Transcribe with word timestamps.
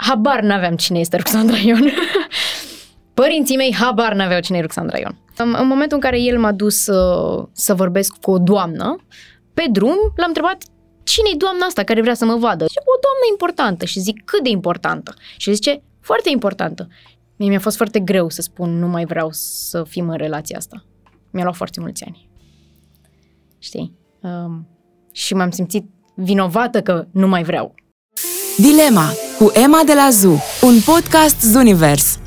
habar 0.00 0.40
n-aveam 0.40 0.76
cine 0.76 0.98
este 0.98 1.16
Ruxandra 1.16 1.56
Ion. 1.56 1.90
Părinții 3.14 3.56
mei 3.56 3.74
habar 3.74 4.14
n-aveau 4.14 4.40
cine 4.40 4.58
e 4.58 4.60
Ruxandra 4.60 4.98
Ion. 4.98 5.18
În, 5.36 5.54
în 5.58 5.66
momentul 5.66 5.96
în 5.96 6.02
care 6.02 6.20
el 6.20 6.38
m-a 6.38 6.52
dus 6.52 6.86
uh, 6.86 7.46
să 7.52 7.74
vorbesc 7.74 8.16
cu 8.20 8.30
o 8.30 8.38
doamnă, 8.38 8.96
pe 9.54 9.64
drum 9.70 9.96
l-am 10.16 10.28
întrebat 10.28 10.62
cine 11.02 11.28
e 11.32 11.36
doamna 11.36 11.66
asta 11.66 11.82
care 11.82 12.00
vrea 12.00 12.14
să 12.14 12.24
mă 12.24 12.36
vadă? 12.36 12.64
Și 12.64 12.78
o 12.78 12.98
doamnă 13.00 13.24
importantă 13.30 13.84
și 13.84 14.00
zic 14.00 14.24
cât 14.24 14.42
de 14.42 14.48
importantă. 14.48 15.14
Și 15.36 15.54
zice 15.54 15.82
foarte 16.00 16.30
importantă. 16.30 16.88
Mie 17.36 17.48
mi-a 17.48 17.58
fost 17.58 17.76
foarte 17.76 18.00
greu 18.00 18.28
să 18.28 18.42
spun 18.42 18.78
nu 18.78 18.86
mai 18.86 19.04
vreau 19.04 19.28
să 19.32 19.84
fim 19.84 20.08
în 20.08 20.16
relația 20.16 20.56
asta. 20.56 20.84
Mi-a 21.30 21.42
luat 21.42 21.56
foarte 21.56 21.80
mulți 21.80 22.04
ani. 22.04 22.28
Știi? 23.58 23.98
Um, 24.20 24.68
și 25.12 25.34
m-am 25.34 25.50
simțit 25.50 25.84
vinovată 26.14 26.82
că 26.82 27.06
nu 27.10 27.28
mai 27.28 27.42
vreau. 27.42 27.74
Dilema 28.56 29.10
cu 29.40 29.50
Emma 29.54 29.82
de 29.86 29.94
la 29.94 30.08
ZU, 30.10 30.38
un 30.62 30.80
podcast 30.84 31.40
Zunivers. 31.40 32.18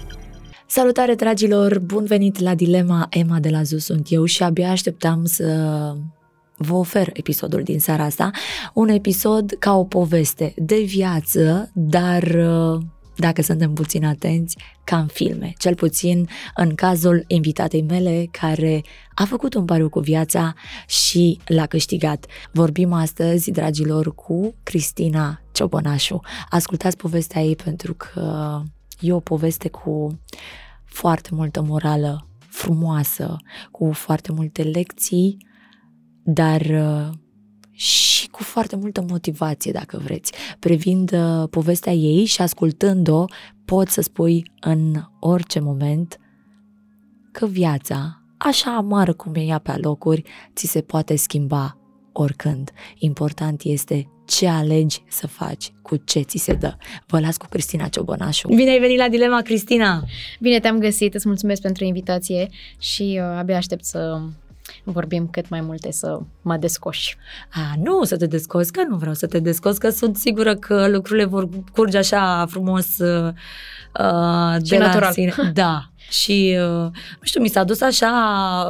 Salutare, 0.67 1.15
dragilor! 1.15 1.79
Bun 1.79 2.05
venit 2.05 2.39
la 2.39 2.55
Dilema 2.55 3.07
Emma 3.09 3.39
de 3.39 3.49
la 3.49 3.63
ZU 3.63 3.77
sunt 3.77 4.07
eu 4.09 4.25
și 4.25 4.43
abia 4.43 4.69
așteptam 4.69 5.25
să 5.25 5.45
vă 6.57 6.73
ofer 6.73 7.09
episodul 7.13 7.63
din 7.63 7.79
seara 7.79 8.03
asta. 8.03 8.31
Un 8.73 8.87
episod 8.87 9.55
ca 9.59 9.75
o 9.75 9.83
poveste 9.83 10.53
de 10.57 10.79
viață, 10.85 11.71
dar 11.73 12.23
dacă 13.15 13.41
suntem 13.41 13.73
puțin 13.73 14.05
atenți, 14.05 14.57
ca 14.83 14.97
în 14.97 15.07
filme. 15.07 15.53
Cel 15.57 15.75
puțin 15.75 16.27
în 16.55 16.75
cazul 16.75 17.23
invitatei 17.27 17.81
mele 17.81 18.27
care 18.31 18.81
a 19.15 19.25
făcut 19.25 19.53
un 19.53 19.65
pariu 19.65 19.89
cu 19.89 19.99
viața 19.99 20.53
și 20.87 21.39
l-a 21.45 21.65
câștigat. 21.65 22.25
Vorbim 22.51 22.93
astăzi, 22.93 23.51
dragilor, 23.51 24.15
cu 24.15 24.55
Cristina 24.63 25.41
Ciobănașu. 25.51 26.19
Ascultați 26.49 26.97
povestea 26.97 27.41
ei 27.41 27.55
pentru 27.55 27.93
că 27.93 28.61
e 28.99 29.13
o 29.13 29.19
poveste 29.19 29.69
cu 29.69 30.19
foarte 30.85 31.29
multă 31.31 31.61
morală 31.61 32.27
frumoasă, 32.49 33.37
cu 33.71 33.91
foarte 33.91 34.31
multe 34.31 34.61
lecții, 34.61 35.37
dar 36.23 36.61
și 37.73 38.29
cu 38.29 38.43
foarte 38.43 38.75
multă 38.75 39.05
motivație, 39.09 39.71
dacă 39.71 40.01
vreți. 40.03 40.33
Privind 40.59 41.11
uh, 41.11 41.49
povestea 41.49 41.93
ei 41.93 42.25
și 42.25 42.41
ascultând-o, 42.41 43.25
poți 43.65 43.93
să 43.93 44.01
spui 44.01 44.51
în 44.59 44.95
orice 45.19 45.59
moment 45.59 46.17
că 47.31 47.45
viața, 47.45 48.21
așa 48.37 48.75
amară 48.75 49.13
cum 49.13 49.35
e 49.35 49.39
ea 49.39 49.57
pe 49.57 49.75
locuri, 49.81 50.23
ți 50.55 50.67
se 50.67 50.81
poate 50.81 51.15
schimba 51.15 51.77
oricând. 52.11 52.71
Important 52.97 53.61
este 53.63 54.07
ce 54.25 54.47
alegi 54.47 55.03
să 55.09 55.27
faci, 55.27 55.73
cu 55.81 55.95
ce 55.95 56.19
ți 56.19 56.37
se 56.37 56.53
dă. 56.53 56.75
Vă 57.07 57.19
las 57.19 57.37
cu 57.37 57.45
Cristina 57.49 57.87
Ciobănașu. 57.87 58.47
Bine 58.47 58.69
ai 58.69 58.79
venit 58.79 58.97
la 58.97 59.09
Dilema, 59.09 59.41
Cristina! 59.41 60.03
Bine 60.39 60.59
te-am 60.59 60.79
găsit, 60.79 61.13
îți 61.13 61.27
mulțumesc 61.27 61.61
pentru 61.61 61.83
invitație 61.83 62.49
și 62.79 63.19
uh, 63.21 63.37
abia 63.37 63.57
aștept 63.57 63.83
să 63.85 64.21
vorbim 64.83 65.27
cât 65.31 65.49
mai 65.49 65.61
multe 65.61 65.91
să 65.91 66.19
mă 66.41 66.57
descoși. 66.57 67.17
A, 67.53 67.59
nu 67.83 68.03
să 68.03 68.17
te 68.17 68.25
descoți, 68.25 68.71
că 68.71 68.83
nu 68.89 68.95
vreau 68.95 69.13
să 69.13 69.27
te 69.27 69.39
descoți, 69.39 69.79
că 69.79 69.89
sunt 69.89 70.17
sigură 70.17 70.55
că 70.55 70.87
lucrurile 70.87 71.25
vor 71.25 71.49
curge 71.73 71.97
așa 71.97 72.45
frumos 72.49 72.97
uh, 72.97 73.27
uh 73.99 74.55
de 74.59 74.77
natural. 74.77 74.99
la 74.99 75.11
sine. 75.11 75.33
Da. 75.53 75.87
Și, 76.09 76.57
uh, 76.57 76.89
nu 77.19 77.21
știu, 77.21 77.41
mi 77.41 77.47
s-a 77.47 77.63
dus 77.63 77.81
așa 77.81 78.11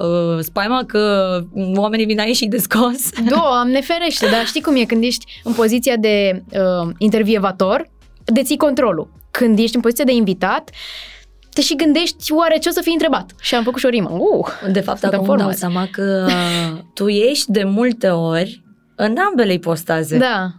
uh, 0.04 0.40
spaima 0.40 0.84
că 0.86 1.44
oamenii 1.76 2.06
vin 2.06 2.20
aici 2.20 2.36
și 2.36 2.46
descos. 2.46 3.10
Doamne 3.36 3.82
ferește, 3.82 4.26
dar 4.30 4.46
știi 4.46 4.62
cum 4.62 4.76
e 4.76 4.84
când 4.84 5.04
ești 5.04 5.26
în 5.44 5.54
poziția 5.54 5.96
de 5.96 6.44
uh, 6.52 6.90
intervievator, 6.98 7.90
deții 8.24 8.58
controlul. 8.58 9.08
Când 9.32 9.60
ești 9.60 9.76
în 9.76 9.82
poziția 9.82 10.06
de 10.06 10.14
invitat, 10.14 10.70
uh, 10.70 11.13
te 11.54 11.62
și 11.62 11.76
gândești 11.76 12.32
oare 12.32 12.58
ce 12.58 12.70
o 12.70 12.72
să 12.72 12.82
fii 12.82 12.94
întrebat. 12.94 13.32
Și 13.40 13.56
am 13.56 13.64
făcut 13.64 13.80
și 13.80 13.86
o 13.86 13.90
rimă. 13.90 14.10
Uh, 14.10 14.72
de 14.72 14.80
fapt, 14.80 15.04
acum 15.04 15.30
îmi 15.30 15.38
dau 15.38 15.52
seama 15.52 15.88
că 15.92 16.28
tu 16.94 17.08
ești 17.08 17.52
de 17.52 17.64
multe 17.64 18.08
ori 18.08 18.64
în 18.96 19.16
ambele 19.30 19.54
ipostaze. 19.54 20.18
Da. 20.18 20.52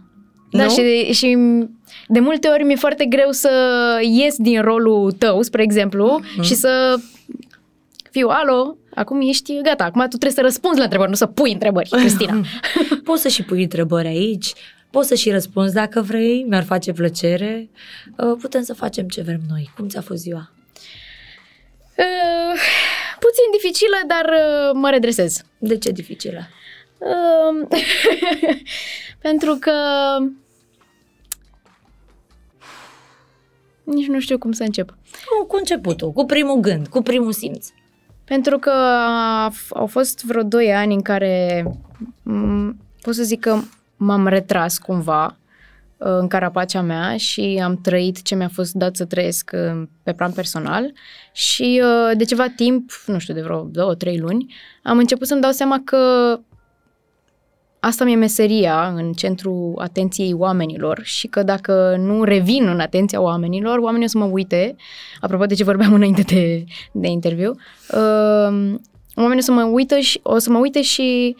Da, 0.51 0.63
nu? 0.63 0.69
și, 0.69 1.13
și 1.13 1.37
de 2.07 2.19
multe 2.19 2.47
ori 2.47 2.63
mi-e 2.63 2.75
foarte 2.75 3.05
greu 3.05 3.31
să 3.31 3.49
ies 4.01 4.35
din 4.37 4.61
rolul 4.61 5.11
tău, 5.11 5.41
spre 5.41 5.63
exemplu, 5.63 6.19
mm-hmm. 6.21 6.41
și 6.41 6.53
să 6.53 6.95
fiu, 8.11 8.27
alo, 8.27 8.77
acum 8.93 9.21
ești 9.21 9.61
gata, 9.61 9.83
acum 9.83 10.01
tu 10.01 10.07
trebuie 10.07 10.31
să 10.31 10.41
răspunzi 10.41 10.77
la 10.77 10.83
întrebări, 10.83 11.09
nu 11.09 11.15
să 11.15 11.25
pui 11.25 11.51
întrebări, 11.51 11.89
Cristina. 11.89 12.41
Poți 13.03 13.21
să 13.21 13.27
și 13.27 13.43
pui 13.43 13.61
întrebări 13.61 14.07
aici, 14.07 14.53
poți 14.89 15.07
să 15.07 15.15
și 15.15 15.31
răspunzi 15.31 15.73
dacă 15.73 16.01
vrei, 16.01 16.45
mi-ar 16.49 16.63
face 16.63 16.91
plăcere, 16.91 17.69
uh, 18.17 18.37
putem 18.41 18.61
să 18.61 18.73
facem 18.73 19.07
ce 19.07 19.21
vrem 19.21 19.41
noi. 19.49 19.71
Cum 19.75 19.87
ți-a 19.87 20.01
fost 20.01 20.21
ziua? 20.21 20.54
Uh, 21.97 22.59
puțin 23.19 23.51
dificilă, 23.51 23.95
dar 24.07 24.25
uh, 24.25 24.71
mă 24.73 24.89
redresez. 24.89 25.41
De 25.57 25.77
ce 25.77 25.91
dificilă? 25.91 26.39
Uh, 26.97 27.67
pentru 29.27 29.55
că 29.59 29.71
nici 33.83 34.07
nu 34.07 34.19
știu 34.19 34.37
cum 34.37 34.51
să 34.51 34.63
încep. 34.63 34.89
Cu, 34.89 35.45
cu 35.45 35.55
începutul, 35.55 36.11
cu 36.11 36.25
primul 36.25 36.59
gând, 36.59 36.87
cu 36.87 37.01
primul 37.01 37.31
simț. 37.31 37.67
Pentru 38.23 38.59
că 38.59 38.71
au 39.69 39.87
fost 39.87 40.23
vreo 40.23 40.43
doi 40.43 40.73
ani 40.73 40.93
în 40.93 41.01
care 41.01 41.63
m- 42.21 42.75
pot 43.01 43.15
să 43.15 43.23
zic 43.23 43.39
că 43.39 43.57
m-am 43.97 44.27
retras 44.27 44.77
cumva 44.77 45.37
în 45.97 46.27
carapacea 46.27 46.81
mea 46.81 47.17
și 47.17 47.61
am 47.63 47.81
trăit 47.81 48.21
ce 48.21 48.35
mi-a 48.35 48.49
fost 48.53 48.73
dat 48.73 48.95
să 48.95 49.05
trăiesc 49.05 49.51
uh, 49.53 49.83
pe 50.03 50.13
plan 50.13 50.31
personal. 50.31 50.93
Și 51.31 51.81
uh, 51.83 52.17
de 52.17 52.23
ceva 52.23 52.47
timp, 52.55 52.91
nu 53.05 53.19
știu, 53.19 53.33
de 53.33 53.41
vreo 53.41 53.67
două, 53.71 53.95
trei 53.95 54.17
luni, 54.17 54.53
am 54.83 54.97
început 54.97 55.27
să-mi 55.27 55.41
dau 55.41 55.51
seama 55.51 55.81
că 55.83 55.97
asta 57.79 58.03
mi-e 58.03 58.15
meseria 58.15 58.87
în 58.87 59.13
centrul 59.13 59.73
atenției 59.77 60.33
oamenilor 60.33 61.01
și 61.03 61.27
că 61.27 61.43
dacă 61.43 61.95
nu 61.99 62.23
revin 62.23 62.67
în 62.67 62.79
atenția 62.79 63.21
oamenilor, 63.21 63.77
oamenii 63.77 64.05
o 64.05 64.09
să 64.09 64.17
mă 64.17 64.25
uite, 64.25 64.75
apropo 65.19 65.45
de 65.45 65.53
ce 65.53 65.63
vorbeam 65.63 65.93
înainte 65.99 66.21
de, 66.21 66.63
de 66.91 67.07
interviu, 67.07 67.49
uh, 67.49 68.75
oamenii 69.15 69.37
o 69.37 69.41
să 69.41 69.51
mă 69.51 69.63
uită 69.63 69.99
și 69.99 70.19
o 70.23 70.37
să 70.37 70.49
mă 70.49 70.57
uite 70.57 70.81
și 70.81 71.35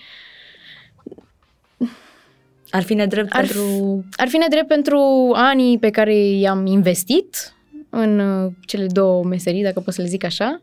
ar 2.75 2.83
fi 2.83 2.93
nedrept 2.93 3.33
ar, 3.33 3.45
pentru... 3.45 4.03
Ar 4.15 4.27
fi 4.27 4.37
nedrept 4.37 4.67
pentru 4.67 5.31
anii 5.33 5.79
pe 5.79 5.89
care 5.89 6.15
i-am 6.15 6.65
investit 6.65 7.53
în 7.89 8.19
uh, 8.19 8.51
cele 8.65 8.85
două 8.85 9.23
meserii, 9.23 9.63
dacă 9.63 9.79
pot 9.79 9.93
să 9.93 10.01
le 10.01 10.07
zic 10.07 10.23
așa, 10.23 10.61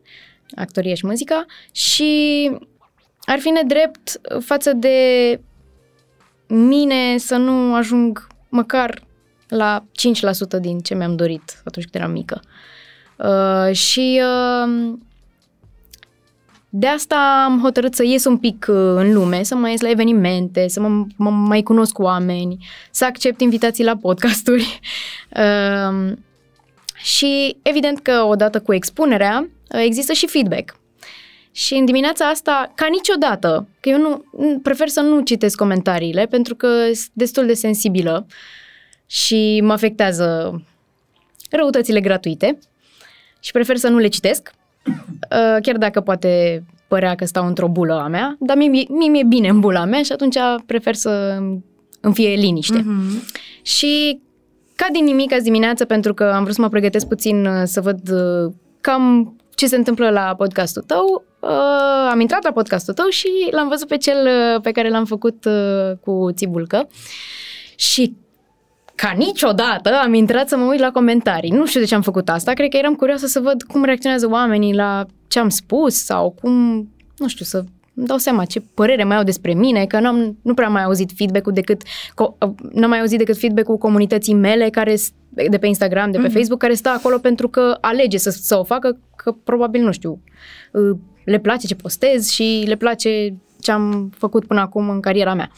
actoria 0.55 0.95
și 0.95 1.06
muzica, 1.06 1.47
și 1.72 2.51
ar 3.21 3.39
fi 3.39 3.49
nedrept 3.49 4.21
față 4.41 4.72
de 4.72 4.97
mine 6.47 7.17
să 7.17 7.37
nu 7.37 7.75
ajung 7.75 8.27
măcar 8.49 9.03
la 9.49 9.84
5% 10.56 10.61
din 10.61 10.78
ce 10.78 10.95
mi-am 10.95 11.17
dorit 11.17 11.62
atunci 11.65 11.87
când 11.91 12.03
eram 12.03 12.12
mică. 12.12 12.41
Uh, 13.17 13.75
și 13.75 14.21
uh, 14.22 14.93
de 16.75 16.87
asta 16.87 17.44
am 17.44 17.60
hotărât 17.60 17.94
să 17.94 18.05
ies 18.05 18.25
un 18.25 18.38
pic 18.38 18.66
uh, 18.69 18.77
în 18.77 19.12
lume, 19.12 19.43
să 19.43 19.55
mai 19.55 19.71
ies 19.71 19.81
la 19.81 19.91
evenimente, 19.91 20.69
să 20.69 20.81
mă, 20.81 21.06
mă 21.16 21.31
mai 21.31 21.62
cunosc 21.62 21.93
cu 21.93 22.03
oameni, 22.03 22.66
să 22.91 23.05
accept 23.05 23.41
invitații 23.41 23.84
la 23.84 23.97
podcasturi. 23.97 24.81
Uh, 25.37 26.12
și 27.16 27.56
evident 27.62 28.00
că 28.00 28.22
odată 28.22 28.60
cu 28.60 28.75
expunerea 28.75 29.49
uh, 29.75 29.81
există 29.84 30.12
și 30.12 30.27
feedback. 30.27 30.77
Și 31.50 31.75
în 31.75 31.84
dimineața 31.84 32.28
asta, 32.28 32.72
ca 32.75 32.87
niciodată, 32.91 33.69
că 33.81 33.89
eu 33.89 33.99
nu 33.99 34.25
prefer 34.62 34.89
să 34.89 35.00
nu 35.00 35.21
citesc 35.21 35.56
comentariile 35.56 36.27
pentru 36.27 36.54
că 36.54 36.84
sunt 36.84 37.10
destul 37.12 37.47
de 37.47 37.54
sensibilă 37.54 38.27
și 39.06 39.60
mă 39.65 39.72
afectează 39.72 40.60
răutățile 41.50 42.00
gratuite 42.00 42.59
și 43.41 43.53
prefer 43.53 43.77
să 43.77 43.89
nu 43.89 43.98
le 43.98 44.09
citesc 44.09 44.53
Uh, 44.53 44.61
chiar 45.63 45.77
dacă 45.77 46.01
poate 46.01 46.65
părea 46.89 47.15
că 47.15 47.25
stau 47.25 47.47
într-o 47.47 47.69
bulă 47.69 48.01
a 48.01 48.07
mea, 48.07 48.37
dar 48.39 48.57
mie, 48.57 48.69
mie 48.69 49.09
mi-e 49.09 49.25
bine 49.29 49.49
în 49.49 49.61
bula 49.61 49.84
mea 49.84 50.03
și 50.03 50.13
atunci 50.13 50.37
prefer 50.67 50.95
să 50.95 51.39
îmi 52.01 52.15
fie 52.15 52.34
liniște. 52.34 52.81
Mm-hmm. 52.81 53.33
Și 53.63 54.21
ca 54.77 54.87
din 54.93 55.05
nimic 55.05 55.33
azi 55.33 55.45
dimineață, 55.45 55.84
pentru 55.84 56.15
că 56.15 56.25
am 56.25 56.43
vrut 56.43 56.55
să 56.55 56.61
mă 56.61 56.69
pregătesc 56.69 57.07
puțin 57.07 57.47
uh, 57.47 57.63
să 57.65 57.81
văd 57.81 58.11
uh, 58.11 58.53
cam 58.81 59.37
ce 59.55 59.67
se 59.67 59.77
întâmplă 59.77 60.11
la 60.11 60.34
podcastul 60.37 60.83
tău, 60.83 61.25
uh, 61.41 62.11
am 62.11 62.21
intrat 62.21 62.45
la 62.45 62.53
podcastul 62.53 62.95
tău 62.95 63.09
și 63.09 63.29
l-am 63.51 63.69
văzut 63.69 63.89
pe 63.89 63.97
cel 63.97 64.29
pe 64.63 64.71
care 64.71 64.89
l-am 64.89 65.05
făcut 65.05 65.45
uh, 65.45 65.97
cu 66.01 66.29
Țibulcă. 66.33 66.89
Și 67.77 68.17
ca 69.03 69.13
niciodată 69.16 69.91
am 70.04 70.15
intrat 70.15 70.49
să 70.49 70.57
mă 70.57 70.65
uit 70.65 70.81
la 70.81 70.91
comentarii. 70.91 71.51
Nu 71.51 71.66
știu 71.66 71.81
de 71.81 71.87
ce 71.87 71.95
am 71.95 72.03
făcut 72.03 72.28
asta, 72.28 72.53
cred 72.53 72.69
că 72.71 72.77
eram 72.77 72.95
curioasă 72.95 73.27
să 73.27 73.41
văd 73.41 73.63
cum 73.63 73.84
reacționează 73.84 74.28
oamenii 74.31 74.75
la 74.75 75.07
ce 75.28 75.39
am 75.39 75.49
spus 75.49 76.04
sau 76.04 76.31
cum, 76.41 76.53
nu 77.16 77.28
știu, 77.28 77.45
să 77.45 77.65
îmi 77.95 78.07
dau 78.07 78.16
seama 78.16 78.45
ce 78.45 78.60
părere 78.75 79.04
mai 79.04 79.16
au 79.16 79.22
despre 79.22 79.54
mine, 79.54 79.84
că 79.87 80.01
n-am, 80.01 80.39
nu 80.43 80.54
prea 80.54 80.66
am 80.66 80.72
mai 80.72 80.83
auzit 80.84 81.10
feedback-ul 81.15 81.53
decât, 81.53 81.83
co- 81.84 82.37
n-am 82.72 82.89
mai 82.91 83.01
auzit 83.01 83.19
decât 83.19 83.37
feedback-ul 83.39 83.77
comunității 83.77 84.34
mele 84.34 84.69
care 84.71 84.97
s- 84.97 85.10
de 85.51 85.59
pe 85.59 85.66
Instagram, 85.66 86.10
de 86.10 86.19
pe 86.19 86.25
Mhm. 86.27 86.33
Facebook, 86.33 86.59
care 86.60 86.75
stă 86.75 86.89
acolo 86.89 87.19
pentru 87.19 87.48
că 87.48 87.78
alege 87.81 88.19
să, 88.19 88.31
să 88.31 88.59
o 88.59 88.65
facă, 88.65 88.98
că 89.16 89.33
probabil, 89.45 89.83
nu 89.83 89.93
știu, 89.93 90.22
uh, 90.72 90.98
le 91.25 91.39
place 91.39 91.66
ce 91.66 91.75
postez 91.75 92.28
și 92.31 92.65
le 92.66 92.77
place 92.77 93.34
ce 93.60 93.71
am 93.72 94.13
făcut 94.19 94.47
până 94.47 94.60
acum 94.60 94.89
în 94.89 95.01
cariera 95.01 95.34
mea. 95.34 95.51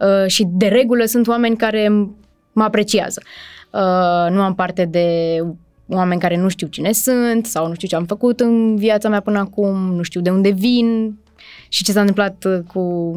Uh, 0.00 0.26
și 0.26 0.44
de 0.48 0.66
regulă 0.66 1.04
sunt 1.04 1.28
oameni 1.28 1.56
care 1.56 2.08
mă 2.54 2.62
apreciază. 2.62 3.22
Uh, 3.70 4.30
nu 4.30 4.42
am 4.42 4.54
parte 4.54 4.84
de 4.84 5.38
oameni 5.88 6.20
care 6.20 6.36
nu 6.36 6.48
știu 6.48 6.66
cine 6.66 6.92
sunt 6.92 7.46
sau 7.46 7.68
nu 7.68 7.74
știu 7.74 7.88
ce 7.88 7.96
am 7.96 8.04
făcut 8.04 8.40
în 8.40 8.76
viața 8.76 9.08
mea 9.08 9.20
până 9.20 9.38
acum, 9.38 9.94
nu 9.94 10.02
știu 10.02 10.20
de 10.20 10.30
unde 10.30 10.50
vin 10.50 11.18
și 11.68 11.84
ce 11.84 11.92
s-a 11.92 12.00
întâmplat 12.00 12.44
uh, 12.44 12.58
cu 12.72 13.12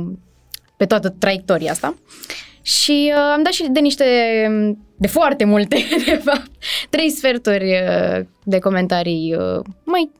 pe 0.77 0.85
toată 0.85 1.09
traiectoria 1.09 1.71
asta. 1.71 1.97
Și 2.61 3.11
uh, 3.15 3.31
am 3.33 3.43
dat 3.43 3.53
și 3.53 3.67
de 3.69 3.79
niște, 3.79 4.05
de 4.95 5.07
foarte 5.07 5.43
multe, 5.43 5.75
de 6.05 6.21
fapt, 6.23 6.51
trei 6.89 7.09
sferturi 7.09 7.71
uh, 7.71 8.25
de 8.43 8.59
comentarii 8.59 9.35
uh, 9.35 9.59
mai 9.83 10.11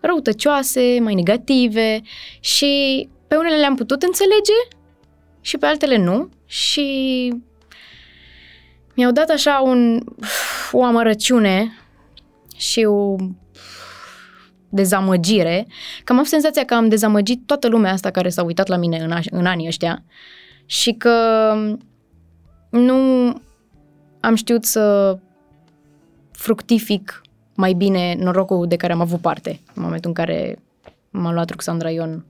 răutăcioase, 0.00 0.98
mai 1.00 1.14
negative 1.14 2.00
și 2.40 3.08
pe 3.28 3.36
unele 3.36 3.56
le-am 3.56 3.74
putut 3.74 4.02
înțelege 4.02 4.58
și 5.40 5.58
pe 5.58 5.66
altele 5.66 5.96
nu 5.96 6.28
și 6.46 7.32
mi-au 8.96 9.10
dat 9.10 9.28
așa 9.28 9.60
un, 9.64 10.00
o 10.72 10.84
amărăciune 10.84 11.72
și 12.56 12.84
o 12.84 13.16
dezamăgire, 14.68 15.66
că 16.04 16.12
am 16.12 16.18
avut 16.18 16.30
senzația 16.30 16.64
că 16.64 16.74
am 16.74 16.88
dezamăgit 16.88 17.46
toată 17.46 17.68
lumea 17.68 17.92
asta 17.92 18.10
care 18.10 18.28
s-a 18.28 18.42
uitat 18.42 18.66
la 18.66 18.76
mine 18.76 18.98
în, 18.98 19.12
aș, 19.12 19.26
în 19.30 19.46
anii 19.46 19.66
ăștia 19.66 20.04
și 20.66 20.92
că 20.92 21.18
nu 22.70 22.96
am 24.20 24.34
știut 24.34 24.64
să 24.64 25.18
fructific 26.32 27.22
mai 27.54 27.72
bine 27.72 28.14
norocul 28.18 28.66
de 28.66 28.76
care 28.76 28.92
am 28.92 29.00
avut 29.00 29.20
parte 29.20 29.60
în 29.74 29.82
momentul 29.82 30.08
în 30.08 30.14
care 30.14 30.58
m-a 31.10 31.32
luat 31.32 31.50
Ruxandra 31.50 31.90
Ion 31.90 32.24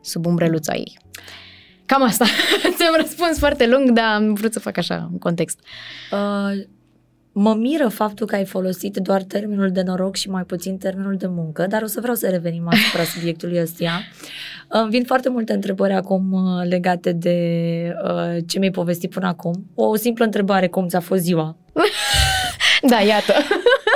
sub 0.00 0.26
umbreluța 0.26 0.74
ei. 0.74 0.98
Cam 1.92 2.02
asta. 2.02 2.24
Ți-am 2.76 2.94
răspuns 2.96 3.38
foarte 3.38 3.66
lung, 3.66 3.90
dar 3.90 4.04
am 4.04 4.34
vrut 4.34 4.52
să 4.52 4.60
fac 4.60 4.76
așa 4.76 5.08
un 5.12 5.18
context. 5.18 5.58
Uh, 6.12 6.64
mă 7.32 7.54
miră 7.54 7.88
faptul 7.88 8.26
că 8.26 8.34
ai 8.34 8.44
folosit 8.44 8.96
doar 8.96 9.22
termenul 9.22 9.70
de 9.70 9.82
noroc 9.82 10.16
și 10.16 10.30
mai 10.30 10.42
puțin 10.42 10.78
termenul 10.78 11.16
de 11.16 11.26
muncă, 11.26 11.66
dar 11.66 11.82
o 11.82 11.86
să 11.86 12.00
vreau 12.00 12.14
să 12.14 12.28
revenim 12.28 12.68
asupra 12.68 13.02
subiectului 13.14 13.60
ăstuia. 13.60 14.00
Îmi 14.68 14.90
vin 14.90 15.04
foarte 15.04 15.28
multe 15.28 15.52
întrebări 15.52 15.92
acum 15.92 16.32
uh, 16.32 16.68
legate 16.68 17.12
de 17.12 17.36
uh, 18.04 18.36
ce 18.46 18.58
mi-ai 18.58 18.70
povestit 18.70 19.10
până 19.10 19.26
acum. 19.26 19.70
O 19.74 19.96
simplă 19.96 20.24
întrebare, 20.24 20.68
cum 20.68 20.88
ți-a 20.88 21.00
fost 21.00 21.22
ziua? 21.22 21.56
Da, 22.88 23.00
iată. 23.00 23.32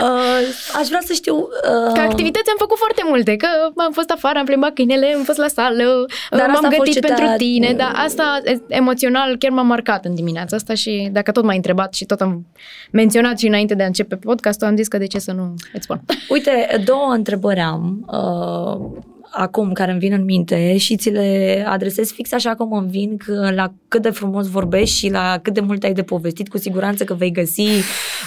Uh, 0.03 0.79
aș 0.81 0.87
vrea 0.87 1.01
să 1.05 1.13
știu... 1.13 1.35
Uh, 1.37 1.93
Ca 1.95 2.03
activități 2.03 2.51
am 2.51 2.57
făcut 2.59 2.77
foarte 2.79 3.03
multe, 3.09 3.37
că 3.37 3.47
am 3.77 3.93
fost 3.93 4.11
afară, 4.11 4.39
am 4.39 4.45
plimbat 4.45 4.73
câinele, 4.73 5.15
am 5.17 5.23
fost 5.23 5.39
la 5.39 5.49
sală, 5.49 6.07
Dar 6.31 6.41
asta 6.41 6.53
m-am 6.53 6.65
a 6.65 6.69
fost 6.75 6.79
gătit 6.79 6.93
ce 6.93 7.01
pentru 7.01 7.25
te-a- 7.25 7.37
tine, 7.37 7.73
dar 7.77 7.93
asta 7.95 8.41
e- 8.45 8.61
emoțional 8.69 9.37
chiar 9.37 9.51
m-a 9.51 9.63
marcat 9.63 10.05
în 10.05 10.15
dimineața 10.15 10.57
asta 10.57 10.75
și 10.75 11.09
dacă 11.13 11.31
tot 11.33 11.45
m-ai 11.45 11.57
întrebat 11.57 11.95
și 11.95 12.05
tot 12.05 12.21
am 12.21 12.47
menționat 12.93 13.39
și 13.39 13.47
înainte 13.47 13.75
de 13.75 13.83
a 13.83 13.87
începe 13.87 14.17
podcastul, 14.17 14.67
am 14.67 14.77
zis 14.77 14.89
că 14.89 14.99
de 14.99 15.07
ce 15.07 15.19
să 15.19 15.33
nu 15.33 15.55
îți 15.73 15.83
spun. 15.85 16.01
Uite, 16.29 16.83
două 16.85 17.11
întrebări 17.13 17.61
am 17.61 18.05
uh, 18.13 19.01
acum 19.39 19.73
care 19.73 19.91
îmi 19.91 20.01
vin 20.01 20.13
în 20.13 20.25
minte 20.25 20.77
și 20.77 20.97
ți 20.97 21.11
le 21.11 21.65
adresez 21.69 22.11
fix 22.11 22.33
așa 22.33 22.55
cum 22.55 22.73
îmi 22.73 22.91
vin 22.91 23.17
că 23.17 23.51
la 23.55 23.73
cât 23.89 24.03
de 24.03 24.11
frumos 24.11 24.49
vorbești 24.49 24.97
și 24.97 25.11
la 25.11 25.39
cât 25.43 25.55
de 25.55 25.61
mult 25.61 25.85
ai 25.85 25.93
de 25.93 26.03
povestit, 26.03 26.49
cu 26.49 26.59
siguranță 26.59 27.05
că 27.05 27.15
vei 27.15 27.31
găsi 27.31 27.69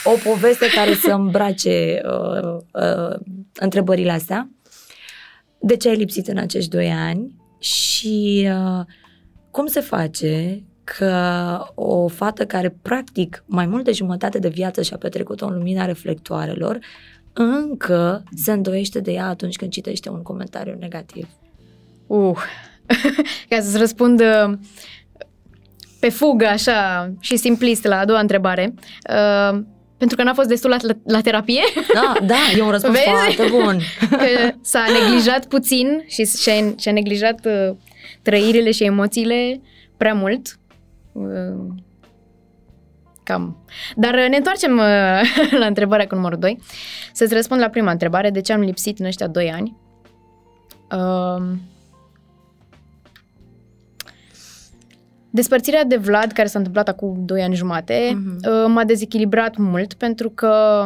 o 0.04 0.30
poveste 0.30 0.66
care 0.76 0.94
să 0.94 1.12
îmbrace 1.12 2.02
uh, 2.06 2.58
uh, 2.74 3.20
întrebările 3.60 4.12
astea. 4.12 4.50
De 5.60 5.76
ce 5.76 5.90
ai 5.90 5.96
lipsit 5.96 6.28
în 6.28 6.38
acești 6.38 6.70
doi 6.70 6.88
ani 6.88 7.36
și 7.60 8.48
uh, 8.52 8.86
cum 9.52 9.66
se 9.66 9.80
face 9.80 10.64
că 10.84 11.14
o 11.76 12.08
fată 12.08 12.46
care 12.46 12.78
practic 12.82 13.44
mai 13.46 13.66
mult 13.66 13.84
de 13.84 13.92
jumătate 13.92 14.40
de 14.40 14.48
viață 14.48 14.82
și-a 14.82 14.98
petrecut-o 14.98 15.46
în 15.46 15.54
lumina 15.54 15.86
reflectoarelor 15.86 16.80
încă 17.34 18.24
se 18.36 18.52
îndoiește 18.52 19.00
de 19.00 19.12
ea 19.12 19.28
atunci 19.28 19.56
când 19.56 19.72
citește 19.72 20.10
un 20.10 20.22
comentariu 20.22 20.76
negativ. 20.80 21.28
Uh. 22.08 22.38
Ca 23.50 23.60
să-ți 23.60 23.78
răspund 23.78 24.22
uh, 24.22 24.58
pe 26.00 26.10
fugă, 26.10 26.46
așa, 26.46 27.12
și 27.20 27.38
simplist 27.38 27.84
la 27.84 28.00
a 28.00 28.06
doua 28.06 28.20
întrebare. 28.20 28.74
Uh, 29.10 29.60
pentru 29.98 30.18
că 30.18 30.24
n-a 30.24 30.34
fost 30.34 30.48
destul 30.48 30.70
la, 30.70 30.78
la, 30.82 30.94
la 31.04 31.22
terapie, 31.22 31.62
Da, 31.94 32.14
da, 32.26 32.36
e 32.58 32.62
un 32.62 32.70
răspuns 32.70 32.96
Vezi? 32.96 33.10
foarte 33.10 33.48
bun. 33.52 33.80
că 34.22 34.54
s-a 34.62 34.86
neglijat 35.02 35.46
puțin 35.46 36.04
și 36.08 36.26
și-a, 36.26 36.74
și-a 36.78 36.92
neglijat 36.92 37.46
uh, 37.46 37.76
trăirile 38.22 38.72
și 38.72 38.84
emoțiile 38.84 39.62
prea 39.98 40.14
mult. 40.14 40.60
Uh, 41.12 41.26
cam. 43.30 43.58
Dar 43.96 44.14
uh, 44.14 44.28
ne 44.30 44.36
întoarcem 44.38 44.78
uh, 44.78 45.56
la 45.62 45.66
întrebarea 45.66 46.08
cu 46.08 46.16
numărul 46.16 46.40
2. 46.40 46.60
Să-ți 47.14 47.34
răspund 47.34 47.62
la 47.62 47.70
prima 47.70 47.92
întrebare, 47.92 48.30
de 48.30 48.42
ce 48.42 48.54
am 48.54 48.62
lipsit 48.62 49.00
în 49.00 49.06
ăștia 49.06 49.28
2 49.28 49.52
ani. 49.52 49.78
Uh, 50.92 51.44
Despărțirea 55.32 55.84
de 55.84 55.96
Vlad, 55.96 56.32
care 56.32 56.48
s-a 56.48 56.58
întâmplat 56.58 56.88
acum 56.88 57.26
2 57.26 57.42
ani 57.42 57.56
jumate, 57.56 58.12
Mhm. 58.14 58.36
uh, 58.36 58.66
m-a 58.68 58.84
dezechilibrat 58.84 59.58
mult 59.58 59.94
pentru 59.94 60.30
că 60.30 60.86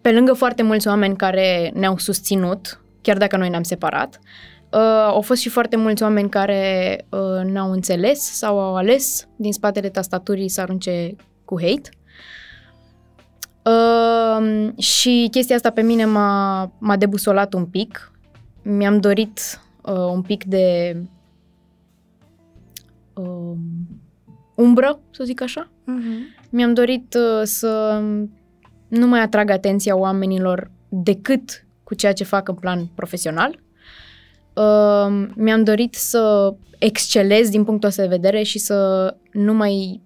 pe 0.00 0.12
lângă 0.12 0.32
foarte 0.32 0.62
mulți 0.62 0.88
oameni 0.88 1.16
care 1.16 1.70
ne-au 1.74 1.98
susținut, 1.98 2.80
chiar 3.02 3.16
dacă 3.16 3.36
noi 3.36 3.48
ne-am 3.48 3.62
separat, 3.62 4.18
uh, 4.20 4.51
au 5.06 5.20
fost 5.20 5.40
și 5.40 5.48
foarte 5.48 5.76
mulți 5.76 6.02
oameni 6.02 6.28
care 6.28 7.04
uh, 7.08 7.44
n-au 7.44 7.70
înțeles 7.70 8.20
sau 8.20 8.60
au 8.60 8.76
ales 8.76 9.28
din 9.36 9.52
spatele 9.52 9.88
tastaturii 9.88 10.48
să 10.48 10.60
arunce 10.60 11.16
cu 11.44 11.60
hate. 11.60 11.90
Uh, 13.64 14.78
și 14.78 15.28
chestia 15.30 15.56
asta 15.56 15.70
pe 15.70 15.82
mine 15.82 16.04
m-a, 16.04 16.72
m-a 16.78 16.96
debusolat 16.96 17.52
un 17.52 17.66
pic. 17.66 18.12
Mi-am 18.62 19.00
dorit 19.00 19.60
uh, 19.82 19.94
un 19.94 20.22
pic 20.22 20.44
de 20.44 20.96
uh, 23.14 23.56
umbră, 24.54 25.00
să 25.10 25.24
zic 25.24 25.40
așa. 25.40 25.70
Mi-am 26.50 26.74
dorit 26.74 27.14
uh, 27.14 27.42
să 27.42 28.02
nu 28.88 29.06
mai 29.06 29.20
atrag 29.20 29.50
atenția 29.50 29.96
oamenilor 29.96 30.70
decât 30.88 31.66
cu 31.84 31.94
ceea 31.94 32.12
ce 32.12 32.24
fac 32.24 32.48
în 32.48 32.54
plan 32.54 32.86
profesional. 32.94 33.60
Uh, 34.54 35.28
mi-am 35.34 35.64
dorit 35.64 35.94
să 35.94 36.54
excelez 36.78 37.48
din 37.48 37.64
punctul 37.64 37.88
ăsta 37.88 38.02
de 38.02 38.08
vedere 38.08 38.42
și 38.42 38.58
să 38.58 39.16
nu 39.32 39.54
mai 39.54 40.00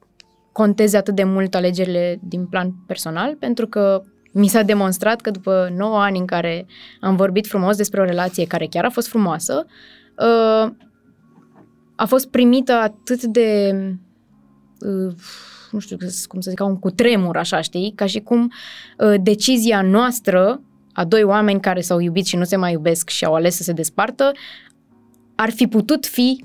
conteze 0.52 0.96
atât 0.96 1.14
de 1.14 1.24
mult 1.24 1.54
alegerile 1.54 2.20
din 2.22 2.46
plan 2.46 2.74
personal, 2.86 3.34
pentru 3.34 3.66
că 3.66 4.02
mi 4.32 4.46
s-a 4.46 4.62
demonstrat 4.62 5.20
că 5.20 5.30
după 5.30 5.72
9 5.76 5.98
ani 5.98 6.18
în 6.18 6.26
care 6.26 6.66
am 7.00 7.16
vorbit 7.16 7.46
frumos 7.46 7.76
despre 7.76 8.00
o 8.00 8.04
relație 8.04 8.46
care 8.46 8.66
chiar 8.66 8.84
a 8.84 8.90
fost 8.90 9.08
frumoasă, 9.08 9.66
uh, 10.18 10.72
a 11.96 12.04
fost 12.06 12.30
primită 12.30 12.72
atât 12.72 13.22
de 13.22 13.72
uh, 14.80 15.14
nu 15.70 15.78
știu 15.78 15.96
cum 16.28 16.40
să 16.40 16.50
zic, 16.50 16.58
ca 16.58 16.64
un 16.64 16.78
cutremur, 16.78 17.36
așa, 17.36 17.60
știi? 17.60 17.92
Ca 17.94 18.06
și 18.06 18.20
cum 18.20 18.52
uh, 18.98 19.14
decizia 19.22 19.82
noastră 19.82 20.60
a 20.96 21.04
doi 21.04 21.22
oameni 21.22 21.60
care 21.60 21.80
s-au 21.80 21.98
iubit 21.98 22.26
și 22.26 22.36
nu 22.36 22.44
se 22.44 22.56
mai 22.56 22.72
iubesc 22.72 23.08
și 23.08 23.24
au 23.24 23.34
ales 23.34 23.56
să 23.56 23.62
se 23.62 23.72
despartă, 23.72 24.32
ar 25.34 25.50
fi 25.50 25.66
putut 25.66 26.06
fi 26.06 26.44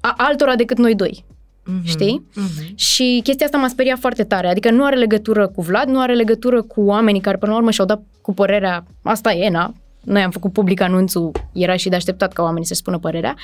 a 0.00 0.14
altora 0.16 0.56
decât 0.56 0.78
noi 0.78 0.94
doi. 0.94 1.24
Mhm. 1.64 1.86
Știi? 1.86 2.26
Mhm. 2.34 2.76
Și 2.76 3.20
chestia 3.22 3.46
asta 3.46 3.58
m-a 3.58 3.68
speriat 3.68 3.98
foarte 3.98 4.24
tare. 4.24 4.48
Adică 4.48 4.70
nu 4.70 4.84
are 4.84 4.96
legătură 4.96 5.48
cu 5.48 5.62
Vlad, 5.62 5.88
nu 5.88 6.00
are 6.00 6.14
legătură 6.14 6.62
cu 6.62 6.80
oamenii 6.80 7.20
care 7.20 7.36
până 7.36 7.52
la 7.52 7.58
urmă 7.58 7.70
și-au 7.70 7.86
dat 7.86 8.02
cu 8.20 8.34
părerea 8.34 8.84
asta 9.02 9.32
e, 9.32 9.50
na, 9.50 9.74
noi 10.04 10.22
am 10.22 10.30
făcut 10.30 10.52
public 10.52 10.80
anunțul, 10.80 11.30
era 11.52 11.76
și 11.76 11.88
de 11.88 11.96
așteptat 11.96 12.32
ca 12.32 12.42
oamenii 12.42 12.66
să-și 12.66 12.80
spună 12.80 12.98
părerea. 12.98 13.34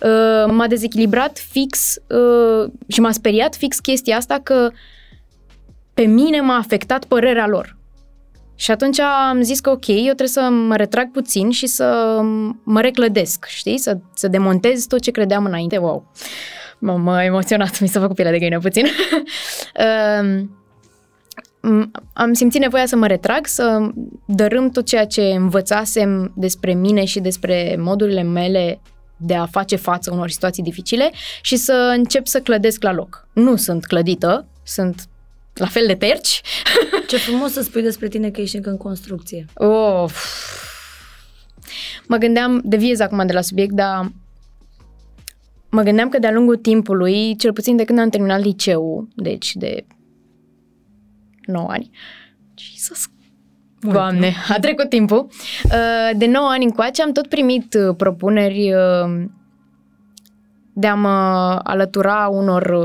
Uh, 0.00 0.52
m-a 0.52 0.66
dezechilibrat 0.66 1.38
fix 1.38 1.96
uh, 2.06 2.70
și 2.86 3.00
m-a 3.00 3.10
speriat 3.10 3.54
fix 3.54 3.78
chestia 3.78 4.16
asta 4.16 4.40
că 4.42 4.70
pe 5.94 6.02
mine 6.02 6.40
m-a 6.40 6.56
afectat 6.56 7.04
părerea 7.04 7.46
lor. 7.46 7.78
Și 8.60 8.70
atunci 8.70 8.98
am 8.98 9.42
zis 9.42 9.60
că 9.60 9.70
ok, 9.70 9.86
eu 9.86 10.02
trebuie 10.02 10.28
să 10.28 10.40
mă 10.40 10.76
retrag 10.76 11.10
puțin 11.10 11.50
și 11.50 11.66
să 11.66 12.20
mă 12.62 12.80
reclădesc, 12.80 13.44
știi? 13.48 13.78
Să, 13.78 13.98
să 14.14 14.28
demontez 14.28 14.84
tot 14.84 15.00
ce 15.00 15.10
credeam 15.10 15.44
înainte. 15.44 15.76
Wow! 15.76 16.12
M-am 16.78 17.06
uh, 17.06 17.24
emoționat, 17.24 17.80
mi 17.80 17.88
s-a 17.88 18.00
făcut 18.00 18.14
pielea 18.14 18.32
de 18.32 18.38
găină 18.38 18.58
puțin. 18.58 18.86
Um, 21.62 21.92
am 22.12 22.32
simțit 22.32 22.60
nevoia 22.60 22.86
să 22.86 22.96
mă 22.96 23.06
retrag, 23.06 23.46
să 23.46 23.90
dărâm 24.24 24.70
tot 24.70 24.86
ceea 24.86 25.06
ce 25.06 25.22
învățasem 25.22 26.32
despre 26.36 26.74
mine 26.74 27.04
și 27.04 27.20
despre 27.20 27.76
modurile 27.78 28.22
mele 28.22 28.80
de 29.16 29.34
a 29.34 29.46
face 29.46 29.76
față 29.76 30.12
unor 30.12 30.30
situații 30.30 30.62
dificile 30.62 31.10
și 31.42 31.56
să 31.56 31.94
încep 31.96 32.26
să 32.26 32.40
clădesc 32.40 32.82
la 32.82 32.92
loc. 32.92 33.28
Nu 33.32 33.56
sunt 33.56 33.84
clădită, 33.84 34.46
sunt 34.62 35.08
la 35.60 35.66
fel 35.66 35.86
de 35.86 35.94
terci. 35.94 36.40
Ce 37.06 37.16
frumos 37.16 37.52
să 37.52 37.62
spui 37.62 37.82
despre 37.82 38.08
tine 38.08 38.30
că 38.30 38.40
ești 38.40 38.56
încă 38.56 38.70
în 38.70 38.76
construcție. 38.76 39.44
Oh, 39.54 40.10
mă 42.06 42.16
gândeam, 42.16 42.60
deviez 42.64 43.00
acum 43.00 43.26
de 43.26 43.32
la 43.32 43.40
subiect, 43.40 43.72
dar 43.72 44.12
mă 45.70 45.82
gândeam 45.82 46.08
că 46.08 46.18
de-a 46.18 46.32
lungul 46.32 46.56
timpului, 46.56 47.36
cel 47.36 47.52
puțin 47.52 47.76
de 47.76 47.84
când 47.84 47.98
am 47.98 48.08
terminat 48.08 48.40
liceu, 48.40 49.08
deci 49.14 49.54
de 49.54 49.86
9 51.46 51.68
ani, 51.68 51.90
Jesus 52.54 53.06
mult, 53.82 53.94
Doamne, 53.94 54.26
nu? 54.48 54.54
a 54.54 54.58
trecut 54.58 54.88
timpul. 54.88 55.28
Uh, 55.64 56.16
de 56.16 56.26
9 56.26 56.48
ani 56.48 56.64
încoace 56.64 57.02
am 57.02 57.12
tot 57.12 57.26
primit 57.26 57.74
uh, 57.74 57.94
propuneri 57.96 58.72
uh, 58.74 59.24
de 60.72 60.86
a 60.86 60.94
mă 60.94 61.08
alătura 61.62 62.28
unor 62.28 62.76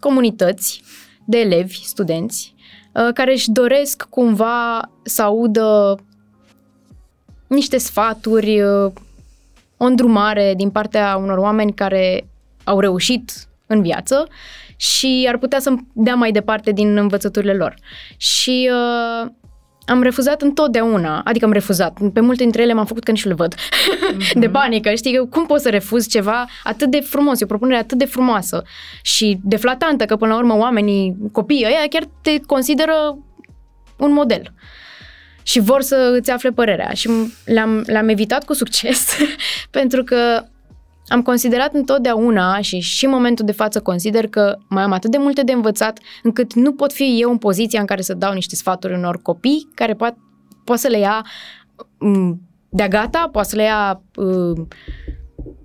comunități 0.00 0.82
de 1.26 1.38
elevi, 1.38 1.84
studenți, 1.84 2.54
care 3.14 3.32
își 3.32 3.50
doresc 3.50 4.06
cumva 4.10 4.90
să 5.02 5.22
audă 5.22 5.98
niște 7.46 7.78
sfaturi, 7.78 8.62
o 9.76 9.84
îndrumare 9.84 10.54
din 10.56 10.70
partea 10.70 11.16
unor 11.16 11.38
oameni 11.38 11.74
care 11.74 12.28
au 12.64 12.80
reușit 12.80 13.48
în 13.66 13.82
viață 13.82 14.28
și 14.76 15.26
ar 15.28 15.38
putea 15.38 15.58
să 15.58 15.74
dea 15.92 16.14
mai 16.14 16.32
departe 16.32 16.72
din 16.72 16.96
învățăturile 16.96 17.54
lor. 17.54 17.74
Și 18.16 18.70
uh, 18.72 19.30
am 19.86 20.02
refuzat 20.02 20.42
întotdeauna, 20.42 21.20
adică 21.24 21.44
am 21.44 21.52
refuzat, 21.52 21.98
pe 22.12 22.20
multe 22.20 22.42
dintre 22.42 22.62
ele 22.62 22.72
m-am 22.72 22.86
făcut 22.86 23.04
că 23.04 23.10
nici 23.10 23.24
nu 23.24 23.30
le 23.30 23.36
văd, 23.36 23.54
mm-hmm. 23.54 24.38
de 24.42 24.48
panică, 24.48 24.94
știi, 24.94 25.28
cum 25.30 25.46
poți 25.46 25.62
să 25.62 25.70
refuzi 25.70 26.08
ceva 26.08 26.44
atât 26.64 26.90
de 26.90 27.00
frumos, 27.00 27.40
e 27.40 27.44
o 27.44 27.46
propunere 27.46 27.78
atât 27.78 27.98
de 27.98 28.04
frumoasă 28.04 28.62
și 29.02 29.38
de 29.42 29.56
flatantă, 29.56 30.04
că 30.04 30.16
până 30.16 30.32
la 30.32 30.38
urmă 30.38 30.56
oamenii, 30.56 31.16
copiii 31.32 31.64
ăia 31.64 31.86
chiar 31.90 32.08
te 32.22 32.40
consideră 32.46 33.18
un 33.96 34.12
model 34.12 34.52
și 35.42 35.60
vor 35.60 35.82
să 35.82 36.16
îți 36.18 36.30
afle 36.30 36.50
părerea. 36.50 36.90
Și 36.90 37.10
le-am, 37.44 37.82
le-am 37.86 38.08
evitat 38.08 38.44
cu 38.44 38.52
succes 38.52 39.16
pentru 39.78 40.04
că 40.04 40.44
am 41.08 41.22
considerat 41.22 41.74
întotdeauna 41.74 42.60
și 42.60 42.78
și 42.78 43.04
în 43.04 43.10
momentul 43.10 43.44
de 43.44 43.52
față 43.52 43.80
consider 43.80 44.26
că 44.26 44.56
mai 44.68 44.82
am 44.82 44.92
atât 44.92 45.10
de 45.10 45.18
multe 45.18 45.42
de 45.42 45.52
învățat 45.52 45.98
încât 46.22 46.54
nu 46.54 46.72
pot 46.72 46.92
fi 46.92 47.18
eu 47.20 47.30
în 47.30 47.38
poziția 47.38 47.80
în 47.80 47.86
care 47.86 48.02
să 48.02 48.14
dau 48.14 48.32
niște 48.32 48.56
sfaturi 48.56 48.94
unor 48.94 49.22
copii 49.22 49.68
care 49.74 49.94
poate 49.94 50.18
poate 50.64 50.80
să 50.80 50.88
le 50.88 50.98
ia 50.98 51.26
mm, 51.98 52.40
de-a 52.68 52.88
gata, 52.88 53.28
poate 53.32 53.48
să 53.48 53.56
le 53.56 53.62
ia 53.62 54.02
mm, 54.16 54.68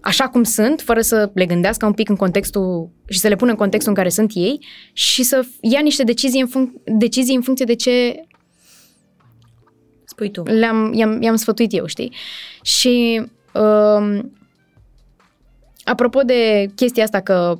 așa 0.02 0.28
cum 0.28 0.44
sunt, 0.44 0.82
fără 0.82 1.02
să 1.02 1.32
le 1.34 1.46
gândească 1.46 1.86
un 1.86 1.94
pic 1.94 2.10
în 2.10 2.16
contextul 2.16 2.90
și 3.08 3.20
să 3.20 3.28
le 3.28 3.36
pună 3.36 3.52
în 3.52 3.58
contextul 3.58 3.92
în 3.92 3.98
care 3.98 4.10
sunt 4.10 4.32
ei 4.34 4.66
și 4.94 5.24
să 5.24 5.46
ia 5.62 5.80
niște 5.80 6.04
decizii 6.04 6.42
în, 6.42 6.48
func- 6.48 6.84
decizii 6.98 7.36
în 7.36 7.42
funcție 7.42 7.66
de 7.66 7.76
ce 7.76 8.26
spui 10.06 10.32
tu. 10.32 10.44
Le-am, 10.44 10.94
i-am, 10.94 11.22
i-am 11.22 11.36
sfătuit 11.36 11.74
eu, 11.74 11.86
știi? 11.86 12.14
Și 12.62 13.22
uh, 13.54 14.20
apropo 15.84 16.22
de 16.22 16.66
chestia 16.76 17.04
asta 17.04 17.20
că 17.20 17.60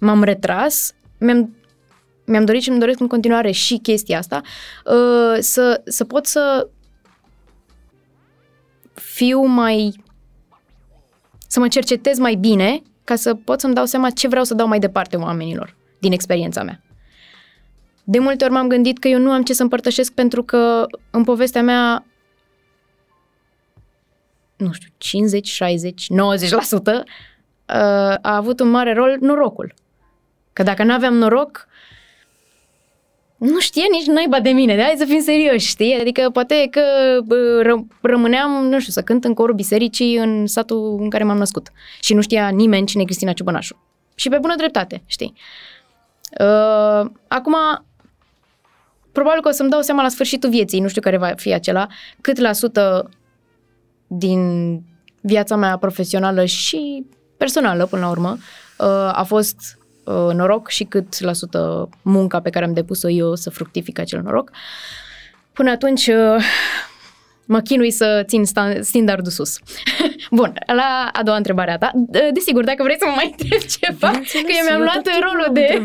m-am 0.00 0.22
retras, 0.22 0.94
mi-am, 1.18 1.56
mi-am 2.26 2.44
dorit 2.44 2.62
și 2.62 2.68
îmi 2.68 2.78
doresc 2.78 3.00
în 3.00 3.06
continuare 3.06 3.50
și 3.50 3.76
chestia 3.76 4.18
asta, 4.18 4.40
uh, 4.84 5.36
să, 5.40 5.82
să 5.84 6.04
pot 6.04 6.26
să 6.26 6.68
fiu 8.94 9.44
mai... 9.44 10.02
să 11.46 11.60
mă 11.60 11.68
cercetez 11.68 12.18
mai 12.18 12.34
bine 12.34 12.82
ca 13.04 13.14
să 13.16 13.34
pot 13.34 13.60
să-mi 13.60 13.74
dau 13.74 13.84
seama 13.84 14.10
ce 14.10 14.28
vreau 14.28 14.44
să 14.44 14.54
dau 14.54 14.66
mai 14.68 14.78
departe 14.78 15.16
oamenilor 15.16 15.76
din 15.98 16.12
experiența 16.12 16.62
mea. 16.62 16.82
De 18.04 18.18
multe 18.18 18.44
ori 18.44 18.52
m-am 18.52 18.68
gândit 18.68 18.98
că 18.98 19.08
eu 19.08 19.18
nu 19.18 19.30
am 19.30 19.42
ce 19.42 19.52
să 19.52 19.62
împărtășesc 19.62 20.12
pentru 20.12 20.42
că 20.42 20.86
în 21.10 21.24
povestea 21.24 21.62
mea 21.62 22.04
nu 24.58 24.72
știu, 24.72 24.88
50, 24.98 25.46
60, 25.46 26.06
90% 26.06 27.04
a 27.66 28.18
avut 28.36 28.60
un 28.60 28.70
mare 28.70 28.92
rol 28.92 29.16
norocul. 29.20 29.74
Că 30.52 30.62
dacă 30.62 30.84
nu 30.84 30.92
aveam 30.92 31.14
noroc, 31.14 31.68
nu 33.36 33.60
știe 33.60 33.84
nici 33.90 34.06
naiba 34.06 34.40
de 34.40 34.50
mine, 34.50 34.74
de 34.74 34.82
hai 34.82 34.94
să 34.98 35.04
fim 35.04 35.20
serioși, 35.20 35.66
știi? 35.66 36.00
Adică 36.00 36.30
poate 36.30 36.68
că 36.70 36.82
ră- 37.62 38.00
rămâneam, 38.00 38.50
nu 38.50 38.80
știu, 38.80 38.92
să 38.92 39.02
cânt 39.02 39.24
în 39.24 39.34
corul 39.34 39.54
bisericii 39.54 40.16
în 40.16 40.46
satul 40.46 40.98
în 41.00 41.10
care 41.10 41.24
m-am 41.24 41.36
născut. 41.36 41.70
Și 42.00 42.14
nu 42.14 42.20
știa 42.20 42.48
nimeni 42.48 42.86
cine 42.86 43.02
e 43.02 43.04
Cristina 43.04 43.32
Ciubănașu. 43.32 43.82
Și 44.14 44.28
pe 44.28 44.38
bună 44.38 44.54
dreptate, 44.56 45.02
știi? 45.06 45.34
Uh, 46.40 47.10
acum, 47.28 47.54
probabil 49.12 49.40
că 49.40 49.48
o 49.48 49.52
să-mi 49.52 49.70
dau 49.70 49.80
seama 49.80 50.02
la 50.02 50.08
sfârșitul 50.08 50.50
vieții, 50.50 50.80
nu 50.80 50.88
știu 50.88 51.00
care 51.00 51.16
va 51.16 51.32
fi 51.36 51.52
acela, 51.52 51.86
cât 52.20 52.38
la 52.38 52.52
sută 52.52 53.10
din 54.08 54.82
viața 55.20 55.56
mea 55.56 55.76
profesională 55.76 56.44
și 56.44 57.06
personală 57.36 57.86
până 57.86 58.02
la 58.02 58.10
urmă. 58.10 58.36
Uh, 58.78 58.86
a 59.12 59.24
fost 59.26 59.78
uh, 60.04 60.34
noroc 60.34 60.68
și 60.68 60.84
cât 60.84 61.20
la 61.20 61.32
sută 61.32 61.88
munca 62.02 62.40
pe 62.40 62.50
care 62.50 62.64
am 62.64 62.72
depus-o 62.72 63.08
eu 63.08 63.34
să 63.34 63.50
fructific 63.50 63.98
acel 63.98 64.22
noroc. 64.22 64.50
Până 65.52 65.70
atunci 65.70 66.06
uh, 66.06 66.44
mă 67.48 67.60
chinui 67.60 67.90
să 67.90 68.22
țin 68.26 68.44
standardul 68.80 69.30
sus. 69.30 69.58
Bun, 70.38 70.52
la 70.66 71.10
a 71.12 71.22
doua 71.22 71.36
întrebare 71.36 71.70
a 71.70 71.78
ta. 71.78 71.90
Desigur, 72.32 72.64
dacă 72.64 72.82
vrei 72.82 72.96
să 72.98 73.04
mă 73.06 73.12
mai 73.16 73.34
întreb 73.38 73.60
ceva, 73.60 74.10
că 74.10 74.52
eu 74.58 74.64
mi-am 74.68 74.80
luat 74.80 75.08
rolul 75.20 75.48
de... 75.52 75.82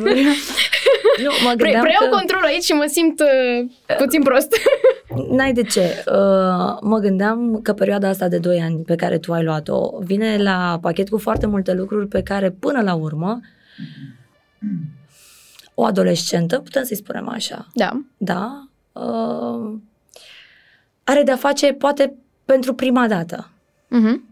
nu, 1.24 1.32
mă 1.46 1.54
Pre- 1.58 1.80
preiau 1.82 2.10
că... 2.10 2.16
controlul 2.16 2.46
aici 2.46 2.64
și 2.64 2.72
mă 2.72 2.86
simt 2.88 3.20
uh, 3.20 3.98
puțin 3.98 4.22
prost. 4.22 4.56
N-ai 5.36 5.54
de 5.54 5.64
ce. 5.64 6.04
Uh, 6.08 6.78
mă 6.82 6.98
gândeam 7.02 7.60
că 7.62 7.74
perioada 7.74 8.08
asta 8.08 8.28
de 8.28 8.38
2 8.38 8.60
ani 8.62 8.78
pe 8.78 8.96
care 8.96 9.18
tu 9.18 9.34
ai 9.34 9.44
luat-o 9.44 10.00
vine 10.00 10.38
la 10.38 10.78
pachet 10.82 11.10
cu 11.10 11.18
foarte 11.18 11.46
multe 11.46 11.74
lucruri 11.74 12.08
pe 12.08 12.22
care 12.24 12.52
până 12.52 12.82
la 12.82 12.94
urmă 12.94 13.40
o 15.74 15.84
adolescentă, 15.84 16.60
putem 16.60 16.84
să-i 16.84 16.96
spunem 16.96 17.30
așa. 17.30 17.68
Da. 17.74 18.02
Da. 18.18 18.68
Uh, 18.92 19.74
are 21.04 21.24
de-a 21.24 21.36
face 21.36 21.74
poate 21.74 22.14
pentru 22.46 22.74
prima 22.74 23.08
dată. 23.08 23.50
Uh-huh. 23.88 24.32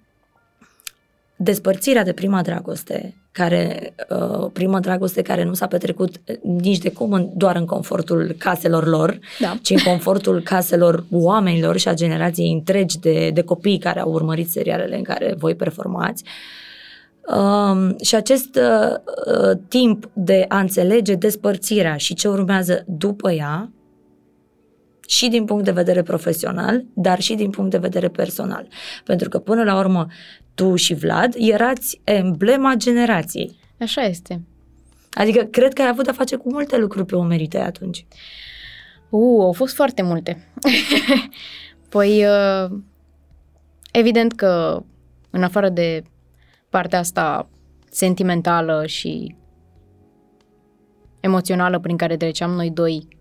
Despărțirea 1.36 2.04
de 2.04 2.14
prima 2.14 2.42
dragoste, 2.42 3.16
care 3.32 3.94
uh, 4.10 4.50
prima 4.54 4.80
dragoste 4.80 5.22
care 5.22 5.44
nu 5.44 5.54
s-a 5.54 5.68
petrecut 5.68 6.16
nici 6.42 6.78
de 6.78 6.92
cum 6.92 7.14
în, 7.14 7.30
doar 7.34 7.56
în 7.56 7.66
confortul 7.66 8.36
caselor 8.38 8.88
lor, 8.88 9.20
da. 9.40 9.58
ci 9.62 9.70
în 9.70 9.84
confortul 9.86 10.42
caselor 10.42 11.06
oamenilor 11.12 11.78
și 11.78 11.88
a 11.88 11.94
generației 11.94 12.52
întregi 12.52 13.00
de, 13.00 13.30
de 13.34 13.42
copii 13.42 13.78
care 13.78 14.00
au 14.00 14.12
urmărit 14.12 14.50
serialele 14.50 14.98
în 14.98 15.04
care 15.04 15.36
voi 15.38 15.56
performați. 15.56 16.24
Um, 17.36 17.98
și 18.04 18.16
acest 18.16 18.56
uh, 18.56 18.96
uh, 19.26 19.58
timp 19.68 20.10
de 20.14 20.46
a 20.48 20.60
înțelege 20.60 21.16
despărțirea 21.16 21.96
și 21.96 22.14
ce 22.14 22.28
urmează 22.28 22.84
după 22.88 23.32
ea, 23.32 23.70
și 25.12 25.28
din 25.28 25.46
punct 25.46 25.64
de 25.64 25.72
vedere 25.72 26.04
profesional, 26.04 26.86
dar 26.94 27.20
și 27.20 27.36
din 27.36 27.50
punct 27.50 27.72
de 27.72 27.78
vedere 27.78 28.08
personal. 28.08 28.68
Pentru 29.04 29.30
că 29.30 29.40
până 29.40 29.64
la 29.64 29.78
urmă 29.78 30.08
tu 30.56 30.76
și 30.76 30.94
Vlad 30.94 31.34
erați 31.38 32.02
emblema 32.04 32.74
generației. 32.76 33.60
Așa 33.80 34.02
este. 34.02 34.42
Adică 35.14 35.44
cred 35.44 35.74
că 35.74 35.82
ai 35.82 35.88
avut 35.88 36.04
de-a 36.04 36.14
face 36.14 36.36
cu 36.36 36.50
multe 36.52 36.78
lucruri 36.78 37.06
pe 37.06 37.16
umerii 37.16 37.48
tăi 37.48 37.62
atunci. 37.62 38.06
Uh, 39.10 39.42
au 39.42 39.52
fost 39.52 39.76
foarte 39.76 40.02
multe. 40.02 40.48
păi, 41.90 42.26
uh, 42.26 42.72
evident 43.92 44.34
că 44.34 44.84
în 45.30 45.44
afară 45.44 45.70
de 45.70 46.04
partea 46.70 47.00
asta 47.00 47.50
sentimentală 47.90 48.84
și 48.86 49.36
emoțională 51.20 51.80
prin 51.80 51.98
care 51.98 52.18
treceam 52.18 52.52
noi 52.52 52.70
doi 52.70 53.20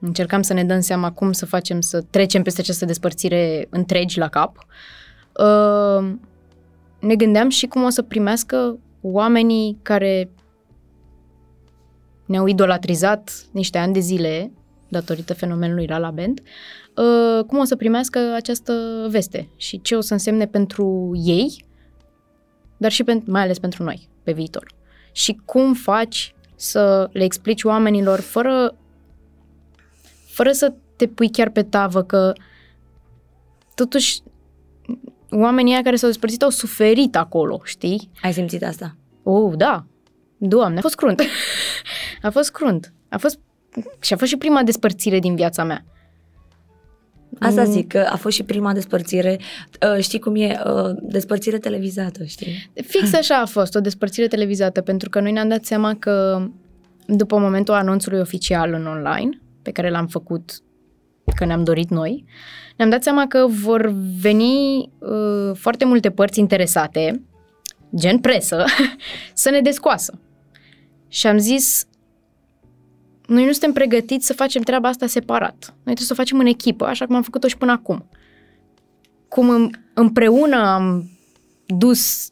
Încercam 0.00 0.42
să 0.42 0.52
ne 0.52 0.64
dăm 0.64 0.80
seama 0.80 1.12
cum 1.12 1.32
să 1.32 1.46
facem 1.46 1.80
să 1.80 2.00
trecem 2.00 2.42
peste 2.42 2.60
această 2.60 2.84
despărțire 2.84 3.66
întregi 3.70 4.18
la 4.18 4.28
cap. 4.28 4.66
Uh, 5.36 6.12
ne 7.00 7.16
gândeam 7.16 7.48
și 7.48 7.66
cum 7.66 7.82
o 7.82 7.88
să 7.88 8.02
primească 8.02 8.78
oamenii 9.00 9.78
care 9.82 10.30
ne-au 12.26 12.46
idolatrizat 12.46 13.44
niște 13.52 13.78
ani 13.78 13.92
de 13.92 14.00
zile 14.00 14.52
datorită 14.88 15.34
fenomenului 15.34 15.86
La 15.86 15.98
La 15.98 16.10
Band, 16.10 16.40
uh, 16.40 17.44
cum 17.44 17.58
o 17.58 17.64
să 17.64 17.76
primească 17.76 18.18
această 18.34 19.06
veste 19.10 19.48
și 19.56 19.80
ce 19.80 19.96
o 19.96 20.00
să 20.00 20.12
însemne 20.12 20.46
pentru 20.46 21.12
ei, 21.24 21.64
dar 22.76 22.90
și 22.90 23.04
pentru, 23.04 23.30
mai 23.30 23.42
ales 23.42 23.58
pentru 23.58 23.82
noi 23.82 24.08
pe 24.22 24.32
viitor. 24.32 24.72
Și 25.12 25.40
cum 25.44 25.74
faci 25.74 26.34
să 26.56 27.08
le 27.12 27.24
explici 27.24 27.64
oamenilor 27.64 28.20
fără 28.20 28.74
fără 30.30 30.52
să 30.52 30.72
te 30.96 31.06
pui 31.06 31.30
chiar 31.30 31.50
pe 31.50 31.62
tavă 31.62 32.02
că 32.02 32.32
totuși 33.74 34.20
oamenii 35.30 35.72
aia 35.72 35.82
care 35.82 35.96
s-au 35.96 36.08
despărțit 36.08 36.42
au 36.42 36.50
suferit 36.50 37.16
acolo, 37.16 37.60
știi? 37.64 38.10
Ai 38.22 38.32
simțit 38.32 38.64
asta? 38.64 38.96
Oh, 39.22 39.52
da. 39.56 39.84
Doamne, 40.38 40.78
a 40.78 40.80
fost 40.80 40.94
crunt. 40.94 41.22
a 42.22 42.30
fost 42.30 42.50
crunt. 42.50 42.92
A 43.08 43.18
fost 43.18 43.38
și 44.00 44.12
a 44.12 44.16
fost 44.16 44.30
și 44.30 44.36
prima 44.36 44.62
despărțire 44.62 45.18
din 45.18 45.34
viața 45.34 45.64
mea. 45.64 45.84
Asta 47.38 47.64
zic, 47.64 47.88
că 47.88 48.08
a 48.10 48.16
fost 48.16 48.36
și 48.36 48.42
prima 48.42 48.72
despărțire. 48.72 49.38
Uh, 49.94 50.02
știi 50.02 50.18
cum 50.18 50.34
e? 50.36 50.60
Uh, 50.66 50.90
despărțire 51.02 51.58
televizată, 51.58 52.24
știi? 52.24 52.70
Fix 52.86 53.14
așa 53.22 53.40
a 53.40 53.46
fost, 53.46 53.74
o 53.74 53.80
despărțire 53.80 54.26
televizată, 54.26 54.80
pentru 54.80 55.08
că 55.08 55.20
noi 55.20 55.32
ne-am 55.32 55.48
dat 55.48 55.64
seama 55.64 55.94
că 55.98 56.46
după 57.06 57.38
momentul 57.38 57.74
anunțului 57.74 58.20
oficial 58.20 58.72
în 58.72 58.86
online, 58.86 59.40
pe 59.70 59.80
care 59.80 59.92
l-am 59.94 60.06
făcut, 60.06 60.62
că 61.36 61.44
ne-am 61.44 61.64
dorit 61.64 61.90
noi, 61.90 62.24
ne-am 62.76 62.90
dat 62.90 63.02
seama 63.02 63.26
că 63.26 63.46
vor 63.48 63.94
veni 64.20 64.90
uh, 64.98 65.56
foarte 65.56 65.84
multe 65.84 66.10
părți 66.10 66.38
interesate, 66.38 67.22
gen 67.96 68.18
presă, 68.18 68.64
să 69.32 69.50
ne 69.50 69.60
descoasă. 69.60 70.18
Și 71.08 71.26
am 71.26 71.38
zis, 71.38 71.86
noi 73.26 73.44
nu 73.44 73.50
suntem 73.50 73.72
pregătiți 73.72 74.26
să 74.26 74.32
facem 74.32 74.62
treaba 74.62 74.88
asta 74.88 75.06
separat. 75.06 75.56
Noi 75.60 75.94
trebuie 75.94 76.06
să 76.06 76.12
o 76.12 76.22
facem 76.22 76.38
în 76.38 76.46
echipă, 76.46 76.84
așa 76.84 77.06
cum 77.06 77.16
am 77.16 77.22
făcut-o 77.22 77.48
și 77.48 77.56
până 77.56 77.72
acum. 77.72 78.08
Cum 79.28 79.70
împreună 79.94 80.56
am 80.56 81.10
dus 81.66 82.30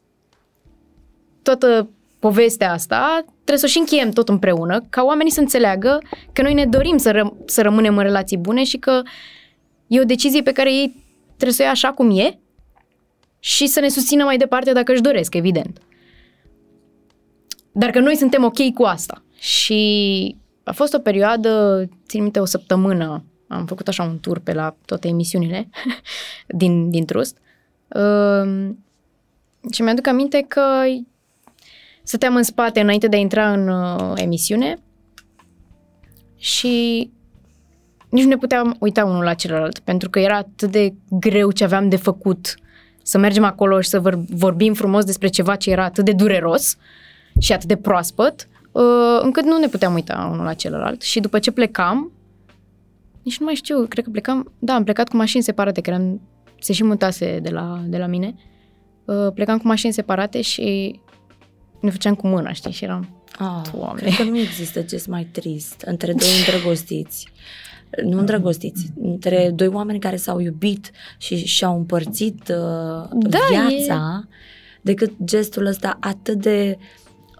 toată 1.43 1.91
povestea 2.19 2.73
asta, 2.73 3.25
trebuie 3.25 3.59
să 3.59 3.65
o 3.65 3.69
și 3.69 3.79
încheiem 3.79 4.11
tot 4.11 4.29
împreună, 4.29 4.87
ca 4.91 5.03
oamenii 5.03 5.33
să 5.33 5.41
înțeleagă 5.41 5.99
că 6.33 6.43
noi 6.43 6.55
ne 6.55 6.67
dorim 6.67 6.97
să, 6.97 7.13
ră- 7.13 7.45
să 7.45 7.63
rămânem 7.63 7.97
în 7.97 8.03
relații 8.03 8.37
bune 8.37 8.65
și 8.65 8.79
că 8.79 9.03
e 9.87 10.01
o 10.01 10.05
decizie 10.05 10.43
pe 10.43 10.53
care 10.53 10.73
ei 10.73 11.05
trebuie 11.27 11.53
să 11.53 11.63
o 11.63 11.65
ia 11.65 11.71
așa 11.71 11.93
cum 11.93 12.19
e 12.19 12.39
și 13.39 13.67
să 13.67 13.81
ne 13.81 13.89
susțină 13.89 14.25
mai 14.25 14.37
departe 14.37 14.73
dacă 14.73 14.93
își 14.93 15.01
doresc, 15.01 15.35
evident. 15.35 15.81
Dar 17.73 17.91
că 17.91 18.01
noi 18.01 18.17
suntem 18.17 18.45
ok 18.45 18.73
cu 18.75 18.83
asta. 18.83 19.23
Și 19.39 20.37
a 20.65 20.73
fost 20.73 20.95
o 20.95 20.99
perioadă, 20.99 21.85
țin 22.07 22.23
minte, 22.23 22.41
o 22.41 22.45
săptămână, 22.45 23.25
am 23.49 23.67
făcut 23.67 23.89
așa 23.89 24.03
un 24.03 24.19
tur 24.21 24.39
pe 24.39 24.53
la 24.53 24.77
toate 24.85 25.09
emisiunile 25.09 25.69
din, 26.61 26.91
din 26.91 27.05
Trust. 27.05 27.39
Uh, 27.89 28.71
și 29.73 29.83
mi-aduc 29.83 30.07
aminte 30.07 30.45
că 30.49 30.63
stăteam 32.09 32.37
în 32.37 32.43
spate 32.43 32.81
înainte 32.81 33.09
de 33.09 33.17
a 33.17 33.19
intra 33.19 33.53
în 33.53 33.69
uh, 33.69 34.13
emisiune 34.15 34.79
și 36.37 37.11
nici 38.09 38.23
nu 38.23 38.29
ne 38.29 38.37
puteam 38.37 38.77
uita 38.79 39.05
unul 39.05 39.25
la 39.25 39.35
celălalt, 39.35 39.79
pentru 39.79 40.11
că 40.11 40.19
era 40.19 40.37
atât 40.37 40.71
de 40.71 40.95
greu 41.11 41.51
ce 41.51 41.65
aveam 41.65 41.89
de 41.89 41.97
făcut 41.97 42.55
să 43.03 43.19
mergem 43.19 43.45
acolo 43.45 43.81
și 43.81 43.89
să 43.89 44.19
vorbim 44.29 44.75
frumos 44.75 45.05
despre 45.05 45.29
ceva 45.29 45.57
ce 45.57 45.71
era 45.71 45.85
atât 45.85 46.05
de 46.05 46.13
dureros 46.13 46.77
și 47.41 47.53
atât 47.53 47.69
de 47.69 47.77
proaspăt, 47.77 48.49
uh, 48.73 48.83
încât 49.23 49.45
nu 49.45 49.59
ne 49.59 49.69
puteam 49.69 49.95
uita 49.95 50.29
unul 50.33 50.45
la 50.45 50.55
celălalt. 50.55 51.03
Și 51.03 51.21
după 51.21 51.39
ce 51.39 51.51
plecam, 51.51 52.13
nici 53.23 53.39
nu 53.39 53.45
mai 53.45 53.55
știu, 53.55 53.87
cred 53.89 54.05
că 54.05 54.11
plecam, 54.11 54.53
da, 54.59 54.75
am 54.75 54.85
plecat 54.85 55.09
cu 55.09 55.17
mașini 55.17 55.43
separate, 55.43 55.81
că 55.81 55.91
eram, 55.91 56.21
se 56.61 56.73
și 56.73 56.85
mutase 56.85 57.39
de 57.43 57.51
la, 57.51 57.83
de 57.87 57.99
la 57.99 58.07
mine. 58.07 58.35
Uh, 59.05 59.33
plecam 59.35 59.59
cu 59.59 59.67
mașini 59.67 59.93
separate 59.93 60.41
și 60.41 61.01
ne 61.81 61.91
făceam 61.91 62.15
cu 62.15 62.27
mâna, 62.27 62.53
știi, 62.53 62.73
și 62.73 62.85
eram, 62.85 63.19
Ah, 63.39 63.61
Doamne. 63.73 64.01
Cred 64.01 64.15
că 64.15 64.23
nu 64.23 64.39
există 64.39 64.83
gest 64.83 65.07
mai 65.07 65.25
trist 65.25 65.81
între 65.81 66.13
doi 66.13 66.29
îndrăgostiți. 66.39 67.29
Nu 68.05 68.19
îndrăgostiți, 68.19 68.87
între 69.01 69.51
doi 69.55 69.67
oameni 69.67 69.99
care 69.99 70.17
s-au 70.17 70.39
iubit 70.39 70.91
și 71.19 71.47
și-au 71.47 71.77
împărțit 71.77 72.49
uh, 72.49 73.09
da, 73.13 73.39
viața, 73.51 74.25
e... 74.25 74.35
decât 74.81 75.13
gestul 75.25 75.67
ăsta 75.67 75.97
atât 76.01 76.39
de 76.39 76.79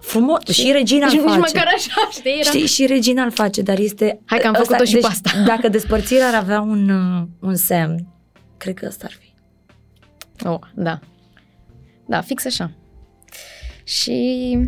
frumos. 0.01 0.45
Și, 0.45 0.61
și 0.61 0.73
Regina 0.73 1.07
îl 1.07 1.11
face. 1.11 1.25
Nici 1.25 1.53
măcar 1.53 1.67
așa, 1.77 2.09
știi? 2.11 2.39
Era... 2.41 2.51
Știi, 2.51 2.67
și 2.67 2.87
Regina 2.87 3.23
îl 3.23 3.31
face, 3.31 3.63
dar 3.63 3.79
este... 3.79 4.21
Hai 4.25 4.39
că 4.39 4.47
am 4.47 4.55
făcut-o 4.55 4.85
și 4.85 4.93
deci, 4.93 5.03
pe 5.03 5.09
asta. 5.09 5.31
Dacă 5.55 5.69
despărțirea 5.69 6.29
ar 6.29 6.35
avea 6.35 6.61
un, 6.61 6.89
uh, 6.89 7.27
un 7.41 7.57
semn, 7.57 8.07
cred 8.57 8.75
că 8.75 8.87
ăsta 8.87 9.07
ar 9.07 9.17
fi. 9.21 9.33
Oh, 10.49 10.61
da. 10.75 11.01
Da, 12.07 12.21
fix 12.21 12.45
așa. 12.45 12.71
Și 13.89 14.59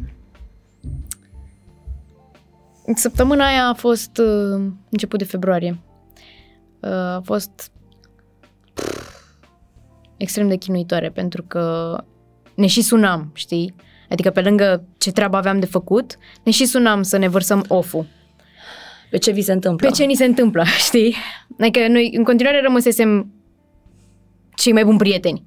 săptămâna 2.95 3.47
aia 3.47 3.67
a 3.69 3.75
fost 3.75 4.19
uh, 4.19 4.71
început 4.91 5.19
de 5.19 5.25
februarie. 5.25 5.79
Uh, 6.81 6.91
a 6.91 7.21
fost 7.25 7.73
extrem 10.17 10.49
de 10.49 10.57
chinuitoare 10.57 11.11
pentru 11.11 11.43
că 11.43 11.97
ne 12.55 12.67
și 12.67 12.83
sunam, 12.83 13.31
știi? 13.35 13.75
Adică 14.09 14.31
pe 14.31 14.41
lângă 14.41 14.85
ce 14.99 15.13
treabă 15.13 15.37
aveam 15.37 15.61
de 15.61 15.67
făcut, 15.67 16.17
ne 16.45 16.53
și 16.53 16.65
sunam 16.65 17.03
să 17.03 17.17
ne 17.17 17.29
vărsăm 17.29 17.65
off 17.69 17.95
Pe 19.11 19.19
ce 19.19 19.31
vi 19.31 19.43
se 19.43 19.53
întâmplă? 19.53 19.89
Pe 19.89 19.95
ce 19.95 20.05
ni 20.05 20.15
se 20.15 20.25
întâmplă, 20.25 20.65
știi? 20.87 21.15
Adică 21.59 21.89
noi 21.89 22.15
în 22.17 22.25
continuare 22.25 22.61
rămăsesem 22.61 23.33
cei 24.55 24.73
mai 24.73 24.85
buni 24.85 24.99
prieteni. 24.99 25.45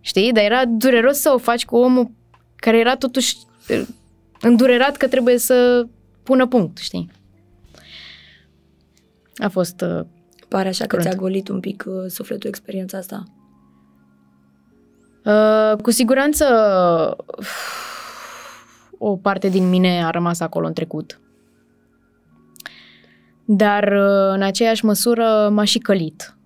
Știi? 0.00 0.32
Dar 0.32 0.44
era 0.44 0.64
dureros 0.64 1.18
să 1.18 1.30
o 1.34 1.38
faci 1.38 1.64
cu 1.64 1.76
omul 1.76 2.16
care 2.60 2.78
era 2.78 2.96
totuși 2.96 3.36
uh, 3.68 3.86
îndurerat 4.40 4.96
că 4.96 5.08
trebuie 5.08 5.38
să 5.38 5.86
pună 6.22 6.46
punct, 6.46 6.78
știi? 6.78 7.10
A 9.36 9.48
fost 9.48 9.80
uh, 9.80 10.00
Pare 10.48 10.68
așa 10.68 10.86
crunt. 10.86 11.04
că 11.04 11.10
ți-a 11.10 11.18
golit 11.18 11.48
un 11.48 11.60
pic 11.60 11.84
uh, 11.86 11.94
sufletul 12.06 12.48
experiența 12.48 12.98
asta. 12.98 13.24
Uh, 15.24 15.82
cu 15.82 15.90
siguranță 15.90 16.44
o 18.98 19.16
parte 19.16 19.48
din 19.48 19.68
mine 19.68 20.04
a 20.04 20.10
rămas 20.10 20.40
acolo 20.40 20.66
în 20.66 20.72
trecut. 20.72 21.20
Dar 23.44 23.82
uh, 23.84 24.34
în 24.34 24.42
aceeași 24.42 24.84
măsură 24.84 25.48
m-a 25.52 25.64
și 25.64 25.78
călit. 25.78 26.36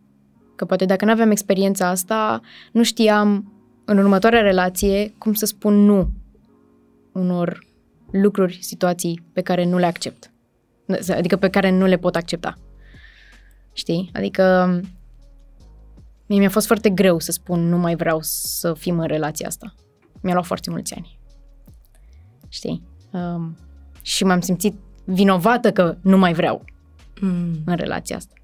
Că 0.57 0.65
poate 0.65 0.85
dacă 0.85 1.05
nu 1.05 1.11
aveam 1.11 1.31
experiența 1.31 1.89
asta, 1.89 2.41
nu 2.73 2.83
știam 2.83 3.53
în 3.85 3.99
următoarea 3.99 4.41
relație 4.41 5.15
cum 5.19 5.35
să 5.35 5.47
spun 5.47 5.85
nu 5.85 6.11
unor 7.13 7.67
lucruri, 8.11 8.59
situații 8.61 9.25
pe 9.33 9.41
care 9.41 9.65
nu 9.65 9.79
le 9.79 9.87
accept. 9.87 10.31
Adică 11.09 11.37
pe 11.37 11.49
care 11.49 11.71
nu 11.71 11.87
le 11.87 11.97
pot 11.97 12.17
accepta. 12.17 12.55
Știi? 13.73 14.11
Adică 14.13 14.81
mie 16.27 16.39
mi-a 16.39 16.49
fost 16.49 16.67
foarte 16.67 16.91
greu 16.91 17.19
să 17.19 17.33
spun 17.33 17.69
nu 17.69 17.79
mai 17.79 17.97
vreau 17.97 18.19
să 18.23 18.75
fim 18.75 18.99
în 18.99 19.07
relația 19.07 19.47
asta. 19.47 19.75
Mi-a 20.21 20.33
luat 20.33 20.47
foarte 20.47 20.71
mulți 20.71 20.95
ani. 20.95 21.19
Știi? 22.49 22.83
Um, 23.11 23.57
și 24.03 24.25
m-am 24.25 24.41
simțit 24.41 24.75
vinovată 25.05 25.73
că 25.73 25.97
nu 26.01 26.19
mai 26.19 26.33
vreau 26.33 26.65
mm. 27.21 27.55
în 27.65 27.77
relația 27.77 28.17
asta. 28.17 28.35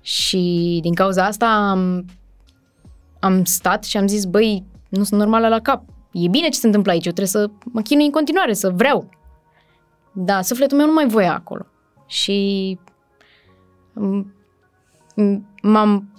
Și 0.00 0.78
din 0.82 0.94
cauza 0.94 1.24
asta 1.24 1.46
am, 1.46 2.04
am 3.20 3.44
stat 3.44 3.84
și 3.84 3.96
am 3.96 4.06
zis, 4.06 4.24
băi, 4.24 4.64
nu 4.88 5.04
sunt 5.04 5.20
normală 5.20 5.48
la 5.48 5.60
cap 5.60 5.82
e 6.24 6.28
bine 6.28 6.48
ce 6.48 6.58
se 6.58 6.66
întâmplă 6.66 6.92
aici, 6.92 7.06
eu 7.06 7.12
trebuie 7.12 7.42
să 7.42 7.50
mă 7.64 7.80
chinui 7.80 8.04
în 8.04 8.10
continuare, 8.10 8.52
să 8.52 8.70
vreau. 8.70 9.08
Da, 10.12 10.42
sufletul 10.42 10.76
meu 10.76 10.86
nu 10.86 10.92
mai 10.92 11.06
voia 11.08 11.34
acolo. 11.34 11.66
Și 12.06 12.78
m-am 15.62 16.10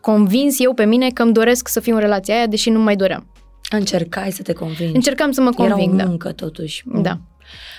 convins 0.00 0.60
eu 0.60 0.74
pe 0.74 0.84
mine 0.84 1.10
că 1.10 1.22
îmi 1.22 1.32
doresc 1.32 1.68
să 1.68 1.80
fiu 1.80 1.94
în 1.94 2.00
relația 2.00 2.34
aia, 2.34 2.46
deși 2.46 2.70
nu 2.70 2.80
mai 2.80 2.96
doream. 2.96 3.26
Încercai 3.70 4.30
să 4.30 4.42
te 4.42 4.52
convingi. 4.52 4.94
Încercam 4.94 5.30
să 5.30 5.40
mă 5.40 5.50
conving, 5.50 5.94
Era 5.94 6.04
o 6.04 6.08
muncă, 6.08 6.28
da. 6.28 6.34
totuși. 6.34 6.84
Da. 6.86 7.20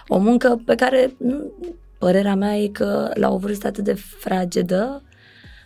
O 0.07 0.17
muncă 0.17 0.61
pe 0.65 0.75
care, 0.75 1.15
părerea 1.97 2.35
mea 2.35 2.57
e 2.57 2.67
că 2.67 3.11
la 3.13 3.29
o 3.29 3.37
vârstă 3.37 3.67
atât 3.67 3.83
de 3.83 3.93
fragedă, 3.93 5.03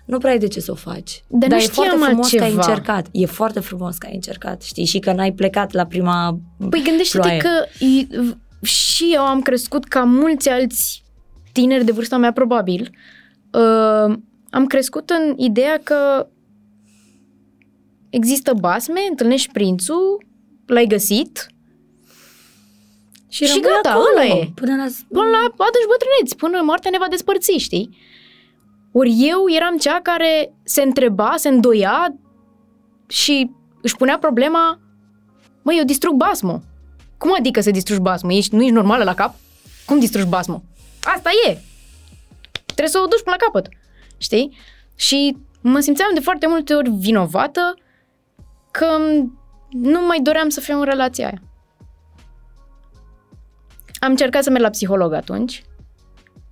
nu 0.06 0.18
prea 0.18 0.32
ai 0.32 0.38
de 0.40 0.48
ce 0.48 0.60
să 0.60 0.72
o 0.72 0.76
faci. 0.76 1.24
Dar, 1.28 1.50
Dar 1.50 1.60
e 1.60 1.64
foarte 1.64 1.96
frumos 1.96 2.18
altceva. 2.18 2.44
că 2.44 2.50
ai 2.50 2.56
încercat. 2.56 3.08
E 3.12 3.26
foarte 3.26 3.60
frumos 3.60 3.98
că 3.98 4.08
ai 4.08 4.14
încercat, 4.16 4.62
știi? 4.62 4.86
Și 4.86 5.00
că 5.00 5.12
n-ai 5.12 5.32
plecat 5.32 5.72
la 5.72 5.86
prima 5.86 6.40
Păi 6.70 6.82
gândește-te 6.84 7.22
ploaie. 7.24 7.42
că 7.42 7.50
și 8.66 9.12
eu 9.14 9.22
am 9.22 9.42
crescut 9.42 9.84
ca 9.86 10.04
mulți 10.04 10.50
alți 10.50 11.04
tineri 11.52 11.86
de 11.86 11.92
vârsta 11.92 12.18
mea 12.18 12.32
probabil. 12.32 12.92
Uh, 13.52 14.16
am 14.50 14.66
crescut 14.68 15.10
în 15.10 15.34
ideea 15.38 15.80
că 15.84 16.28
există 18.10 18.54
basme, 18.54 19.00
întâlnești 19.10 19.52
prințul, 19.52 20.26
l-ai 20.66 20.86
găsit 20.86 21.48
și, 23.30 23.46
și 23.46 23.60
gata, 23.60 23.90
acolo, 23.90 24.06
ăla 24.12 24.26
e. 24.26 24.52
Până 24.56 24.76
la... 24.76 24.86
Până 25.08 25.30
la 25.36 25.42
adânci 25.68 25.90
bătrâneți, 25.94 26.36
până 26.36 26.62
moartea 26.64 26.92
ne 26.92 26.98
va 26.98 27.08
despărți, 27.10 27.52
știi? 27.52 27.98
Ori 28.98 29.16
eu 29.18 29.44
eram 29.56 29.78
cea 29.78 30.00
care 30.02 30.54
se 30.64 30.82
întreba, 30.82 31.34
se 31.36 31.50
îndoia 31.50 32.16
și 33.08 33.52
își 33.82 33.96
punea 33.96 34.18
problema 34.18 34.80
măi, 35.62 35.78
eu 35.78 35.84
distrug 35.84 36.16
basmul. 36.16 36.62
Cum 37.18 37.34
adică 37.38 37.62
să 37.62 37.72
distrugi 37.72 38.02
basmul? 38.02 38.32
Ești, 38.32 38.56
nu 38.56 38.62
ești 38.62 38.74
normală 38.74 39.04
la 39.04 39.14
cap? 39.14 39.36
Cum 39.86 40.00
distrugi 40.00 40.28
basmul? 40.28 40.62
Asta 41.04 41.30
e! 41.48 41.50
Trebuie 41.50 41.64
trebuie 42.66 42.88
să 42.88 43.02
o 43.04 43.08
duci 43.08 43.24
până 43.24 43.36
la 43.40 43.46
capăt, 43.46 43.70
știi? 44.18 44.58
Și 44.96 45.38
mă 45.62 45.80
simțeam 45.80 46.10
de 46.14 46.20
foarte 46.20 46.48
multe 46.48 46.74
ori 46.74 46.90
vinovată 46.90 47.74
că 48.72 48.98
nu 49.72 50.06
mai 50.06 50.20
doream 50.22 50.50
să 50.50 50.60
fiu 50.60 50.78
în 50.78 50.84
relația 50.84 51.26
aia. 51.28 51.42
Am 54.00 54.10
încercat 54.10 54.44
să 54.44 54.50
merg 54.50 54.64
la 54.64 54.70
psiholog 54.70 55.14
atunci 55.14 55.64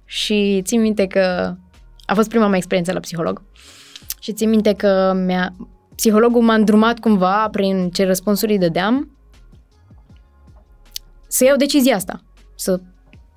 și 0.05 0.61
țin 0.63 0.81
minte 0.81 1.07
că 1.07 1.55
a 2.05 2.13
fost 2.13 2.29
prima 2.29 2.47
mea 2.47 2.57
experiență 2.57 2.93
la 2.93 2.99
psiholog 2.99 3.41
și 4.19 4.33
țin 4.33 4.49
minte 4.49 4.73
că 4.73 5.13
mi-a, 5.25 5.53
psihologul 5.95 6.41
m-a 6.41 6.53
îndrumat 6.53 6.99
cumva 6.99 7.47
prin 7.51 7.89
ce 7.89 8.05
răspunsuri 8.05 8.51
îi 8.51 8.57
dădeam 8.57 9.17
să 11.27 11.43
iau 11.43 11.55
decizia 11.55 11.95
asta, 11.95 12.23
să 12.55 12.79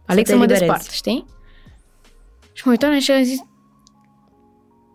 aleg 0.07 0.27
să, 0.27 0.33
să 0.33 0.39
mă 0.39 0.45
eliberezi. 0.45 0.61
despart, 0.61 0.91
știi? 0.91 1.25
Și 2.53 2.63
mă 2.65 2.71
uitam 2.71 2.99
și 2.99 3.11
am 3.11 3.23
zis, 3.23 3.39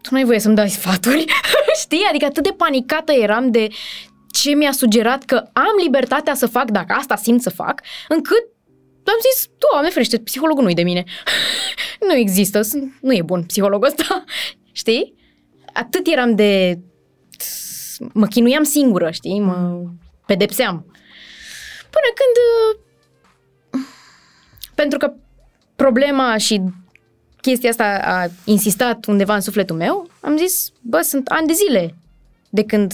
tu 0.02 0.10
nu 0.12 0.18
ai 0.18 0.24
voie 0.24 0.40
să-mi 0.40 0.56
dai 0.56 0.70
sfaturi, 0.70 1.26
știi? 1.82 2.06
Adică 2.10 2.26
atât 2.26 2.44
de 2.44 2.54
panicată 2.58 3.12
eram 3.12 3.52
de 3.52 3.68
ce 4.32 4.54
mi-a 4.54 4.72
sugerat 4.72 5.24
că 5.24 5.36
am 5.54 5.76
libertatea 5.84 6.34
să 6.34 6.48
fac 6.48 6.72
dacă 6.72 6.94
asta 6.94 7.16
simt 7.16 7.42
să 7.42 7.50
fac, 7.50 7.82
încât 8.08 8.44
am 9.08 9.18
zis, 9.34 9.48
Doamne 9.72 9.90
ferește, 9.90 10.20
psihologul 10.20 10.64
nu-i 10.64 10.74
de 10.74 10.84
mine. 10.84 11.04
nu 12.08 12.14
există, 12.16 12.62
sunt- 12.62 12.98
nu 13.02 13.14
e 13.14 13.22
bun 13.22 13.44
psihologul 13.44 13.88
ăsta, 13.88 14.24
știi? 14.72 15.16
Atât 15.74 16.08
eram 16.08 16.36
de... 16.36 16.80
Mă 18.14 18.28
chinuiam 18.28 18.64
singură, 18.64 19.12
știi? 19.12 19.40
Mă 19.40 19.82
pedepseam. 20.26 20.86
Până 21.90 22.10
când... 22.16 22.36
uh, 23.74 23.88
Pentru 24.76 24.98
că 24.98 25.14
problema 25.76 26.38
și 26.38 26.62
chestia 27.42 27.70
asta 27.70 28.00
a 28.04 28.28
insistat 28.46 29.06
undeva 29.06 29.36
în 29.36 29.42
sufletul 29.42 29.76
meu, 29.76 30.10
am 30.22 30.38
zis, 30.38 30.72
bă, 30.82 31.02
sunt 31.02 31.28
ani 31.28 31.48
de 31.48 31.54
zile 31.54 31.96
de 32.50 32.64
când 32.64 32.94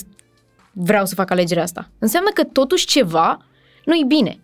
vreau 0.71 1.05
să 1.05 1.15
fac 1.15 1.31
alegerea 1.31 1.63
asta. 1.63 1.89
Înseamnă 1.99 2.29
că 2.33 2.43
totuși 2.43 2.85
ceva 2.85 3.45
nu-i 3.85 4.03
bine. 4.07 4.39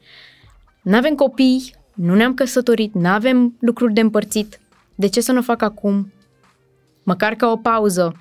N-avem 0.84 1.16
copii, 1.16 1.76
nu 1.94 2.16
ne-am 2.16 2.34
căsătorit, 2.34 2.94
n-avem 2.94 3.56
lucruri 3.60 3.94
de 3.94 4.02
împărțit. 4.02 4.60
De 4.96 5.08
ce 5.08 5.22
să 5.22 5.32
nu 5.32 5.40
o 5.40 5.42
fac 5.42 5.62
acum? 5.62 6.14
Măcar 7.04 7.34
ca 7.34 7.52
o 7.52 7.58
pauză. 7.58 8.16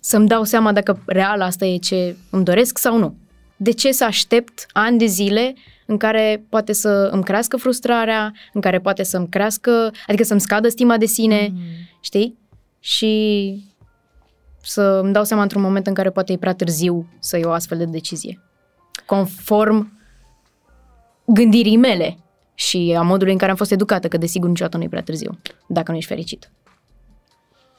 Să-mi 0.00 0.28
dau 0.28 0.44
seama 0.44 0.72
dacă 0.72 1.02
real 1.06 1.40
asta 1.40 1.64
e 1.64 1.76
ce 1.76 2.16
îmi 2.30 2.44
doresc 2.44 2.78
sau 2.78 2.98
nu. 2.98 3.16
De 3.56 3.70
ce 3.70 3.92
să 3.92 4.04
aștept 4.04 4.66
ani 4.72 4.98
de 4.98 5.06
zile 5.06 5.54
în 5.86 5.96
care 5.96 6.44
poate 6.48 6.72
să 6.72 7.08
îmi 7.12 7.22
crească 7.22 7.56
frustrarea, 7.56 8.32
în 8.52 8.60
care 8.60 8.78
poate 8.78 9.02
să-mi 9.02 9.28
crească, 9.28 9.92
adică 10.06 10.24
să-mi 10.24 10.40
scadă 10.40 10.68
stima 10.68 10.96
de 10.96 11.06
sine, 11.06 11.48
mm. 11.52 11.60
știi? 12.00 12.38
Și 12.80 13.64
să 14.62 15.00
îmi 15.02 15.12
dau 15.12 15.24
seama 15.24 15.42
într-un 15.42 15.62
moment 15.62 15.86
în 15.86 15.94
care 15.94 16.10
poate 16.10 16.32
e 16.32 16.36
prea 16.36 16.54
târziu 16.54 17.06
să 17.18 17.38
iau 17.38 17.50
o 17.50 17.52
astfel 17.52 17.78
de 17.78 17.84
decizie. 17.84 18.40
Conform 19.06 20.00
gândirii 21.34 21.76
mele 21.76 22.16
și 22.54 22.94
a 22.98 23.02
modului 23.02 23.32
în 23.32 23.38
care 23.38 23.50
am 23.50 23.56
fost 23.56 23.70
educată, 23.70 24.08
că 24.08 24.16
desigur 24.16 24.48
niciodată 24.48 24.76
nu 24.76 24.82
e 24.82 24.88
prea 24.88 25.02
târziu, 25.02 25.38
dacă 25.66 25.90
nu 25.90 25.96
ești 25.96 26.08
fericit. 26.08 26.50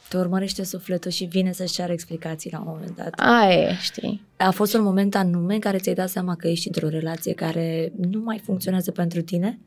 Te 0.10 0.18
urmărește 0.18 0.64
sufletul 0.64 1.12
și 1.12 1.26
vine 1.26 1.52
să-și 1.52 1.74
ceară 1.74 1.92
explicații 1.92 2.52
la 2.52 2.60
un 2.60 2.66
moment 2.68 2.96
dat. 2.96 3.14
Aia 3.16 3.54
e, 3.54 3.76
știi? 3.82 4.26
A 4.38 4.52
fost 4.52 4.74
un 4.74 4.84
moment 4.84 5.16
anume 5.16 5.54
în 5.54 5.60
care 5.60 5.78
ți-ai 5.78 5.96
dat 5.96 6.10
seama 6.10 6.36
că 6.36 6.48
ești 6.48 6.68
într-o 6.68 6.88
relație 6.88 7.34
care 7.34 7.92
nu 7.98 8.20
mai 8.20 8.42
funcționează 8.44 8.92
pentru 8.92 9.22
tine? 9.22 9.60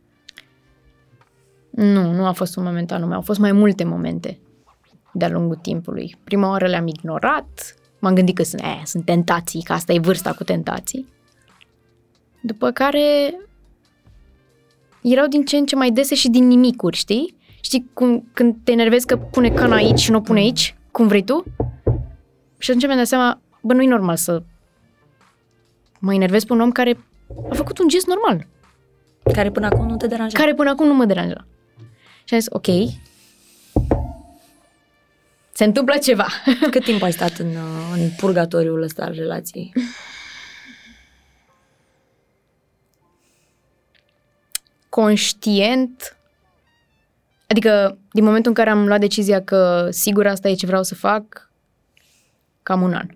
Nu, 1.71 2.13
nu 2.13 2.27
a 2.27 2.33
fost 2.33 2.57
un 2.57 2.63
moment 2.63 2.93
anume, 2.93 3.15
au 3.15 3.21
fost 3.21 3.39
mai 3.39 3.53
multe 3.53 3.85
momente 3.85 4.39
de-a 5.13 5.29
lungul 5.29 5.57
timpului. 5.57 6.17
Prima 6.25 6.49
oară 6.49 6.67
le-am 6.67 6.87
ignorat, 6.87 7.75
m-am 7.99 8.15
gândit 8.15 8.37
că 8.37 8.43
sunt, 8.43 8.63
eh, 8.63 8.83
sunt 8.85 9.05
tentații, 9.05 9.63
că 9.63 9.73
asta 9.73 9.93
e 9.93 9.99
vârsta 9.99 10.33
cu 10.33 10.45
tentații. 10.45 11.07
După 12.43 12.71
care 12.71 13.35
erau 15.13 15.27
din 15.27 15.45
ce 15.45 15.57
în 15.57 15.67
ce 15.67 15.77
mai 15.77 15.91
dese 15.91 16.15
și 16.15 16.29
din 16.29 16.47
nimicuri, 16.47 16.97
știi? 16.97 17.37
Știi 17.61 17.91
cum, 17.93 18.29
când 18.33 18.57
te 18.65 18.73
enervezi 18.73 19.07
că 19.07 19.17
pune 19.17 19.51
cana 19.51 19.75
aici 19.77 19.99
și 19.99 20.11
nu 20.11 20.17
o 20.17 20.21
pune 20.21 20.39
aici, 20.39 20.75
cum 20.91 21.07
vrei 21.07 21.25
tu? 21.25 21.45
Și 22.59 22.71
atunci 22.71 22.87
mi-am 22.87 22.97
dat 22.99 23.07
seama, 23.07 23.41
bă, 23.63 23.73
nu 23.73 23.83
e 23.83 23.87
normal 23.87 24.17
să 24.17 24.43
mă 25.99 26.15
enervez 26.15 26.45
pe 26.45 26.53
un 26.53 26.61
om 26.61 26.71
care 26.71 26.99
a 27.51 27.55
făcut 27.55 27.79
un 27.79 27.89
gest 27.89 28.07
normal, 28.07 28.47
Care 29.33 29.51
până 29.51 29.67
acum 29.67 29.87
nu 29.89 29.97
te 29.97 30.07
deranja? 30.07 30.39
care 30.39 30.55
până 30.55 30.71
acum 30.71 30.87
nu 30.87 30.95
mă 30.95 31.05
deranja. 31.05 31.47
Și 32.25 32.35
am 32.35 32.41
zis, 32.41 32.49
ok, 32.51 32.67
se 35.53 35.65
întâmplă 35.65 35.95
ceva. 36.03 36.27
Cât 36.71 36.85
timp 36.85 37.03
ai 37.03 37.13
stat 37.13 37.37
în, 37.39 37.47
uh, 37.47 37.93
în 37.95 38.09
purgatoriul 38.17 38.83
ăsta 38.83 39.05
al 39.05 39.13
relației? 39.13 39.73
Conștient, 44.97 46.17
adică 47.47 47.99
din 48.13 48.25
momentul 48.25 48.51
în 48.51 48.57
care 48.57 48.71
am 48.71 48.87
luat 48.87 49.01
decizia 49.01 49.43
că 49.43 49.89
sigur 49.91 50.27
asta 50.27 50.49
e 50.49 50.55
ce 50.55 50.67
vreau 50.67 50.83
să 50.83 50.95
fac, 50.95 51.51
cam 52.63 52.83
un 52.83 52.93
an. 52.93 53.07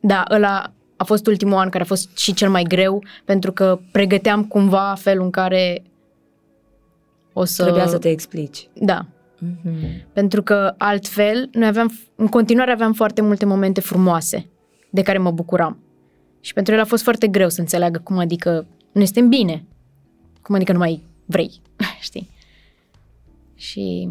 Da, 0.00 0.24
ăla 0.30 0.72
a 0.96 1.04
fost 1.04 1.26
ultimul 1.26 1.58
an 1.58 1.68
care 1.68 1.82
a 1.82 1.86
fost 1.86 2.16
și 2.16 2.34
cel 2.34 2.50
mai 2.50 2.62
greu, 2.62 3.04
pentru 3.24 3.52
că 3.52 3.78
pregăteam 3.92 4.44
cumva 4.44 4.94
felul 4.98 5.24
în 5.24 5.30
care 5.30 5.82
o 7.32 7.44
să... 7.44 7.62
Trebuia 7.62 7.86
să 7.86 7.98
te 7.98 8.08
explici. 8.08 8.68
Da, 8.74 9.06
Mm-hmm. 9.36 10.12
Pentru 10.12 10.42
că 10.42 10.74
altfel, 10.78 11.48
noi 11.52 11.66
aveam, 11.66 11.92
în 12.14 12.26
continuare 12.26 12.72
aveam 12.72 12.92
foarte 12.92 13.22
multe 13.22 13.44
momente 13.44 13.80
frumoase 13.80 14.46
de 14.90 15.02
care 15.02 15.18
mă 15.18 15.30
bucuram. 15.30 15.78
Și 16.40 16.52
pentru 16.52 16.74
el 16.74 16.80
a 16.80 16.84
fost 16.84 17.02
foarte 17.02 17.26
greu 17.26 17.48
să 17.48 17.60
înțeleagă 17.60 18.00
cum 18.04 18.18
adică 18.18 18.66
nu 18.96 19.04
suntem 19.04 19.28
bine. 19.28 19.64
Cum 20.42 20.54
adică 20.54 20.72
nu 20.72 20.78
mai 20.78 21.02
vrei, 21.24 21.60
știi? 22.00 22.30
Și 23.54 24.08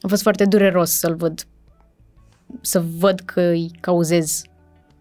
a 0.00 0.08
fost 0.08 0.22
foarte 0.22 0.44
dureros 0.44 0.90
să-l 0.90 1.14
văd, 1.14 1.46
să 2.60 2.80
văd 2.80 3.20
că 3.20 3.40
îi 3.40 3.70
cauzez 3.80 4.42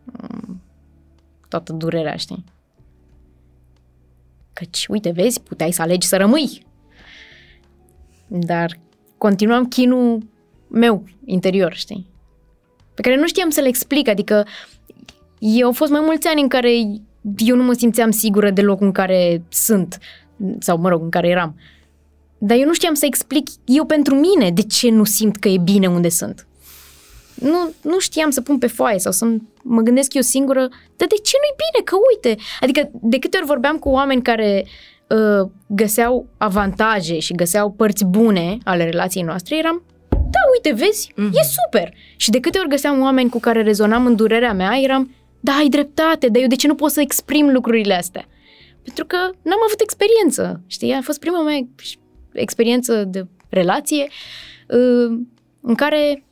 mm, 0.04 0.62
toată 1.48 1.74
durerea, 1.74 2.16
știi? 2.16 2.44
Căci, 4.54 4.86
uite, 4.88 5.10
vezi, 5.10 5.42
puteai 5.42 5.72
să 5.72 5.82
alegi 5.82 6.08
să 6.08 6.18
rămâi. 6.18 6.66
Dar 8.28 8.80
continuam 9.18 9.68
chinul 9.68 10.24
meu 10.68 11.04
interior, 11.26 11.74
știi? 11.74 12.08
Pe 12.94 13.02
care 13.02 13.16
nu 13.16 13.28
știam 13.28 13.50
să-l 13.50 13.66
explic, 13.66 14.08
adică 14.08 14.46
eu 15.40 15.66
au 15.66 15.74
fost 15.74 15.92
mai 15.92 16.02
mulți 16.02 16.28
ani 16.28 16.42
în 16.42 16.48
care 16.48 16.72
eu 17.38 17.56
nu 17.56 17.64
mă 17.64 17.74
simțeam 17.74 18.12
sigură 18.12 18.50
de 18.50 18.62
locul 18.62 18.86
în 18.86 18.92
care 18.92 19.42
sunt, 19.50 19.98
sau 20.60 20.78
mă 20.78 20.90
rog, 20.90 21.02
în 21.04 21.10
care 21.10 21.28
eram. 21.28 21.56
Dar 22.38 22.58
eu 22.58 22.66
nu 22.66 22.74
știam 22.74 22.94
să 22.94 23.06
explic 23.06 23.48
eu 23.66 23.86
pentru 23.86 24.16
mine 24.16 24.52
de 24.52 24.62
ce 24.62 24.90
nu 24.90 25.04
simt 25.04 25.38
că 25.38 25.48
e 25.48 25.58
bine 25.64 25.88
unde 25.88 26.10
sunt. 26.10 26.48
Nu, 27.36 27.74
nu 27.82 28.00
știam 28.00 28.30
să 28.30 28.42
pun 28.42 28.58
pe 28.58 28.68
foaie 28.68 29.00
sau 29.00 29.12
să 29.12 29.26
mă 29.64 29.82
gândesc 29.82 30.14
eu 30.14 30.22
singură, 30.22 30.60
dar 30.96 31.08
de 31.08 31.16
ce 31.24 31.34
nu-i 31.42 31.56
bine? 31.64 31.84
Că 31.84 31.96
uite, 32.14 32.42
adică 32.62 32.90
de 33.02 33.20
câte 33.20 33.38
ori 33.38 33.46
vorbeam 33.46 33.78
cu 33.78 33.90
oameni 33.90 34.22
care 34.22 34.66
uh, 35.08 35.50
găseau 35.68 36.28
avantaje 36.38 37.20
și 37.20 37.34
găseau 37.34 37.72
părți 37.72 38.06
bune 38.06 38.58
ale 38.64 38.84
relației 38.84 39.24
noastre, 39.24 39.58
eram, 39.58 39.82
da, 40.10 40.40
uite, 40.54 40.84
vezi, 40.84 41.12
Mhm. 41.16 41.28
e 41.34 41.40
super. 41.64 41.94
Și 42.16 42.30
de 42.30 42.40
câte 42.40 42.60
ori 42.60 42.70
găseam 42.70 43.02
oameni 43.02 43.30
cu 43.30 43.40
care 43.40 43.62
rezonam 43.62 44.06
în 44.06 44.16
durerea 44.16 44.54
mea, 44.54 44.78
eram, 44.84 45.16
da, 45.48 45.56
ai 45.56 45.70
dreptate, 45.70 46.28
dar 46.28 46.42
eu 46.42 46.48
de 46.48 46.56
ce 46.56 46.68
nu 46.68 46.76
pot 46.76 46.92
să 46.92 47.02
exprim 47.02 47.50
lucrurile 47.50 47.94
astea? 47.94 48.26
Pentru 48.84 49.06
că 49.06 49.18
n-am 49.18 49.60
avut 49.68 49.80
experiență, 49.82 50.62
știi? 50.68 50.94
A 50.94 51.02
fost 51.02 51.20
prima 51.20 51.44
mea 51.44 51.68
experiență 52.32 53.04
de 53.04 53.28
relație 53.50 54.08
uh, 54.68 55.18
în 55.62 55.76
care 55.76 56.24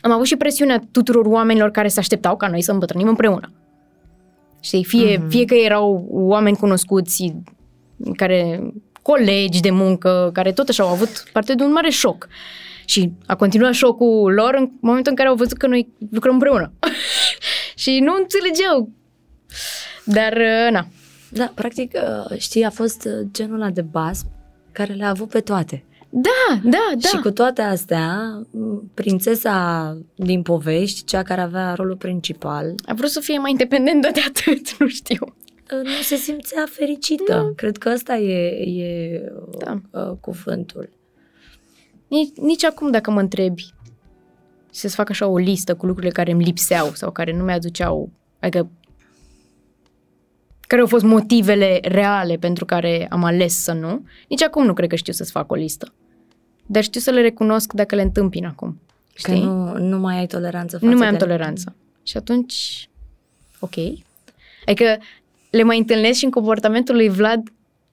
am 0.00 0.10
avut 0.10 0.26
și 0.26 0.36
presiunea 0.36 0.80
tuturor 0.90 1.26
oamenilor 1.26 1.70
care 1.70 1.88
se 1.88 1.98
așteptau 1.98 2.36
ca 2.36 2.48
noi 2.48 2.62
să 2.62 2.72
îmbătrânim 2.72 3.08
împreună. 3.08 3.52
Știi, 4.60 4.84
fie, 4.84 5.16
Mhm. 5.16 5.26
mm-hmm. 5.26 5.30
fie 5.30 5.44
că 5.44 5.54
erau 5.54 6.06
oameni 6.10 6.56
cunoscuți, 6.56 7.34
care 8.16 8.60
colegi 9.02 9.60
de 9.60 9.70
muncă, 9.70 10.30
care 10.32 10.52
tot 10.52 10.68
așa 10.68 10.82
au 10.82 10.88
avut 10.88 11.24
parte 11.32 11.54
de 11.54 11.62
un 11.62 11.72
mare 11.72 11.90
șoc. 11.90 12.28
Și 12.86 13.12
a 13.26 13.34
continuat 13.36 13.72
șocul 13.72 14.32
lor 14.32 14.54
în 14.58 14.70
momentul 14.80 15.10
în 15.10 15.16
care 15.16 15.28
au 15.28 15.34
văzut 15.34 15.56
că 15.56 15.66
noi 15.66 15.88
lucrăm 16.10 16.32
împreună. 16.32 16.72
și 17.84 17.98
nu 18.00 18.14
înțelegeau. 18.18 18.90
Dar, 20.04 20.32
uh, 20.32 20.72
na. 20.72 20.86
Da, 21.30 21.52
practic, 21.54 21.92
uh, 22.30 22.38
știi, 22.38 22.64
a 22.64 22.70
fost 22.70 23.04
uh, 23.04 23.26
genul 23.32 23.60
ăla 23.60 23.70
de 23.70 23.82
bas 23.82 24.24
care 24.72 24.92
le-a 24.92 25.08
avut 25.08 25.28
pe 25.28 25.40
toate. 25.40 25.84
Da, 26.10 26.60
da, 26.62 26.92
da. 26.98 27.08
Și 27.08 27.16
cu 27.16 27.30
toate 27.30 27.62
astea, 27.62 28.40
m, 28.50 28.90
prințesa 28.94 29.98
din 30.14 30.42
povești, 30.42 31.04
cea 31.04 31.22
care 31.22 31.40
avea 31.40 31.74
rolul 31.74 31.96
principal, 31.96 32.74
A 32.86 32.94
vrut 32.94 33.10
să 33.10 33.20
fie 33.20 33.38
mai 33.38 33.50
independentă 33.50 34.08
de 34.12 34.20
atât, 34.28 34.70
nu 34.78 34.88
știu. 34.88 35.34
nu 35.82 36.02
se 36.02 36.16
simțea 36.16 36.64
fericită. 36.70 37.32
Da. 37.32 37.52
Cred 37.56 37.76
că 37.76 37.90
ăsta 37.94 38.16
e, 38.16 38.48
e 38.82 39.20
Da. 39.58 39.80
uh, 39.90 40.16
cuvântul. 40.20 40.88
Nici, 42.08 42.36
nici 42.36 42.64
acum 42.64 42.90
dacă 42.90 43.10
mă 43.10 43.20
întrebi 43.20 43.73
să-ți 44.76 44.94
fac 44.94 45.10
așa 45.10 45.26
o 45.26 45.36
listă 45.36 45.74
cu 45.74 45.86
lucrurile 45.86 46.12
care 46.12 46.30
îmi 46.32 46.44
lipseau 46.44 46.90
sau 46.92 47.10
care 47.10 47.36
nu 47.36 47.44
mi-aduceau, 47.44 48.10
adică 48.40 48.68
care 50.60 50.80
au 50.80 50.86
fost 50.86 51.04
motivele 51.04 51.78
reale 51.82 52.36
pentru 52.36 52.64
care 52.64 53.06
am 53.10 53.24
ales 53.24 53.62
să 53.62 53.72
nu, 53.72 54.06
nici 54.28 54.42
acum 54.42 54.64
nu 54.64 54.74
cred 54.74 54.88
că 54.88 54.96
știu 54.96 55.12
să-ți 55.12 55.30
fac 55.30 55.50
o 55.50 55.54
listă. 55.54 55.92
Dar 56.66 56.82
știu 56.82 57.00
să 57.00 57.10
le 57.10 57.20
recunosc 57.20 57.72
dacă 57.72 57.94
le 57.94 58.02
întâmpin 58.02 58.46
acum. 58.46 58.80
Că 59.22 59.30
Știi? 59.30 59.44
nu, 59.44 59.78
nu 59.78 59.98
mai 59.98 60.18
ai 60.18 60.26
toleranță 60.26 60.78
față 60.78 60.92
nu 60.92 60.98
mai 60.98 61.06
am 61.06 61.12
de 61.12 61.18
toleranță. 61.18 61.74
Și 62.02 62.16
atunci, 62.16 62.88
ok. 63.58 63.74
Adică 64.66 64.98
le 65.50 65.62
mai 65.62 65.78
întâlnesc 65.78 66.18
și 66.18 66.24
în 66.24 66.30
comportamentul 66.30 66.94
lui 66.94 67.08
Vlad 67.08 67.42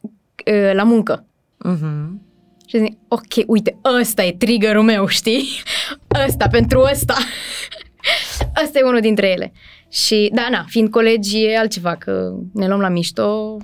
uh, 0.01 0.71
la 0.73 0.83
muncă. 0.83 1.25
Mhm. 1.57 2.21
Și 2.71 2.77
zic, 2.77 2.97
ok, 3.07 3.47
uite, 3.47 3.77
ăsta 3.99 4.23
e 4.23 4.31
triggerul 4.31 4.83
meu, 4.83 5.07
știi? 5.07 5.47
Ăsta, 6.27 6.47
pentru 6.47 6.79
ăsta. 6.91 7.15
Ăsta 8.63 8.79
e 8.79 8.83
unul 8.83 8.99
dintre 8.99 9.27
ele. 9.27 9.51
Și, 9.89 10.31
da, 10.33 10.47
na, 10.51 10.65
fiind 10.67 10.89
colegi 10.89 11.43
e 11.43 11.57
altceva, 11.57 11.95
că 11.95 12.33
ne 12.53 12.67
luăm 12.67 12.79
la 12.79 12.89
mișto. 12.89 13.57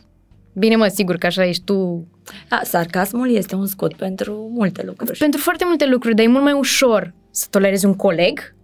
Bine, 0.53 0.75
mă, 0.75 0.87
sigur 0.87 1.15
că 1.15 1.25
așa 1.25 1.45
ești 1.45 1.63
tu. 1.63 2.07
Da, 2.49 2.59
sarcasmul 2.63 3.35
este 3.35 3.55
un 3.55 3.65
scut 3.65 3.93
pentru 3.93 4.51
multe 4.53 4.83
lucruri. 4.85 5.17
Pentru 5.17 5.39
foarte 5.39 5.63
multe 5.67 5.85
lucruri, 5.85 6.15
dar 6.15 6.25
e 6.25 6.29
mult 6.29 6.43
mai 6.43 6.53
ușor 6.53 7.13
să 7.31 7.47
tolerezi 7.49 7.85
un 7.85 7.95
coleg 7.95 8.55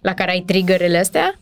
la 0.00 0.14
care 0.14 0.30
ai 0.30 0.40
triggerele 0.40 0.98
astea 0.98 1.34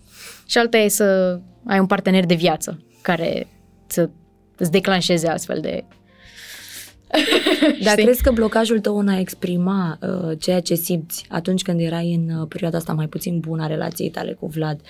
și 0.47 0.59
alta 0.59 0.77
e 0.77 0.89
să 0.89 1.41
ai 1.67 1.79
un 1.79 1.87
partener 1.87 2.27
de 2.27 2.35
viață 2.35 2.83
care 3.03 3.47
să 3.87 4.11
îți 4.57 4.71
declanșeze 4.71 5.29
astfel 5.29 5.61
de... 5.61 5.85
Dar 7.83 7.93
Știi? 7.93 8.05
crezi 8.05 8.23
că 8.23 8.31
blocajul 8.33 8.81
tău 8.81 8.99
în 8.99 9.09
a 9.09 9.19
exprima 9.19 9.99
uh, 10.01 10.39
ceea 10.39 10.61
ce 10.61 10.75
simți 10.75 11.27
atunci 11.29 11.63
când 11.63 11.81
erai 11.81 12.15
în 12.15 12.37
uh, 12.41 12.47
perioada 12.49 12.77
asta 12.77 12.93
mai 12.93 13.07
puțin 13.07 13.41
bună 13.41 13.63
a 13.63 13.67
relației 13.67 14.11
tale 14.11 14.33
cu 14.33 14.47
Vlad 14.47 14.81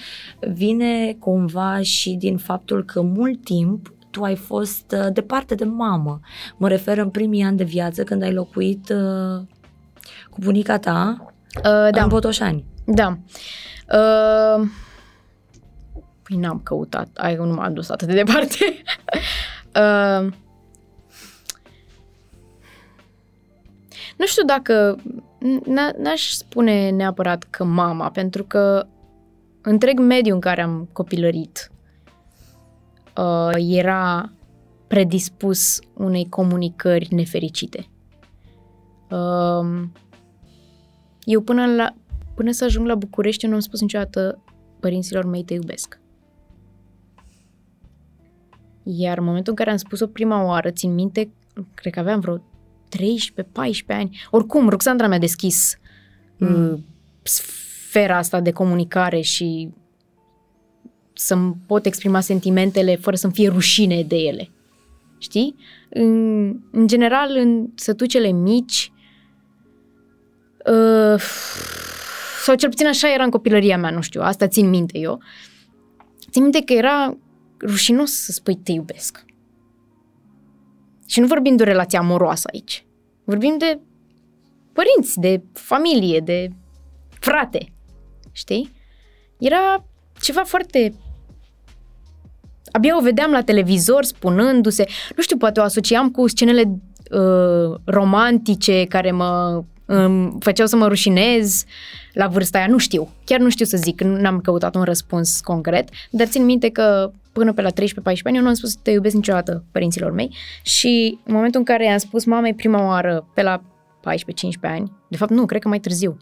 vine 0.40 1.16
cumva 1.18 1.80
și 1.80 2.10
din 2.10 2.36
faptul 2.36 2.84
că 2.84 3.00
mult 3.00 3.44
timp 3.44 3.92
tu 4.10 4.22
ai 4.22 4.36
fost 4.36 4.94
uh, 4.96 5.12
departe 5.12 5.54
de 5.54 5.64
mamă. 5.64 6.20
Mă 6.56 6.68
refer 6.68 6.98
în 6.98 7.10
primii 7.10 7.42
ani 7.42 7.56
de 7.56 7.64
viață 7.64 8.02
când 8.04 8.22
ai 8.22 8.32
locuit 8.32 8.88
uh, 8.88 9.42
cu 10.30 10.38
bunica 10.40 10.78
ta 10.78 11.32
Uh, 11.56 11.88
da. 11.90 12.02
în 12.02 12.08
Botoșani. 12.08 12.64
Da. 12.84 13.18
Uh, 13.92 14.66
păi 16.22 16.36
n-am 16.36 16.60
căutat. 16.64 17.08
Ai, 17.14 17.34
nu 17.36 17.54
m-am 17.54 17.74
dus 17.74 17.90
atât 17.90 18.08
de 18.08 18.14
departe. 18.14 18.56
uh, 19.82 20.32
nu 24.18 24.26
știu 24.26 24.44
dacă... 24.44 24.96
n- 25.40 25.96
N-aș 25.98 26.30
spune 26.30 26.90
neapărat 26.90 27.42
că 27.42 27.64
mama, 27.64 28.10
pentru 28.10 28.44
că 28.44 28.86
întreg 29.62 29.98
mediul 29.98 30.34
în 30.34 30.40
care 30.40 30.62
am 30.62 30.88
copilărit 30.92 31.70
uh, 33.16 33.54
era 33.58 34.32
predispus 34.86 35.78
unei 35.94 36.28
comunicări 36.28 37.14
nefericite. 37.14 37.86
Uh, 39.10 39.82
eu 41.24 41.40
până, 41.40 41.66
la, 41.66 41.94
până 42.34 42.50
să 42.50 42.64
ajung 42.64 42.86
la 42.86 42.94
București 42.94 43.44
eu 43.44 43.50
nu 43.50 43.56
am 43.56 43.62
spus 43.62 43.80
niciodată 43.80 44.42
părinților 44.80 45.24
mei 45.24 45.44
te 45.44 45.54
iubesc. 45.54 46.00
Iar 48.82 49.18
în 49.18 49.24
momentul 49.24 49.52
în 49.52 49.56
care 49.58 49.70
am 49.70 49.76
spus-o 49.76 50.06
prima 50.06 50.44
oară, 50.44 50.70
țin 50.70 50.94
minte, 50.94 51.30
cred 51.74 51.92
că 51.92 52.00
aveam 52.00 52.20
vreo 52.20 52.42
13-14 52.96 53.86
ani. 53.86 54.20
Oricum, 54.30 54.68
Roxandra 54.68 55.06
mi-a 55.06 55.18
deschis 55.18 55.78
Mm. 56.38 56.48
mm. 56.48 56.84
sfera 57.22 58.16
asta 58.16 58.40
de 58.40 58.52
comunicare 58.52 59.20
și 59.20 59.70
să-mi 61.12 61.56
pot 61.66 61.86
exprima 61.86 62.20
sentimentele 62.20 62.96
fără 62.96 63.16
să-mi 63.16 63.32
fie 63.32 63.48
rușine 63.48 64.02
de 64.02 64.16
ele. 64.16 64.50
Știi? 65.18 65.54
În, 65.88 66.46
în 66.70 66.86
general, 66.86 67.36
în 67.36 67.68
sătucele 67.74 68.30
mici, 68.30 68.92
uh, 70.66 71.20
sau 72.44 72.54
cel 72.54 72.68
puțin 72.68 72.86
așa 72.86 73.12
era 73.12 73.24
în 73.24 73.30
copilăria 73.30 73.78
mea, 73.78 73.90
nu 73.90 74.00
știu, 74.00 74.20
asta 74.20 74.46
țin 74.46 74.68
minte 74.68 74.98
eu. 74.98 75.22
Țin 76.30 76.42
minte 76.42 76.62
că 76.64 76.72
era 76.72 77.16
rușinos 77.60 78.12
să 78.12 78.32
spui 78.32 78.54
te 78.54 78.72
iubesc. 78.72 79.24
Și 81.08 81.20
nu 81.20 81.26
vorbim 81.26 81.56
de 81.56 81.62
o 81.62 81.66
relație 81.66 81.98
amoroasă 81.98 82.48
aici. 82.52 82.86
Vorbim 83.24 83.56
de 83.58 83.80
părinți, 84.72 85.20
de 85.20 85.42
familie, 85.52 86.20
de 86.20 86.48
frate. 87.08 87.72
Știi? 88.32 88.72
Era 89.38 89.84
ceva 90.20 90.42
foarte... 90.42 90.94
Abia 92.72 92.96
o 92.96 93.00
vedeam 93.00 93.30
la 93.30 93.42
televizor 93.42 94.04
spunându-se, 94.04 94.86
nu 95.16 95.22
știu, 95.22 95.36
poate 95.36 95.60
o 95.60 95.62
asociam 95.62 96.10
cu 96.10 96.28
scenele 96.28 96.80
uh, 97.10 97.80
romantice 97.84 98.84
care 98.84 99.10
mă 99.10 99.62
um, 99.86 100.38
făceau 100.38 100.66
să 100.66 100.76
mă 100.76 100.86
rușinez 100.86 101.64
la 102.12 102.26
vârsta 102.26 102.58
aia, 102.58 102.66
nu 102.66 102.78
știu. 102.78 103.08
Chiar 103.24 103.40
nu 103.40 103.50
știu 103.50 103.64
să 103.64 103.76
zic, 103.76 104.00
nu 104.00 104.26
am 104.26 104.40
căutat 104.40 104.74
un 104.74 104.82
răspuns 104.82 105.40
concret, 105.40 105.88
dar 106.10 106.26
țin 106.26 106.44
minte 106.44 106.68
că 106.68 107.10
până 107.38 107.52
pe 107.52 107.62
la 107.62 107.70
13-14 107.70 107.74
ani 108.24 108.36
eu 108.36 108.42
nu 108.42 108.48
am 108.48 108.54
spus 108.54 108.74
te 108.74 108.90
iubesc 108.90 109.14
niciodată 109.14 109.64
părinților 109.72 110.10
mei 110.10 110.34
și 110.62 111.18
în 111.24 111.34
momentul 111.34 111.60
în 111.60 111.66
care 111.66 111.84
i-am 111.84 111.98
spus 111.98 112.24
mamei 112.24 112.54
prima 112.54 112.86
oară 112.86 113.28
pe 113.34 113.42
la 113.42 113.60
14-15 113.60 113.62
ani, 114.60 114.92
de 115.08 115.16
fapt 115.16 115.30
nu, 115.30 115.46
cred 115.46 115.60
că 115.60 115.68
mai 115.68 115.80
târziu, 115.80 116.16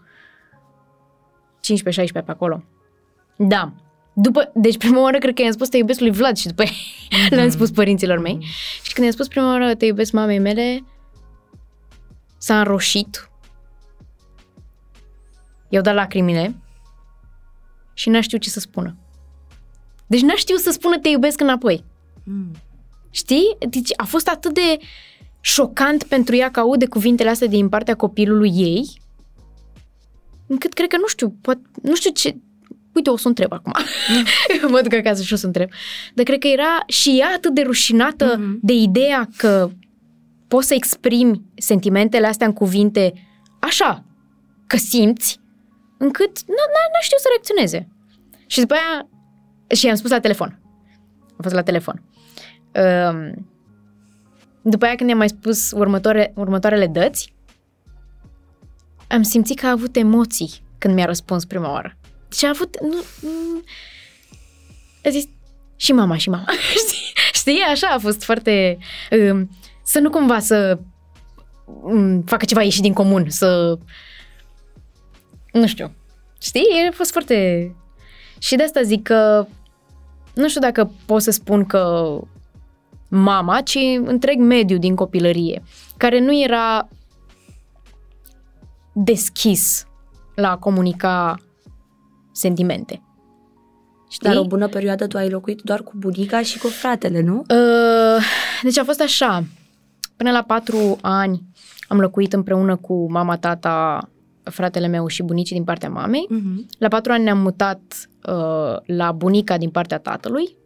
15-16 2.00 2.12
pe 2.12 2.22
acolo. 2.26 2.64
Da. 3.36 3.72
După, 4.12 4.50
deci 4.54 4.76
prima 4.76 5.02
oară 5.02 5.18
cred 5.18 5.34
că 5.34 5.42
i-am 5.42 5.52
spus 5.52 5.68
te 5.68 5.76
iubesc 5.76 6.00
lui 6.00 6.10
Vlad 6.10 6.36
și 6.36 6.46
după 6.46 6.64
mm-hmm. 6.64 7.28
le-am 7.36 7.50
spus 7.50 7.70
părinților 7.70 8.18
mei. 8.18 8.38
Și 8.82 8.92
când 8.92 9.06
i-am 9.06 9.14
spus 9.14 9.28
prima 9.28 9.46
oară 9.46 9.74
te 9.74 9.86
iubesc 9.86 10.12
mamei 10.12 10.38
mele, 10.38 10.84
s-a 12.38 12.58
înroșit, 12.58 13.30
i-au 15.68 15.82
dat 15.82 15.94
lacrimile 15.94 16.54
și 17.94 18.08
n-a 18.08 18.20
știut 18.20 18.40
ce 18.40 18.48
să 18.48 18.60
spună. 18.60 18.96
Deci 20.06 20.20
n-a 20.20 20.34
știut 20.34 20.58
să 20.60 20.70
spună 20.70 20.98
te 20.98 21.08
iubesc 21.08 21.40
înapoi. 21.40 21.84
Mm. 22.24 22.50
Știi? 23.10 23.56
Deci 23.70 23.90
a 23.96 24.04
fost 24.04 24.28
atât 24.28 24.54
de 24.54 24.78
șocant 25.40 26.02
pentru 26.04 26.34
ea 26.36 26.50
că 26.50 26.60
aude 26.60 26.86
cuvintele 26.86 27.28
astea 27.30 27.46
din 27.46 27.68
partea 27.68 27.94
copilului 27.94 28.50
ei, 28.54 28.88
încât 30.46 30.72
cred 30.72 30.88
că 30.88 30.96
nu 30.96 31.06
știu, 31.06 31.36
poate, 31.40 31.60
nu 31.82 31.94
știu 31.94 32.10
ce... 32.10 32.36
Uite, 32.94 33.10
o 33.10 33.16
să 33.16 33.22
o 33.24 33.28
întreb 33.28 33.52
acum. 33.52 33.72
mă 34.70 34.80
duc 34.82 34.92
acasă 34.94 35.22
și 35.22 35.32
o 35.32 35.36
să 35.36 35.42
o 35.44 35.46
întreb. 35.46 35.68
Dar 36.14 36.24
cred 36.24 36.38
că 36.38 36.46
era 36.46 36.82
și 36.86 37.16
ea 37.18 37.28
atât 37.36 37.54
de 37.54 37.62
rușinată 37.62 38.36
Mhm. 38.38 38.58
de 38.62 38.72
ideea 38.72 39.28
că 39.36 39.70
poți 40.48 40.66
să 40.66 40.74
exprimi 40.74 41.42
sentimentele 41.56 42.26
astea 42.26 42.46
în 42.46 42.52
cuvinte 42.52 43.12
așa, 43.60 44.04
că 44.66 44.76
simți, 44.76 45.40
încât 45.98 46.30
n- 46.30 46.42
n- 46.42 46.88
n-a 46.92 47.00
știut 47.02 47.20
să 47.20 47.28
reacționeze. 47.30 47.88
Și 48.46 48.60
după 48.60 48.74
aia, 48.74 49.08
și 49.74 49.86
i-am 49.86 49.94
spus 49.96 50.10
la 50.10 50.20
telefon. 50.20 50.60
Am 51.22 51.42
fost 51.42 51.54
la 51.54 51.62
telefon. 51.62 52.02
Um, 52.74 53.48
după 54.62 54.84
aia 54.84 54.94
când 54.94 55.08
i-am 55.08 55.18
mai 55.18 55.28
spus 55.28 55.70
următoare, 55.70 56.32
următoarele 56.34 56.86
dăți, 56.86 57.34
am 59.08 59.22
simțit 59.22 59.58
că 59.58 59.66
a 59.66 59.70
avut 59.70 59.96
emoții 59.96 60.50
când 60.78 60.94
mi-a 60.94 61.04
răspuns 61.04 61.44
prima 61.44 61.70
oară. 61.70 61.96
Deci 62.28 62.44
a 62.44 62.48
avut... 62.48 62.80
Nu, 62.80 63.04
nu, 63.20 63.62
a 65.04 65.08
zis, 65.08 65.24
și 65.76 65.92
mama, 65.92 66.16
și 66.16 66.28
mama. 66.28 66.46
Știi? 66.86 67.12
Știi? 67.32 67.60
Așa 67.70 67.86
a 67.86 67.98
fost 67.98 68.24
foarte... 68.24 68.78
Um, 69.30 69.50
să 69.84 69.98
nu 69.98 70.10
cumva 70.10 70.38
să 70.38 70.78
um, 71.64 72.22
facă 72.22 72.44
ceva 72.44 72.62
ieșit 72.62 72.82
din 72.82 72.92
comun, 72.92 73.30
să... 73.30 73.78
Nu 75.52 75.66
știu. 75.66 75.94
Știi? 76.40 76.66
A 76.90 76.92
fost 76.94 77.10
foarte... 77.10 77.70
Și 78.38 78.56
de 78.56 78.62
asta 78.62 78.82
zic 78.82 79.02
că 79.02 79.46
nu 80.34 80.48
știu 80.48 80.60
dacă 80.60 80.90
pot 81.06 81.22
să 81.22 81.30
spun 81.30 81.64
că 81.64 82.14
mama, 83.08 83.60
ci 83.60 83.78
întreg 84.04 84.38
mediu 84.38 84.78
din 84.78 84.94
copilărie, 84.94 85.62
care 85.96 86.20
nu 86.20 86.42
era 86.42 86.88
deschis 88.92 89.86
la 90.34 90.50
a 90.50 90.56
comunica 90.56 91.36
sentimente. 92.32 93.00
Știi? 94.10 94.28
Dar 94.28 94.38
o 94.38 94.44
bună 94.46 94.68
perioadă 94.68 95.06
tu 95.06 95.16
ai 95.16 95.30
locuit 95.30 95.60
doar 95.60 95.82
cu 95.82 95.92
bunica 95.96 96.42
și 96.42 96.58
cu 96.58 96.66
fratele, 96.66 97.20
nu? 97.20 97.36
Uh, 97.38 98.22
deci 98.62 98.78
a 98.78 98.84
fost 98.84 99.00
așa. 99.00 99.44
Până 100.16 100.30
la 100.30 100.42
patru 100.42 100.98
ani 101.00 101.42
am 101.88 102.00
locuit 102.00 102.32
împreună 102.32 102.76
cu 102.76 103.10
mama, 103.10 103.36
tata, 103.36 104.08
fratele 104.50 104.86
meu 104.86 105.06
și 105.06 105.22
bunicii 105.22 105.54
din 105.54 105.64
partea 105.64 105.88
mamei. 105.88 106.28
Mm-hmm. 106.30 106.78
La 106.78 106.88
patru 106.88 107.12
ani 107.12 107.24
ne-am 107.24 107.38
mutat 107.38 108.08
uh, 108.28 108.76
la 108.86 109.12
bunica 109.12 109.58
din 109.58 109.70
partea 109.70 109.98
tatălui 109.98 110.56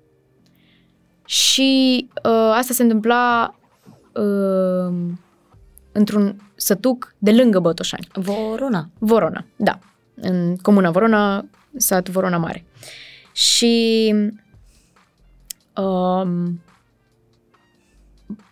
și 1.25 2.09
uh, 2.25 2.53
asta 2.55 2.75
se 2.75 2.83
întâmpla 2.83 3.55
uh, 4.15 4.95
într-un 5.93 6.53
sătuc 6.55 7.15
de 7.19 7.33
lângă 7.33 7.59
Botoșani. 7.59 8.07
Vorona. 8.13 8.89
Vorona, 8.99 9.45
da. 9.57 9.79
În 10.15 10.57
comuna 10.57 10.91
Vorona, 10.91 11.45
sat 11.77 12.09
Vorona 12.09 12.37
Mare. 12.37 12.65
Și 13.33 14.15
um, 15.77 16.61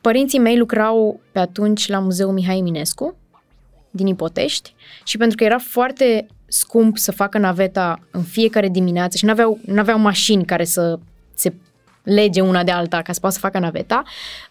părinții 0.01 0.38
mei 0.38 0.59
lucrau 0.59 1.21
pe 1.33 1.38
atunci 1.38 1.88
la 1.88 1.99
Muzeul 1.99 2.33
Mihai 2.33 2.59
Eminescu 2.59 3.17
din 3.90 4.07
Ipotești 4.07 4.74
și 5.05 5.16
pentru 5.16 5.37
că 5.37 5.44
era 5.44 5.59
foarte 5.59 6.27
scump 6.46 6.98
să 6.98 7.12
facă 7.12 7.38
naveta 7.38 7.98
în 8.11 8.22
fiecare 8.22 8.68
dimineață 8.68 9.16
și 9.16 9.24
nu 9.24 9.31
aveau, 9.31 9.59
n-aveau 9.64 9.98
mașini 9.98 10.44
care 10.44 10.64
să 10.64 10.98
se 11.35 11.53
lege 12.03 12.40
una 12.40 12.64
de 12.64 12.70
alta 12.70 13.03
ca 13.03 13.12
să 13.12 13.20
poată 13.20 13.35
să 13.35 13.40
facă 13.40 13.59
naveta, 13.59 14.03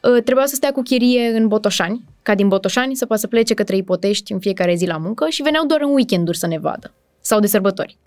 uh, 0.02 0.24
trebuia 0.24 0.46
să 0.46 0.56
stea 0.56 0.72
cu 0.72 0.82
chirie 0.82 1.28
în 1.28 1.48
Botoșani, 1.48 2.04
ca 2.22 2.36
din 2.36 2.48
Botoșani 2.48 2.96
să 2.96 3.06
poată 3.06 3.22
să 3.22 3.28
plece 3.28 3.54
către 3.54 3.76
Ipotești 3.76 4.32
în 4.32 4.40
fiecare 4.40 4.76
zi 4.76 4.86
la 4.86 4.98
muncă 4.98 5.30
și 5.30 5.42
veneau 5.42 5.66
doar 5.66 5.82
în 5.82 5.94
weekenduri 5.94 6.38
să 6.38 6.48
ne 6.48 6.60
vadă 6.60 6.94
sau 7.20 7.40
de 7.40 7.48
sărbători. 7.48 7.98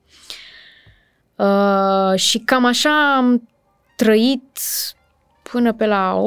Uh, 1.37 2.19
și 2.19 2.39
cam 2.39 2.65
așa 2.65 3.17
am 3.17 3.49
trăit 3.97 4.59
până 5.43 5.73
pe 5.73 5.87
la 5.87 6.23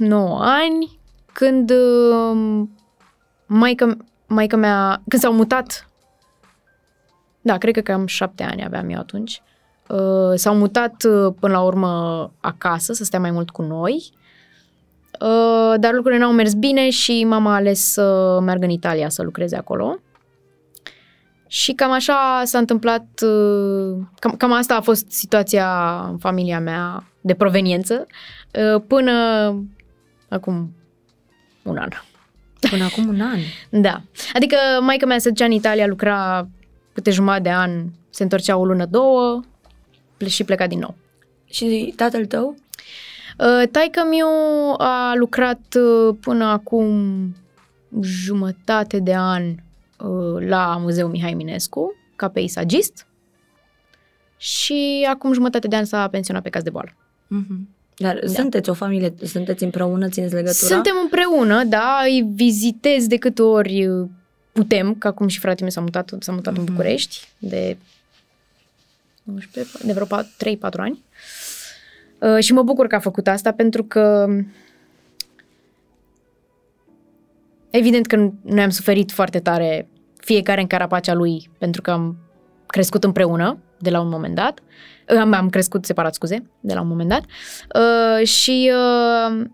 8-9 0.00 0.14
ani, 0.38 0.98
când 1.32 1.70
uh, 1.70 2.62
maică, 3.46 3.96
maică 4.26 4.56
mea, 4.56 5.02
când 5.08 5.22
s-au 5.22 5.32
mutat, 5.32 5.88
da, 7.40 7.58
cred 7.58 7.74
că 7.74 7.80
cam 7.80 8.06
șapte 8.06 8.42
ani 8.42 8.64
aveam 8.64 8.88
eu 8.88 8.98
atunci, 8.98 9.42
uh, 9.88 10.32
s-au 10.34 10.56
mutat 10.56 11.04
uh, 11.04 11.34
până 11.40 11.52
la 11.52 11.60
urmă 11.60 12.32
acasă 12.40 12.92
să 12.92 13.04
stea 13.04 13.20
mai 13.20 13.30
mult 13.30 13.50
cu 13.50 13.62
noi, 13.62 14.10
uh, 15.20 15.74
dar 15.80 15.92
lucrurile 15.92 16.20
n-au 16.20 16.32
mers 16.32 16.54
bine 16.54 16.90
și 16.90 17.24
mama 17.24 17.52
a 17.52 17.54
ales 17.54 17.92
să 17.92 18.38
meargă 18.42 18.64
în 18.64 18.70
Italia 18.70 19.08
să 19.08 19.22
lucreze 19.22 19.56
acolo. 19.56 19.98
Și 21.46 21.72
cam 21.72 21.90
așa 21.90 22.42
s-a 22.44 22.58
întâmplat, 22.58 23.06
uh, 23.22 23.96
cam, 24.18 24.32
cam 24.36 24.52
asta 24.52 24.76
a 24.76 24.80
fost 24.80 25.10
situația 25.10 26.00
în 26.10 26.18
familia 26.18 26.60
mea 26.60 27.04
de 27.20 27.34
proveniență 27.34 28.06
uh, 28.74 28.82
până 28.86 29.12
acum 30.28 30.74
un 31.62 31.76
an. 31.76 31.88
Până 32.70 32.84
acum 32.84 33.08
un 33.08 33.20
an. 33.20 33.38
Da. 33.70 34.02
Adică 34.32 34.56
maica 34.80 35.06
mea 35.06 35.18
se 35.18 35.28
ducea 35.28 35.44
în 35.44 35.50
Italia, 35.50 35.86
lucra 35.86 36.48
câte 36.92 37.10
jumătate 37.10 37.42
de 37.42 37.50
an, 37.50 37.70
se 38.10 38.22
întorcea 38.22 38.56
o 38.56 38.64
lună, 38.64 38.86
două 38.86 39.40
și 40.26 40.44
pleca 40.44 40.66
din 40.66 40.78
nou. 40.78 40.94
Și 41.44 41.92
tatăl 41.96 42.26
tău? 42.26 42.56
Uh, 43.38 43.68
taică 43.70 44.02
meu 44.10 44.28
a 44.78 45.14
lucrat 45.14 45.76
până 46.20 46.44
acum 46.44 46.86
jumătate 48.00 48.98
de 48.98 49.14
an 49.14 49.42
la 50.38 50.76
Muzeul 50.76 51.10
Mihai 51.10 51.30
Eminescu 51.30 51.94
ca 52.16 52.28
peisagist 52.28 53.06
și 54.36 55.06
acum 55.10 55.32
jumătate 55.32 55.68
de 55.68 55.76
an 55.76 55.84
s-a 55.84 56.08
pensionat 56.08 56.42
pe 56.42 56.48
caz 56.48 56.62
de 56.62 56.70
boală. 56.70 56.90
Mm-hmm. 56.90 57.73
Dar 57.96 58.18
da. 58.18 58.26
sunteți 58.26 58.70
o 58.70 58.74
familie, 58.74 59.14
sunteți 59.22 59.64
împreună, 59.64 60.08
țineți 60.08 60.34
legătura? 60.34 60.74
Suntem 60.74 60.94
împreună, 61.02 61.64
da, 61.64 62.00
îi 62.04 62.28
vizitez 62.34 63.06
de 63.06 63.16
câte 63.16 63.42
ori 63.42 63.88
putem, 64.52 64.94
că 64.94 65.06
acum 65.06 65.28
și 65.28 65.38
fratele 65.38 65.60
meu 65.60 65.70
s-a 65.70 65.80
mutat, 65.80 66.12
s-a 66.18 66.32
mutat 66.32 66.52
mm-hmm. 66.52 66.56
în 66.56 66.62
mhm. 66.62 66.72
București 66.72 67.28
de, 67.38 67.76
nu 69.22 69.38
știu, 69.38 69.62
de 69.84 69.92
vreo 69.92 70.06
3-4 70.06 70.18
ani. 70.76 71.02
Uh, 72.18 72.38
și 72.38 72.52
mă 72.52 72.62
bucur 72.62 72.86
că 72.86 72.94
a 72.94 72.98
făcut 72.98 73.26
asta 73.26 73.52
pentru 73.52 73.84
că 73.84 74.28
evident 77.70 78.06
că 78.06 78.30
noi 78.42 78.62
am 78.62 78.70
suferit 78.70 79.12
foarte 79.12 79.40
tare 79.40 79.88
fiecare 80.16 80.60
în 80.60 80.66
carapacea 80.66 81.14
lui 81.14 81.50
pentru 81.58 81.82
că 81.82 81.90
am 81.90 82.16
crescut 82.66 83.04
împreună 83.04 83.58
de 83.78 83.90
la 83.90 84.00
un 84.00 84.08
moment 84.08 84.34
dat. 84.34 84.62
Am, 85.20 85.32
am 85.32 85.48
crescut 85.48 85.84
separat, 85.84 86.14
scuze, 86.14 86.50
de 86.60 86.74
la 86.74 86.80
un 86.80 86.88
moment 86.88 87.08
dat. 87.08 87.22
Uh, 87.22 88.26
și 88.26 88.70
uh, 88.72 89.44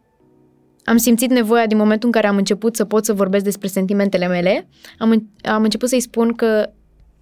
am 0.85 0.97
simțit 0.97 1.31
nevoia 1.31 1.67
din 1.67 1.77
momentul 1.77 2.09
în 2.09 2.13
care 2.13 2.27
am 2.27 2.37
început 2.37 2.77
să 2.77 2.85
pot 2.85 3.05
să 3.05 3.13
vorbesc 3.13 3.45
despre 3.45 3.69
sentimentele 3.69 4.27
mele. 4.27 4.69
Am, 4.99 5.31
am 5.43 5.63
început 5.63 5.89
să-i 5.89 6.01
spun 6.01 6.33
că 6.33 6.47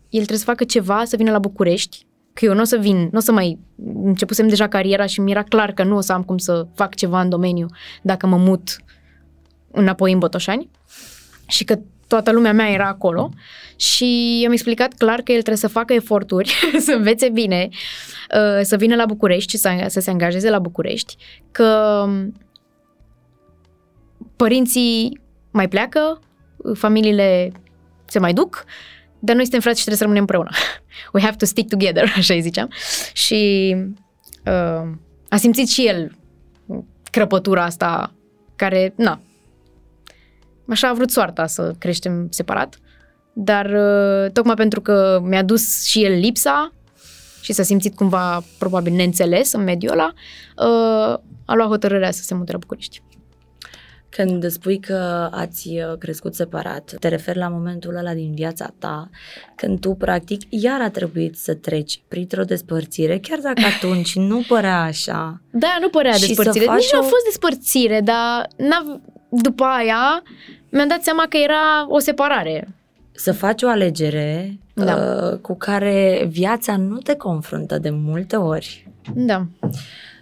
el 0.09 0.25
trebuie 0.25 0.39
să 0.39 0.45
facă 0.45 0.65
ceva, 0.65 1.05
să 1.05 1.17
vină 1.17 1.31
la 1.31 1.39
București, 1.39 2.07
că 2.33 2.45
eu 2.45 2.55
nu 2.55 2.61
o 2.61 2.65
să 2.65 2.77
vin, 2.77 2.97
nu 2.97 3.19
o 3.19 3.21
să 3.21 3.33
mai... 3.33 3.59
Începusem 4.03 4.49
deja 4.49 4.69
cariera 4.69 5.07
și 5.07 5.21
mi 5.21 5.31
era 5.31 5.43
clar 5.43 5.73
că 5.73 5.85
nu 5.85 5.97
o 5.97 6.01
să 6.01 6.13
am 6.13 6.23
cum 6.23 6.39
să 6.39 6.67
fac 6.75 6.95
ceva 6.95 7.21
în 7.21 7.29
domeniu 7.29 7.67
dacă 8.03 8.27
mă 8.27 8.37
mut 8.37 8.77
înapoi 9.71 10.13
în 10.13 10.19
Botoșani 10.19 10.71
și 11.47 11.65
că 11.65 11.79
toată 12.09 12.33
lumea 12.33 12.53
mea 12.53 12.71
era 12.71 12.87
acolo 12.87 13.31
și 13.77 14.39
i-am 14.43 14.53
explicat 14.53 14.93
clar 14.95 15.21
că 15.21 15.33
el 15.33 15.43
trebuie 15.43 15.57
să 15.57 15.69
facă 15.69 15.93
eforturi, 15.93 16.55
să 16.87 16.93
învețe 16.93 17.29
bine, 17.29 17.69
uh, 17.71 18.61
să 18.63 18.77
vină 18.77 18.95
la 18.95 19.07
București 19.07 19.51
și 19.51 19.57
să, 19.57 19.85
să 19.87 20.01
se 20.01 20.11
angajeze 20.11 20.51
la 20.51 20.59
București, 20.59 21.17
că 21.51 22.05
părinții 24.37 25.21
mai 25.51 25.69
pleacă, 25.69 26.21
familiile 26.75 27.53
se 28.07 28.19
mai 28.19 28.33
duc, 28.33 28.65
dar 29.19 29.35
noi 29.35 29.45
suntem 29.45 29.61
frați 29.61 29.79
și 29.79 29.85
trebuie 29.85 29.97
să 29.97 30.03
rămânem 30.03 30.23
împreună. 30.23 30.51
We 31.13 31.23
have 31.23 31.37
to 31.37 31.45
stick 31.45 31.69
together, 31.69 32.13
așa 32.17 32.35
îi 32.35 32.41
ziceam. 32.41 32.71
Și 33.13 33.75
uh, 34.47 34.89
a 35.29 35.37
simțit 35.37 35.69
și 35.69 35.87
el 35.87 36.17
crăpătura 37.11 37.65
asta 37.65 38.13
care, 38.57 38.93
na, 38.97 39.21
așa 40.69 40.89
a 40.89 40.93
vrut 40.93 41.11
soarta 41.11 41.47
să 41.47 41.75
creștem 41.79 42.29
separat, 42.31 42.79
dar 43.33 43.67
uh, 43.67 44.31
tocmai 44.33 44.55
pentru 44.55 44.81
că 44.81 45.21
mi-a 45.25 45.43
dus 45.43 45.85
și 45.85 46.05
el 46.05 46.19
lipsa 46.19 46.73
și 47.41 47.53
s-a 47.53 47.63
simțit 47.63 47.95
cumva 47.95 48.43
probabil 48.59 48.93
neînțeles 48.93 49.53
în 49.53 49.63
mediul 49.63 49.93
ăla, 49.93 50.13
uh, 50.57 51.19
a 51.45 51.55
luat 51.55 51.69
hotărârea 51.69 52.11
să 52.11 52.23
se 52.23 52.35
mute 52.35 52.53
la 52.53 52.59
București. 52.59 53.03
Când 54.11 54.51
spui 54.51 54.79
că 54.81 55.29
ați 55.33 55.69
uh, 55.69 55.99
crescut 55.99 56.35
separat, 56.35 56.95
te 57.01 57.09
referi 57.09 57.39
la 57.39 57.49
momentul 57.49 57.97
ăla 57.97 58.15
din 58.15 58.35
viața 58.35 58.75
ta, 58.79 59.11
când 59.57 59.81
tu, 59.81 59.95
practic, 59.95 60.41
iar 60.49 60.81
a 60.81 60.91
trebuit 60.91 61.37
să 61.37 61.55
treci 61.55 62.03
printr-o 62.09 62.45
despărțire, 62.45 63.19
chiar 63.19 63.39
dacă 63.39 63.63
atunci 63.77 64.17
nu 64.17 64.45
părea 64.49 64.81
așa. 64.81 65.43
Da, 65.51 65.77
nu 65.81 65.89
părea 65.89 66.19
despărțire. 66.19 66.65
Nici 66.65 66.93
o... 66.93 66.97
nu 66.97 67.03
a 67.03 67.03
fost 67.03 67.25
despărțire, 67.25 68.01
dar 68.01 68.49
n-a... 68.57 69.01
după 69.31 69.65
aia 69.65 70.23
mi-am 70.69 70.89
dat 70.89 71.03
seama 71.03 71.27
că 71.29 71.37
era 71.37 71.87
o 71.89 71.99
separare. 71.99 72.69
Să 73.13 73.33
faci 73.33 73.63
o 73.63 73.69
alegere 73.69 74.59
da. 74.75 74.95
uh, 74.95 75.39
cu 75.39 75.55
care 75.55 76.27
viața 76.31 76.77
nu 76.77 76.99
te 76.99 77.15
confruntă 77.15 77.79
de 77.79 77.91
multe 77.91 78.37
ori. 78.37 78.89
Da. 79.15 79.47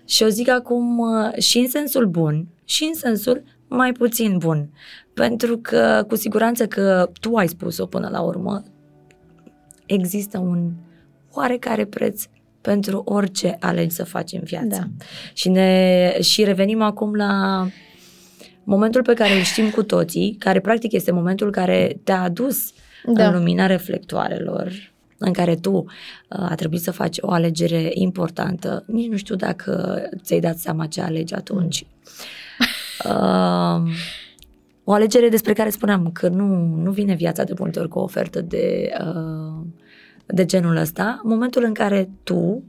Și 0.05 0.23
o 0.23 0.29
zic 0.29 0.49
acum 0.49 0.99
uh, 0.99 1.39
și 1.39 1.59
în 1.59 1.69
sensul 1.69 2.07
bun 2.07 2.47
și 2.65 2.85
în 2.85 2.95
sensul 2.95 3.43
mai 3.69 3.93
puțin 3.93 4.39
bun. 4.39 4.69
Pentru 5.15 5.59
că 5.59 6.05
cu 6.09 6.17
siguranță 6.17 6.67
că 6.67 7.11
tu 7.21 7.35
ai 7.35 7.49
spus-o 7.49 7.87
până 7.87 8.09
la 8.09 8.21
urmă, 8.21 8.63
există 9.87 10.39
un 10.39 10.73
oarecare 11.33 11.85
preț 11.85 12.25
pentru 12.61 13.03
orice 13.05 13.57
alegi 13.61 13.95
să 13.95 14.05
faci 14.05 14.33
în 14.33 14.41
viață. 14.43 14.67
Da. 14.69 15.05
Și, 15.33 15.49
ne, 15.49 16.21
și 16.21 16.45
revenim 16.45 16.83
acum 16.83 17.15
la 17.15 17.67
momentul 18.67 19.03
pe 19.03 19.15
care 19.15 19.35
îl 19.35 19.43
știm 19.43 19.71
cu 19.71 19.83
toții, 19.83 20.37
care 20.39 20.61
practic 20.61 20.93
este 20.93 21.13
momentul 21.13 21.51
care 21.51 22.01
te-a 22.05 22.23
adus 22.23 22.73
da. 23.05 23.27
în 23.27 23.35
lumina 23.35 23.67
reflectoarelor, 23.67 24.73
în 25.19 25.33
care 25.33 25.55
tu 25.55 25.73
uh, 25.73 25.85
a 26.29 26.55
trebuit 26.55 26.83
să 26.83 26.91
faci 26.91 27.17
o 27.21 27.31
alegere 27.31 27.91
importantă. 27.95 28.85
Nici 28.87 29.11
nu 29.11 29.17
știu 29.17 29.35
dacă 29.35 30.03
ți-ai 30.23 30.41
dat 30.41 30.59
seama 30.59 30.87
ce 30.87 31.01
alegi 31.01 31.35
atunci. 31.35 31.87
Uh, 33.05 33.83
o 34.85 34.93
alegere 34.93 35.29
despre 35.29 35.53
care 35.53 35.71
spuneam 35.71 36.11
că 36.13 36.29
nu, 36.29 36.77
nu 36.77 36.91
vine 36.91 37.15
viața 37.15 37.45
de 37.45 37.53
multe 37.59 37.79
ori 37.79 37.89
cu 37.89 37.99
o 37.99 38.03
ofertă 38.03 38.41
de, 38.41 38.93
uh, 39.01 39.67
de 40.27 40.45
genul 40.45 40.77
ăsta. 40.77 41.21
Momentul 41.25 41.65
în 41.65 41.75
care 41.75 42.11
tu, 42.23 42.63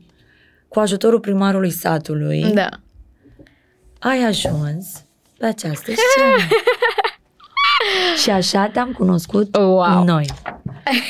cu 0.68 0.80
ajutorul 0.80 1.20
primarului 1.20 1.70
satului, 1.70 2.52
da. 2.54 2.70
ai 4.00 4.24
ajuns 4.24 5.07
pe 5.38 5.46
această 5.46 5.92
scenă. 5.92 6.48
și 8.24 8.30
așa 8.30 8.68
te-am 8.68 8.92
cunoscut 8.92 9.56
wow. 9.56 10.04
noi. 10.04 10.26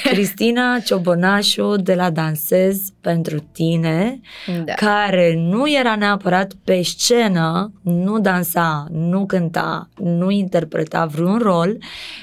Cristina 0.03 0.79
Ciobănașu 0.79 1.75
de 1.75 1.93
la 1.93 2.09
Dansez 2.09 2.81
pentru 3.01 3.39
tine, 3.39 4.19
da. 4.65 4.73
care 4.73 5.33
nu 5.37 5.71
era 5.71 5.95
neapărat 5.95 6.51
pe 6.63 6.81
scenă, 6.81 7.71
nu 7.81 8.19
dansa, 8.19 8.87
nu 8.91 9.25
cânta, 9.25 9.89
nu 9.95 10.29
interpreta 10.29 11.05
vreun 11.05 11.37
rol, 11.37 11.77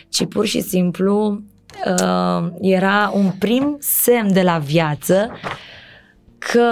ci 0.09 0.27
pur 0.29 0.47
și 0.47 0.61
simplu 0.61 1.43
uh, 1.87 2.47
era 2.61 3.11
un 3.15 3.31
prim 3.39 3.77
semn 3.81 4.33
de 4.33 4.43
la 4.43 4.59
viață 4.59 5.31
că 6.39 6.69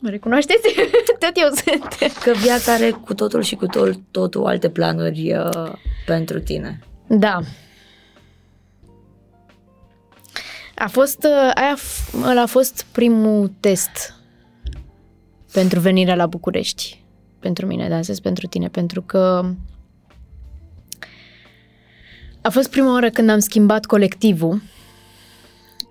Mă 0.00 0.08
recunoașteți? 0.08 0.74
Tot 1.18 1.32
eu 1.34 1.48
sunt. 1.48 2.12
Că 2.22 2.32
viața 2.42 2.72
are 2.72 2.90
cu 2.90 3.14
totul 3.14 3.42
și 3.42 3.54
cu 3.54 3.66
totul, 3.66 4.02
totul 4.10 4.46
alte 4.46 4.70
planuri 4.70 5.36
uh, 5.36 5.72
pentru 6.06 6.40
tine. 6.40 6.80
Da. 7.06 7.40
A 10.74 10.88
fost, 10.88 11.24
uh, 11.24 11.50
aia, 11.54 11.76
f- 11.76 12.28
ăla 12.30 12.42
a 12.42 12.46
fost 12.46 12.86
primul 12.92 13.52
test 13.60 14.14
pentru 15.52 15.80
venirea 15.80 16.14
la 16.14 16.26
București. 16.26 17.04
Pentru 17.38 17.66
mine, 17.66 17.88
da, 17.88 18.00
zis 18.00 18.20
pentru 18.20 18.46
tine, 18.46 18.68
pentru 18.68 19.02
că 19.02 19.50
a 22.42 22.48
fost 22.50 22.70
prima 22.70 22.92
oară 22.92 23.10
când 23.10 23.28
am 23.30 23.38
schimbat 23.38 23.84
colectivul. 23.84 24.62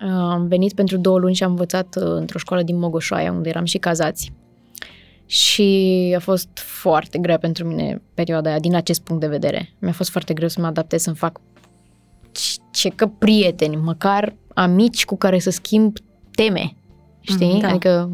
Uh, 0.04 0.08
Am 0.10 0.46
venit 0.46 0.72
pentru 0.72 0.96
două 0.96 1.18
luni 1.18 1.34
și 1.34 1.42
am 1.42 1.50
învățat 1.50 1.96
uh, 1.96 2.02
într-o 2.04 2.38
școală 2.38 2.62
din 2.62 2.78
Mogoșoaia, 2.78 3.32
unde 3.32 3.48
eram 3.48 3.64
și 3.64 3.78
cazați. 3.78 4.32
Și 5.26 6.12
a 6.16 6.20
fost 6.20 6.48
foarte 6.54 7.18
grea 7.18 7.38
pentru 7.38 7.66
mine 7.66 8.02
perioada 8.14 8.50
aia, 8.50 8.58
din 8.58 8.74
acest 8.74 9.00
punct 9.00 9.20
de 9.22 9.28
vedere. 9.28 9.72
Mi-a 9.78 9.92
fost 9.92 10.10
foarte 10.10 10.34
greu 10.34 10.48
să 10.48 10.60
mă 10.60 10.66
adaptez, 10.66 11.02
să-mi 11.02 11.16
fac 11.16 11.40
ce- 12.32 12.56
ce 12.72 12.88
că 12.88 13.06
prieteni, 13.06 13.76
măcar 13.76 14.34
amici 14.54 15.04
cu 15.04 15.16
care 15.16 15.38
să 15.38 15.50
schimb 15.50 15.96
teme, 16.30 16.76
știi? 17.20 17.48
Mhm, 17.48 17.58
da. 17.60 17.68
Adică 17.68 18.10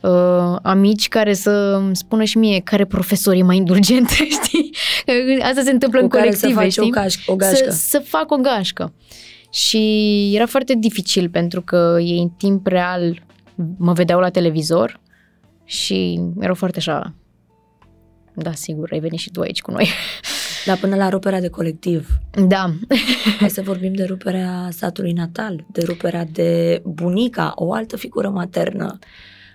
uh, 0.00 0.56
amici 0.62 1.08
care 1.08 1.34
să 1.34 1.50
îmi 1.80 1.96
spună 1.96 2.24
și 2.24 2.38
mie 2.38 2.60
care 2.60 2.84
profesor 2.84 3.34
e 3.34 3.42
mai 3.42 3.56
indulgent, 3.56 4.08
știi? 4.44 4.74
Asta 5.42 5.62
se 5.62 5.70
întâmplă 5.70 5.98
Cu 5.98 6.04
în 6.04 6.10
care 6.10 6.32
să 6.32 6.46
colective, 6.52 6.62
faci 6.62 6.72
știi? 6.72 6.82
o, 6.82 7.00
gaș- 7.00 7.26
o 7.26 7.36
gașcă. 7.36 7.70
Să, 7.70 7.76
să 7.88 7.98
fac 7.98 8.30
o 8.32 8.36
gașcă. 8.36 8.92
Și 9.50 10.32
era 10.34 10.46
foarte 10.46 10.74
dificil 10.74 11.30
pentru 11.30 11.62
că 11.62 11.96
ei 12.00 12.18
în 12.18 12.28
timp 12.28 12.66
real 12.66 13.22
mă 13.78 13.92
vedeau 13.92 14.20
la 14.20 14.30
televizor 14.30 15.00
și 15.64 16.20
erau 16.40 16.54
foarte 16.54 16.78
așa 16.78 17.14
da, 18.38 18.52
sigur, 18.52 18.88
ai 18.92 19.00
venit 19.00 19.18
și 19.18 19.30
tu 19.30 19.40
aici 19.40 19.62
cu 19.62 19.70
noi. 19.70 19.88
Dar 20.66 20.76
până 20.76 20.96
la 20.96 21.08
ruperea 21.08 21.40
de 21.40 21.48
colectiv, 21.48 22.18
Da, 22.46 22.74
hai 23.40 23.50
să 23.50 23.62
vorbim 23.62 23.92
de 23.92 24.04
ruperea 24.04 24.68
satului 24.70 25.12
natal, 25.12 25.64
de 25.72 25.82
ruperea 25.84 26.24
de 26.24 26.82
bunica, 26.84 27.52
o 27.54 27.72
altă 27.72 27.96
figură 27.96 28.28
maternă 28.28 28.98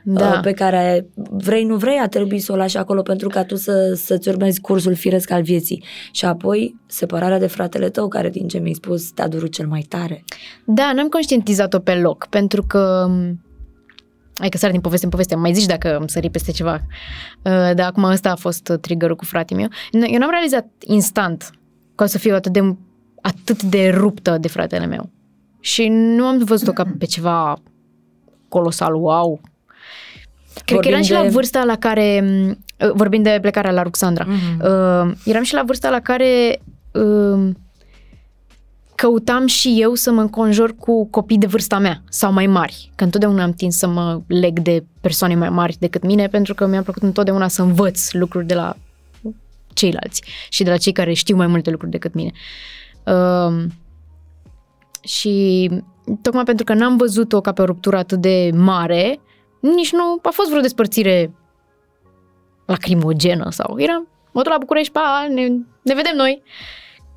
da. 0.04 0.30
uh, 0.30 0.39
pe 0.41 0.52
care 0.52 1.06
vrei, 1.30 1.64
nu 1.64 1.76
vrei, 1.76 1.97
a 1.97 2.08
trebuit 2.08 2.43
să 2.43 2.52
o 2.52 2.56
lași 2.56 2.78
acolo 2.78 3.02
pentru 3.02 3.28
ca 3.28 3.43
tu 3.43 3.56
să, 3.56 3.93
să-ți 3.95 4.30
urmezi 4.30 4.62
cursul 4.62 4.95
firesc 4.95 5.32
al 5.32 5.41
vieții. 5.41 5.84
Și 6.12 6.26
apoi 6.26 6.76
separarea 6.88 7.39
de 7.39 7.47
fratele 7.47 7.89
tău, 7.89 8.08
care 8.08 8.30
din 8.30 8.47
ce 8.47 8.58
mi-ai 8.58 8.74
spus 8.74 9.12
te-a 9.12 9.28
durut 9.28 9.52
cel 9.52 9.68
mai 9.68 9.86
tare. 9.89 10.24
Da, 10.66 10.91
n-am 10.95 11.08
conștientizat-o 11.08 11.80
pe 11.80 11.95
loc, 11.95 12.28
pentru 12.30 12.64
că 12.64 13.10
Hai 14.39 14.49
că 14.49 14.58
sar 14.58 14.72
din 14.72 14.82
poveste 14.82 15.06
în 15.06 15.12
poveste, 15.12 15.36
mai 15.36 15.54
zici 15.54 15.66
dacă 15.66 15.97
îmi 15.97 16.10
sări 16.10 16.30
peste 16.30 16.52
ceva. 16.52 16.74
Uh, 16.74 17.52
Dar 17.52 17.80
acum 17.80 18.04
ăsta 18.04 18.32
a 18.32 18.36
fost 18.36 18.78
triggerul 18.82 19.16
cu 19.16 19.26
fratele 19.26 19.60
meu. 19.60 19.70
N- 19.70 20.12
Eu 20.14 20.20
n-am 20.20 20.30
realizat 20.30 20.68
instant 20.86 21.52
că 21.95 22.04
o 22.04 22.08
să 22.08 22.18
fiu 22.18 22.36
atât 22.36 22.52
de, 22.52 22.76
atât 23.22 23.64
de 23.64 23.89
ruptă 23.89 24.38
de 24.38 24.47
fratele 24.47 24.86
meu. 24.86 25.10
Și 25.60 25.88
nu 25.88 26.26
am 26.26 26.43
văzut-o 26.43 26.72
ca 26.72 26.86
pe 26.97 27.06
ceva 27.06 27.58
colosal, 28.49 28.95
wow. 28.95 29.41
Cred 30.54 30.66
Vorbim 30.66 30.82
că 30.82 30.88
eram 30.88 31.02
și 31.02 31.10
de- 31.10 31.16
la 31.16 31.30
vârsta 31.30 31.64
la 31.64 31.76
care, 31.76 32.24
uh, 32.86 32.91
vorbim 32.93 33.22
de 33.22 33.38
plecarea 33.41 33.72
la 33.72 33.82
Ruxandra, 33.82 34.26
Mhm. 34.28 34.60
uh, 34.60 35.14
eram 35.26 35.43
și 35.43 35.54
la 35.54 35.64
vârsta 35.66 35.89
la 35.89 35.99
care 35.99 36.62
uh, 36.91 37.49
căutam 38.95 39.45
și 39.47 39.76
eu 39.80 39.93
să 39.93 40.12
mă 40.12 40.22
înconjur 40.22 40.76
cu 40.80 41.06
copii 41.10 41.38
de 41.38 41.45
vârsta 41.45 41.78
mea 41.80 42.02
sau 42.10 42.32
mai 42.34 42.47
mari. 42.47 42.91
Că 42.95 43.04
întotdeauna 43.04 43.43
am 43.43 43.52
tins 43.54 43.78
să 43.78 43.88
mă 43.88 44.22
leg 44.28 44.60
de 44.60 44.84
persoane 45.02 45.36
mai 45.36 45.49
mari 45.49 45.76
decât 45.80 46.04
mine 46.06 46.28
pentru 46.28 46.54
că 46.54 46.66
mi-a 46.68 46.82
plăcut 46.84 47.02
întotdeauna 47.04 47.47
să 47.47 47.62
învăț 47.62 48.12
lucruri 48.12 48.45
de 48.45 48.54
la 48.54 48.76
ceilalți 49.74 50.24
și 50.49 50.64
de 50.64 50.70
la 50.70 50.78
cei 50.78 50.91
care 50.91 51.14
știu 51.14 51.36
mai 51.36 51.47
multe 51.47 51.70
lucruri 51.70 51.91
decât 51.91 52.14
mine. 52.14 52.32
Uh, 53.06 53.64
și 55.04 55.70
tocmai 56.22 56.43
pentru 56.43 56.66
că 56.66 56.74
n-am 56.74 56.97
văzut-o 56.97 57.41
ca 57.41 57.52
pe 57.52 57.62
o 57.62 57.66
ruptură 57.66 57.97
atât 57.97 58.20
de 58.22 58.52
mare, 58.56 59.20
nici 59.62 59.91
nu 59.91 60.20
a 60.22 60.30
fost 60.30 60.49
vreo 60.49 60.62
despărțire 60.62 61.34
lacrimogenă 62.66 63.49
sau 63.49 63.76
era 63.78 64.03
mă 64.32 64.41
duc 64.41 64.51
la 64.51 64.57
București, 64.57 64.91
pa, 64.91 65.28
ne, 65.30 65.47
ne 65.82 65.93
vedem 65.93 66.16
noi. 66.16 66.41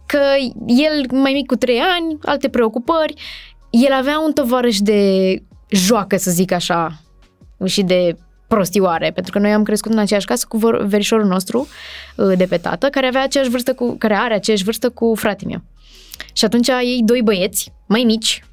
Că 0.07 0.21
el 0.67 1.07
mai 1.11 1.33
mic 1.33 1.47
cu 1.47 1.57
trei 1.57 1.79
ani, 1.79 2.19
alte 2.23 2.49
preocupări, 2.49 3.15
el 3.71 3.93
avea 3.93 4.21
un 4.21 4.33
tovarăș 4.33 4.79
de 4.79 5.43
joacă, 5.71 6.17
să 6.17 6.31
zic 6.31 6.53
așa, 6.53 7.01
și 7.65 7.83
de 7.83 8.17
prostioare, 8.49 9.11
pentru 9.11 9.33
că 9.33 9.39
noi 9.39 9.53
am 9.53 9.63
crescut 9.63 9.93
în 9.93 9.99
aceeași 9.99 10.27
casă 10.27 10.47
cu 10.49 10.57
vor- 10.57 10.85
verișorul 10.85 11.27
nostru 11.27 11.69
uh, 12.17 12.37
de 12.37 12.47
pe 12.47 12.57
tată, 12.57 12.89
care 12.89 13.07
avea 13.07 13.23
aceeași 13.23 13.51
vârstă 13.51 13.75
cu, 13.75 13.97
care 13.99 14.15
are 14.15 14.35
aceeași 14.35 14.65
vârstă 14.65 14.91
cu 14.91 15.15
fratele 15.17 15.51
meu. 15.51 15.63
Și 16.33 16.45
atunci 16.45 16.69
ei 16.69 17.03
doi 17.05 17.23
băieți, 17.23 17.73
mai 17.87 18.03
mici, 18.05 18.45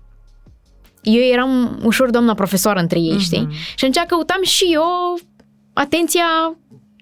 eu 1.02 1.22
eram 1.22 1.80
ușor 1.84 2.10
doamna 2.10 2.34
profesoară 2.34 2.80
între 2.80 3.00
ei, 3.00 3.12
Mhm. 3.12 3.20
știi? 3.22 3.48
Și 3.76 3.86
atunci 3.86 4.06
căutam 4.08 4.44
și 4.44 4.64
eu 4.74 4.84
atenția 5.74 6.26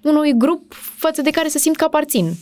unui 0.03 0.33
grup 0.37 0.73
față 0.97 1.21
de 1.21 1.29
care 1.29 1.47
să 1.49 1.57
simt 1.57 1.75
că 1.75 1.83
aparțin. 1.83 2.33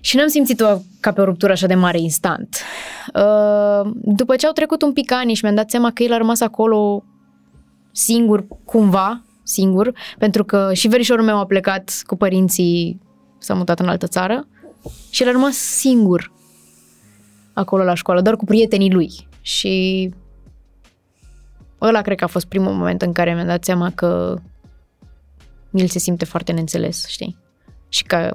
Și 0.00 0.16
n-am 0.16 0.26
simțit-o 0.28 0.66
ca 1.00 1.12
pe 1.12 1.20
o 1.20 1.24
ruptură 1.24 1.52
așa 1.52 1.66
de 1.66 1.74
mare 1.74 2.00
instant. 2.00 2.56
Uh, 3.14 3.90
După 3.94 4.36
ce 4.36 4.46
au 4.46 4.52
trecut 4.52 4.82
un 4.82 4.92
pic 4.92 5.12
ani 5.12 5.34
și 5.34 5.40
mi-am 5.44 5.54
dat 5.56 5.70
seama 5.70 5.90
că 5.92 6.02
el 6.02 6.12
a 6.12 6.16
rămas 6.16 6.40
acolo 6.40 7.04
singur, 7.92 8.46
cumva, 8.64 9.22
singur, 9.42 9.92
pentru 10.18 10.44
că 10.44 10.70
și 10.74 10.88
verișorul 10.88 11.24
meu 11.24 11.38
a 11.38 11.46
plecat 11.46 12.02
cu 12.06 12.16
părinții, 12.16 13.00
s-a 13.38 13.54
mutat 13.54 13.80
în 13.80 13.88
altă 13.88 14.06
țară 14.06 14.48
și 15.10 15.22
el 15.22 15.28
a 15.28 15.32
rămas 15.32 15.54
singur 15.56 16.32
acolo 17.52 17.82
la 17.84 17.94
școală, 17.94 18.20
doar 18.20 18.36
cu 18.36 18.44
prietenii 18.44 18.92
lui. 18.92 19.28
Și 19.46 20.14
ăla 21.80 22.02
cred 22.02 22.16
că 22.16 22.24
a 22.24 22.26
fost 22.26 22.46
primul 22.46 22.72
moment 22.72 23.02
în 23.02 23.12
care 23.12 23.34
mi-am 23.34 23.46
dat 23.46 23.64
seama 23.64 23.90
că 23.90 24.36
el 25.70 25.86
se 25.86 25.98
simte 25.98 26.24
foarte 26.24 26.52
neînțeles, 26.52 27.06
știi? 27.06 27.38
Și 27.88 28.04
că 28.04 28.34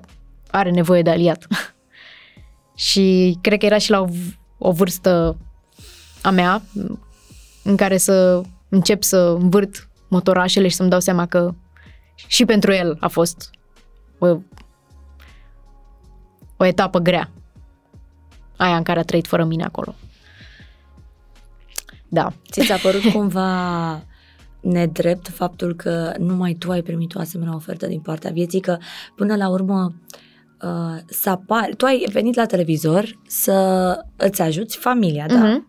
are 0.52 0.72
nevoie 0.72 1.02
de 1.02 1.10
aliat. 1.10 1.48
și 2.88 3.38
cred 3.42 3.60
că 3.60 3.66
era 3.66 3.78
și 3.78 3.90
la 3.90 4.00
o, 4.00 4.06
v- 4.06 4.38
o 4.58 4.72
vârstă 4.72 5.38
a 6.22 6.30
mea 6.30 6.62
în 7.64 7.76
care 7.76 7.98
să 7.98 8.42
încep 8.70 9.04
să 9.04 9.18
învârt 9.18 9.90
motorașele 10.08 10.68
și 10.68 10.76
să-mi 10.76 10.90
dau 10.90 11.00
seama 11.00 11.26
că 11.26 11.54
și 12.28 12.46
pentru 12.46 12.72
el 12.72 12.98
a 13.00 13.08
fost 13.08 13.50
o, 14.18 14.38
o 16.58 16.66
etapă 16.66 17.00
grea. 17.00 17.32
Aia 18.58 18.76
în 18.76 18.84
care 18.84 19.00
a 19.00 19.04
trăit 19.04 19.28
fără 19.28 19.44
mine 19.44 19.64
acolo. 19.64 19.96
Da. 22.14 22.34
Ți 22.52 22.62
s-a 22.62 22.76
părut 22.76 23.02
cumva 23.14 24.04
nedrept 24.62 25.28
faptul 25.28 25.76
că 25.76 26.14
numai 26.20 26.54
tu 26.54 26.72
ai 26.72 26.82
primit 26.82 27.16
o 27.16 27.20
asemenea 27.20 27.56
ofertă 27.56 27.88
din 27.88 28.00
partea 28.00 28.32
vieții, 28.32 28.60
că 28.60 28.78
până 29.16 29.36
la 29.36 29.50
urmă 29.50 29.94
uh, 30.62 30.98
să 31.06 31.30
apari, 31.30 31.76
tu 31.76 31.86
ai 31.86 32.08
venit 32.12 32.36
la 32.36 32.46
televizor 32.46 33.20
să 33.28 33.98
îți 34.16 34.42
ajuți 34.42 34.78
familia, 34.78 35.28
da? 35.28 35.64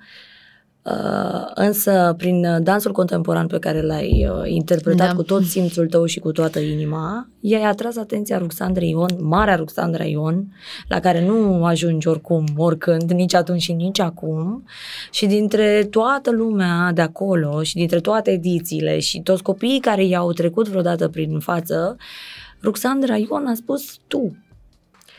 Mhm. 0.85 0.95
Uh, 0.95 1.51
însă 1.55 2.15
prin 2.17 2.45
uh, 2.45 2.63
dansul 2.63 2.93
contemporan 2.93 3.47
pe 3.47 3.59
care 3.59 3.83
l-ai 3.83 4.29
uh, 4.31 4.51
interpretat 4.51 5.09
Da. 5.09 5.15
cu 5.15 5.23
tot 5.23 5.45
simțul 5.45 5.87
tău 5.87 6.05
și 6.05 6.19
cu 6.19 6.33
toată 6.33 6.59
inima, 6.59 7.29
i-ai 7.41 7.63
atras 7.63 7.97
atenția 7.97 8.39
Ruxandrei 8.39 8.91
Ion, 8.91 9.11
marea 9.21 9.57
Ruxandra 9.57 10.05
Ion, 10.05 10.47
la 10.89 11.01
care 11.01 11.27
nu 11.27 11.65
ajungi 11.65 12.09
oricum, 12.09 12.45
oricând, 12.57 13.11
nici 13.11 13.35
atunci 13.35 13.63
și 13.63 13.73
nici 13.73 14.01
acum. 14.01 14.65
Și 15.11 15.27
dintre 15.27 15.87
toată 15.91 16.31
lumea 16.31 16.91
de 16.95 17.01
acolo 17.01 17.63
și 17.63 17.75
dintre 17.75 18.01
toate 18.01 18.31
edițiile 18.31 18.99
și 18.99 19.21
toți 19.21 19.43
copiii 19.43 19.81
care 19.81 20.05
i-au 20.05 20.33
trecut 20.33 20.69
vreodată 20.69 21.09
prin 21.09 21.39
față, 21.39 21.97
Ruxandra 22.63 23.17
Ion 23.17 23.47
a 23.47 23.55
spus 23.55 23.99
tu. 24.07 24.37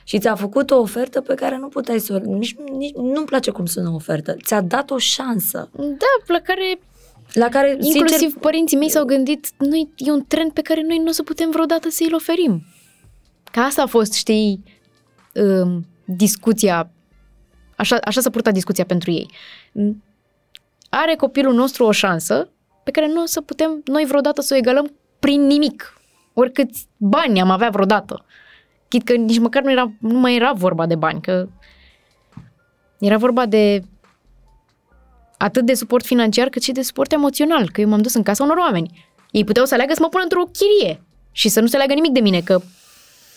Și 0.04 0.20
ți-a 0.20 0.36
făcut 0.36 0.72
o 0.72 0.80
ofertă 0.80 1.22
pe 1.22 1.34
care 1.34 1.58
nu 1.58 1.68
puteai 1.68 2.00
să 2.00 2.14
o... 2.14 2.34
Nici, 2.36 2.56
nici, 2.78 2.94
nu-mi 2.96 3.26
place 3.26 3.52
cum 3.52 3.66
sună 3.66 3.90
ofertă. 3.90 4.36
Ți-a 4.44 4.62
dat 4.62 4.92
o 4.92 4.98
șansă 4.98 5.70
Da, 5.76 6.34
la 6.34 6.40
care 6.40 6.80
la 7.34 7.50
care, 7.50 7.70
inclusiv 7.70 8.18
sincer, 8.18 8.40
părinții 8.40 8.78
mei 8.78 8.90
s-au 8.90 9.06
gândit, 9.06 9.48
noi, 9.58 9.90
e 9.96 10.12
un 10.12 10.24
trend 10.28 10.52
pe 10.52 10.62
care 10.62 10.82
noi 10.88 10.98
nu 10.98 11.08
o 11.08 11.12
să 11.12 11.24
putem 11.24 11.50
vreodată 11.50 11.90
să 11.90 12.04
îl 12.08 12.14
oferim. 12.14 12.64
Ca 13.52 13.62
asta 13.62 13.82
a 13.82 13.86
fost, 13.86 14.14
știi, 14.14 14.64
um, 15.34 15.86
discuția, 16.06 16.92
așa, 17.76 17.98
așa 18.04 18.22
s-a 18.22 18.30
purtat 18.30 18.54
discuția 18.54 18.86
pentru 18.86 19.12
ei. 19.12 19.30
Are 20.90 21.16
copilul 21.16 21.54
nostru 21.54 21.86
o 21.86 21.92
șansă 21.92 22.50
pe 22.84 22.92
care 22.92 23.08
nu 23.08 23.22
o 23.22 23.26
să 23.26 23.42
putem 23.42 23.82
noi 23.86 24.06
vreodată 24.06 24.42
să 24.42 24.54
o 24.54 24.58
egalăm 24.58 24.94
prin 25.20 25.46
nimic. 25.46 26.02
Oricâți 26.34 26.88
bani 26.98 27.42
am 27.42 27.50
avea 27.50 27.70
vreodată. 27.70 28.26
Chit 28.94 29.04
că 29.04 29.14
nici 29.14 29.40
măcar 29.40 29.64
nu, 29.64 29.72
era, 29.72 29.92
nu 30.00 30.20
mai 30.20 30.36
era 30.36 30.52
vorba 30.52 30.86
de 30.86 30.96
bani, 30.96 31.22
că 31.22 31.48
era 33.00 33.18
vorba 33.18 33.46
de 33.46 33.84
atât 35.38 35.66
de 35.66 35.74
suport 35.74 36.06
financiar 36.06 36.50
cât 36.50 36.64
și 36.64 36.72
de 36.72 36.82
suport 36.82 37.12
emoțional, 37.12 37.70
că 37.72 37.82
eu 37.82 37.88
m-am 37.88 38.02
dus 38.02 38.14
în 38.14 38.24
casa 38.24 38.44
unor 38.44 38.58
oameni. 38.58 39.08
Ei 39.32 39.44
puteau 39.44 39.66
să 39.66 39.74
aleagă 39.74 39.94
să 39.94 40.00
mă 40.02 40.08
pună 40.10 40.24
într-o 40.24 40.44
chirie 40.44 41.02
și 41.32 41.50
să 41.50 41.60
nu 41.60 41.68
se 41.68 41.78
leagă 41.78 41.94
nimic 41.94 42.12
de 42.12 42.20
mine, 42.20 42.40
că 42.40 42.62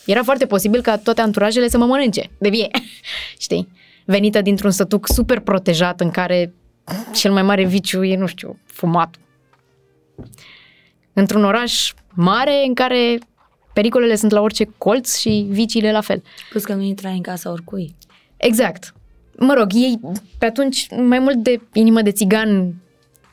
era 0.07 0.22
foarte 0.22 0.46
posibil 0.46 0.80
ca 0.82 0.96
toate 0.98 1.20
anturajele 1.20 1.68
să 1.68 1.78
mă 1.78 1.86
mănânce 1.86 2.30
de 2.38 2.48
vie. 2.48 2.68
Știi? 3.44 3.68
Venită 4.04 4.42
dintr-un 4.42 4.70
sătuc 4.70 5.09
super 5.09 5.40
protejat 5.40 6.00
în 6.00 6.11
care 6.11 6.54
cel 7.14 7.32
mai 7.32 7.42
mare 7.42 7.64
viciu 7.64 8.04
e, 8.04 8.16
nu 8.16 8.26
știu, 8.26 8.59
fumatul. 8.66 9.22
Într-un 11.12 11.44
oraș 11.44 11.92
mare 12.14 12.64
în 12.66 12.74
care 12.74 13.18
pericolele 13.77 14.16
sunt 14.16 14.33
la 14.33 14.41
orice 14.41 14.64
colț 14.79 15.16
și 15.16 15.47
viciile 15.49 15.93
la 15.93 16.01
fel. 16.01 16.22
Plus 16.51 16.64
că 16.64 16.74
nu 16.74 16.83
intrai 16.83 17.12
în 17.12 17.22
casa 17.22 17.51
oricui. 17.51 17.95
Exact. 18.37 18.95
Mă 19.39 19.53
rog, 19.53 19.70
ei 19.74 20.01
pe 20.39 20.47
atunci 20.47 20.87
mai 21.07 21.18
mult 21.18 21.37
de 21.37 21.61
inimă 21.72 22.03
de 22.03 22.11
țigan 22.11 22.74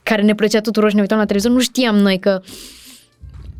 care 0.03 0.21
ne 0.21 0.35
plăcea 0.35 0.61
tuturor 0.61 0.89
și 0.89 0.95
ne 0.95 1.01
uitam 1.01 1.17
la 1.17 1.25
televizor, 1.25 1.51
nu 1.51 1.59
știam 1.59 1.95
noi 1.95 2.19
că 2.19 2.41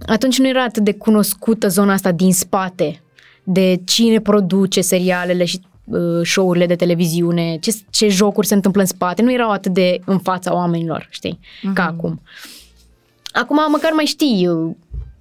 atunci 0.06 0.40
nu 0.40 0.48
era 0.48 0.64
atât 0.64 0.84
de 0.84 0.94
cunoscută 0.94 1.68
zona 1.68 1.94
asta 1.94 2.12
din 2.12 2.34
spate, 2.34 3.02
de 3.44 3.82
cine 3.86 4.20
produce 4.20 4.82
serialele 4.82 5.46
și 5.46 5.60
uh, 5.84 6.22
show-urile 6.24 6.66
de 6.66 6.76
televiziune, 6.76 7.58
ce, 7.62 7.76
ce 7.90 8.08
jocuri 8.08 8.48
se 8.48 8.54
întâmplă 8.54 8.82
în 8.82 8.88
spate, 8.88 9.22
nu 9.22 9.32
erau 9.32 9.50
atât 9.50 9.74
de 9.74 10.00
în 10.06 10.20
fața 10.20 10.54
oamenilor, 10.54 11.08
știi, 11.10 11.40
uh-huh. 11.40 11.74
ca 11.74 11.86
acum. 11.86 12.22
Acum 13.32 13.58
măcar 13.72 13.92
mai 13.92 14.06
știi, 14.06 14.50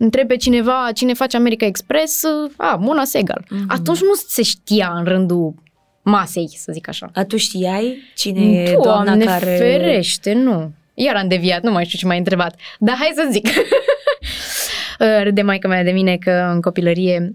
întreb 0.03 0.27
pe 0.27 0.37
cineva 0.37 0.91
cine 0.95 1.13
face 1.13 1.37
America 1.37 1.67
Express, 1.67 2.25
a, 2.57 2.77
Mona 2.81 3.05
Segal. 3.05 3.45
Uh-huh. 3.45 3.67
Atunci 3.69 4.01
nu 4.01 4.15
se 4.15 4.43
știa 4.43 4.93
în 4.97 5.05
rândul 5.05 5.55
masei, 6.03 6.49
să 6.57 6.73
zic 6.73 6.89
așa. 6.89 7.11
Atunci 7.15 7.41
știai 7.41 7.99
cine 8.15 8.63
e 8.63 8.79
doamna 8.83 9.15
ne 9.15 9.25
care... 9.25 9.57
ferește, 9.59 10.33
nu. 10.33 10.73
Iar 10.95 11.17
am 11.17 11.29
deviat, 11.29 11.63
nu 11.63 11.71
mai 11.71 11.85
știu 11.85 11.99
ce 11.99 12.07
m-ai 12.07 12.19
întrebat. 12.19 12.61
Dar 12.79 12.97
hai 12.97 13.13
să 13.15 13.29
zic. 13.31 13.49
Râde 15.23 15.43
maica 15.43 15.69
mea 15.69 15.83
de 15.83 15.91
mine 15.91 16.17
că 16.17 16.51
în 16.53 16.61
copilărie 16.61 17.35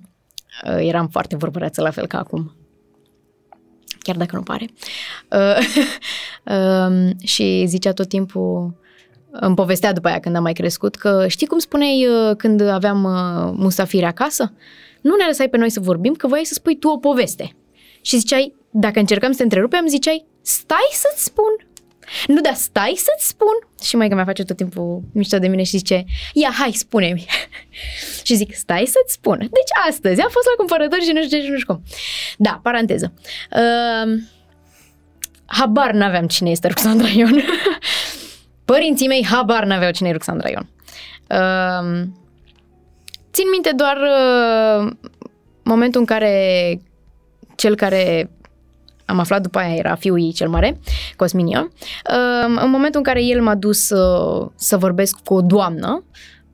uh, 0.66 0.78
eram 0.80 1.08
foarte 1.08 1.36
vorbăreață 1.36 1.82
la 1.82 1.92
fel 1.92 2.08
ca 2.08 2.18
acum. 2.18 2.56
Chiar 4.00 4.16
dacă 4.16 4.36
nu 4.36 4.42
pare. 4.42 4.66
Uh, 5.32 5.58
um, 6.56 7.18
și 7.24 7.64
zicea 7.68 7.94
tot 7.94 8.10
timpul, 8.10 8.76
îmi 9.40 9.56
povestea 9.56 9.94
după 9.94 10.08
aia 10.08 10.20
când 10.20 10.36
am 10.36 10.44
mai 10.44 10.54
crescut, 10.54 10.96
că 10.96 11.26
știi 11.28 11.48
cum 11.48 11.60
spuneai 11.60 12.08
uh, 12.08 12.36
când 12.36 12.62
aveam 12.62 12.98
musafiri 13.58 14.06
acasă? 14.06 14.54
Nu 15.02 15.16
ne 15.16 15.26
lăsai 15.28 15.50
pe 15.50 15.58
noi 15.58 15.70
să 15.70 15.80
vorbim, 15.80 16.14
că 16.14 16.28
voiai 16.28 16.46
să 16.46 16.54
spui 16.54 16.78
tu 16.78 16.88
o 16.88 16.98
poveste. 16.98 17.56
Și 18.02 18.18
ziceai, 18.18 18.54
dacă 18.72 19.00
încercam 19.00 19.32
să 19.32 19.38
te 19.38 19.44
întrerupem, 19.44 19.88
ziceai, 19.88 20.26
stai 20.42 20.90
să-ți 20.92 21.24
spun. 21.24 21.68
Nu, 22.28 22.42
dar 22.42 22.54
stai 22.54 22.94
să-ți 22.98 23.28
spun. 23.28 23.58
Și 23.84 23.96
mai 23.96 24.08
că 24.08 24.16
mi-a 24.16 24.26
face 24.26 24.44
tot 24.44 24.58
timpul 24.58 25.02
mișto 25.14 25.38
de 25.38 25.48
mine 25.48 25.64
și 25.64 25.78
zice, 25.78 26.06
ia, 26.34 26.50
hai, 26.58 26.72
spune-mi. 26.72 27.26
și 28.26 28.36
zic, 28.36 28.56
stai 28.56 28.86
să-ți 28.86 29.14
spun. 29.14 29.38
Deci 29.38 29.90
astăzi 29.90 30.22
am 30.22 30.30
fost 30.30 30.46
la 30.46 30.54
cumpărători 30.58 31.04
și 31.04 31.12
nu 31.12 31.24
știu 31.24 31.38
ce 31.38 31.44
și 31.44 31.50
nu 31.50 31.58
știu 31.58 31.74
cum. 31.74 31.84
Da, 32.38 32.60
paranteză. 32.64 33.14
Uh, 33.52 34.22
habar 35.46 35.92
n-aveam 35.92 36.28
cine 36.28 36.50
este 36.50 36.68
Ruxandra 36.68 37.08
Ion. 37.08 37.42
Părinții 38.68 39.08
mei 39.08 39.26
habar 39.26 39.64
n-aveau 39.64 39.92
cine 39.92 40.10
e 40.10 40.12
Ruxandra 40.12 40.50
Ion. 40.50 40.70
Uh, 41.30 42.08
țin 43.32 43.50
minte 43.52 43.72
doar 43.76 43.98
uh, 43.98 44.92
momentul 45.64 46.00
în 46.00 46.06
care 46.06 46.82
cel 47.56 47.76
care 47.76 48.32
am 49.06 49.20
aflat 49.20 49.42
după 49.42 49.58
aia, 49.58 49.76
era 49.76 49.96
fiul 49.96 50.22
ei 50.22 50.32
cel 50.32 50.50
mare, 50.50 50.80
Cosmin 51.16 51.48
Ion. 51.48 51.72
În 52.62 52.70
momentul 52.70 53.00
în 53.00 53.04
care 53.04 53.24
el 53.24 53.42
m-a 53.42 53.56
dus 53.56 53.80
să, 53.80 54.28
să 54.56 54.78
vorbesc 54.78 55.18
cu 55.24 55.34
o 55.34 55.42
doamnă, 55.42 56.04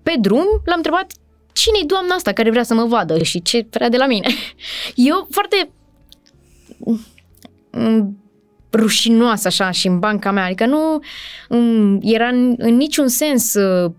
pe 0.04 0.14
drum 0.20 0.46
l-am 0.66 0.78
întrebat 0.78 1.12
cine 1.54 1.78
e 1.82 1.86
doamna 1.86 2.16
asta 2.16 2.32
care 2.32 2.50
vrea 2.50 2.64
să 2.64 2.74
mă 2.74 2.86
vadă 2.86 3.24
și 3.24 3.42
ce 3.42 3.68
vrea 3.70 3.90
de 3.90 3.98
la 3.98 4.06
mine. 4.06 4.28
Eu 5.10 5.28
foarte 5.32 5.70
mm, 7.72 8.23
rușinoasă 8.74 9.48
așa 9.48 9.72
și 9.72 9.88
în 9.88 10.00
banca 10.00 10.32
mea, 10.32 10.46
adică 10.46 10.66
nu 10.66 11.00
mm, 11.50 12.00
era 12.02 12.28
în, 12.28 12.56
în 12.58 12.76
niciun 12.76 13.08
sens 13.08 13.54
uh, 13.54 13.92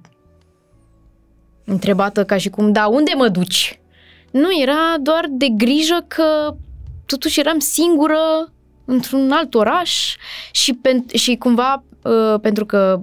întrebată 1.65 2.25
ca 2.25 2.37
și 2.37 2.49
cum, 2.51 2.73
da, 2.73 2.87
unde 2.87 3.13
mă 3.17 3.29
duci? 3.29 3.81
Nu, 4.31 4.61
era 4.63 4.95
doar 5.01 5.27
de 5.31 5.49
grijă 5.49 6.05
că 6.09 6.55
totuși 7.07 7.41
eram 7.41 7.59
singură 7.59 8.53
într-un 8.85 9.31
alt 9.31 9.55
oraș 9.55 10.17
și, 10.53 10.79
pen- 10.79 11.15
și 11.15 11.37
cumva 11.37 11.85
uh, 12.03 12.41
pentru 12.41 12.67
că 12.67 13.01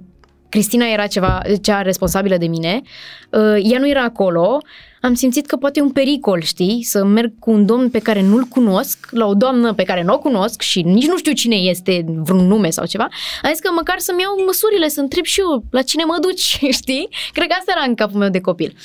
Cristina 0.52 0.86
era 0.86 1.08
ceva, 1.08 1.41
cea 1.62 1.82
responsabilă 1.82 2.38
de 2.38 2.47
mine, 2.47 2.82
uh, 3.30 3.56
ea 3.64 3.80
nu 3.80 3.89
era 3.89 4.04
acolo, 4.04 4.58
am 5.02 5.14
simțit 5.14 5.45
că 5.45 5.56
poate 5.56 5.80
e 5.80 5.84
un 5.84 5.91
pericol, 5.91 6.41
știi, 6.41 6.84
să 6.84 7.04
merg 7.04 7.32
cu 7.39 7.52
un 7.52 7.66
domn 7.66 7.89
pe 7.89 7.99
care 7.99 8.22
nu-l 8.22 8.43
cunosc, 8.43 9.08
la 9.12 9.26
o 9.26 9.34
doamnă 9.34 9.74
pe 9.74 9.84
care 9.84 10.04
nu 10.04 10.14
o 10.14 10.20
cunosc 10.20 10.62
și 10.62 10.82
nici 10.82 11.08
nu 11.08 11.18
știu 11.18 11.32
cine 11.32 11.56
este, 11.56 12.06
vreun 12.08 12.47
nume 12.47 12.70
sau 12.70 12.86
ceva, 12.86 13.08
am 13.41 13.49
zis 13.52 13.60
că 13.60 13.72
măcar 13.76 13.99
să-mi 13.99 14.22
iau 14.22 14.43
măsurile, 14.45 14.88
să 14.88 14.99
întreb 14.99 15.24
și 15.24 15.39
eu 15.39 15.64
la 15.72 15.82
cine 15.82 16.04
mă 16.04 16.18
duci, 16.22 16.60
știi? 16.82 17.10
Cred 17.34 17.47
că 17.47 17.56
asta 17.60 17.74
era 17.76 17.86
în 17.88 17.95
capul 17.95 18.20
meu 18.20 18.30
de 18.30 18.41
copil. 18.41 18.76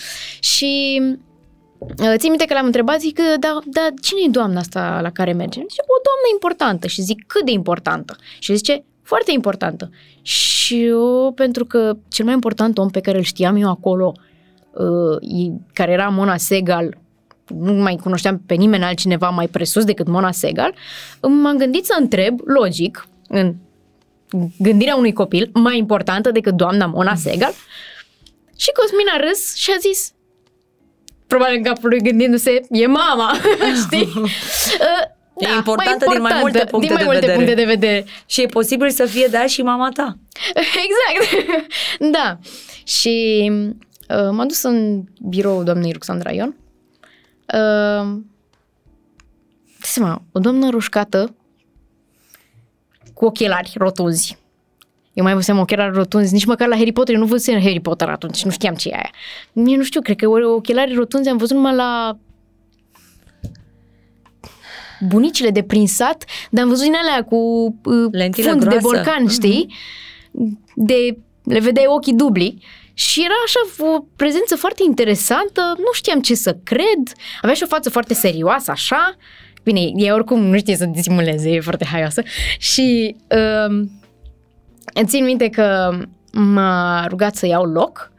Și 0.41 1.01
Uh, 1.79 2.15
țin 2.17 2.29
minte 2.31 2.45
că 2.45 2.55
l-am 2.55 2.65
întrebat, 2.65 3.01
zic, 3.01 3.19
da, 3.41 3.59
da, 3.65 3.89
cine 4.03 4.21
e 4.27 4.31
doamna 4.31 4.59
asta 4.59 4.99
la 5.03 5.11
care 5.11 5.33
mergem? 5.33 5.65
Zice, 5.69 5.83
o 5.83 6.01
doamnă 6.05 6.27
importantă. 6.33 6.87
Și 6.87 7.03
zic, 7.03 7.27
cât 7.27 7.45
de 7.45 7.51
importantă? 7.51 8.17
Și 8.39 8.57
zice, 8.57 8.85
foarte 9.03 9.33
importantă. 9.33 9.91
Și 10.23 10.56
eu, 10.71 11.33
pentru 11.35 11.65
că 11.65 11.97
cel 12.09 12.25
mai 12.25 12.35
important 12.35 12.79
om 12.79 12.89
pe 12.89 13.01
care 13.01 13.17
îl 13.17 13.23
știam 13.23 13.57
eu 13.57 13.71
acolo, 13.71 14.13
uh, 14.73 15.53
care 15.73 15.93
era 15.93 16.09
Mona 16.09 16.37
Segal, 16.37 16.99
nu 17.47 17.73
mai 17.73 17.97
cunoșteam 18.03 18.43
pe 18.47 18.55
nimeni 18.55 18.85
altcineva 18.85 19.29
mai 19.29 19.49
presus 19.49 19.85
decât 19.85 20.07
Mona 20.09 20.33
Segal, 20.33 20.75
m-am 21.21 21.57
gândit 21.57 21.85
să 21.85 21.97
întreb, 22.01 22.41
logic, 22.45 23.09
în 23.29 23.55
gândirea 24.59 24.97
unui 24.97 25.13
copil, 25.13 25.51
mai 25.53 25.79
importantă 25.79 26.31
decât 26.31 26.55
doamna 26.55 26.87
Mona 26.87 27.15
Segal, 27.15 27.53
și 28.57 28.71
Cosmin 28.73 29.07
a 29.13 29.17
râs 29.29 29.55
și 29.55 29.71
a 29.77 29.79
zis, 29.79 30.13
probabil 31.27 31.57
în 31.57 31.63
capul 31.63 31.89
lui 31.89 32.03
gândindu-se, 32.03 32.61
e 32.71 32.87
mama, 32.87 33.33
știi? 33.85 34.13
Da, 35.41 35.49
e 35.49 35.55
importantă, 35.55 36.05
mai 36.07 36.17
importantă 36.17 36.19
din 36.19 36.23
mai 36.23 36.41
multe 36.41 36.65
puncte, 36.65 36.87
din 36.87 36.95
mai 36.95 37.05
de, 37.05 37.05
multe 37.05 37.21
vedere. 37.21 37.37
puncte 37.37 37.55
de 37.55 37.65
vedere. 37.65 38.05
Și 38.27 38.43
e 38.43 38.47
posibil 38.47 38.91
să 38.91 39.05
fie 39.05 39.27
de 39.27 39.47
și 39.47 39.63
mama 39.63 39.89
ta. 39.89 40.19
Exact. 40.85 41.57
da. 42.17 42.39
Și 42.85 43.47
uh, 44.09 44.31
m-am 44.31 44.49
dus 44.49 44.63
în 44.63 45.05
birou 45.29 45.63
doamnei 45.63 45.93
Ruxandra 45.93 46.31
Ion. 46.31 46.57
Uh, 47.55 48.19
seama, 49.81 50.23
o 50.33 50.39
doamnă 50.39 50.71
roșcată 50.71 51.35
cu 53.15 53.25
ochelari 53.25 53.73
rotunzi 53.75 54.39
eu 55.17 55.25
mai 55.25 55.33
văzusem 55.33 55.59
ochelari 55.59 55.95
rotunzi, 55.95 56.33
nici 56.33 56.45
măcar 56.45 56.69
la 56.69 56.77
Harry 56.77 56.93
Potter, 56.93 57.15
eu 57.15 57.21
nu 57.21 57.27
văzusem 57.27 57.61
Harry 57.61 57.81
Potter 57.81 58.09
atunci, 58.09 58.45
nu 58.45 58.51
știam 58.51 58.75
ce 58.75 58.89
e 58.89 58.95
aia. 58.95 59.11
Eu 59.53 59.77
nu 59.77 59.83
știu, 59.83 60.01
cred 60.01 60.17
că 60.17 60.29
ochelari 60.29 60.95
rotunzi 60.95 61.29
am 61.29 61.37
văzut 61.37 61.57
numai 61.57 61.75
la 61.75 62.19
bunicile 65.01 65.51
de 65.51 65.63
prinsat, 65.63 66.25
dar 66.51 66.63
am 66.63 66.69
văzut 66.69 66.85
din 66.85 66.95
alea 66.95 67.25
cu 67.25 67.37
uh, 67.85 68.09
Lentilă 68.11 68.49
fund 68.49 68.61
groasă. 68.61 68.79
de 68.79 68.83
borcan, 68.83 69.29
știi? 69.29 69.75
De, 70.75 71.19
le 71.45 71.61
vedeai 71.61 71.87
ochii 71.89 72.15
dubli. 72.15 72.59
Și 72.95 73.25
era 73.25 73.35
așa 73.45 73.93
o 73.93 74.05
prezență 74.17 74.57
foarte 74.57 74.83
interesantă, 74.87 75.75
nu 75.79 75.93
știam 75.93 76.21
ce 76.21 76.35
să 76.35 76.57
cred, 76.63 77.13
avea 77.41 77.55
și 77.55 77.63
o 77.63 77.67
față 77.67 77.91
foarte 77.91 78.15
serioasă, 78.15 78.71
așa. 78.71 79.17
Bine, 79.63 79.81
e 79.95 80.13
oricum 80.13 80.43
nu 80.43 80.59
știe 80.59 80.77
să 80.77 80.85
disimuleze, 80.85 81.51
e 81.51 81.61
foarte 81.61 81.85
haioasă. 81.85 82.23
Și 82.59 83.17
uh, 83.31 83.87
țin 85.05 85.25
minte 85.25 85.49
că 85.49 85.99
m-a 86.33 87.07
rugat 87.07 87.37
să 87.37 87.47
iau 87.47 87.65
loc 87.65 88.13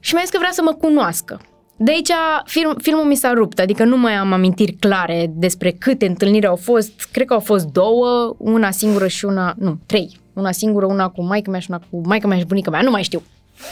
și 0.00 0.14
mi-a 0.14 0.22
zis 0.22 0.32
că 0.32 0.38
vrea 0.38 0.52
să 0.52 0.62
mă 0.62 0.72
cunoască. 0.72 1.40
De 1.80 1.90
aici 1.90 2.10
film, 2.44 2.74
filmul 2.82 3.04
mi 3.04 3.14
s-a 3.14 3.32
rupt, 3.32 3.58
adică 3.58 3.84
nu 3.84 3.96
mai 3.96 4.12
am 4.12 4.32
amintiri 4.32 4.72
clare 4.72 5.30
despre 5.34 5.70
câte 5.70 6.06
întâlniri 6.06 6.46
au 6.46 6.56
fost. 6.56 7.08
Cred 7.12 7.26
că 7.26 7.32
au 7.32 7.40
fost 7.40 7.66
două, 7.66 8.34
una 8.38 8.70
singură 8.70 9.06
și 9.06 9.24
una, 9.24 9.54
nu, 9.58 9.78
trei. 9.86 10.18
Una 10.32 10.52
singură, 10.52 10.86
una 10.86 11.08
cu 11.08 11.22
maica 11.22 11.50
mea 11.50 11.60
și 11.60 11.66
una 11.70 11.80
cu 11.90 12.00
maica 12.04 12.26
mea 12.26 12.38
și 12.38 12.44
bunica 12.44 12.70
mea, 12.70 12.82
nu 12.82 12.90
mai 12.90 13.02
știu. 13.02 13.22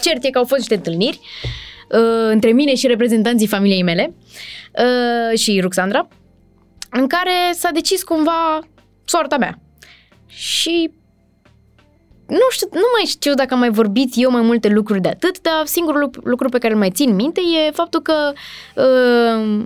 Cert 0.03 0.25
e 0.25 0.31
că 0.31 0.39
au 0.39 0.45
fost 0.45 0.59
niște 0.59 0.75
întâlniri 0.75 1.21
uh, 1.91 2.31
între 2.31 2.53
mine 2.53 2.75
și 2.75 2.87
reprezentanții 2.87 3.47
familiei 3.47 3.83
mele 3.83 4.15
uh, 4.79 5.39
și 5.39 5.61
Ruxandra, 5.61 6.09
în 6.91 7.07
care 7.07 7.53
s-a 7.53 7.71
decis 7.71 8.03
cumva 8.03 8.61
soarta 9.05 9.37
mea. 9.37 9.59
Și 10.27 10.91
nu 12.27 12.47
știu, 12.51 12.69
nu 12.73 12.89
mai 12.97 13.07
știu 13.07 13.35
dacă 13.35 13.55
am 13.55 13.61
mai 13.61 13.71
vorbit 13.71 14.13
eu 14.15 14.31
mai 14.31 14.43
multe 14.43 14.69
lucruri 14.69 15.01
de 15.01 15.09
atât, 15.09 15.41
dar 15.41 15.67
singurul 15.67 16.11
lucru 16.23 16.49
pe 16.49 16.59
care 16.59 16.73
îl 16.73 16.79
mai 16.79 16.91
țin 16.91 17.15
minte 17.15 17.41
e 17.41 17.71
faptul 17.71 18.01
că 18.03 18.33
uh, 18.75 19.63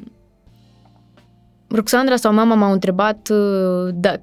Ruxandra 1.70 2.16
sau 2.16 2.32
mama 2.32 2.54
m-au 2.54 2.72
întrebat 2.72 3.28
uh, 3.30 3.88
da, 3.94 4.14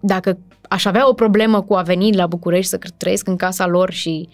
dacă 0.00 0.38
aș 0.68 0.84
avea 0.84 1.08
o 1.08 1.12
problemă 1.12 1.62
cu 1.62 1.74
a 1.74 1.82
veni 1.82 2.16
la 2.16 2.26
București 2.26 2.70
să 2.70 2.78
trăiesc 2.96 3.26
în 3.28 3.36
casa 3.36 3.66
lor 3.66 3.90
și 3.90 4.28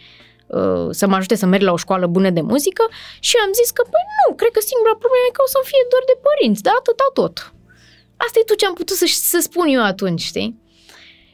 uh, 0.46 0.88
să 0.90 1.06
mă 1.06 1.16
ajute 1.16 1.34
să 1.34 1.46
merg 1.46 1.62
la 1.62 1.72
o 1.72 1.76
școală 1.76 2.06
bună 2.06 2.30
de 2.30 2.40
muzică 2.40 2.84
și 3.20 3.36
am 3.44 3.52
zis 3.52 3.70
că, 3.70 3.82
păi 3.82 4.04
nu, 4.18 4.34
cred 4.34 4.50
că 4.50 4.60
singura 4.60 4.94
problemă 5.02 5.24
e 5.28 5.36
că 5.36 5.42
o 5.46 5.50
să 5.54 5.58
fie 5.70 5.84
doar 5.92 6.02
de 6.06 6.16
părinți, 6.26 6.62
da, 6.62 6.72
atâta 6.78 7.08
tot. 7.12 7.52
Asta 8.16 8.38
e 8.38 8.48
tot 8.50 8.58
ce 8.58 8.66
am 8.66 8.74
putut 8.74 8.96
să, 8.96 9.06
să 9.32 9.38
spun 9.42 9.66
eu 9.68 9.82
atunci, 9.82 10.20
știi? 10.20 10.64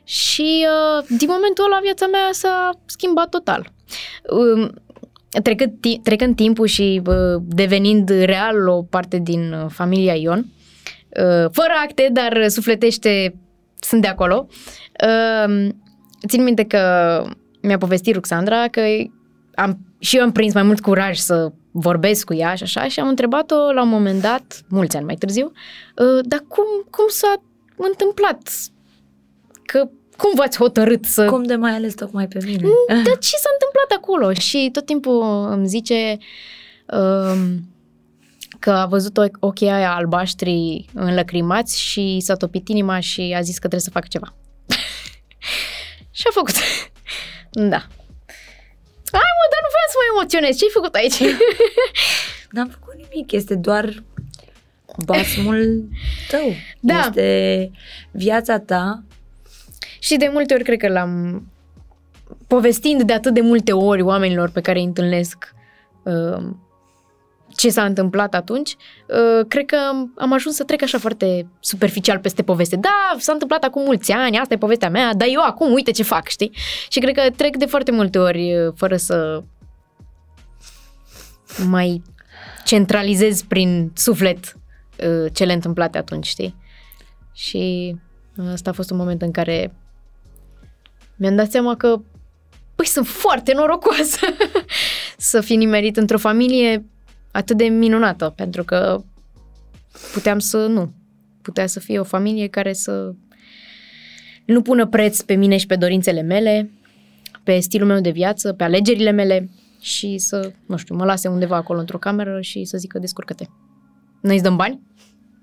Și 0.04 0.66
uh, 0.66 1.04
din 1.18 1.28
momentul 1.30 1.64
ăla 1.64 1.78
viața 1.82 2.06
mea 2.06 2.28
s-a 2.30 2.70
schimbat 2.86 3.28
total. 3.28 3.72
Uh, 4.30 4.68
trecând, 5.42 5.72
trecând 6.02 6.36
timpul 6.36 6.66
și 6.66 7.02
uh, 7.06 7.42
devenind 7.46 8.08
real 8.08 8.68
o 8.68 8.82
parte 8.82 9.18
din 9.18 9.52
uh, 9.52 9.66
familia 9.68 10.14
Ion, 10.14 10.38
uh, 10.38 11.50
fără 11.50 11.72
acte, 11.84 12.08
dar 12.12 12.48
sufletește 12.48 13.34
sunt 13.80 14.02
de 14.02 14.08
acolo. 14.08 14.46
Uh, 15.06 15.68
țin 16.28 16.42
minte 16.42 16.64
că 16.64 17.24
mi-a 17.60 17.78
povestit 17.78 18.14
Ruxandra 18.14 18.68
că 18.68 18.80
am, 19.54 19.78
și 19.98 20.16
eu 20.16 20.22
am 20.22 20.32
prins 20.32 20.54
mai 20.54 20.62
mult 20.62 20.80
curaj 20.80 21.16
să 21.16 21.52
vorbesc 21.70 22.24
cu 22.24 22.34
ea 22.34 22.54
și 22.54 22.62
așa 22.62 22.88
și 22.88 23.00
am 23.00 23.08
întrebat-o 23.08 23.72
la 23.72 23.82
un 23.82 23.88
moment 23.88 24.20
dat, 24.20 24.60
mulți 24.68 24.96
ani 24.96 25.04
mai 25.04 25.14
târziu, 25.14 25.52
uh, 25.96 26.24
dar 26.24 26.44
cum, 26.48 26.64
cum 26.90 27.04
s-a 27.08 27.42
întâmplat? 27.76 28.38
Că 29.64 29.88
cum 30.16 30.30
v-ați 30.34 30.58
hotărât 30.58 31.04
să... 31.04 31.24
Cum 31.24 31.42
de 31.42 31.54
mai 31.54 31.72
ales 31.72 31.94
tocmai 31.94 32.28
pe 32.28 32.38
mine? 32.44 32.68
Dar 32.86 33.18
ce 33.18 33.36
s-a 33.36 33.50
întâmplat 33.52 33.90
acolo? 33.96 34.32
Și 34.32 34.68
tot 34.72 34.86
timpul 34.86 35.46
îmi 35.50 35.66
zice 35.66 36.18
uh, 36.86 37.36
că 38.58 38.70
a 38.70 38.86
văzut 38.86 39.18
ochii 39.40 39.68
aia 39.68 39.94
albaștri 39.94 40.84
înlăcrimați 40.94 41.80
și 41.80 42.20
s-a 42.20 42.34
topit 42.34 42.68
inima 42.68 43.00
și 43.00 43.34
a 43.36 43.40
zis 43.40 43.54
că 43.54 43.68
trebuie 43.68 43.80
să 43.80 43.90
facă 43.90 44.06
ceva. 44.10 44.34
și 46.18 46.22
a 46.28 46.30
făcut. 46.32 46.54
da. 47.72 47.86
Hai 49.12 49.32
mă, 49.38 49.44
dar 49.52 49.60
nu 49.62 49.70
vreau 49.74 49.88
să 49.92 49.96
mă 49.98 50.06
emoționez. 50.14 50.56
Ce 50.56 50.64
ai 50.64 50.70
făcut 50.72 50.94
aici? 50.94 51.36
N-am 52.54 52.68
făcut 52.68 52.94
nimic. 52.94 53.32
Este 53.32 53.54
doar 53.54 54.02
basmul 55.04 55.88
tău. 56.28 56.54
Da. 56.80 56.98
Este 56.98 57.70
viața 58.10 58.58
ta. 58.58 59.02
Și 60.02 60.16
de 60.16 60.30
multe 60.32 60.54
ori 60.54 60.64
cred 60.64 60.78
că 60.78 60.88
l-am 60.88 61.42
povestind 62.46 63.02
de 63.02 63.12
atât 63.12 63.34
de 63.34 63.40
multe 63.40 63.72
ori 63.72 64.02
oamenilor 64.02 64.50
pe 64.50 64.60
care 64.60 64.78
îi 64.78 64.84
întâlnesc 64.84 65.54
uh, 66.02 66.44
ce 67.48 67.70
s-a 67.70 67.84
întâmplat 67.84 68.34
atunci, 68.34 68.76
uh, 69.08 69.46
cred 69.48 69.66
că 69.66 69.76
am 70.16 70.32
ajuns 70.32 70.54
să 70.54 70.64
trec 70.64 70.82
așa 70.82 70.98
foarte 70.98 71.46
superficial 71.60 72.18
peste 72.18 72.42
poveste. 72.42 72.76
Da, 72.76 73.14
s-a 73.18 73.32
întâmplat 73.32 73.64
acum 73.64 73.82
mulți 73.82 74.12
ani, 74.12 74.38
asta 74.38 74.54
e 74.54 74.58
povestea 74.58 74.90
mea, 74.90 75.14
dar 75.14 75.28
eu 75.30 75.40
acum 75.40 75.72
uite 75.72 75.90
ce 75.90 76.02
fac, 76.02 76.28
știi? 76.28 76.52
Și 76.88 76.98
cred 76.98 77.14
că 77.14 77.30
trec 77.36 77.56
de 77.56 77.66
foarte 77.66 77.90
multe 77.90 78.18
ori 78.18 78.56
uh, 78.56 78.72
fără 78.76 78.96
să 78.96 79.42
mai 81.68 82.02
centralizez 82.64 83.42
prin 83.42 83.90
suflet 83.94 84.38
uh, 84.44 85.32
cele 85.32 85.52
întâmplate 85.52 85.98
atunci, 85.98 86.26
știi? 86.26 86.54
Și 87.32 87.94
asta 88.52 88.70
a 88.70 88.72
fost 88.72 88.90
un 88.90 88.96
moment 88.96 89.22
în 89.22 89.30
care 89.30 89.72
mi-am 91.16 91.36
dat 91.36 91.50
seama 91.50 91.76
că 91.76 92.00
păi 92.74 92.86
sunt 92.86 93.06
foarte 93.06 93.52
norocoasă 93.54 94.26
să 95.16 95.40
fi 95.40 95.56
nimerit 95.56 95.96
într-o 95.96 96.18
familie 96.18 96.86
atât 97.30 97.56
de 97.56 97.64
minunată, 97.64 98.32
pentru 98.36 98.64
că 98.64 99.02
puteam 100.12 100.38
să 100.38 100.66
nu. 100.66 100.92
Putea 101.42 101.66
să 101.66 101.80
fie 101.80 101.98
o 101.98 102.04
familie 102.04 102.48
care 102.48 102.72
să 102.72 103.14
nu 104.44 104.62
pună 104.62 104.86
preț 104.86 105.20
pe 105.20 105.34
mine 105.34 105.56
și 105.56 105.66
pe 105.66 105.76
dorințele 105.76 106.22
mele, 106.22 106.70
pe 107.42 107.58
stilul 107.58 107.86
meu 107.86 108.00
de 108.00 108.10
viață, 108.10 108.52
pe 108.52 108.64
alegerile 108.64 109.10
mele 109.10 109.50
și 109.80 110.18
să, 110.18 110.52
nu 110.66 110.76
știu, 110.76 110.94
mă 110.94 111.04
lase 111.04 111.28
undeva 111.28 111.56
acolo 111.56 111.80
într-o 111.80 111.98
cameră 111.98 112.40
și 112.40 112.64
să 112.64 112.78
zică 112.78 112.98
descurcă-te. 112.98 113.44
Noi 114.20 114.34
îți 114.34 114.42
dăm 114.42 114.56
bani? 114.56 114.80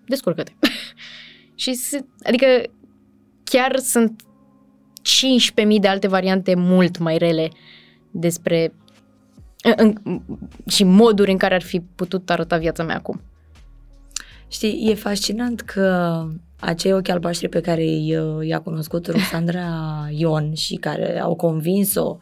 Descurcă-te. 0.06 0.52
și, 1.62 1.74
se, 1.74 2.06
adică, 2.24 2.46
chiar 3.44 3.78
sunt 3.78 4.22
15.000 5.10 5.80
de 5.80 5.88
alte 5.88 6.08
variante 6.08 6.56
mult 6.56 6.98
mai 6.98 7.18
rele 7.18 7.50
despre 8.12 8.74
în, 9.78 9.96
și 10.68 10.84
moduri 10.84 11.32
în 11.32 11.38
care 11.38 11.56
ar 11.56 11.62
fi 11.62 11.80
putut 11.80 12.30
arăta 12.30 12.58
viața 12.58 12.84
mea 12.84 12.96
acum. 12.96 13.22
Știi, 14.48 14.90
e 14.90 14.96
fascinant 14.96 15.62
că 15.62 16.26
acei 16.60 16.94
ochi 16.94 17.10
albaștri 17.10 17.50
pe 17.50 17.62
care 17.62 17.86
i-a 18.42 18.60
cunoscut 18.60 19.08
Roxandra 19.08 19.68
Ion 20.18 20.54
și 20.54 20.76
care 20.76 21.20
au 21.20 21.36
convins-o 21.36 22.18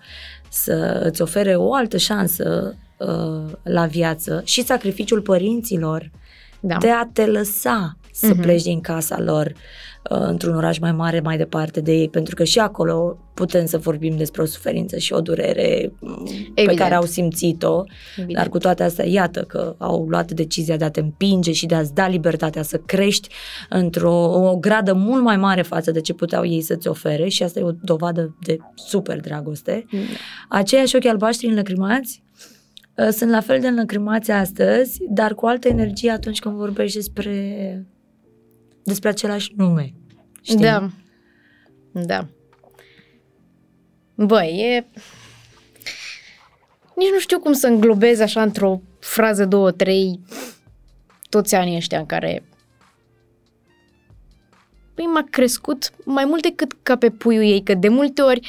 să 0.50 1.02
îți 1.04 1.22
ofere 1.22 1.56
o 1.56 1.74
altă 1.74 1.98
șansă 1.98 2.76
uh, 2.98 3.52
la 3.64 3.86
viață 3.86 4.42
și 4.46 4.64
sacrificiul 4.64 5.22
părinților 5.22 6.12
da. 6.60 6.78
de 6.78 6.90
a 6.90 7.10
te 7.14 7.26
lăsa 7.26 7.98
să 8.12 8.34
uh-huh. 8.34 8.42
pleci 8.42 8.64
din 8.64 8.82
casa 8.82 9.20
lor 9.20 9.46
uh, 9.46 9.56
într-un 10.10 10.56
oraș 10.56 10.80
mai 10.80 10.92
mare, 10.92 11.20
mai 11.20 11.38
departe 11.38 11.82
de 11.82 11.92
ei, 11.92 12.10
pentru 12.10 12.36
că 12.36 12.44
și 12.44 12.60
acolo 12.60 13.18
putem 13.34 13.66
să 13.66 13.78
vorbim 13.78 14.18
despre 14.18 14.42
o 14.42 14.46
suferință 14.46 14.98
și 14.98 15.14
o 15.14 15.22
durere 15.22 15.92
mm, 16.00 16.26
Evident. 16.28 16.68
pe 16.68 16.74
care 16.74 16.94
au 16.96 17.06
simțit-o, 17.06 17.84
Evident. 18.16 18.38
dar 18.38 18.50
cu 18.50 18.58
toate 18.58 18.84
astea, 18.84 19.06
iată 19.06 19.42
că 19.42 19.76
au 19.78 20.06
luat 20.10 20.32
decizia 20.32 20.78
de 20.78 20.84
a 20.84 20.90
te 20.90 21.00
împinge 21.00 21.52
și 21.52 21.66
de 21.66 21.76
a-ți 21.76 21.94
da 21.94 22.08
libertatea 22.08 22.62
să 22.64 22.78
crești 22.78 23.30
într-o 23.70 24.14
o 24.14 24.58
gradă 24.58 24.94
mult 24.94 25.24
mai 25.24 25.38
mare 25.38 25.62
față 25.62 25.92
de 25.92 26.02
ce 26.02 26.14
puteau 26.14 26.46
ei 26.46 26.62
să-ți 26.62 26.88
ofere 26.88 27.28
și 27.28 27.44
asta 27.44 27.60
e 27.60 27.64
o 27.64 27.72
dovadă 27.82 28.36
de 28.44 28.58
super 28.76 29.20
dragoste. 29.20 29.86
Mm. 29.92 30.00
Aceiași 30.50 30.96
ochi 30.96 31.06
albaștri 31.06 31.48
înlăcrimați 31.48 32.24
uh, 32.96 33.08
sunt 33.12 33.30
la 33.30 33.42
fel 33.42 33.60
de 33.60 33.68
înlăcrimați 33.68 34.32
astăzi, 34.32 35.00
dar 35.10 35.34
cu 35.34 35.46
altă 35.46 35.68
energie 35.68 36.12
atunci 36.12 36.40
când 36.40 36.56
vorbești 36.56 36.98
despre 36.98 37.86
despre 38.88 39.10
același 39.10 39.54
nume. 39.56 39.94
Știi? 40.42 40.58
Da. 40.58 40.90
Da. 41.92 42.28
Băi, 44.16 44.60
e... 44.60 44.86
Nici 46.96 47.12
nu 47.12 47.20
știu 47.20 47.40
cum 47.40 47.54
să 47.54 47.68
înglobez 47.68 48.20
așa 48.20 48.42
într-o 48.42 48.82
frază, 49.00 49.46
două, 49.46 49.72
trei, 49.72 50.20
toți 51.30 51.56
anii 51.56 51.76
ăștia 51.76 52.00
în 52.00 52.06
care 52.06 52.44
păi 54.94 55.06
m-a 55.06 55.26
crescut 55.30 55.92
mai 56.04 56.26
mult 56.26 56.42
decât 56.42 56.72
ca 56.84 56.96
pe 56.96 57.10
puiul 57.10 57.44
ei, 57.44 57.64
că 57.64 57.74
de 57.74 57.88
multe 57.88 58.22
ori 58.22 58.48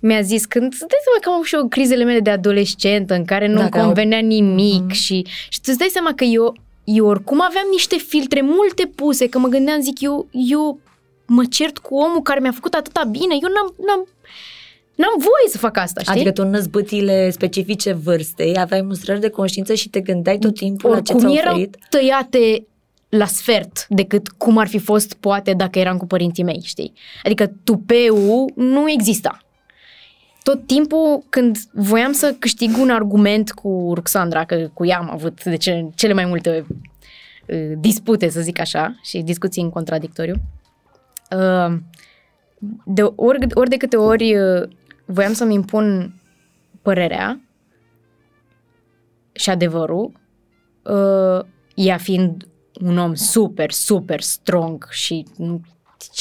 mi-a 0.00 0.20
zis 0.20 0.44
când 0.44 0.72
îți 0.72 0.78
dai 0.78 1.00
seama 1.02 1.18
că 1.20 1.28
am 1.28 1.34
avut 1.34 1.46
și 1.46 1.54
eu 1.54 1.68
crizele 1.68 2.04
mele 2.04 2.20
de 2.20 2.30
adolescentă 2.30 3.14
în 3.14 3.24
care 3.24 3.46
nu-mi 3.46 3.70
convenea 3.70 4.18
nimic 4.18 4.84
mm-hmm. 4.84 4.94
și, 4.94 5.26
și 5.48 5.60
tu 5.60 5.66
îți 5.66 5.78
dai 5.78 5.88
seama 5.90 6.14
că 6.14 6.24
eu 6.24 6.56
eu 6.94 7.06
oricum 7.06 7.40
aveam 7.40 7.66
niște 7.70 7.96
filtre 7.96 8.40
multe 8.40 8.90
puse, 8.94 9.28
că 9.28 9.38
mă 9.38 9.48
gândeam, 9.48 9.80
zic, 9.80 10.00
eu, 10.00 10.28
eu 10.30 10.80
mă 11.26 11.44
cert 11.44 11.78
cu 11.78 11.94
omul 11.94 12.22
care 12.22 12.40
mi-a 12.40 12.52
făcut 12.52 12.74
atâta 12.74 13.04
bine, 13.04 13.34
eu 13.42 13.48
n-am, 13.54 13.74
n-am, 13.86 14.06
n-am 14.94 15.14
voie 15.16 15.48
să 15.48 15.58
fac 15.58 15.76
asta, 15.76 16.00
știi? 16.00 16.12
Adică 16.12 16.30
tu 16.32 16.42
în 16.42 16.50
năzbâtile 16.50 17.30
specifice 17.30 17.92
vârstei 17.92 18.58
aveai 18.58 18.82
mustrări 18.82 19.20
de 19.20 19.28
conștiință 19.28 19.74
și 19.74 19.88
te 19.88 20.00
gândeai 20.00 20.38
tot 20.38 20.54
timpul 20.54 20.90
Oricum 20.90 21.22
la 21.22 21.28
ce 21.28 21.40
ți-a 21.40 21.50
oferit? 21.50 21.76
tăiate 21.88 22.66
la 23.08 23.26
sfert 23.26 23.86
decât 23.88 24.28
cum 24.28 24.58
ar 24.58 24.68
fi 24.68 24.78
fost 24.78 25.14
poate 25.14 25.52
dacă 25.52 25.78
eram 25.78 25.96
cu 25.96 26.06
părinții 26.06 26.44
mei, 26.44 26.60
știi? 26.64 26.92
Adică 27.24 27.52
tupeu 27.64 28.50
nu 28.54 28.90
exista 28.90 29.38
tot 30.42 30.66
timpul 30.66 31.24
când 31.28 31.58
voiam 31.72 32.12
să 32.12 32.36
câștig 32.38 32.76
un 32.78 32.90
argument 32.90 33.52
cu 33.52 33.92
Ruxandra, 33.94 34.44
că 34.44 34.70
cu 34.74 34.86
ea 34.86 34.98
am 34.98 35.10
avut 35.10 35.44
de 35.44 35.56
ce, 35.56 35.90
cele 35.94 36.12
mai 36.12 36.24
multe 36.24 36.66
uh, 37.46 37.72
dispute, 37.78 38.28
să 38.28 38.40
zic 38.40 38.60
așa, 38.60 38.98
și 39.02 39.18
discuții 39.22 39.62
în 39.62 39.70
contradictoriu, 39.70 40.34
uh, 41.36 41.76
de 42.84 43.02
ori, 43.02 43.46
ori 43.54 43.68
de 43.68 43.76
câte 43.76 43.96
ori 43.96 44.36
uh, 44.36 44.68
voiam 45.04 45.32
să-mi 45.32 45.54
impun 45.54 46.14
părerea 46.82 47.40
și 49.32 49.50
adevărul, 49.50 50.12
uh, 50.82 51.44
ea 51.74 51.96
fiind 51.96 52.48
un 52.80 52.98
om 52.98 53.14
super, 53.14 53.70
super 53.70 54.20
strong 54.20 54.86
și 54.90 55.26
nu, 55.36 55.60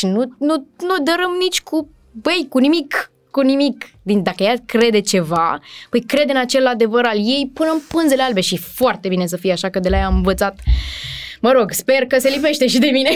nu, 0.01 0.35
nu, 0.39 0.67
nu 0.77 1.03
dărâm 1.03 1.31
nici 1.39 1.61
cu, 1.61 1.89
băi, 2.11 2.47
cu 2.49 2.57
nimic 2.57 3.11
cu 3.37 3.43
nimic. 3.43 3.89
Din, 4.01 4.23
dacă 4.23 4.43
ea 4.43 4.53
crede 4.65 4.99
ceva, 4.99 5.59
păi 5.89 6.01
crede 6.01 6.31
în 6.31 6.37
acel 6.37 6.67
adevăr 6.67 7.05
al 7.05 7.17
ei 7.17 7.51
până 7.53 7.71
în 7.71 7.79
pânzele 7.87 8.21
albe 8.21 8.41
și 8.41 8.57
foarte 8.57 9.07
bine 9.07 9.25
să 9.25 9.37
fie 9.37 9.51
așa 9.51 9.69
că 9.69 9.79
de 9.79 9.89
la 9.89 9.97
ea 9.97 10.05
am 10.05 10.15
învățat 10.15 10.59
mă 11.41 11.51
rog, 11.51 11.71
sper 11.71 12.05
că 12.05 12.19
se 12.19 12.29
lipește 12.29 12.67
și 12.67 12.79
de 12.79 12.87
mine 12.87 13.09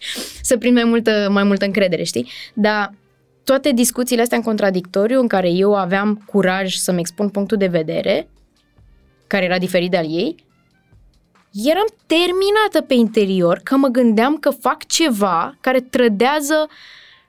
să 0.48 0.56
prind 0.56 0.74
mai 0.74 0.84
multă, 0.84 1.28
mai 1.30 1.42
multă 1.42 1.64
încredere, 1.64 2.02
știi? 2.02 2.28
Dar 2.54 2.94
toate 3.44 3.72
discuțiile 3.72 4.22
astea 4.22 4.36
în 4.36 4.42
contradictoriu, 4.42 5.20
în 5.20 5.26
care 5.26 5.50
eu 5.50 5.74
aveam 5.74 6.22
curaj 6.26 6.74
să-mi 6.74 7.00
expun 7.00 7.28
punctul 7.28 7.56
de 7.56 7.66
vedere, 7.66 8.28
care 9.26 9.44
era 9.44 9.58
diferit 9.58 9.90
de 9.90 9.96
al 9.96 10.04
ei, 10.04 10.34
eram 11.64 11.86
terminată 12.06 12.80
pe 12.86 12.94
interior 12.94 13.60
că 13.62 13.76
mă 13.76 13.88
gândeam 13.88 14.36
că 14.36 14.50
fac 14.50 14.86
ceva 14.86 15.56
care 15.60 15.80
trădează 15.80 16.68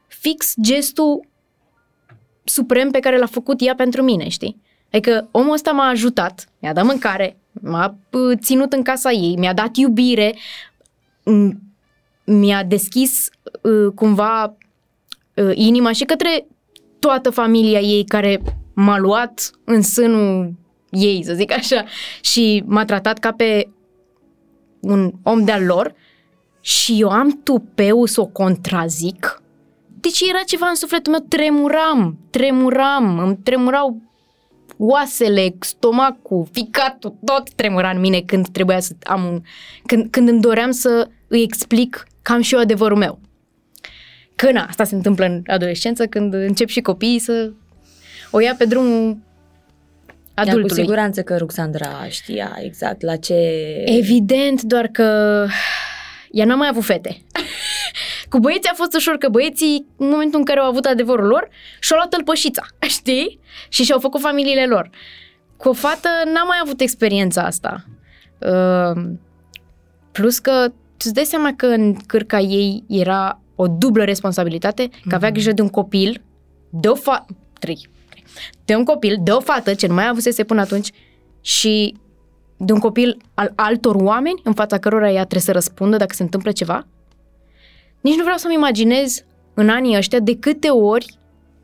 fix 0.07 0.53
gestul 0.61 1.28
suprem 2.43 2.91
pe 2.91 2.99
care 2.99 3.17
l-a 3.17 3.25
făcut 3.25 3.61
ea 3.61 3.75
pentru 3.75 4.01
mine, 4.01 4.27
știi? 4.27 4.61
Adică 4.91 5.27
omul 5.31 5.53
ăsta 5.53 5.71
m-a 5.71 5.87
ajutat, 5.87 6.49
mi-a 6.59 6.73
dat 6.73 6.85
mâncare, 6.85 7.37
m-a 7.51 7.97
uh, 8.11 8.37
ținut 8.41 8.73
în 8.73 8.81
casa 8.81 9.11
ei, 9.11 9.35
mi-a 9.37 9.53
dat 9.53 9.75
iubire, 9.75 10.35
m- 11.21 11.57
mi-a 12.25 12.63
deschis 12.63 13.29
uh, 13.61 13.91
cumva 13.95 14.57
uh, 15.33 15.51
inima 15.53 15.91
și 15.91 16.03
către 16.03 16.47
toată 16.99 17.29
familia 17.29 17.79
ei 17.79 18.03
care 18.05 18.41
m-a 18.73 18.97
luat 18.97 19.51
în 19.63 19.81
sânul 19.81 20.53
ei, 20.89 21.23
să 21.23 21.33
zic 21.33 21.51
așa, 21.51 21.85
și 22.21 22.63
m-a 22.65 22.85
tratat 22.85 23.19
ca 23.19 23.31
pe 23.31 23.69
un 24.79 25.11
om 25.23 25.43
de-al 25.43 25.63
lor 25.63 25.95
și 26.61 27.01
eu 27.01 27.09
am 27.09 27.41
tupeu 27.43 28.05
să 28.05 28.21
o 28.21 28.25
contrazic. 28.25 29.41
Deci 30.01 30.21
era 30.29 30.43
ceva 30.45 30.67
în 30.67 30.75
sufletul 30.75 31.11
meu, 31.11 31.25
tremuram, 31.27 32.19
tremuram, 32.29 33.19
îmi 33.19 33.37
tremurau 33.43 34.01
oasele, 34.77 35.55
stomacul, 35.59 36.47
ficatul, 36.51 37.15
tot 37.25 37.53
tremura 37.53 37.89
în 37.89 37.99
mine 37.99 38.21
când 38.21 38.47
trebuia 38.47 38.79
să 38.79 38.93
am 39.03 39.25
un... 39.25 39.41
Când, 39.85 40.07
când 40.09 40.29
îmi 40.29 40.41
doream 40.41 40.71
să 40.71 41.07
îi 41.27 41.41
explic 41.41 42.07
că 42.21 42.31
am 42.31 42.41
și 42.41 42.53
eu 42.53 42.59
adevărul 42.59 42.97
meu. 42.97 43.19
Că 44.35 44.51
na, 44.51 44.65
asta 44.69 44.83
se 44.83 44.95
întâmplă 44.95 45.25
în 45.25 45.41
adolescență 45.47 46.05
când 46.05 46.33
încep 46.33 46.67
și 46.67 46.81
copiii 46.81 47.19
să 47.19 47.51
o 48.31 48.39
ia 48.39 48.55
pe 48.57 48.65
drumul 48.65 49.17
adultului. 50.33 50.67
Dar 50.67 50.75
cu 50.75 50.81
siguranță 50.81 51.21
că 51.21 51.37
Ruxandra 51.37 52.07
știa 52.09 52.57
exact 52.61 53.01
la 53.01 53.15
ce... 53.15 53.35
Evident, 53.85 54.61
doar 54.61 54.87
că 54.87 55.45
ea 56.31 56.45
n-a 56.45 56.55
mai 56.55 56.67
avut 56.67 56.83
fete. 56.83 57.17
cu 58.29 58.39
băieții 58.39 58.69
a 58.71 58.75
fost 58.75 58.95
ușor, 58.95 59.15
că 59.17 59.29
băieții, 59.29 59.85
în 59.97 60.09
momentul 60.09 60.39
în 60.39 60.45
care 60.45 60.59
au 60.59 60.69
avut 60.69 60.85
adevărul 60.85 61.27
lor, 61.27 61.49
și-au 61.79 61.97
luat 61.97 62.09
tălpășița, 62.09 62.61
știi? 62.97 63.39
Și 63.69 63.83
și-au 63.83 63.99
făcut 63.99 64.21
familiile 64.21 64.65
lor. 64.65 64.89
Cu 65.57 65.69
o 65.69 65.73
fată 65.73 66.09
n-a 66.33 66.43
mai 66.43 66.57
avut 66.63 66.79
experiența 66.81 67.41
asta. 67.43 67.83
Uh, 68.39 69.01
plus 70.11 70.39
că 70.39 70.65
tu 70.67 71.05
îți 71.05 71.13
dai 71.13 71.23
seama 71.23 71.53
că 71.55 71.65
în 71.65 71.95
cârca 72.05 72.39
ei 72.39 72.83
era 72.87 73.41
o 73.55 73.67
dublă 73.67 74.03
responsabilitate, 74.03 74.87
că 74.87 74.97
Mhm. 75.03 75.15
avea 75.15 75.31
grijă 75.31 75.51
de 75.51 75.61
un 75.61 75.69
copil, 75.69 76.21
de 76.69 76.87
o 76.87 76.95
fată, 76.95 77.25
trei, 77.59 77.89
de 78.65 78.75
un 78.75 78.83
copil, 78.83 79.17
de 79.21 79.31
o 79.31 79.39
fată, 79.39 79.73
ce 79.73 79.87
nu 79.87 79.93
mai 79.93 80.07
avusese 80.07 80.43
până 80.43 80.61
atunci, 80.61 80.89
și 81.41 81.95
de 82.57 82.73
un 82.73 82.79
copil 82.79 83.17
al 83.33 83.51
altor 83.55 83.95
oameni 83.95 84.41
în 84.43 84.53
fața 84.53 84.77
cărora 84.77 85.07
ea 85.09 85.19
trebuie 85.19 85.41
să 85.41 85.51
răspundă 85.51 85.97
dacă 85.97 86.15
se 86.15 86.23
întâmplă 86.23 86.51
ceva? 86.51 86.87
Nici 88.01 88.15
nu 88.15 88.21
vreau 88.21 88.37
să-mi 88.37 88.53
imaginez 88.53 89.23
în 89.53 89.69
anii 89.69 89.97
ăștia 89.97 90.19
de 90.19 90.37
câte 90.37 90.69
ori 90.69 91.17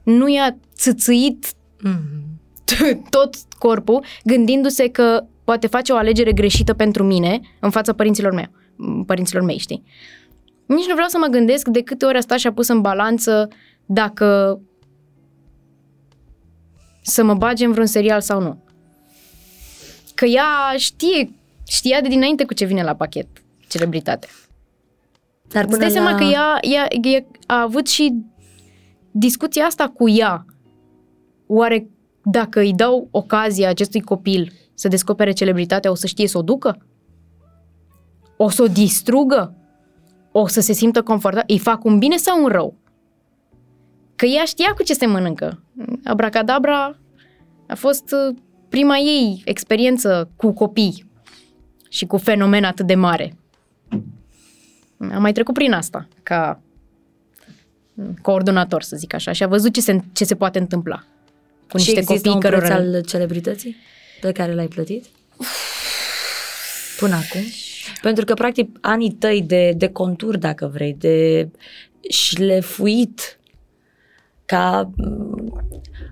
nu 0.03 0.27
i-a 0.29 0.57
țâțâit 0.75 1.45
Mhm. 1.81 2.23
tot 3.09 3.35
corpul, 3.59 4.03
gândindu-se 4.23 4.89
că 4.89 5.25
poate 5.43 5.67
face 5.67 5.91
o 5.91 5.95
alegere 5.95 6.31
greșită 6.33 6.73
pentru 6.73 7.03
mine 7.03 7.39
în 7.59 7.69
fața 7.69 7.93
părinților 7.93 8.33
mei, 8.33 8.49
părinților 9.05 9.43
mei, 9.43 9.57
știi? 9.57 9.83
Nici 10.65 10.87
nu 10.87 10.93
vreau 10.93 11.07
să 11.07 11.17
mă 11.17 11.27
gândesc 11.27 11.67
de 11.67 11.81
câte 11.81 12.05
ori 12.05 12.17
a 12.17 12.21
stat 12.21 12.39
și 12.39 12.47
a 12.47 12.53
pus 12.53 12.67
în 12.67 12.81
balanță 12.81 13.47
dacă 13.85 14.59
să 17.01 17.23
mă 17.23 17.33
bage 17.33 17.65
în 17.65 17.71
vreun 17.71 17.85
serial 17.85 18.21
sau 18.21 18.41
nu. 18.41 18.63
Că 20.15 20.25
ea 20.25 20.73
știe, 20.77 21.31
știa 21.67 22.01
de 22.01 22.07
dinainte 22.07 22.45
cu 22.45 22.53
ce 22.53 22.65
vine 22.65 22.83
la 22.83 22.95
pachet 22.95 23.27
celebritatea. 23.67 24.29
Dar 25.47 25.63
Îți 25.63 25.71
până 25.71 25.77
dai 25.81 25.91
seama 25.91 26.11
la... 26.11 26.17
că 26.17 26.23
ea, 26.23 26.57
ea, 26.61 26.87
ea 27.01 27.25
a 27.45 27.61
avut 27.61 27.87
și 27.87 28.13
discuția 29.11 29.65
asta 29.65 29.87
cu 29.89 30.09
ea. 30.09 30.45
Oare 31.47 31.89
dacă 32.23 32.59
îi 32.59 32.73
dau 32.73 33.07
ocazia 33.11 33.69
acestui 33.69 34.01
copil 34.01 34.51
să 34.73 34.87
descopere 34.87 35.31
celebritatea, 35.31 35.91
o 35.91 35.95
să 35.95 36.07
știe 36.07 36.27
să 36.27 36.37
o 36.37 36.41
ducă? 36.41 36.85
O 38.37 38.49
să 38.49 38.61
o 38.61 38.67
distrugă? 38.67 39.55
O 40.31 40.47
să 40.47 40.61
se 40.61 40.73
simtă 40.73 41.01
confortabil? 41.01 41.53
Îi 41.55 41.59
fac 41.59 41.83
un 41.83 41.97
bine 41.97 42.15
sau 42.15 42.43
un 42.43 42.47
rău? 42.47 42.75
Că 44.15 44.25
ea 44.25 44.43
știa 44.43 44.73
cu 44.75 44.83
ce 44.83 44.93
se 44.93 45.05
mănâncă. 45.05 45.63
Abracadabra 46.03 46.97
a 47.67 47.75
fost 47.75 48.11
uh, 48.11 48.35
prima 48.69 48.97
ei 48.97 49.41
experiență 49.45 50.29
cu 50.35 50.51
copii 50.51 51.05
și 51.89 52.05
cu 52.05 52.17
fenomen 52.17 52.63
atât 52.63 52.87
de 52.87 52.95
mare. 52.95 53.37
Am 54.97 55.21
mai 55.21 55.31
trecut 55.31 55.53
prin 55.53 55.71
asta, 55.71 56.07
ca 56.23 56.61
coordonator, 58.21 58.81
să 58.81 58.95
zic 58.95 59.13
așa, 59.13 59.31
și 59.31 59.43
a 59.43 59.47
văzut 59.47 59.73
ce 59.73 59.81
se, 59.81 60.03
ce 60.13 60.23
se 60.23 60.35
poate 60.35 60.59
întâmpla 60.59 61.03
cu 61.69 61.77
și 61.77 61.85
niște 61.85 61.99
există 61.99 62.29
copii 62.29 62.31
un 62.31 62.39
preț 62.39 62.69
cărora... 62.69 62.75
al 62.75 63.03
celebrității 63.03 63.75
pe 64.21 64.31
care 64.31 64.53
l-ai 64.53 64.67
plătit? 64.67 65.05
Până 66.99 67.15
acum? 67.15 67.41
Pentru 68.01 68.25
că, 68.25 68.33
practic, 68.33 68.77
anii 68.81 69.11
tăi 69.11 69.41
de, 69.41 69.73
de 69.77 69.87
contur, 69.87 70.37
dacă 70.37 70.67
vrei, 70.73 70.95
de 70.99 71.47
șlefuit, 72.09 73.39
ca 74.45 74.91
mm, 74.95 75.61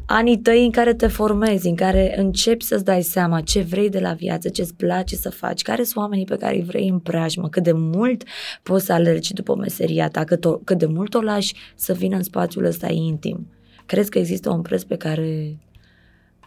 anii 0.06 0.38
tăi 0.38 0.66
în 0.66 0.72
care 0.72 0.94
te 0.94 1.08
formezi, 1.08 1.68
în 1.68 1.76
care 1.76 2.20
începi 2.20 2.64
să-ți 2.64 2.84
dai 2.84 3.02
seama 3.02 3.42
ce 3.42 3.62
vrei 3.62 3.90
de 3.90 4.00
la 4.00 4.14
viață, 4.14 4.50
ce-ți 4.50 4.76
place 4.76 5.16
să 5.16 5.30
faci, 5.30 5.62
care 5.62 5.84
sunt 5.84 5.96
oamenii 5.96 6.26
pe 6.26 6.36
care 6.36 6.56
îi 6.56 6.64
vrei 6.64 6.88
în 6.88 7.00
preajmă, 7.00 7.50
cât 7.50 7.64
de 7.64 7.72
mult 7.72 8.24
poți 8.64 8.86
să 8.86 8.94
alergi 8.94 9.34
după 9.34 9.56
meseria 9.56 10.08
ta, 10.10 10.24
cât, 10.24 10.46
o, 10.46 10.58
cât 10.58 10.78
de 10.78 10.86
mult 10.86 11.14
o 11.14 11.22
lași 11.22 11.56
să 11.76 11.94
vină 11.94 12.16
în 12.16 12.24
spațiul 12.24 12.66
ăsta 12.66 12.88
intim. 12.92 13.48
Crezi 13.86 14.10
că 14.10 14.20
există 14.20 14.50
un 14.50 14.62
preț 14.62 14.84
pe 14.84 14.96
care 14.96 15.58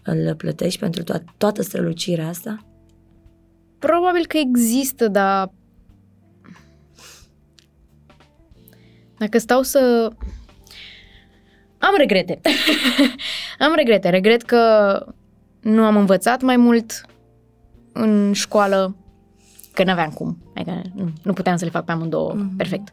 îl 0.02 0.34
plătești 0.34 0.80
pentru 0.80 1.02
to- 1.02 1.24
toată 1.36 1.62
strălucirea 1.62 2.28
asta? 2.28 2.66
Probabil 3.78 4.26
că 4.26 4.36
există, 4.36 5.08
dar 5.08 5.52
dacă 9.18 9.38
stau 9.38 9.62
să... 9.62 10.10
Am 11.86 11.94
regrete. 11.96 12.40
am 13.66 13.72
regrete. 13.76 14.08
Regret 14.08 14.42
că 14.42 14.60
nu 15.60 15.84
am 15.84 15.96
învățat 15.96 16.42
mai 16.42 16.56
mult 16.56 17.00
în 17.92 18.32
școală, 18.32 18.96
că 19.72 19.84
n-aveam 19.84 20.10
cum. 20.10 20.38
Adică 20.54 20.82
nu, 20.94 21.08
nu 21.22 21.32
puteam 21.32 21.56
să 21.56 21.64
le 21.64 21.70
fac 21.70 21.84
pe 21.84 21.92
amândouă 21.92 22.34
mm-hmm. 22.34 22.56
perfect. 22.56 22.88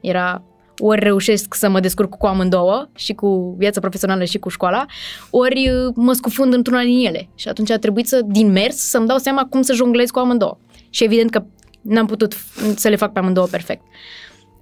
Era 0.00 0.42
ori 0.78 1.00
reușesc 1.00 1.54
să 1.54 1.68
mă 1.68 1.80
descurc 1.80 2.14
cu 2.16 2.26
amândouă 2.26 2.88
și 2.94 3.12
cu 3.12 3.54
viața 3.58 3.80
profesională 3.80 4.24
și 4.24 4.38
cu 4.38 4.48
școala, 4.48 4.86
ori 5.30 5.70
uh, 5.70 5.92
mă 5.94 6.12
scufund 6.12 6.52
într-una 6.52 6.82
din 6.82 7.06
ele. 7.06 7.28
Și 7.34 7.48
atunci 7.48 7.70
a 7.70 7.78
trebuit 7.78 8.08
să, 8.08 8.20
din 8.26 8.52
mers, 8.52 8.76
să-mi 8.76 9.06
dau 9.06 9.18
seama 9.18 9.46
cum 9.50 9.62
să 9.62 9.72
jonglez 9.72 10.10
cu 10.10 10.18
amândouă. 10.18 10.58
Și 10.90 11.04
evident 11.04 11.30
că 11.30 11.44
n-am 11.80 12.06
putut 12.06 12.34
f- 12.34 12.74
să 12.74 12.88
le 12.88 12.96
fac 12.96 13.12
pe 13.12 13.18
amândouă 13.18 13.46
perfect. 13.46 13.82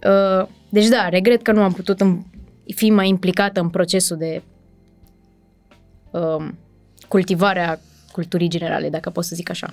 Uh, 0.06 0.46
Deci 0.68 0.86
da, 0.86 1.08
regret 1.08 1.42
că 1.42 1.52
nu 1.52 1.62
am 1.62 1.72
putut 1.72 2.00
în- 2.00 2.22
fi 2.74 2.90
mai 2.90 3.08
implicată 3.08 3.60
în 3.60 3.68
procesul 3.68 4.16
de 4.16 4.42
um, 6.10 6.58
cultivare 7.08 7.60
a 7.60 7.78
culturii 8.12 8.48
generale, 8.48 8.88
dacă 8.88 9.10
pot 9.10 9.24
să 9.24 9.34
zic 9.34 9.50
așa. 9.50 9.72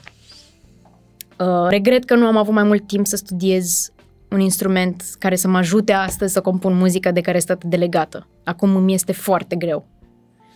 Uh, 1.39 1.69
regret 1.69 2.03
că 2.03 2.15
nu 2.15 2.25
am 2.25 2.37
avut 2.37 2.53
mai 2.53 2.63
mult 2.63 2.87
timp 2.87 3.07
să 3.07 3.15
studiez 3.15 3.91
un 4.29 4.39
instrument 4.39 5.03
care 5.19 5.35
să 5.35 5.47
mă 5.47 5.57
ajute 5.57 5.91
astăzi 5.91 6.33
să 6.33 6.41
compun 6.41 6.77
muzică 6.77 7.11
de 7.11 7.21
care 7.21 7.39
sunt 7.39 7.49
atât 7.49 7.69
de 7.69 7.75
legată. 7.75 8.27
Acum 8.43 8.75
îmi 8.75 8.93
este 8.93 9.11
foarte 9.11 9.55
greu. 9.55 9.87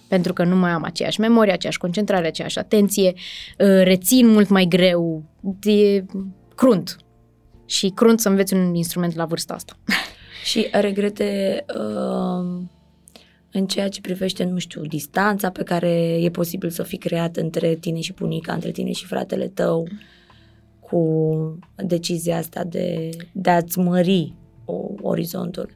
Pentru 0.08 0.34
că 0.34 0.44
nu 0.44 0.56
mai 0.56 0.72
am 0.72 0.84
aceeași 0.84 1.20
memorie, 1.20 1.54
aceeași 1.54 1.78
concentrare, 1.78 2.28
aceeași 2.28 2.60
atenție, 2.60 3.14
uh, 3.16 3.84
rețin 3.84 4.28
mult 4.28 4.50
mai 4.50 4.66
greu, 4.66 5.24
e 5.64 6.04
crunt. 6.56 6.98
Și 7.66 7.90
crunt 7.90 8.20
să 8.20 8.30
înveți 8.30 8.54
un 8.54 8.76
instrument 8.76 9.16
la 9.16 9.26
vârsta 9.26 9.54
asta. 9.54 9.78
Și 10.48 10.68
regrete 10.72 11.66
uh, 11.78 12.62
în 13.52 13.66
ceea 13.68 13.90
ce 13.90 14.02
privește, 14.02 14.44
nu 14.44 14.58
știu, 14.58 14.82
distanța 14.82 15.50
pe 15.50 15.64
care 15.64 16.22
e 16.22 16.30
posibil 16.30 16.70
să 16.70 16.84
fie 16.84 16.98
creată 16.98 17.42
între 17.42 17.76
tine 17.76 18.00
și 18.00 18.14
bunica, 18.14 18.54
între 18.54 18.72
tine 18.72 18.92
și 18.92 19.06
fratele 19.06 19.48
tău, 19.48 19.88
cu 20.80 21.60
decizia 21.76 22.38
asta 22.38 22.64
de, 22.64 23.10
de 23.32 23.50
a-ți 23.50 23.80
mări 23.80 24.34
o, 24.66 24.88
orizontul. 25.02 25.76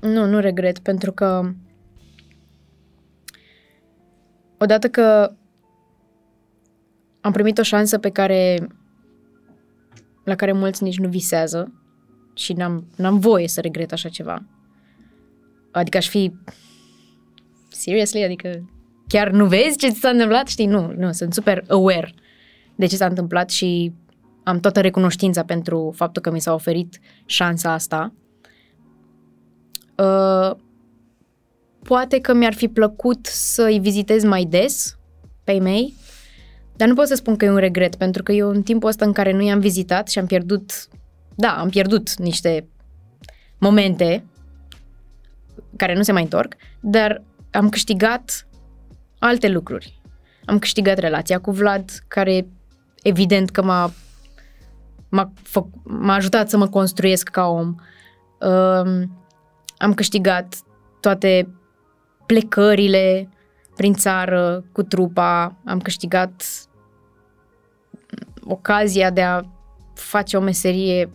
Nu, 0.00 0.26
nu 0.26 0.40
regret, 0.40 0.78
pentru 0.78 1.12
că 1.12 1.52
odată 4.58 4.88
că 4.88 5.32
am 7.20 7.32
primit 7.32 7.58
o 7.58 7.62
șansă 7.62 7.98
pe 7.98 8.10
care 8.10 8.68
la 10.24 10.34
care 10.34 10.52
mulți 10.52 10.82
nici 10.82 10.98
nu 10.98 11.08
visează 11.08 11.85
și 12.36 12.52
n-am, 12.52 12.86
n-am 12.96 13.18
voie 13.18 13.48
să 13.48 13.60
regret 13.60 13.92
așa 13.92 14.08
ceva. 14.08 14.42
Adică 15.70 15.96
aș 15.96 16.08
fi 16.08 16.32
seriously, 17.68 18.24
adică 18.24 18.70
chiar 19.08 19.30
nu 19.30 19.46
vezi 19.46 19.76
ce 19.76 19.88
ți 19.88 19.98
s-a 19.98 20.08
întâmplat? 20.08 20.48
Știi, 20.48 20.66
nu, 20.66 20.92
nu, 20.96 21.12
sunt 21.12 21.34
super 21.34 21.64
aware 21.68 22.14
de 22.74 22.86
ce 22.86 22.96
s-a 22.96 23.06
întâmplat 23.06 23.50
și 23.50 23.92
am 24.44 24.60
toată 24.60 24.80
recunoștința 24.80 25.44
pentru 25.44 25.92
faptul 25.96 26.22
că 26.22 26.30
mi 26.30 26.40
s-a 26.40 26.54
oferit 26.54 27.00
șansa 27.24 27.72
asta. 27.72 28.12
Uh, 29.96 30.56
poate 31.82 32.20
că 32.20 32.34
mi-ar 32.34 32.54
fi 32.54 32.68
plăcut 32.68 33.26
să-i 33.26 33.78
vizitez 33.80 34.24
mai 34.24 34.44
des, 34.44 34.98
pe 35.44 35.52
ei 35.52 35.60
mei, 35.60 35.94
dar 36.76 36.88
nu 36.88 36.94
pot 36.94 37.06
să 37.06 37.14
spun 37.14 37.36
că 37.36 37.44
e 37.44 37.50
un 37.50 37.56
regret, 37.56 37.94
pentru 37.94 38.22
că 38.22 38.32
eu 38.32 38.48
în 38.48 38.62
timpul 38.62 38.88
ăsta 38.88 39.04
în 39.04 39.12
care 39.12 39.32
nu 39.32 39.42
i-am 39.42 39.60
vizitat 39.60 40.08
și 40.08 40.18
am 40.18 40.26
pierdut, 40.26 40.88
da, 41.36 41.58
am 41.58 41.68
pierdut 41.68 42.14
niște 42.14 42.68
momente 43.58 44.24
care 45.76 45.94
nu 45.94 46.02
se 46.02 46.12
mai 46.12 46.22
întorc, 46.22 46.54
dar 46.80 47.22
am 47.50 47.68
câștigat 47.68 48.46
alte 49.18 49.48
lucruri. 49.48 50.00
Am 50.44 50.58
câștigat 50.58 50.98
relația 50.98 51.40
cu 51.40 51.50
Vlad, 51.50 51.90
care 52.08 52.46
evident 53.02 53.50
că 53.50 53.62
m-a, 53.62 53.92
m-a, 55.08 55.32
fă, 55.42 55.64
m-a 55.82 56.14
ajutat 56.14 56.48
să 56.48 56.56
mă 56.56 56.68
construiesc 56.68 57.28
ca 57.28 57.46
om. 57.46 57.74
Um, 58.40 59.24
am 59.76 59.94
câștigat 59.94 60.54
toate 61.00 61.48
plecările 62.26 63.28
prin 63.76 63.94
țară 63.94 64.64
cu 64.72 64.82
trupa, 64.82 65.56
am 65.64 65.80
câștigat 65.80 66.42
ocazia 68.44 69.10
de 69.10 69.22
a 69.22 69.40
face 69.94 70.36
o 70.36 70.40
meserie 70.40 71.10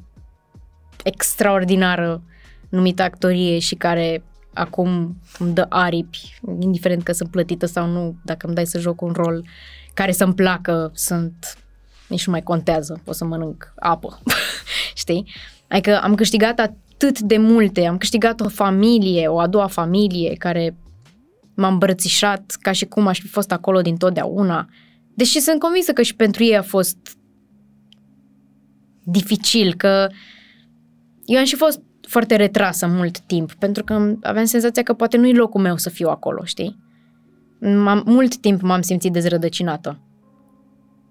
extraordinară 1.03 2.23
numită 2.69 3.01
actorie 3.01 3.59
și 3.59 3.75
care 3.75 4.23
acum 4.53 5.17
îmi 5.39 5.53
dă 5.53 5.65
aripi, 5.69 6.39
indiferent 6.59 7.03
că 7.03 7.11
sunt 7.11 7.29
plătită 7.29 7.65
sau 7.65 7.87
nu, 7.87 8.15
dacă 8.23 8.45
îmi 8.45 8.55
dai 8.55 8.65
să 8.65 8.79
joc 8.79 9.01
un 9.01 9.11
rol 9.11 9.45
care 9.93 10.11
să-mi 10.11 10.33
placă, 10.33 10.91
sunt 10.93 11.57
nici 12.07 12.25
nu 12.25 12.31
mai 12.31 12.41
contează, 12.41 13.01
o 13.05 13.11
să 13.11 13.25
mănânc 13.25 13.73
apă, 13.75 14.19
știi? 14.93 15.27
Adică 15.67 15.99
am 16.01 16.15
câștigat 16.15 16.59
atât 16.59 17.19
de 17.19 17.37
multe, 17.37 17.85
am 17.85 17.97
câștigat 17.97 18.39
o 18.39 18.49
familie, 18.49 19.27
o 19.27 19.39
a 19.39 19.47
doua 19.47 19.67
familie 19.67 20.33
care 20.33 20.75
m-a 21.55 21.67
îmbrățișat 21.67 22.57
ca 22.61 22.71
și 22.71 22.85
cum 22.85 23.07
aș 23.07 23.19
fi 23.19 23.27
fost 23.27 23.51
acolo 23.51 23.81
din 23.81 23.97
totdeauna. 23.97 24.69
Deși 25.13 25.39
sunt 25.39 25.59
convinsă 25.59 25.93
că 25.93 26.01
și 26.01 26.15
pentru 26.15 26.43
ei 26.43 26.57
a 26.57 26.61
fost 26.61 26.97
dificil, 29.03 29.73
că 29.73 30.09
eu 31.25 31.39
am 31.39 31.45
și 31.45 31.55
fost 31.55 31.81
foarte 32.07 32.35
retrasă 32.35 32.87
mult 32.87 33.19
timp, 33.19 33.53
pentru 33.53 33.83
că 33.83 34.13
aveam 34.21 34.45
senzația 34.45 34.83
că 34.83 34.93
poate 34.93 35.17
nu-i 35.17 35.33
locul 35.33 35.61
meu 35.61 35.77
să 35.77 35.89
fiu 35.89 36.09
acolo, 36.09 36.43
știi? 36.43 36.77
M-am, 37.59 38.03
mult 38.05 38.37
timp 38.37 38.61
m-am 38.61 38.81
simțit 38.81 39.11
dezrădăcinată. 39.11 39.99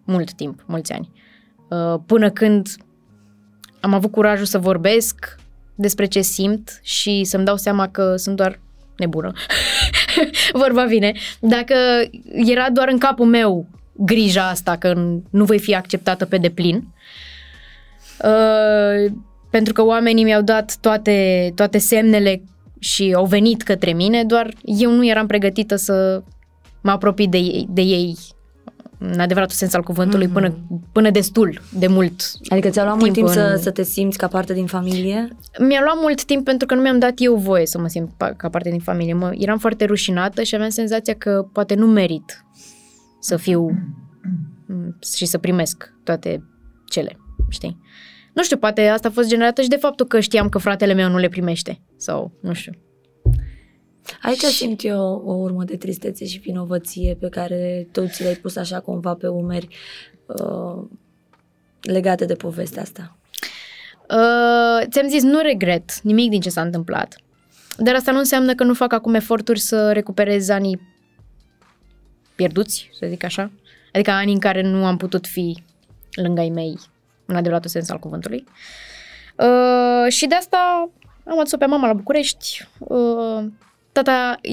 Mult 0.04 0.32
timp, 0.32 0.62
mulți 0.66 0.92
ani. 0.92 1.10
Uh, 1.68 2.00
până 2.06 2.30
când 2.30 2.68
am 3.80 3.94
avut 3.94 4.10
curajul 4.10 4.46
să 4.46 4.58
vorbesc 4.58 5.36
despre 5.74 6.06
ce 6.06 6.20
simt 6.20 6.80
și 6.82 7.24
să-mi 7.24 7.44
dau 7.44 7.56
seama 7.56 7.88
că 7.88 8.16
sunt 8.16 8.36
doar 8.36 8.60
nebună. 8.96 9.32
Vorba 10.62 10.84
vine. 10.84 11.12
Dacă 11.40 11.74
era 12.34 12.70
doar 12.70 12.88
în 12.88 12.98
capul 12.98 13.26
meu 13.26 13.66
grija 13.92 14.48
asta 14.48 14.76
că 14.76 14.94
nu 15.30 15.44
voi 15.44 15.58
fi 15.58 15.74
acceptată 15.74 16.24
pe 16.24 16.38
deplin, 16.38 16.94
uh, 18.24 19.12
pentru 19.50 19.72
că 19.72 19.84
oamenii 19.84 20.24
mi-au 20.24 20.42
dat 20.42 20.76
toate, 20.80 21.52
toate 21.54 21.78
semnele 21.78 22.42
și 22.78 23.12
au 23.16 23.24
venit 23.24 23.62
către 23.62 23.92
mine, 23.92 24.24
doar 24.24 24.54
eu 24.64 24.92
nu 24.92 25.06
eram 25.06 25.26
pregătită 25.26 25.76
să 25.76 26.22
mă 26.80 26.90
apropii 26.90 27.28
de 27.28 27.38
ei, 27.38 27.66
de 27.70 27.80
ei 27.80 28.16
în 29.02 29.20
adevăratul 29.20 29.56
sens 29.56 29.74
al 29.74 29.82
cuvântului, 29.82 30.26
mm-hmm. 30.26 30.32
până, 30.32 30.54
până 30.92 31.10
destul 31.10 31.60
de 31.72 31.86
mult. 31.86 32.22
Adică 32.48 32.68
ți-a 32.68 32.84
luat 32.84 32.98
timp 32.98 33.04
mult 33.04 33.14
timp 33.16 33.26
în... 33.26 33.32
să, 33.32 33.58
să 33.62 33.70
te 33.70 33.82
simți 33.82 34.18
ca 34.18 34.26
parte 34.26 34.52
din 34.52 34.66
familie? 34.66 35.28
Mi-a 35.58 35.80
luat 35.84 35.96
mult 36.00 36.24
timp 36.24 36.44
pentru 36.44 36.66
că 36.66 36.74
nu 36.74 36.80
mi-am 36.80 36.98
dat 36.98 37.12
eu 37.16 37.36
voie 37.36 37.66
să 37.66 37.78
mă 37.78 37.86
simt 37.86 38.10
ca 38.36 38.48
parte 38.48 38.70
din 38.70 38.80
familie. 38.80 39.14
Mă, 39.14 39.32
eram 39.38 39.58
foarte 39.58 39.84
rușinată 39.84 40.42
și 40.42 40.54
aveam 40.54 40.70
senzația 40.70 41.14
că 41.14 41.46
poate 41.52 41.74
nu 41.74 41.86
merit 41.86 42.44
să 43.20 43.36
fiu 43.36 43.70
și 45.16 45.26
să 45.26 45.38
primesc 45.38 45.92
toate 46.04 46.44
cele, 46.84 47.16
știi? 47.48 47.78
Nu 48.40 48.46
știu, 48.46 48.58
poate 48.58 48.88
asta 48.88 49.08
a 49.08 49.10
fost 49.10 49.28
generată 49.28 49.62
și 49.62 49.68
de 49.68 49.76
faptul 49.76 50.06
că 50.06 50.20
știam 50.20 50.48
că 50.48 50.58
fratele 50.58 50.92
meu 50.92 51.08
nu 51.08 51.18
le 51.18 51.28
primește. 51.28 51.80
Sau, 51.96 52.32
nu 52.40 52.52
știu. 52.52 52.72
Aici 54.22 54.38
și... 54.38 54.56
simt 54.56 54.84
eu 54.84 55.22
o 55.26 55.32
urmă 55.32 55.64
de 55.64 55.76
tristețe 55.76 56.26
și 56.26 56.38
vinovăție 56.38 57.16
pe 57.20 57.28
care 57.28 57.88
tu 57.92 58.06
ți 58.06 58.22
le-ai 58.22 58.34
pus 58.34 58.56
așa 58.56 58.80
cumva 58.80 59.14
pe 59.14 59.26
umeri 59.26 59.68
uh, 60.26 60.84
legate 61.80 62.24
de 62.24 62.34
povestea 62.34 62.82
asta. 62.82 63.18
Uh, 64.08 64.86
ți-am 64.88 65.08
zis, 65.08 65.22
nu 65.22 65.40
regret 65.40 66.00
nimic 66.00 66.30
din 66.30 66.40
ce 66.40 66.50
s-a 66.50 66.62
întâmplat. 66.62 67.16
Dar 67.78 67.94
asta 67.94 68.12
nu 68.12 68.18
înseamnă 68.18 68.54
că 68.54 68.64
nu 68.64 68.74
fac 68.74 68.92
acum 68.92 69.14
eforturi 69.14 69.60
să 69.60 69.92
recuperez 69.92 70.48
anii 70.48 70.80
pierduți, 72.34 72.90
să 72.98 73.06
zic 73.08 73.24
așa. 73.24 73.50
Adică 73.92 74.10
anii 74.10 74.34
în 74.34 74.40
care 74.40 74.62
nu 74.62 74.86
am 74.86 74.96
putut 74.96 75.26
fi 75.26 75.62
lângă 76.10 76.40
ai 76.40 76.48
mei 76.48 76.78
în 77.30 77.36
adevăratul 77.36 77.70
sens 77.70 77.90
al 77.90 77.98
cuvântului. 77.98 78.44
Uh, 79.36 80.12
și 80.12 80.26
de 80.26 80.34
asta 80.34 80.90
am 81.26 81.38
adus-o 81.38 81.56
pe 81.56 81.66
mama 81.66 81.86
la 81.86 81.92
București. 81.92 82.68
Uh, 82.78 83.44
tata, 83.92 84.38
e, 84.42 84.52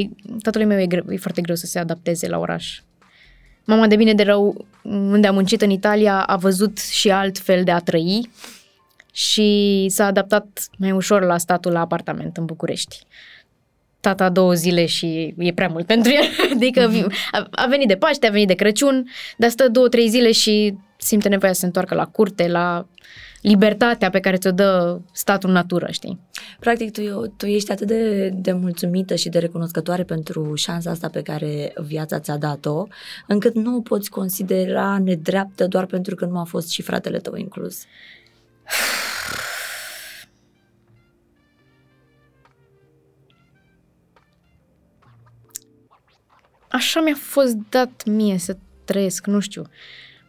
e, 0.00 0.08
tatălui 0.42 0.66
meu 0.66 0.80
e, 0.80 0.86
greu, 0.86 1.04
e 1.08 1.16
foarte 1.16 1.40
greu 1.40 1.54
să 1.54 1.66
se 1.66 1.78
adapteze 1.78 2.28
la 2.28 2.38
oraș. 2.38 2.80
Mama 3.64 3.86
de 3.86 3.96
bine 3.96 4.14
de 4.14 4.22
rău, 4.22 4.66
unde 4.82 5.26
a 5.26 5.32
muncit 5.32 5.62
în 5.62 5.70
Italia, 5.70 6.22
a 6.22 6.36
văzut 6.36 6.78
și 6.78 7.10
alt 7.10 7.38
fel 7.38 7.64
de 7.64 7.70
a 7.70 7.78
trăi 7.78 8.30
și 9.12 9.86
s-a 9.88 10.06
adaptat 10.06 10.68
mai 10.78 10.92
ușor 10.92 11.22
la 11.22 11.38
statul 11.38 11.72
la 11.72 11.80
apartament 11.80 12.36
în 12.36 12.44
București. 12.44 12.98
Tata 14.00 14.28
două 14.28 14.54
zile 14.54 14.86
și 14.86 15.34
e 15.38 15.52
prea 15.52 15.68
mult 15.68 15.86
pentru 15.86 16.12
el, 16.12 16.24
adică 16.54 16.88
mhm. 16.88 17.12
a, 17.30 17.46
a 17.50 17.66
venit 17.66 17.88
de 17.88 17.96
Paște, 17.96 18.26
a 18.26 18.30
venit 18.30 18.46
de 18.46 18.54
Crăciun, 18.54 19.08
dar 19.36 19.50
stă 19.50 19.68
două, 19.68 19.88
trei 19.88 20.08
zile 20.08 20.32
și 20.32 20.74
simte 21.06 21.28
nevoia 21.28 21.52
să 21.52 21.60
se 21.60 21.66
întoarcă 21.66 21.94
la 21.94 22.06
curte, 22.06 22.48
la 22.48 22.86
libertatea 23.40 24.10
pe 24.10 24.20
care 24.20 24.36
ți-o 24.36 24.50
dă 24.50 25.00
statul 25.12 25.50
natură, 25.50 25.86
știi? 25.90 26.20
Practic, 26.60 26.92
tu, 26.92 27.26
tu 27.26 27.46
ești 27.46 27.72
atât 27.72 27.86
de, 27.86 28.28
de 28.28 28.52
mulțumită 28.52 29.14
și 29.14 29.28
de 29.28 29.38
recunoscătoare 29.38 30.04
pentru 30.04 30.54
șansa 30.54 30.90
asta 30.90 31.08
pe 31.08 31.22
care 31.22 31.72
viața 31.76 32.20
ți-a 32.20 32.36
dat-o, 32.36 32.86
încât 33.26 33.54
nu 33.54 33.76
o 33.76 33.80
poți 33.80 34.10
considera 34.10 34.98
nedreaptă 34.98 35.66
doar 35.66 35.86
pentru 35.86 36.14
că 36.14 36.24
nu 36.24 36.38
a 36.38 36.44
fost 36.44 36.68
și 36.68 36.82
fratele 36.82 37.18
tău 37.18 37.34
inclus. 37.34 37.84
Așa 46.68 47.00
mi-a 47.00 47.16
fost 47.18 47.54
dat 47.68 48.04
mie 48.06 48.38
să 48.38 48.56
trăiesc, 48.84 49.26
nu 49.26 49.40
știu. 49.40 49.62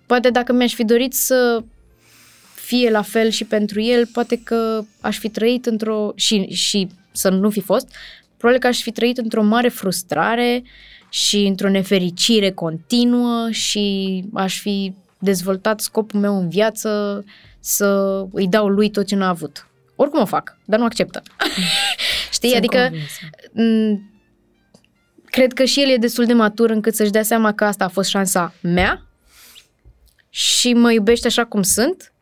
Poate 0.07 0.29
dacă 0.29 0.53
mi-aș 0.53 0.73
fi 0.73 0.83
dorit 0.83 1.13
să 1.13 1.63
fie 2.55 2.89
la 2.89 3.01
fel 3.01 3.29
și 3.29 3.45
pentru 3.45 3.81
el, 3.81 4.05
poate 4.05 4.41
că 4.43 4.83
aș 5.01 5.17
fi 5.17 5.29
trăit 5.29 5.65
într-o... 5.65 6.11
și, 6.15 6.45
și 6.45 6.87
să 7.11 7.29
nu 7.29 7.49
fi 7.49 7.61
fost, 7.61 7.87
probabil 8.37 8.61
că 8.61 8.67
aș 8.67 8.81
fi 8.81 8.91
trăit 8.91 9.17
într-o 9.17 9.43
mare 9.43 9.67
frustrare 9.67 10.63
și 11.09 11.37
într-o 11.37 11.69
nefericire 11.69 12.51
continuă 12.51 13.47
și 13.51 14.23
aș 14.33 14.59
fi 14.59 14.93
dezvoltat 15.19 15.79
scopul 15.79 16.19
meu 16.19 16.39
în 16.39 16.49
viață 16.49 17.23
să 17.59 18.21
îi 18.31 18.47
dau 18.47 18.67
lui 18.67 18.89
tot 18.89 19.05
ce 19.05 19.15
n-a 19.15 19.27
avut. 19.29 19.67
Oricum 19.95 20.21
o 20.21 20.25
fac, 20.25 20.57
dar 20.65 20.79
nu 20.79 20.85
acceptă. 20.85 21.21
Știi? 22.31 22.49
Sunt 22.49 22.63
adică 22.63 22.89
m- 22.89 23.99
cred 25.25 25.53
că 25.53 25.63
și 25.63 25.81
el 25.81 25.89
e 25.89 25.97
destul 25.97 26.25
de 26.25 26.33
matur 26.33 26.69
încât 26.69 26.95
să-și 26.95 27.11
dea 27.11 27.23
seama 27.23 27.53
că 27.53 27.65
asta 27.65 27.83
a 27.83 27.87
fost 27.87 28.09
șansa 28.09 28.53
mea 28.61 29.06
și 30.29 30.73
mă 30.73 30.91
iubește 30.91 31.27
așa 31.27 31.45
cum 31.45 31.61
sunt, 31.61 32.13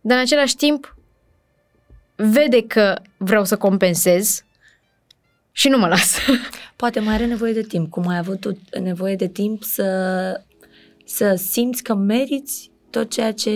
dar 0.00 0.16
în 0.16 0.22
același 0.22 0.56
timp 0.56 0.96
vede 2.14 2.62
că 2.66 3.00
vreau 3.16 3.44
să 3.44 3.56
compensez 3.56 4.44
și 5.52 5.68
nu 5.68 5.78
mă 5.78 5.88
las. 5.88 6.18
Poate 6.76 7.00
mai 7.00 7.14
are 7.14 7.26
nevoie 7.26 7.52
de 7.52 7.62
timp, 7.62 7.90
cum 7.90 8.06
ai 8.06 8.18
avut 8.18 8.40
tu 8.40 8.58
nevoie 8.80 9.16
de 9.16 9.28
timp 9.28 9.62
să, 9.62 10.40
să 11.04 11.34
simți 11.34 11.82
că 11.82 11.94
meriți 11.94 12.70
tot 12.90 13.10
ceea 13.10 13.32
ce 13.32 13.50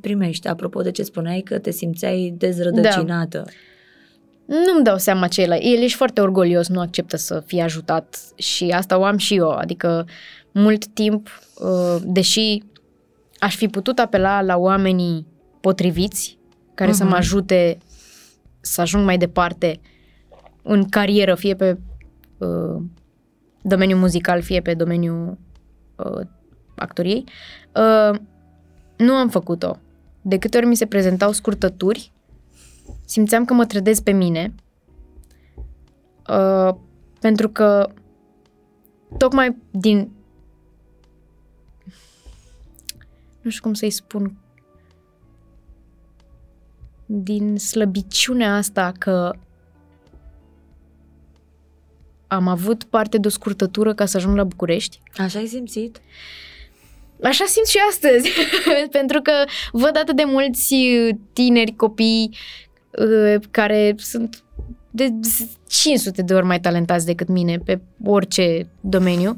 primești. 0.00 0.48
Apropo 0.48 0.82
de 0.82 0.90
ce 0.90 1.02
spuneai 1.02 1.40
că 1.40 1.58
te 1.58 1.70
simțeai 1.70 2.34
dezrădăcinată. 2.38 3.44
Da. 3.46 3.52
Nu-mi 4.46 4.84
dau 4.84 4.98
seama 4.98 5.28
ce 5.28 5.42
el. 5.42 5.50
El 5.50 5.82
ești 5.82 5.96
foarte 5.96 6.20
orgolios, 6.20 6.68
nu 6.68 6.80
acceptă 6.80 7.16
să 7.16 7.42
fie 7.46 7.62
ajutat 7.62 8.18
și 8.36 8.64
asta 8.64 8.98
o 8.98 9.04
am 9.04 9.16
și 9.16 9.34
eu. 9.34 9.50
Adică 9.50 10.06
mult 10.58 10.86
timp, 10.86 11.28
uh, 11.58 12.02
deși 12.04 12.62
aș 13.38 13.56
fi 13.56 13.68
putut 13.68 13.98
apela 13.98 14.42
la 14.42 14.56
oamenii 14.56 15.26
potriviți 15.60 16.38
care 16.74 16.90
uh-huh. 16.90 16.94
să 16.94 17.02
mă 17.02 17.08
mhm. 17.08 17.18
ajute 17.18 17.78
să 18.60 18.80
ajung 18.80 19.04
mai 19.04 19.18
departe 19.18 19.80
în 20.62 20.88
carieră, 20.88 21.34
fie 21.34 21.54
pe 21.54 21.78
uh, 22.38 22.82
domeniul 23.62 23.98
muzical, 23.98 24.42
fie 24.42 24.60
pe 24.60 24.74
domeniul 24.74 25.38
uh, 25.96 26.26
actoriei. 26.74 27.24
Uh, 27.74 28.18
nu 28.96 29.12
am 29.12 29.28
făcut-o. 29.28 29.78
De 30.22 30.38
câte 30.38 30.56
ori 30.56 30.66
mi 30.66 30.76
se 30.76 30.86
prezentau 30.86 31.32
scurtături, 31.32 32.12
simțeam 33.04 33.44
că 33.44 33.54
mă 33.54 33.66
trădez 33.66 34.00
pe 34.00 34.10
mine 34.10 34.54
uh, 36.28 36.74
pentru 37.20 37.48
că 37.48 37.88
tocmai 39.16 39.56
din 39.70 40.15
nu 43.46 43.52
știu 43.52 43.62
cum 43.62 43.74
să-i 43.74 43.90
spun 43.90 44.36
din 47.06 47.56
slăbiciunea 47.56 48.56
asta 48.56 48.92
că 48.98 49.32
am 52.26 52.48
avut 52.48 52.84
parte 52.84 53.18
de 53.18 53.26
o 53.26 53.30
scurtătură 53.30 53.94
ca 53.94 54.06
să 54.06 54.16
ajung 54.16 54.36
la 54.36 54.44
București. 54.44 55.00
Așa 55.16 55.38
ai 55.38 55.46
simțit? 55.46 56.00
Așa 57.22 57.44
simt 57.44 57.66
și 57.66 57.78
astăzi, 57.88 58.30
pentru 58.98 59.20
că 59.20 59.32
văd 59.72 59.96
atât 59.96 60.16
de 60.16 60.24
mulți 60.26 60.74
tineri, 61.32 61.76
copii 61.76 62.36
uh, 62.90 63.42
care 63.50 63.94
sunt 63.96 64.44
de 64.90 65.10
500 65.68 66.22
de 66.22 66.34
ori 66.34 66.46
mai 66.46 66.60
talentați 66.60 67.06
decât 67.06 67.28
mine 67.28 67.58
pe 67.58 67.80
orice 68.04 68.68
domeniu, 68.80 69.36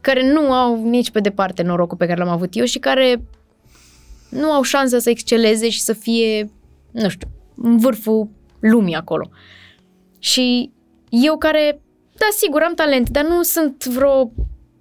care 0.00 0.32
nu 0.32 0.52
au 0.52 0.88
nici 0.88 1.10
pe 1.10 1.20
departe 1.20 1.62
norocul 1.62 1.96
pe 1.96 2.06
care 2.06 2.18
l-am 2.18 2.32
avut 2.32 2.56
eu 2.56 2.64
și 2.64 2.78
care 2.78 3.20
nu 4.30 4.52
au 4.52 4.62
șansa 4.62 4.98
să 4.98 5.10
exceleze 5.10 5.68
și 5.68 5.80
să 5.80 5.92
fie, 5.92 6.50
nu 6.90 7.08
știu, 7.08 7.28
în 7.56 7.78
vârful 7.78 8.28
lumii 8.60 8.94
acolo. 8.94 9.30
Și 10.18 10.72
eu 11.08 11.38
care, 11.38 11.80
da, 12.12 12.26
sigur, 12.36 12.62
am 12.62 12.74
talent, 12.74 13.08
dar 13.08 13.24
nu 13.24 13.42
sunt 13.42 13.84
vreo 13.84 14.32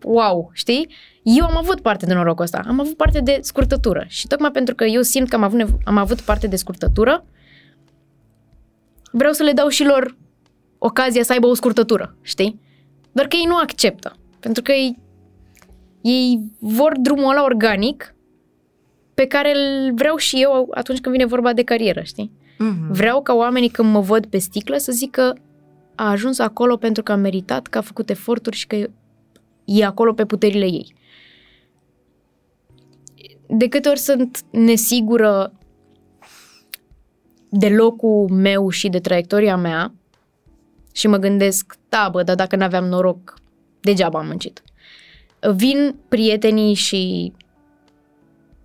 wow, 0.04 0.50
știi? 0.54 0.90
Eu 1.24 1.46
am 1.46 1.58
avut 1.58 1.82
parte 1.82 2.06
de 2.06 2.14
norocul 2.14 2.44
ăsta, 2.44 2.62
am 2.68 2.80
avut 2.80 2.96
parte 2.96 3.20
de 3.20 3.40
scurtătură 3.42 4.06
și 4.08 4.28
tocmai 4.28 4.52
pentru 4.52 4.76
că 4.76 4.84
eu 4.84 5.02
simt 5.02 5.30
că 5.30 5.36
am 5.36 5.44
avut, 5.44 5.60
nevo- 5.60 5.84
am 5.84 5.98
avut 5.98 6.22
parte 6.22 6.48
de 6.48 6.56
scurtătură, 6.56 7.26
vreau 9.12 9.34
să 9.34 9.44
le 9.44 9.52
dau 9.52 9.68
și 9.68 9.84
lor 9.84 10.18
ocazia 10.78 11.24
să 11.24 11.32
aibă 11.32 11.48
o 11.48 11.54
scurtătură, 11.54 12.16
știi? 12.22 12.60
Doar 13.12 13.28
că 13.28 13.36
ei 13.36 13.46
nu 13.46 13.56
acceptă, 13.56 14.16
pentru 14.40 14.62
că 14.62 14.72
ei, 14.72 15.00
ei 16.02 16.40
vor 16.60 16.98
drumul 16.98 17.32
ăla 17.32 17.44
organic 17.44 18.16
pe 19.20 19.28
care 19.28 19.52
îl 19.56 19.94
vreau 19.94 20.16
și 20.16 20.42
eu 20.42 20.68
atunci 20.74 21.00
când 21.00 21.16
vine 21.16 21.28
vorba 21.28 21.54
de 21.54 21.64
carieră, 21.64 22.02
știi? 22.02 22.32
Mm-hmm. 22.54 22.90
Vreau 22.90 23.22
ca 23.22 23.34
oamenii 23.34 23.70
când 23.70 23.92
mă 23.92 24.00
văd 24.00 24.26
pe 24.26 24.38
sticlă 24.38 24.78
să 24.78 24.92
zică 24.92 25.38
a 25.96 26.10
ajuns 26.10 26.40
acolo 26.40 26.78
pentru 26.78 27.04
că 27.04 27.12
a 27.12 27.16
meritat, 27.16 27.68
că 27.68 27.78
a 27.78 27.82
făcut 27.82 28.10
eforturi 28.10 28.56
și 28.56 28.68
că 28.68 28.90
e 29.66 29.86
acolo 29.86 30.14
pe 30.14 30.26
puterile 30.26 30.66
ei. 30.66 30.96
De 33.48 33.68
câte 33.68 33.90
ori 33.90 34.00
sunt 34.00 34.42
nesigură 34.52 35.54
de 37.50 37.70
locul 37.70 38.30
meu 38.30 38.70
și 38.70 38.90
de 38.90 39.00
traiectoria 39.00 39.58
mea 39.58 39.94
și 40.94 41.08
mă 41.08 41.18
gândesc, 41.18 41.76
da 41.90 42.10
bă, 42.12 42.24
dar 42.24 42.36
dacă 42.36 42.56
n-aveam 42.56 42.86
noroc, 42.86 43.34
degeaba 43.80 44.20
am 44.20 44.26
muncit. 44.26 44.64
Vin 45.56 45.96
prietenii 46.08 46.74
și 46.74 47.34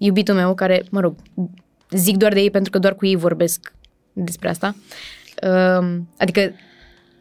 iubitul 0.04 0.34
meu, 0.34 0.54
care, 0.54 0.84
mă 0.90 1.00
rog, 1.00 1.14
zic 1.90 2.16
doar 2.16 2.32
de 2.32 2.40
ei 2.40 2.50
pentru 2.50 2.70
că 2.70 2.78
doar 2.78 2.94
cu 2.94 3.06
ei 3.06 3.16
vorbesc 3.16 3.74
despre 4.12 4.48
asta. 4.48 4.74
Um, 5.78 6.08
Adică 6.18 6.52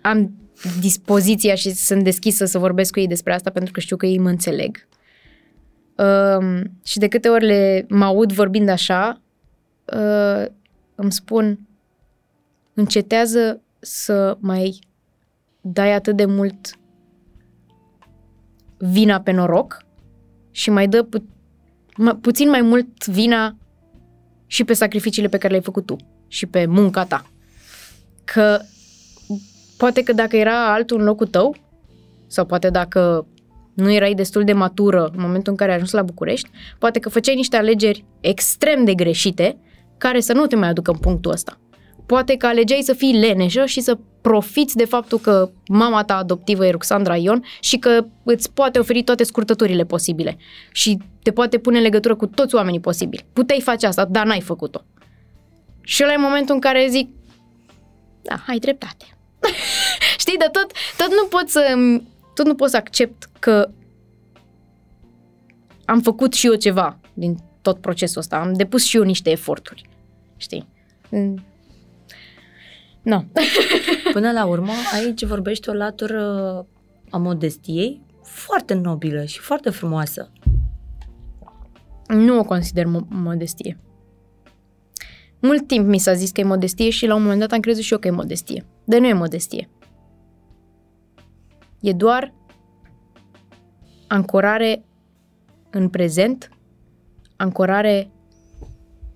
am 0.01 0.31
dispoziția 0.79 1.55
și 1.55 1.71
sunt 1.71 2.03
deschisă 2.03 2.45
să 2.45 2.57
vorbesc 2.57 2.91
cu 2.91 2.99
ei 2.99 3.07
despre 3.07 3.33
asta 3.33 3.49
pentru 3.49 3.71
că 3.71 3.79
știu 3.79 3.95
că 3.95 4.05
ei 4.05 4.19
mă 4.19 4.29
înțeleg. 4.29 4.87
Um, 5.95 6.71
și 6.83 6.99
de 6.99 7.07
câte 7.07 7.29
ori 7.29 7.45
le 7.45 7.85
mă 7.89 8.05
aud 8.05 8.31
vorbind 8.31 8.69
așa, 8.69 9.21
uh, 9.93 10.45
îmi 10.95 11.11
spun 11.11 11.59
încetează 12.73 13.61
să 13.79 14.37
mai 14.39 14.79
dai 15.61 15.93
atât 15.93 16.15
de 16.15 16.25
mult 16.25 16.77
vina 18.77 19.21
pe 19.21 19.31
noroc 19.31 19.85
și 20.51 20.69
mai 20.69 20.87
dă 20.87 21.07
pu- 21.93 22.03
pu- 22.03 22.15
puțin 22.15 22.49
mai 22.49 22.61
mult 22.61 23.05
vina 23.05 23.57
și 24.47 24.63
pe 24.63 24.73
sacrificiile 24.73 25.27
pe 25.27 25.37
care 25.37 25.49
le-ai 25.49 25.63
făcut 25.63 25.85
tu 25.85 25.95
și 26.27 26.45
pe 26.45 26.65
munca 26.65 27.05
ta. 27.05 27.25
Că 28.23 28.59
poate 29.77 30.03
că 30.03 30.13
dacă 30.13 30.35
era 30.35 30.73
altul 30.73 30.99
în 30.99 31.05
locul 31.05 31.27
tău 31.27 31.55
sau 32.27 32.45
poate 32.45 32.69
dacă 32.69 33.27
nu 33.73 33.91
erai 33.91 34.13
destul 34.13 34.43
de 34.43 34.53
matură 34.53 35.05
în 35.05 35.21
momentul 35.21 35.51
în 35.51 35.57
care 35.57 35.69
ai 35.69 35.75
ajuns 35.75 35.91
la 35.91 36.01
București, 36.01 36.49
poate 36.79 36.99
că 36.99 37.09
făceai 37.09 37.35
niște 37.35 37.57
alegeri 37.57 38.05
extrem 38.19 38.83
de 38.85 38.93
greșite 38.93 39.57
care 39.97 40.19
să 40.19 40.33
nu 40.33 40.45
te 40.45 40.55
mai 40.55 40.67
aducă 40.67 40.91
în 40.91 40.97
punctul 40.97 41.31
ăsta. 41.31 41.57
Poate 42.05 42.35
că 42.35 42.45
alegeai 42.45 42.81
să 42.81 42.93
fii 42.93 43.13
leneșă 43.13 43.65
și 43.65 43.81
să 43.81 43.97
profiți 44.21 44.75
de 44.75 44.85
faptul 44.85 45.19
că 45.19 45.51
mama 45.67 46.03
ta 46.03 46.17
adoptivă 46.17 46.65
e 46.65 46.69
Ruxandra 46.69 47.15
Ion 47.15 47.43
și 47.59 47.77
că 47.77 48.05
îți 48.23 48.51
poate 48.51 48.79
oferi 48.79 49.03
toate 49.03 49.23
scurtăturile 49.23 49.85
posibile 49.85 50.37
și 50.71 50.97
te 51.23 51.31
poate 51.31 51.57
pune 51.57 51.77
în 51.77 51.83
legătură 51.83 52.15
cu 52.15 52.27
toți 52.27 52.55
oamenii 52.55 52.79
posibili. 52.79 53.25
Puteai 53.33 53.61
face 53.61 53.87
asta, 53.87 54.05
dar 54.05 54.25
n-ai 54.25 54.41
făcut-o. 54.41 54.81
Și 55.81 56.03
ăla 56.03 56.13
e 56.13 56.17
momentul 56.17 56.55
în 56.55 56.61
care 56.61 56.87
zic, 56.89 57.09
da, 58.21 58.43
ai 58.47 58.57
dreptate. 58.57 59.05
Știi, 60.23 60.37
dar 60.37 60.49
tot, 60.49 60.71
tot 60.97 61.09
nu 61.09 61.27
pot 61.29 61.49
să 61.49 61.75
tot 62.33 62.45
nu 62.45 62.55
pot 62.55 62.69
să 62.69 62.77
accept 62.77 63.29
că 63.39 63.69
am 65.85 66.01
făcut 66.01 66.33
și 66.33 66.47
eu 66.47 66.55
ceva 66.55 66.99
din 67.13 67.37
tot 67.61 67.81
procesul 67.81 68.21
ăsta. 68.21 68.35
Am 68.35 68.53
depus 68.53 68.83
și 68.83 68.97
eu 68.97 69.03
niște 69.03 69.29
eforturi. 69.29 69.89
Știi? 70.37 70.67
Mm. 73.03 73.11
Nu. 73.11 73.25
Până 74.13 74.31
la 74.31 74.45
urmă, 74.45 74.71
aici 74.93 75.25
vorbești 75.25 75.69
o 75.69 75.73
latură 75.73 76.21
a 77.09 77.17
modestiei 77.17 78.01
foarte 78.23 78.73
nobilă 78.73 79.23
și 79.23 79.39
foarte 79.39 79.69
frumoasă. 79.69 80.31
nu 82.07 82.39
o 82.39 82.43
consider 82.43 82.85
mo- 82.85 83.07
modestie. 83.09 83.77
Mult 85.41 85.67
timp 85.67 85.87
mi 85.87 85.97
s-a 85.97 86.13
zis 86.13 86.31
că 86.31 86.39
e 86.39 86.43
modestie 86.43 86.89
și 86.89 87.05
la 87.05 87.15
un 87.15 87.21
moment 87.21 87.39
dat 87.39 87.51
am 87.51 87.59
crezut 87.59 87.83
și 87.83 87.93
eu 87.93 87.99
că 87.99 88.07
e 88.07 88.11
modestie. 88.11 88.65
Dar 88.83 88.99
nu 88.99 89.07
e 89.07 89.13
modestie. 89.13 89.69
E 91.81 91.93
doar 91.93 92.33
ancorare 94.07 94.85
în 95.69 95.89
prezent, 95.89 96.49
ancorare 97.35 98.11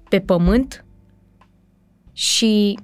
pe 0.10 0.20
pământ 0.20 0.86
și 2.12 2.80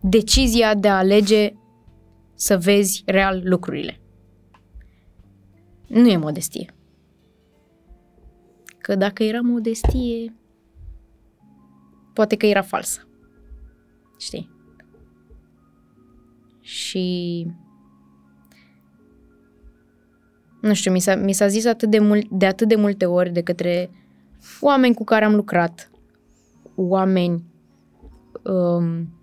decizia 0.00 0.74
de 0.74 0.88
a 0.88 0.96
alege 0.96 1.52
să 2.34 2.58
vezi 2.58 3.02
real 3.06 3.40
lucrurile. 3.44 4.00
Nu 5.86 6.08
e 6.08 6.16
modestie. 6.16 6.74
Că 8.78 8.94
dacă 8.94 9.22
era 9.22 9.40
modestie, 9.40 10.34
poate 12.12 12.36
că 12.36 12.46
era 12.46 12.62
falsă. 12.62 13.08
Știi? 14.18 14.50
Și 16.60 17.46
nu 20.60 20.74
știu, 20.74 20.92
mi 20.92 21.00
s-a, 21.00 21.14
mi 21.14 21.32
s-a 21.32 21.46
zis 21.46 21.64
atât 21.64 21.90
de, 21.90 21.98
mult, 21.98 22.28
de 22.28 22.46
atât 22.46 22.68
de 22.68 22.74
multe 22.74 23.06
ori 23.06 23.30
de 23.30 23.42
către 23.42 23.90
oameni 24.60 24.94
cu 24.94 25.04
care 25.04 25.24
am 25.24 25.34
lucrat, 25.34 25.90
oameni 26.74 27.44
um, 28.42 29.17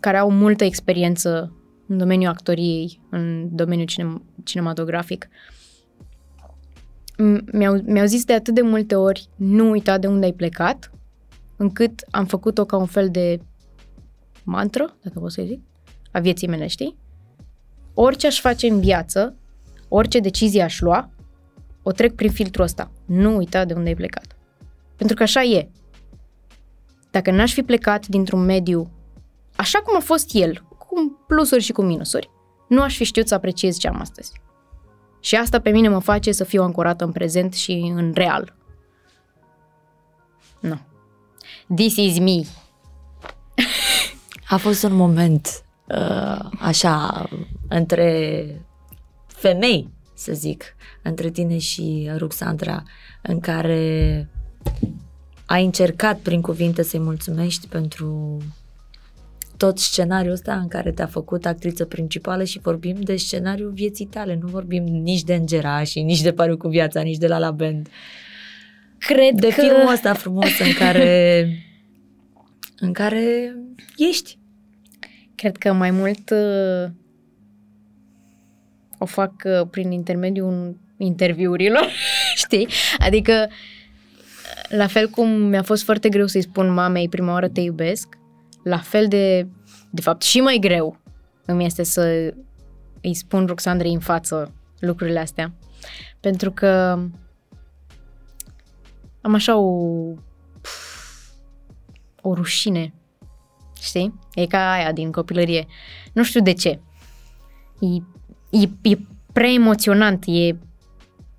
care 0.00 0.16
au 0.16 0.30
multă 0.30 0.64
experiență 0.64 1.52
în 1.86 1.98
domeniul 1.98 2.30
actoriei, 2.30 3.00
în 3.10 3.48
domeniul 3.56 3.86
cinem- 3.86 4.22
cinematografic. 4.44 5.28
M- 7.12 7.44
Mi-au, 7.52 7.80
mi-au 7.84 8.06
zis 8.06 8.24
de 8.24 8.32
atât 8.32 8.54
de 8.54 8.60
multe 8.60 8.94
ori, 8.94 9.28
nu 9.36 9.70
uita 9.70 9.98
de 9.98 10.06
unde 10.06 10.24
ai 10.24 10.32
plecat, 10.32 10.90
încât 11.56 12.04
am 12.10 12.24
făcut-o 12.26 12.64
ca 12.64 12.76
un 12.76 12.86
fel 12.86 13.08
de 13.10 13.40
mantră, 14.44 14.96
dacă 15.02 15.18
pot 15.18 15.32
să 15.32 15.42
zic, 15.46 15.60
a 16.12 16.20
vieții 16.20 16.48
mele, 16.48 16.66
știi? 16.66 16.96
Orice 17.94 18.26
aș 18.26 18.40
face 18.40 18.68
în 18.68 18.80
viață, 18.80 19.36
orice 19.88 20.20
decizie 20.20 20.62
aș 20.62 20.80
lua, 20.80 21.10
o 21.82 21.92
trec 21.92 22.14
prin 22.14 22.30
filtrul 22.30 22.64
ăsta. 22.64 22.90
Nu 23.06 23.36
uita 23.36 23.64
de 23.64 23.74
unde 23.74 23.88
ai 23.88 23.94
plecat. 23.94 24.36
Pentru 24.96 25.16
că 25.16 25.22
așa 25.22 25.42
e. 25.42 25.68
Dacă 27.10 27.30
n-aș 27.30 27.52
fi 27.52 27.62
plecat 27.62 28.06
dintr-un 28.06 28.44
mediu 28.44 28.90
așa 29.58 29.78
cum 29.78 29.96
a 29.96 30.00
fost 30.00 30.30
el, 30.32 30.64
cu 30.78 31.22
plusuri 31.26 31.62
și 31.62 31.72
cu 31.72 31.82
minusuri, 31.82 32.30
nu 32.68 32.82
aș 32.82 32.96
fi 32.96 33.04
știut 33.04 33.28
să 33.28 33.34
apreciez 33.34 33.78
ce 33.78 33.88
am 33.88 34.00
astăzi. 34.00 34.32
Și 35.20 35.36
asta 35.36 35.60
pe 35.60 35.70
mine 35.70 35.88
mă 35.88 35.98
face 35.98 36.32
să 36.32 36.44
fiu 36.44 36.62
ancorată 36.62 37.04
în 37.04 37.12
prezent 37.12 37.54
și 37.54 37.92
în 37.94 38.12
real. 38.14 38.56
Nu. 40.60 40.78
This 41.74 41.96
is 41.96 42.18
me. 42.18 42.40
A 44.48 44.56
fost 44.56 44.82
un 44.82 44.94
moment 44.94 45.62
uh, 45.86 46.48
așa 46.58 47.28
între 47.68 48.44
femei, 49.26 49.90
să 50.14 50.32
zic, 50.32 50.64
între 51.02 51.30
tine 51.30 51.58
și 51.58 52.10
Ruxandra, 52.16 52.82
în 53.22 53.40
care 53.40 54.28
ai 55.46 55.64
încercat 55.64 56.18
prin 56.18 56.40
cuvinte 56.40 56.82
să-i 56.82 57.00
mulțumești 57.00 57.66
pentru 57.66 58.38
tot 59.58 59.78
scenariul 59.78 60.32
ăsta 60.32 60.54
în 60.54 60.68
care 60.68 60.92
te-a 60.92 61.06
făcut 61.06 61.46
actriță 61.46 61.84
principală 61.84 62.44
și 62.44 62.58
vorbim 62.58 62.96
de 63.00 63.16
scenariul 63.16 63.70
vieții 63.70 64.06
tale, 64.06 64.38
nu 64.40 64.46
vorbim 64.46 64.84
nici 64.84 65.22
de 65.22 65.34
Îngeraș 65.34 65.90
și 65.90 66.02
nici 66.02 66.20
de 66.20 66.32
Pariu 66.32 66.56
cu 66.56 66.68
viața, 66.68 67.00
nici 67.00 67.16
de 67.16 67.26
La 67.26 67.38
La 67.38 67.50
Band. 67.50 67.88
Cred 68.98 69.34
De 69.34 69.48
că... 69.48 69.60
filmul 69.60 69.92
ăsta 69.92 70.12
frumos 70.12 70.58
în 70.58 70.72
care 70.72 71.48
în 72.86 72.92
care 72.92 73.54
ești. 73.96 74.38
Cred 75.34 75.56
că 75.56 75.72
mai 75.72 75.90
mult 75.90 76.30
uh, 76.30 76.90
o 78.98 79.04
fac 79.04 79.32
uh, 79.44 79.68
prin 79.70 79.90
intermediul 79.90 80.76
interviurilor, 80.96 81.90
știi? 82.44 82.68
Adică, 82.98 83.48
la 84.68 84.86
fel 84.86 85.08
cum 85.08 85.28
mi-a 85.30 85.62
fost 85.62 85.82
foarte 85.82 86.08
greu 86.08 86.26
să-i 86.26 86.42
spun 86.42 86.72
mamei 86.72 87.08
prima 87.08 87.32
oară 87.32 87.48
te 87.48 87.60
iubesc, 87.60 88.17
la 88.68 88.78
fel 88.78 89.08
de, 89.08 89.48
de 89.90 90.00
fapt, 90.00 90.22
și 90.22 90.40
mai 90.40 90.58
greu 90.60 90.96
îmi 91.44 91.64
este 91.64 91.82
să 91.82 92.34
îi 93.00 93.14
spun 93.14 93.46
Roxandrei 93.46 93.92
în 93.92 94.00
față 94.00 94.54
lucrurile 94.78 95.18
astea. 95.18 95.52
Pentru 96.20 96.50
că 96.50 96.98
am 99.20 99.34
așa 99.34 99.56
o 99.56 100.14
o 102.20 102.34
rușine, 102.34 102.94
știi? 103.80 104.14
E 104.34 104.46
ca 104.46 104.72
aia 104.72 104.92
din 104.92 105.12
copilărie. 105.12 105.66
Nu 106.12 106.24
știu 106.24 106.40
de 106.40 106.52
ce. 106.52 106.68
E, 107.80 107.86
e, 108.50 108.68
e 108.82 108.98
prea 109.32 109.50
emoționant, 109.50 110.24
e 110.26 110.56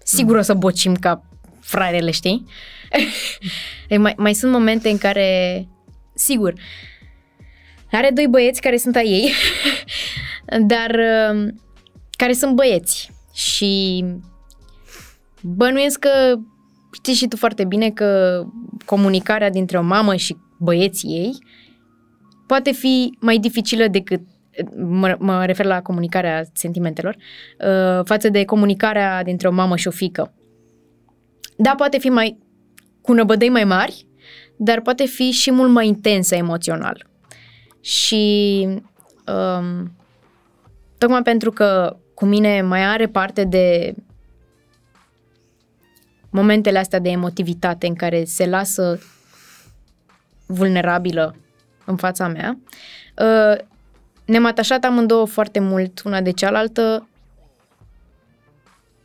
sigur 0.03 0.35
o 0.35 0.41
să 0.41 0.53
bocim 0.53 0.95
ca 0.95 1.23
fraierele, 1.59 2.11
știi? 2.11 2.45
e, 3.89 3.97
mai, 3.97 4.13
mai 4.17 4.33
sunt 4.33 4.51
momente 4.51 4.89
în 4.89 4.97
care, 4.97 5.67
sigur, 6.15 6.53
are 7.91 8.11
doi 8.13 8.27
băieți 8.27 8.61
care 8.61 8.77
sunt 8.77 8.95
a 8.95 9.01
ei, 9.01 9.31
dar 10.71 10.89
uh, 10.89 11.47
care 12.17 12.33
sunt 12.33 12.55
băieți 12.55 13.11
și 13.33 14.03
bănuiesc 15.41 15.99
că 15.99 16.35
știi 16.93 17.13
și 17.13 17.27
tu 17.27 17.37
foarte 17.37 17.63
bine 17.65 17.89
că 17.89 18.43
comunicarea 18.85 19.49
dintre 19.49 19.77
o 19.77 19.81
mamă 19.81 20.15
și 20.15 20.37
băieții 20.59 21.09
ei 21.09 21.37
poate 22.47 22.71
fi 22.71 23.17
mai 23.19 23.37
dificilă 23.37 23.87
decât 23.87 24.21
mă, 24.75 25.15
mă 25.19 25.45
refer 25.45 25.65
la 25.65 25.81
comunicarea 25.81 26.43
sentimentelor, 26.53 27.15
uh, 27.15 28.05
față 28.05 28.29
de 28.29 28.45
comunicarea 28.45 29.23
dintre 29.23 29.47
o 29.47 29.51
mamă 29.51 29.75
și 29.75 29.87
o 29.87 29.91
fică. 29.91 30.33
Da, 31.57 31.73
poate 31.77 31.97
fi 31.97 32.09
mai 32.09 32.37
cu 33.01 33.13
năbădăi 33.13 33.49
mai 33.49 33.63
mari, 33.63 34.07
dar 34.57 34.81
poate 34.81 35.05
fi 35.05 35.31
și 35.31 35.51
mult 35.51 35.71
mai 35.71 35.87
intensă 35.87 36.35
emoțional. 36.35 37.08
Și 37.81 38.65
um, 39.27 39.91
tocmai 40.97 41.21
pentru 41.21 41.51
că 41.51 41.97
cu 42.13 42.25
mine 42.25 42.61
mai 42.61 42.85
are 42.85 43.07
parte 43.07 43.43
de 43.43 43.95
momentele 46.29 46.79
astea 46.79 46.99
de 46.99 47.09
emotivitate 47.09 47.87
în 47.87 47.95
care 47.95 48.23
se 48.23 48.45
lasă 48.45 48.99
vulnerabilă 50.45 51.35
în 51.85 51.95
fața 51.95 52.27
mea. 52.27 52.59
Uh, 53.17 53.65
ne-am 54.25 54.45
atașat 54.45 54.83
amândouă 54.83 55.25
foarte 55.25 55.59
mult 55.59 56.01
una 56.01 56.21
de 56.21 56.31
cealaltă 56.31 57.07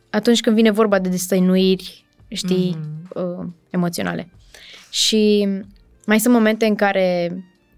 atunci 0.09 0.41
când 0.41 0.55
vine 0.55 0.71
vorba 0.71 0.99
de 0.99 1.09
destăinuiri, 1.09 2.05
știi, 2.27 2.77
mm-hmm. 2.77 3.49
emoționale. 3.69 4.29
Și 4.89 5.47
mai 6.05 6.19
sunt 6.19 6.33
momente 6.33 6.65
în 6.65 6.75
care 6.75 7.37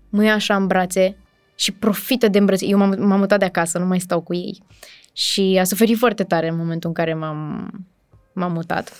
mă 0.10 0.24
ia 0.24 0.34
așa 0.34 0.56
în 0.56 0.68
brațe 0.68 1.18
și 1.56 1.72
profită 1.72 2.28
de 2.28 2.38
îmbrățe. 2.38 2.66
Eu 2.66 2.78
m-am, 2.78 2.96
m-am 3.00 3.20
mutat 3.20 3.40
de 3.40 3.46
acasă, 3.46 3.78
nu 3.78 3.86
mai 3.86 4.00
stau 4.00 4.22
cu 4.22 4.34
ei. 4.34 4.62
Și 5.14 5.58
a 5.60 5.64
suferit 5.64 5.98
foarte 5.98 6.24
tare 6.24 6.48
în 6.48 6.58
momentul 6.58 6.90
în 6.90 6.96
care 6.96 7.14
m-am, 7.14 7.70
m-am 8.34 8.52
mutat. 8.52 8.94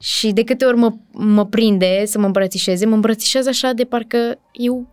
Și 0.00 0.32
de 0.32 0.44
câte 0.44 0.64
ori 0.64 0.76
mă, 0.76 0.92
mă 1.10 1.46
prinde 1.46 2.02
să 2.06 2.18
mă 2.18 2.26
îmbrățișeze, 2.26 2.86
mă 2.86 2.94
îmbrățișează 2.94 3.48
așa 3.48 3.72
de 3.72 3.84
parcă 3.84 4.38
eu 4.52 4.88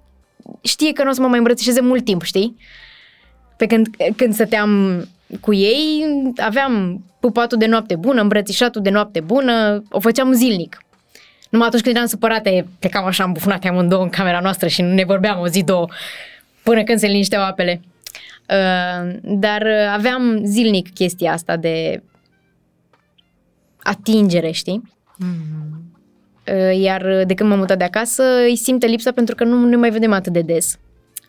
știe 0.62 0.94
că 0.94 1.04
nu 1.04 1.10
o 1.10 1.14
să 1.14 1.22
mă 1.22 1.28
mai 1.28 1.38
îmbrățișeze 1.38 1.82
mult 1.82 2.06
timp, 2.06 2.22
știi? 2.22 2.56
Pe 3.58 3.66
când, 3.66 3.88
când 4.16 4.34
stăteam 4.34 5.04
cu 5.42 5.54
ei, 5.54 6.06
aveam 6.38 7.04
pupatul 7.20 7.58
de 7.58 7.66
noapte 7.66 7.96
bună, 7.96 8.22
îmbrățișatul 8.22 8.82
de 8.82 8.90
noapte 8.90 9.20
bună, 9.20 9.84
o 9.90 10.00
făceam 10.00 10.32
zilnic. 10.32 10.82
Numai 11.50 11.68
atunci 11.68 11.84
când 11.84 11.95
eram 11.95 12.08
supărate, 12.08 12.68
plecam 12.80 13.06
așa 13.06 13.24
îmbufnate 13.24 13.68
amândouă 13.68 14.04
în 14.04 14.10
camera 14.10 14.39
noastră 14.39 14.68
și 14.68 14.82
nu 14.82 14.93
ne 14.93 15.04
vorbeam 15.04 15.39
o 15.39 15.48
zi, 15.48 15.64
două, 15.64 15.88
până 16.64 16.84
când 16.84 17.00
se 17.00 17.08
linișteau 17.08 17.43
apele. 17.43 17.82
Uh, 18.50 19.16
dar 19.22 19.68
aveam 19.93 20.41
zilnic 20.43 20.93
chestia 20.93 21.32
asta 21.32 21.58
de 21.58 22.04
atingere, 23.84 24.52
știi? 24.52 24.82
Mm-hmm. 25.24 25.86
Iar 26.74 27.24
de 27.26 27.34
când 27.34 27.50
m-am 27.50 27.60
mutat 27.60 27.78
de 27.78 27.84
acasă, 27.84 28.24
îi 28.24 28.56
simte 28.56 28.86
lipsa 28.86 29.12
pentru 29.12 29.36
că 29.36 29.43
nu 29.43 29.68
ne 29.68 29.76
mai 29.76 29.89
vedem 29.89 30.14
atât 30.14 30.34
de 30.34 30.41
des. 30.41 30.78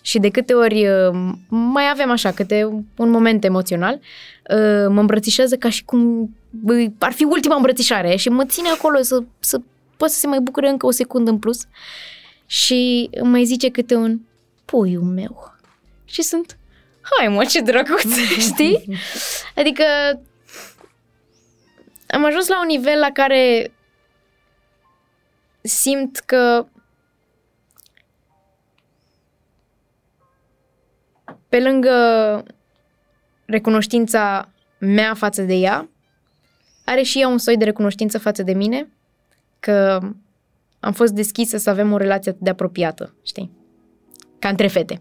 Și 0.00 0.18
de 0.18 0.28
câte 0.28 0.52
ori 0.52 0.86
uh, 0.88 1.32
mai 1.48 1.84
avem 1.92 2.10
așa, 2.10 2.30
câte 2.30 2.64
un 2.96 3.10
moment 3.10 3.44
emoțional, 3.44 3.94
uh, 3.94 4.86
mă 4.88 5.00
îmbrățișează 5.00 5.56
ca 5.56 5.70
și 5.70 5.84
cum 5.84 6.30
ar 6.98 7.12
fi 7.12 7.24
ultima 7.24 7.56
îmbrățișare 7.56 8.16
și 8.16 8.28
mă 8.28 8.44
ține 8.44 8.68
acolo 8.68 9.02
să, 9.02 9.22
să 9.38 9.60
pot 9.98 10.10
să 10.10 10.18
se 10.18 10.26
mai 10.26 10.40
bucure 10.40 10.68
încă 10.68 10.86
o 10.86 10.90
secundă 10.90 11.30
în 11.30 11.38
plus. 11.38 11.66
Și 12.46 13.10
mai 13.22 13.44
zice 13.44 13.70
câte 13.70 13.94
un 13.94 14.20
puiul 14.64 15.02
meu. 15.02 15.54
Și 16.04 16.22
sunt, 16.22 16.58
hai 17.00 17.28
mă, 17.28 17.44
ce 17.44 17.60
drăguț, 17.60 18.16
știi? 18.52 18.98
Adică 19.54 19.84
am 22.06 22.24
ajuns 22.24 22.48
la 22.48 22.60
un 22.60 22.66
nivel 22.66 22.98
la 22.98 23.10
care 23.10 23.72
simt 25.60 26.18
că 26.18 26.66
pe 31.48 31.60
lângă 31.60 31.92
recunoștința 33.46 34.48
mea 34.78 35.14
față 35.14 35.42
de 35.42 35.54
ea, 35.54 35.88
are 36.84 37.02
și 37.02 37.20
ea 37.20 37.28
un 37.28 37.38
soi 37.38 37.56
de 37.56 37.64
recunoștință 37.64 38.18
față 38.18 38.42
de 38.42 38.52
mine, 38.52 38.88
că 39.60 40.00
am 40.80 40.92
fost 40.92 41.12
deschisă 41.12 41.56
să 41.56 41.70
avem 41.70 41.92
o 41.92 41.96
relație 41.96 42.30
atât 42.30 42.42
de 42.42 42.50
apropiată, 42.50 43.14
știi? 43.22 43.50
Ca 44.38 44.48
între 44.48 44.66
fete. 44.66 45.00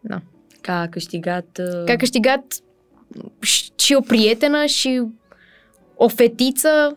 Da. 0.00 0.22
Că 0.60 0.70
a 0.70 0.88
câștigat... 0.88 1.60
Uh... 1.60 1.84
Că 1.84 1.92
a 1.92 1.96
câștigat 1.96 2.44
și 3.76 3.94
o 3.94 4.00
prietenă 4.00 4.64
și 4.64 5.02
o 5.94 6.08
fetiță 6.08 6.96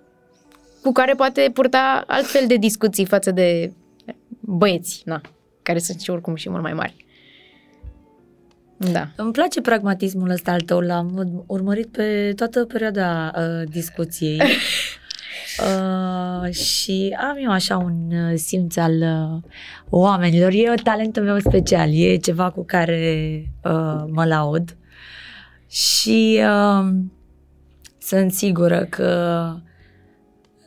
cu 0.82 0.92
care 0.92 1.14
poate 1.14 1.50
purta 1.54 2.04
altfel 2.08 2.48
de 2.48 2.56
discuții 2.56 3.06
față 3.06 3.32
de 3.32 3.74
băieți, 4.40 5.02
na, 5.06 5.22
care 5.62 5.80
sunt 5.80 6.00
și 6.02 6.10
oricum 6.10 6.36
și 6.36 6.50
mult 6.50 6.62
mai 6.62 6.74
mari. 6.74 7.06
Da. 8.78 9.08
Îmi 9.16 9.32
place 9.32 9.62
pragmatismul 9.62 10.30
ăsta 10.30 10.51
al 10.51 10.62
tău, 10.62 10.80
l-am 10.80 11.43
urmărit 11.47 11.88
pe 11.88 12.34
toată 12.36 12.66
perioada 12.66 13.34
uh, 13.36 13.70
discuției. 13.70 14.42
Uh, 15.60 16.54
și 16.54 17.16
am 17.30 17.38
eu 17.44 17.52
așa 17.52 17.78
un 17.78 18.12
uh, 18.12 18.34
simț 18.36 18.76
al 18.76 18.94
uh, 19.02 19.52
oamenilor. 19.90 20.52
E 20.52 20.74
talentul 20.84 21.24
meu 21.24 21.40
special, 21.40 21.94
e 21.94 22.16
ceva 22.16 22.50
cu 22.50 22.64
care 22.66 23.44
uh, 23.64 24.04
mă 24.08 24.26
laud. 24.26 24.78
Și 25.68 26.42
uh, 26.44 26.94
sunt 27.98 28.32
sigură 28.32 28.86
că 28.86 29.54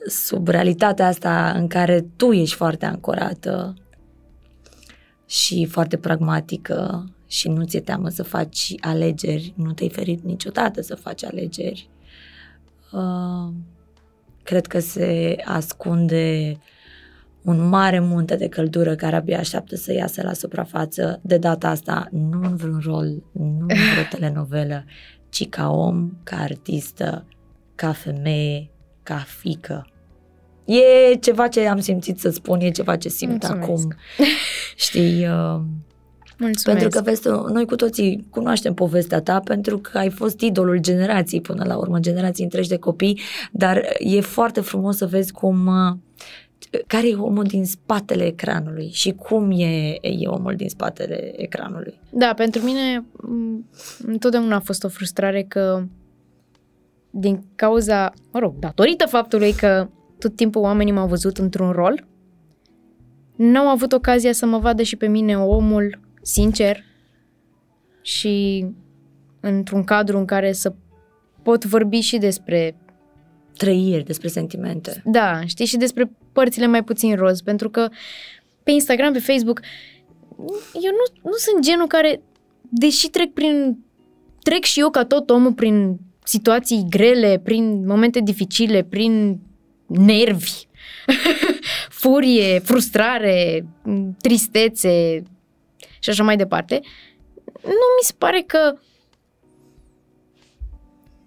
sub 0.06 0.48
realitatea 0.48 1.06
asta 1.06 1.52
în 1.56 1.66
care 1.66 2.06
tu 2.16 2.32
ești 2.32 2.54
foarte 2.54 2.86
ancorată 2.86 3.74
și 5.26 5.66
foarte 5.66 5.96
pragmatică 5.96 7.04
și 7.26 7.48
nu 7.48 7.64
ți-e 7.64 7.80
teamă 7.80 8.08
să 8.08 8.22
faci 8.22 8.74
alegeri, 8.80 9.52
nu 9.56 9.72
te-ai 9.72 9.90
ferit 9.90 10.24
niciodată 10.24 10.82
să 10.82 10.94
faci 10.94 11.24
alegeri, 11.24 11.88
uh, 12.92 13.52
cred 14.42 14.66
că 14.66 14.78
se 14.78 15.36
ascunde 15.44 16.56
un 17.42 17.68
mare 17.68 18.00
munte 18.00 18.36
de 18.36 18.48
căldură 18.48 18.94
care 18.94 19.16
abia 19.16 19.38
așteaptă 19.38 19.76
să 19.76 19.92
iasă 19.92 20.22
la 20.22 20.32
suprafață, 20.32 21.20
de 21.22 21.36
data 21.36 21.68
asta 21.68 22.08
nu 22.10 22.40
în 22.42 22.56
vreun 22.56 22.80
rol, 22.84 23.22
nu 23.32 23.66
în 23.68 23.76
vreo 23.92 24.04
telenovelă, 24.14 24.84
ci 25.28 25.48
ca 25.48 25.70
om, 25.70 26.10
ca 26.22 26.36
artistă, 26.36 27.26
ca 27.74 27.92
femeie, 27.92 28.70
ca 29.02 29.24
fică. 29.26 29.86
E 30.64 31.14
ceva 31.14 31.48
ce 31.48 31.68
am 31.68 31.80
simțit 31.80 32.18
să 32.18 32.30
spun, 32.30 32.60
e 32.60 32.70
ceva 32.70 32.96
ce 32.96 33.08
simt 33.08 33.30
Mulțumesc. 33.30 33.62
acum. 33.68 33.94
Știi? 34.86 35.26
Uh, 35.26 35.60
Mulțumesc. 36.42 36.80
pentru 36.80 36.88
că 36.88 37.00
vezi, 37.04 37.22
tu, 37.22 37.52
noi 37.52 37.66
cu 37.66 37.76
toții 37.76 38.26
cunoaștem 38.30 38.74
povestea 38.74 39.20
ta 39.20 39.40
pentru 39.40 39.78
că 39.78 39.98
ai 39.98 40.10
fost 40.10 40.40
idolul 40.40 40.78
generației 40.78 41.40
până 41.40 41.64
la 41.64 41.76
urmă, 41.76 41.98
generații 41.98 42.44
întregi 42.44 42.68
de 42.68 42.76
copii, 42.76 43.20
dar 43.52 43.82
e 43.98 44.20
foarte 44.20 44.60
frumos 44.60 44.96
să 44.96 45.06
vezi 45.06 45.32
cum 45.32 45.66
uh, 45.66 45.96
care 46.86 47.08
e 47.08 47.14
omul 47.14 47.44
din 47.44 47.64
spatele 47.64 48.24
ecranului 48.24 48.90
și 48.92 49.12
cum 49.12 49.50
e, 49.50 49.98
e 50.00 50.26
omul 50.26 50.54
din 50.56 50.68
spatele 50.68 51.32
ecranului. 51.42 52.00
Da, 52.10 52.32
pentru 52.36 52.62
mine 52.62 53.04
m, 53.12 53.64
întotdeauna 54.06 54.56
a 54.56 54.60
fost 54.60 54.84
o 54.84 54.88
frustrare 54.88 55.42
că 55.42 55.84
din 57.10 57.44
cauza, 57.54 58.12
mă 58.32 58.38
rog, 58.38 58.54
datorită 58.58 59.06
faptului 59.06 59.52
că 59.52 59.88
tot 60.18 60.36
timpul 60.36 60.62
oamenii 60.62 60.92
m-au 60.92 61.06
văzut 61.06 61.38
într-un 61.38 61.70
rol, 61.70 62.06
n-au 63.36 63.68
avut 63.68 63.92
ocazia 63.92 64.32
să 64.32 64.46
mă 64.46 64.58
vadă 64.58 64.82
și 64.82 64.96
pe 64.96 65.06
mine 65.06 65.38
omul 65.38 66.00
sincer 66.22 66.84
și 68.02 68.66
într-un 69.40 69.84
cadru 69.84 70.18
în 70.18 70.24
care 70.24 70.52
să 70.52 70.74
pot 71.42 71.64
vorbi 71.64 72.00
și 72.00 72.18
despre 72.18 72.76
Trăiri 73.56 74.04
despre 74.04 74.28
sentimente. 74.28 75.02
Da, 75.04 75.44
știi, 75.46 75.66
și 75.66 75.76
despre 75.76 76.10
părțile 76.32 76.66
mai 76.66 76.84
puțin 76.84 77.14
roz, 77.14 77.40
pentru 77.40 77.70
că 77.70 77.88
pe 78.62 78.70
Instagram, 78.70 79.12
pe 79.12 79.18
Facebook, 79.18 79.60
eu 80.72 80.90
nu, 80.90 81.30
nu 81.30 81.36
sunt 81.36 81.64
genul 81.64 81.86
care, 81.86 82.22
deși 82.68 83.08
trec 83.08 83.32
prin, 83.32 83.78
trec 84.42 84.64
și 84.64 84.80
eu 84.80 84.90
ca 84.90 85.04
tot 85.04 85.30
omul 85.30 85.52
prin 85.52 85.98
situații 86.24 86.86
grele, 86.90 87.40
prin 87.44 87.86
momente 87.86 88.20
dificile, 88.20 88.82
prin 88.82 89.40
nervi, 89.86 90.66
furie, 92.00 92.58
frustrare, 92.58 93.66
tristețe 94.20 95.22
și 96.02 96.10
așa 96.10 96.22
mai 96.22 96.36
departe, 96.36 96.80
nu 97.62 97.70
mi 97.70 98.02
se 98.02 98.12
pare 98.18 98.40
că 98.46 98.78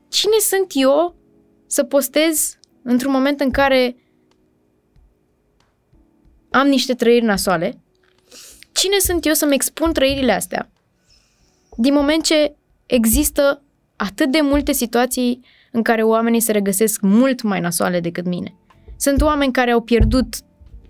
cine 0.07 0.37
sunt 0.39 0.71
eu 0.73 1.15
să 1.67 1.83
postez 1.83 2.57
într-un 2.83 3.11
moment 3.11 3.39
în 3.39 3.51
care 3.51 3.95
am 6.49 6.67
niște 6.67 6.93
trăiri 6.93 7.25
nasoale, 7.25 7.81
cine 8.71 8.97
sunt 8.99 9.25
eu 9.25 9.33
să-mi 9.33 9.53
expun 9.53 9.93
trăirile 9.93 10.31
astea? 10.31 10.71
Din 11.77 11.93
moment 11.93 12.23
ce 12.23 12.55
există 12.85 13.63
atât 13.95 14.31
de 14.31 14.39
multe 14.41 14.71
situații 14.71 15.45
în 15.71 15.81
care 15.81 16.03
oamenii 16.03 16.39
se 16.39 16.51
regăsesc 16.51 17.01
mult 17.01 17.41
mai 17.41 17.59
nasoale 17.59 17.99
decât 17.99 18.25
mine. 18.25 18.55
Sunt 18.97 19.21
oameni 19.21 19.51
care 19.51 19.71
au 19.71 19.81
pierdut 19.81 20.35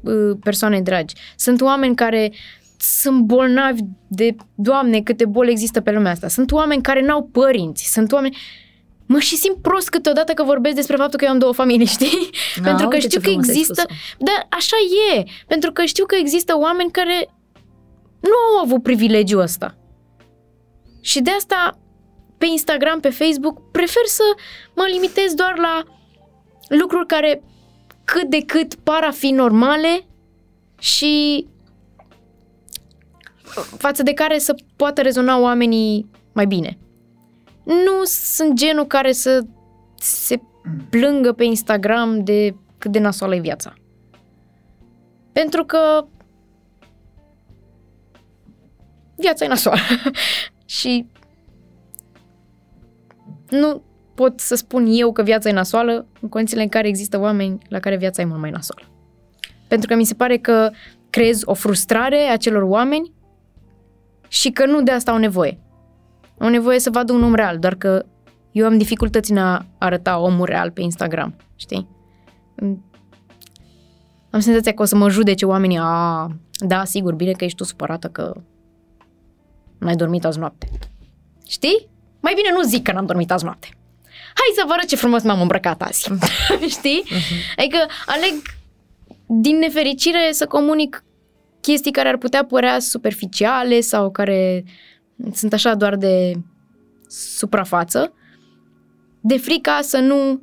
uh, 0.02 0.38
persoane 0.44 0.82
dragi. 0.82 1.16
Sunt 1.36 1.62
oameni 1.62 1.95
care 1.95 2.32
sunt 2.78 3.22
bolnavi 3.22 3.82
de, 4.08 4.36
Doamne, 4.56 5.02
câte 5.02 5.26
boli 5.26 5.52
există 5.52 5.82
pe 5.82 5.92
lumea 5.92 6.12
asta. 6.12 6.28
Sunt 6.28 6.52
oameni 6.52 6.82
care 6.82 7.02
n-au 7.02 7.30
părinți. 7.32 7.92
Sunt 7.92 8.12
oameni... 8.12 8.38
Mă 9.08 9.20
și 9.20 9.36
simt 9.36 9.62
prost 9.62 9.90
câteodată 9.90 10.34
că 10.34 10.44
vorbesc 10.44 10.76
despre 10.76 10.96
faptul 10.96 11.20
că 11.20 11.26
eu 11.26 11.32
am 11.32 11.38
două 11.38 11.54
familii, 11.54 11.86
știi? 11.98 12.30
Da, 12.56 12.62
Pentru 12.64 12.88
că 12.88 12.96
uite 12.96 13.08
știu 13.08 13.20
ce 13.20 13.26
că 13.26 13.32
frumos 13.32 13.48
ai 13.48 13.54
există... 13.56 13.82
spus-o. 13.82 13.98
Da, 14.18 14.48
așa 14.50 14.76
e. 15.16 15.24
Pentru 15.48 15.72
că 15.72 15.84
știu 15.86 16.06
că 16.06 16.16
există 16.16 16.58
oameni 16.58 16.92
care 16.92 17.36
nu 18.20 18.58
au 18.58 18.64
avut 18.64 18.84
privilegiul 18.84 19.42
ăsta. 19.42 19.78
Și 21.02 21.22
de 21.22 21.30
asta 21.30 21.80
pe 22.38 22.46
Instagram, 22.46 23.00
pe 23.00 23.10
Facebook, 23.10 23.72
prefer 23.72 24.06
să 24.06 24.24
mă 24.76 24.86
limitez 24.92 25.34
doar 25.34 25.58
la 25.58 25.84
lucruri 26.68 27.08
care 27.08 27.44
cât 28.04 28.30
de 28.30 28.42
cât 28.46 28.76
par 28.76 29.04
a 29.04 29.12
fi 29.12 29.30
normale 29.30 30.06
și 30.80 31.46
față 33.61 34.03
de 34.03 34.14
care 34.14 34.38
să 34.38 34.56
poată 34.76 35.02
rezona 35.02 35.40
oamenii 35.40 36.10
mai 36.34 36.45
bine. 36.45 36.77
Nu 37.64 38.03
sunt 38.03 38.53
genul 38.53 38.86
care 38.86 39.11
să 39.11 39.45
se 39.99 40.40
plângă 40.90 41.32
pe 41.32 41.44
Instagram 41.44 42.23
de 42.23 42.56
cât 42.77 42.91
de 42.91 42.99
nasoală 42.99 43.36
e 43.36 43.40
viața. 43.40 43.73
Pentru 45.32 45.65
că 45.65 46.06
viața 49.15 49.45
e 49.45 49.48
nasoală. 49.48 49.80
și 50.65 51.07
nu 53.49 53.84
pot 54.15 54.40
să 54.40 54.56
spun 54.56 54.86
eu 54.90 55.11
că 55.11 55.23
viața 55.23 55.49
e 55.49 55.53
nasoală 55.53 56.07
în 56.22 56.30
condițiile 56.30 56.64
în 56.64 56.69
care 56.69 56.88
există 56.88 57.19
oameni 57.19 57.57
la 57.69 57.80
care 57.80 57.98
viața 57.98 58.22
e 58.22 58.26
mult 58.26 58.40
mai 58.40 58.49
nasoală. 58.49 58.88
Pentru 59.68 59.88
că 59.88 59.95
mi 59.95 60.06
se 60.06 60.14
pare 60.14 60.38
că 60.38 60.72
creez 61.10 61.41
o 61.45 61.53
frustrare 61.53 62.18
a 62.18 62.38
celor 62.38 62.61
oameni 62.61 63.11
și 64.36 64.52
că 64.52 64.66
nu 64.66 64.84
de 64.84 64.91
asta 64.91 65.12
au 65.12 65.18
nevoie. 65.18 65.60
Au 66.40 66.49
nevoie 66.49 66.80
să 66.80 66.90
vadă 66.90 67.14
un 67.14 67.24
om 67.24 67.34
real, 67.34 67.60
doar 67.60 67.76
că 67.76 68.06
eu 68.52 68.66
am 68.66 68.78
dificultăți 68.78 69.32
în 69.32 69.38
a 69.38 69.66
arăta 69.78 70.18
omul 70.18 70.45
real 70.45 70.72
pe 70.72 70.82
Instagram, 70.82 71.36
știi? 71.56 71.88
Am 74.30 74.40
senzația 74.40 74.74
că 74.74 74.82
o 74.82 74.86
să 74.86 74.95
mă 74.95 75.10
judece 75.10 75.45
oamenii, 75.45 75.78
a, 75.82 76.28
da, 76.52 76.84
sigur, 76.84 77.14
bine 77.14 77.32
că 77.32 77.44
ești 77.44 77.57
tu 77.57 77.64
supărată 77.64 78.07
că 78.07 78.34
n-ai 79.78 79.95
dormit 79.95 80.26
azi 80.26 80.40
noapte. 80.40 80.70
Știi? 81.48 81.88
Mai 82.20 82.34
bine 82.36 82.52
nu 82.52 82.62
zic 82.62 82.84
că 82.84 82.91
n-am 82.91 83.06
dormit 83.06 83.32
azi 83.32 83.44
noapte. 83.44 83.68
Hai 84.34 84.56
să 84.56 84.64
vă 84.68 84.74
arăt 84.74 84.88
ce 84.88 84.95
frumos 84.95 85.24
m-am 85.24 85.41
îmbrăcat 85.41 85.82
azi. 85.82 86.12
Știi? 86.78 87.03
Adică 87.57 87.78
aleg 88.06 88.34
din 89.26 89.57
nefericire 89.57 90.30
să 90.32 90.45
comunic 90.45 91.05
chestii 91.66 91.92
care 91.92 92.10
ar 92.10 92.18
putea 92.18 92.46
părea 92.46 92.80
superficiale 92.80 93.80
sau 93.80 94.12
care 94.12 94.64
sunt 95.34 95.54
așa 95.54 95.76
doar 95.76 95.96
de 95.96 96.34
suprafață, 97.08 98.14
de 99.22 99.38
frica 99.38 99.80
să 99.82 99.98
nu 99.98 100.42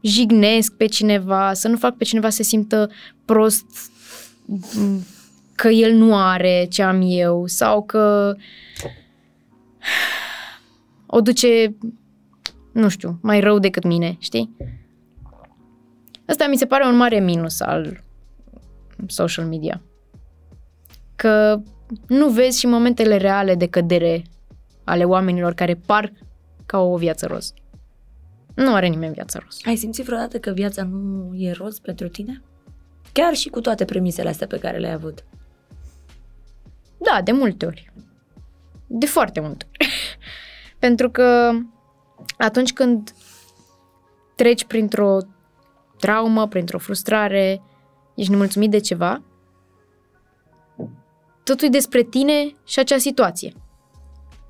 jignesc 0.00 0.76
pe 0.76 0.86
cineva, 0.86 1.52
să 1.52 1.68
nu 1.68 1.76
fac 1.76 1.96
pe 1.96 2.04
cineva 2.04 2.28
să 2.28 2.36
se 2.36 2.42
simtă 2.42 2.90
prost 3.24 3.66
m, 4.46 5.04
că 5.54 5.68
el 5.68 5.94
nu 5.94 6.16
are 6.16 6.66
ce 6.70 6.82
am 6.82 7.00
eu 7.04 7.46
sau 7.46 7.82
că 7.82 8.34
o 11.06 11.20
duce, 11.20 11.76
nu 12.72 12.88
știu, 12.88 13.18
mai 13.22 13.40
rău 13.40 13.58
decât 13.58 13.84
mine, 13.84 14.16
știi? 14.18 14.56
Asta 16.26 16.46
mi 16.46 16.56
se 16.56 16.66
pare 16.66 16.86
un 16.86 16.96
mare 16.96 17.20
minus 17.20 17.60
al 17.60 18.04
social 19.06 19.46
media. 19.46 19.82
Că 21.16 21.60
nu 22.06 22.28
vezi 22.28 22.58
și 22.58 22.66
momentele 22.66 23.16
reale 23.16 23.54
de 23.54 23.66
cădere 23.66 24.22
ale 24.84 25.04
oamenilor 25.04 25.54
care 25.54 25.74
par 25.74 26.12
ca 26.66 26.78
o 26.78 26.96
viață 26.96 27.26
roz. 27.26 27.54
Nu 28.54 28.74
are 28.74 28.86
nimeni 28.86 29.12
viață 29.12 29.40
roz. 29.42 29.58
Ai 29.64 29.76
simțit 29.76 30.04
vreodată 30.04 30.38
că 30.38 30.50
viața 30.50 30.82
nu 30.82 31.34
e 31.34 31.52
roz 31.52 31.78
pentru 31.78 32.08
tine? 32.08 32.42
Chiar 33.12 33.34
și 33.34 33.48
cu 33.48 33.60
toate 33.60 33.84
premisele 33.84 34.28
astea 34.28 34.46
pe 34.46 34.58
care 34.58 34.78
le-ai 34.78 34.92
avut. 34.92 35.24
Da, 36.98 37.20
de 37.22 37.32
multe 37.32 37.66
ori. 37.66 37.92
De 38.86 39.06
foarte 39.06 39.40
multe 39.40 39.66
ori. 39.68 39.88
Pentru 40.78 41.10
că 41.10 41.50
atunci 42.38 42.72
când 42.72 43.14
treci 44.36 44.64
printr-o 44.64 45.18
traumă, 45.98 46.48
printr-o 46.48 46.78
frustrare, 46.78 47.62
ești 48.14 48.30
nemulțumit 48.30 48.70
de 48.70 48.78
ceva, 48.80 49.22
totul 51.44 51.66
e 51.66 51.70
despre 51.70 52.02
tine 52.02 52.56
și 52.66 52.78
acea 52.78 52.98
situație. 52.98 53.52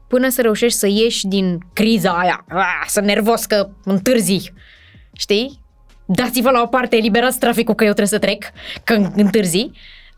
Până 0.08 0.28
să 0.28 0.40
reușești 0.40 0.78
să 0.78 0.86
ieși 0.86 1.26
din 1.26 1.58
criza 1.72 2.18
aia, 2.18 2.44
ah, 2.48 2.84
să 2.86 3.00
nervos 3.00 3.44
că 3.44 3.70
întârzi, 3.84 4.52
știi? 5.12 5.60
Dați-vă 6.06 6.50
la 6.50 6.62
o 6.62 6.66
parte, 6.66 6.96
eliberați 6.96 7.38
traficul 7.38 7.74
că 7.74 7.84
eu 7.84 7.92
trebuie 7.92 8.18
să 8.20 8.26
trec, 8.26 8.44
că 8.84 8.94
întârzi. 8.94 9.70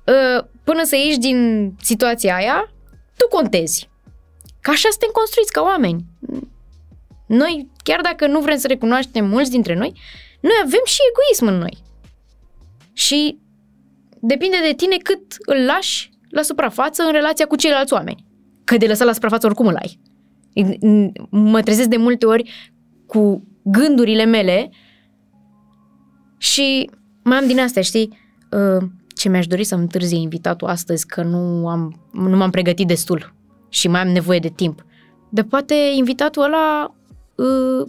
Uh, 0.07 0.45
Până 0.65 0.85
să 0.85 0.97
ieși 0.97 1.19
din 1.19 1.71
situația 1.81 2.35
aia, 2.35 2.73
tu 3.17 3.29
contezi. 3.29 3.89
Că 4.61 4.71
așa 4.71 4.89
suntem 4.91 5.11
construiți 5.13 5.53
ca 5.53 5.63
oameni. 5.63 6.05
Noi, 7.27 7.71
chiar 7.83 8.01
dacă 8.01 8.27
nu 8.27 8.41
vrem 8.41 8.57
să 8.57 8.67
recunoaștem 8.67 9.29
mulți 9.29 9.51
dintre 9.51 9.75
noi, 9.75 9.93
noi 10.41 10.53
avem 10.65 10.83
și 10.85 10.99
egoism 11.11 11.47
în 11.47 11.59
noi. 11.59 11.83
Și 12.95 13.39
depinde 14.21 14.57
de 14.67 14.75
tine 14.75 14.97
cât 14.97 15.37
îl 15.47 15.65
lași 15.65 16.11
la 16.29 16.43
suprafață 16.43 17.03
în 17.03 17.13
relația 17.13 17.47
cu 17.47 17.57
ceilalți 17.57 17.93
oameni. 17.93 18.25
Că 18.65 18.77
de 18.77 18.87
lăsat 18.87 19.07
la 19.07 19.13
suprafață 19.13 19.47
oricum 19.47 19.67
îl 19.67 19.77
ai. 19.77 20.01
Mă 21.31 21.63
trezesc 21.63 21.89
de 21.89 21.97
multe 21.97 22.27
ori 22.27 22.51
cu 23.07 23.47
gândurile 23.63 24.25
mele 24.25 24.71
și 26.39 26.91
mai 27.23 27.39
am 27.39 27.47
din 27.47 27.61
astea, 27.61 27.83
știi? 27.83 28.19
Uh, 28.51 28.87
Ce 29.17 29.29
mi-aș 29.29 29.47
dori 29.47 29.65
să-mi 29.65 29.81
întârzie 29.83 30.19
invitatul 30.19 30.69
astăzi, 30.69 31.07
că 31.07 31.23
nu, 31.23 31.69
am, 31.69 32.09
nu 32.13 32.37
m-am 32.37 32.51
pregătit 32.51 32.87
destul 32.87 33.35
și 33.69 33.89
mai 33.89 34.01
am 34.01 34.09
nevoie 34.09 34.39
de 34.39 34.49
timp. 34.49 34.85
Dar 35.31 35.45
poate 35.45 35.75
invitatul 35.97 36.43
ăla 36.43 36.95
uh, 37.35 37.87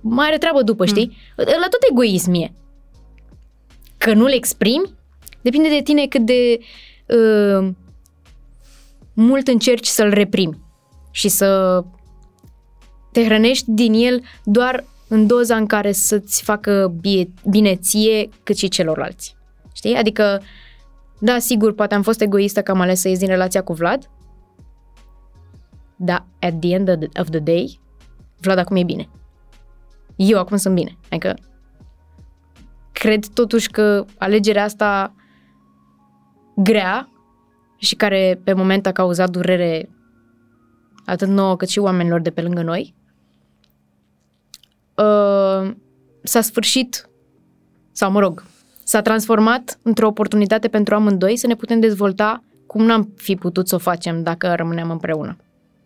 mai 0.00 0.26
are 0.26 0.38
treabă 0.38 0.62
după, 0.62 0.86
știi? 0.86 1.06
Mm. 1.36 1.44
La 1.44 1.68
tot 1.70 1.80
egoism 1.90 2.32
e. 2.32 2.54
Că 4.04 4.14
nu-l 4.14 4.32
exprimi, 4.32 4.94
depinde 5.40 5.68
de 5.68 5.80
tine 5.82 6.06
cât 6.06 6.24
de 6.24 6.58
uh, 7.06 7.68
mult 9.12 9.48
încerci 9.48 9.86
să-l 9.86 10.10
reprimi 10.10 10.58
și 11.10 11.28
să 11.28 11.80
te 13.12 13.24
hrănești 13.24 13.64
din 13.70 13.92
el 13.92 14.22
doar 14.44 14.84
în 15.08 15.26
doza 15.26 15.56
în 15.56 15.66
care 15.66 15.92
să-ți 15.92 16.42
facă 16.42 16.94
bie, 17.00 17.32
bine 17.48 17.76
ție 17.76 18.28
cât 18.42 18.56
și 18.56 18.68
celorlalți. 18.68 19.36
Știi? 19.72 19.94
Adică, 19.94 20.42
da, 21.18 21.38
sigur, 21.38 21.74
poate 21.74 21.94
am 21.94 22.02
fost 22.02 22.20
egoistă 22.20 22.62
că 22.62 22.70
am 22.70 22.80
ales 22.80 23.00
să 23.00 23.08
ies 23.08 23.18
din 23.18 23.28
relația 23.28 23.62
cu 23.62 23.72
Vlad, 23.72 24.10
dar 25.96 26.26
at 26.40 26.60
the 26.60 26.74
end 26.74 26.88
of 27.20 27.30
the 27.30 27.38
day, 27.38 27.80
Vlad 28.40 28.58
acum 28.58 28.76
e 28.76 28.82
bine. 28.82 29.08
Eu 30.16 30.38
acum 30.38 30.56
sunt 30.56 30.74
bine. 30.74 30.98
Adică, 31.08 31.34
cred 32.94 33.26
totuși 33.26 33.70
că 33.70 34.04
alegerea 34.18 34.64
asta 34.64 35.14
grea 36.56 37.08
și 37.76 37.94
care 37.94 38.40
pe 38.44 38.52
moment 38.52 38.86
a 38.86 38.92
cauzat 38.92 39.30
durere 39.30 39.88
atât 41.04 41.28
nouă 41.28 41.56
cât 41.56 41.68
și 41.68 41.78
oamenilor 41.78 42.20
de 42.20 42.30
pe 42.30 42.42
lângă 42.42 42.62
noi, 42.62 42.94
uh, 44.94 45.74
s-a 46.22 46.40
sfârșit, 46.40 47.08
sau 47.92 48.10
mă 48.10 48.20
rog, 48.20 48.44
s-a 48.84 49.02
transformat 49.02 49.78
într-o 49.82 50.06
oportunitate 50.06 50.68
pentru 50.68 50.94
amândoi 50.94 51.36
să 51.36 51.46
ne 51.46 51.54
putem 51.54 51.80
dezvolta 51.80 52.42
cum 52.66 52.84
n-am 52.84 53.12
fi 53.16 53.34
putut 53.34 53.68
să 53.68 53.74
o 53.74 53.78
facem 53.78 54.22
dacă 54.22 54.54
rămâneam 54.54 54.90
împreună. 54.90 55.36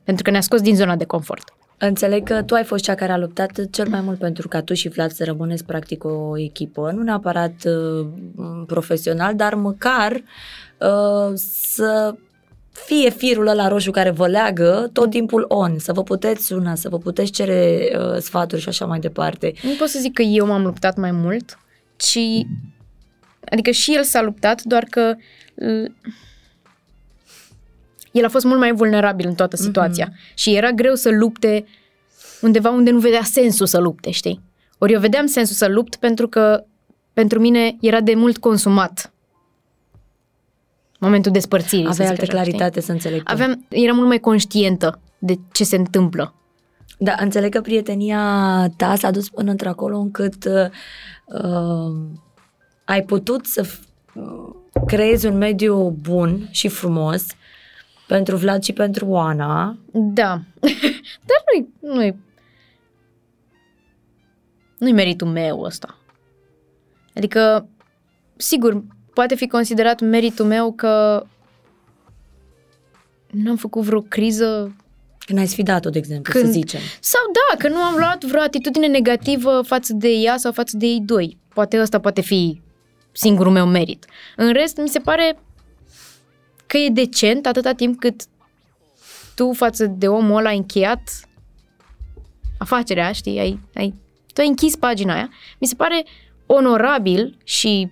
Pentru 0.04 0.22
că 0.24 0.30
ne-a 0.30 0.40
scos 0.40 0.60
din 0.60 0.76
zona 0.76 0.96
de 0.96 1.04
confort. 1.04 1.52
Înțeleg 1.78 2.22
că 2.22 2.42
tu 2.42 2.54
ai 2.54 2.64
fost 2.64 2.84
cea 2.84 2.94
care 2.94 3.12
a 3.12 3.16
luptat 3.16 3.70
cel 3.70 3.88
mai 3.88 4.00
mult 4.00 4.18
pentru 4.18 4.48
ca 4.48 4.62
tu 4.62 4.74
și 4.74 4.88
Vlad 4.88 5.10
să 5.10 5.24
rămâneți 5.24 5.64
practic 5.64 6.04
o 6.04 6.38
echipă, 6.38 6.90
nu 6.90 7.02
neapărat 7.02 7.54
uh, 7.64 8.06
profesional, 8.66 9.34
dar 9.34 9.54
măcar 9.54 10.12
uh, 10.12 11.32
să 11.34 12.14
fie 12.70 13.10
firul 13.10 13.46
ăla 13.46 13.68
roșu 13.68 13.90
care 13.90 14.10
vă 14.10 14.26
leagă 14.26 14.90
tot 14.92 15.10
timpul 15.10 15.44
on, 15.48 15.78
să 15.78 15.92
vă 15.92 16.02
puteți 16.02 16.46
suna, 16.46 16.74
să 16.74 16.88
vă 16.88 16.98
puteți 16.98 17.30
cere 17.30 17.90
uh, 17.98 18.16
sfaturi 18.18 18.60
și 18.60 18.68
așa 18.68 18.86
mai 18.86 18.98
departe. 18.98 19.52
Nu 19.62 19.70
pot 19.78 19.88
să 19.88 19.98
zic 19.98 20.12
că 20.12 20.22
eu 20.22 20.46
m-am 20.46 20.62
luptat 20.62 20.96
mai 20.96 21.10
mult, 21.10 21.58
ci 21.96 22.18
adică 23.50 23.70
și 23.70 23.94
el 23.94 24.02
s-a 24.02 24.22
luptat, 24.22 24.62
doar 24.62 24.84
că 24.84 25.14
uh, 25.54 25.90
el 28.18 28.24
a 28.24 28.28
fost 28.28 28.44
mult 28.44 28.58
mai 28.58 28.72
vulnerabil 28.72 29.26
în 29.26 29.34
toată 29.34 29.56
situația 29.56 30.08
mm-hmm. 30.08 30.34
și 30.34 30.54
era 30.54 30.70
greu 30.70 30.94
să 30.94 31.10
lupte 31.10 31.64
undeva 32.40 32.70
unde 32.70 32.90
nu 32.90 32.98
vedea 32.98 33.22
sensul 33.22 33.66
să 33.66 33.78
lupte, 33.78 34.10
știi? 34.10 34.40
Ori 34.78 34.92
eu 34.92 35.00
vedeam 35.00 35.26
sensul 35.26 35.56
să 35.56 35.66
lupt 35.68 35.96
pentru 35.96 36.28
că 36.28 36.64
pentru 37.12 37.40
mine 37.40 37.76
era 37.80 38.00
de 38.00 38.14
mult 38.14 38.38
consumat 38.38 39.12
momentul 40.98 41.32
despărțirii. 41.32 41.86
Avea 41.88 42.08
altă 42.08 42.22
așa, 42.22 42.32
claritate 42.32 42.70
știi? 42.70 42.82
să 42.82 42.92
înțeleg. 42.92 43.20
Aveam, 43.24 43.66
era 43.68 43.92
mult 43.92 44.06
mai 44.06 44.18
conștientă 44.18 45.00
de 45.18 45.38
ce 45.52 45.64
se 45.64 45.76
întâmplă. 45.76 46.34
Da, 46.98 47.14
înțeleg 47.20 47.52
că 47.52 47.60
prietenia 47.60 48.20
ta 48.76 48.94
s-a 48.96 49.10
dus 49.10 49.28
până 49.28 49.50
într-acolo 49.50 49.98
încât 49.98 50.44
uh, 50.44 51.42
uh 51.42 51.92
ai 52.84 53.02
putut 53.02 53.46
să 53.46 53.66
uh, 54.14 54.54
creezi 54.86 55.26
un 55.26 55.36
mediu 55.36 55.96
bun 56.00 56.48
și 56.50 56.68
frumos 56.68 57.26
pentru 58.08 58.36
Vlad 58.36 58.62
și 58.62 58.72
pentru 58.72 59.06
Oana. 59.06 59.78
Da, 59.92 60.40
dar 61.28 61.42
nu-i, 61.52 61.68
nu-i, 61.80 62.16
nu-i 64.78 64.92
meritul 64.92 65.28
meu 65.28 65.60
ăsta. 65.60 65.98
Adică, 67.14 67.68
sigur, 68.36 68.82
poate 69.14 69.34
fi 69.34 69.46
considerat 69.46 70.00
meritul 70.00 70.44
meu 70.44 70.72
că 70.72 71.24
nu 73.30 73.50
am 73.50 73.56
făcut 73.56 73.82
vreo 73.82 74.00
criză 74.00 74.76
când 75.18 75.38
ai 75.38 75.46
sfidat-o, 75.46 75.90
de 75.90 75.98
exemplu, 75.98 76.32
când, 76.32 76.44
să 76.44 76.50
zicem. 76.50 76.80
Sau 77.00 77.20
da, 77.32 77.56
că 77.56 77.68
nu 77.68 77.76
am 77.76 77.94
luat 77.98 78.24
vreo 78.24 78.40
atitudine 78.40 78.86
negativă 78.86 79.62
față 79.66 79.92
de 79.92 80.08
ea 80.08 80.36
sau 80.36 80.52
față 80.52 80.76
de 80.76 80.86
ei 80.86 81.00
doi. 81.04 81.38
Poate 81.48 81.80
ăsta 81.80 82.00
poate 82.00 82.20
fi 82.20 82.60
singurul 83.12 83.52
meu 83.52 83.66
merit. 83.66 84.06
În 84.36 84.52
rest, 84.52 84.76
mi 84.76 84.88
se 84.88 84.98
pare 84.98 85.38
că 86.68 86.76
e 86.76 86.88
decent 86.88 87.46
atâta 87.46 87.72
timp 87.72 88.00
cât 88.00 88.22
tu 89.34 89.52
față 89.52 89.86
de 89.86 90.08
omul 90.08 90.36
ăla 90.36 90.48
ai 90.48 90.56
încheiat 90.56 91.00
afacerea, 92.58 93.12
știi, 93.12 93.38
ai, 93.38 93.60
ai, 93.74 93.94
tu 94.32 94.40
ai 94.40 94.46
închis 94.46 94.76
pagina 94.76 95.14
aia. 95.14 95.30
Mi 95.58 95.66
se 95.66 95.74
pare 95.74 96.04
onorabil 96.46 97.38
și 97.44 97.90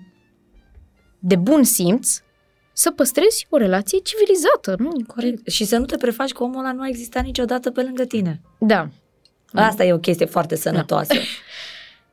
de 1.19 1.37
bun 1.37 1.63
simț 1.63 2.21
să 2.73 2.91
păstrezi 2.91 3.47
o 3.51 3.57
relație 3.57 3.99
civilizată, 3.99 4.75
nu? 4.79 5.05
Corect. 5.07 5.49
Și 5.49 5.65
să 5.65 5.79
nu 5.79 5.85
te 5.85 5.97
prefaci 5.97 6.33
că 6.33 6.43
omul 6.43 6.59
ăla 6.59 6.73
nu 6.73 6.83
a 6.83 6.89
existat 6.89 7.25
niciodată 7.25 7.71
pe 7.71 7.83
lângă 7.83 8.05
tine. 8.05 8.41
Da. 8.59 8.89
Asta 9.53 9.85
e 9.85 9.93
o 9.93 9.99
chestie 9.99 10.27
foarte 10.27 10.55
da. 10.55 10.61
sănătoasă. 10.61 11.15
Da. 11.15 11.21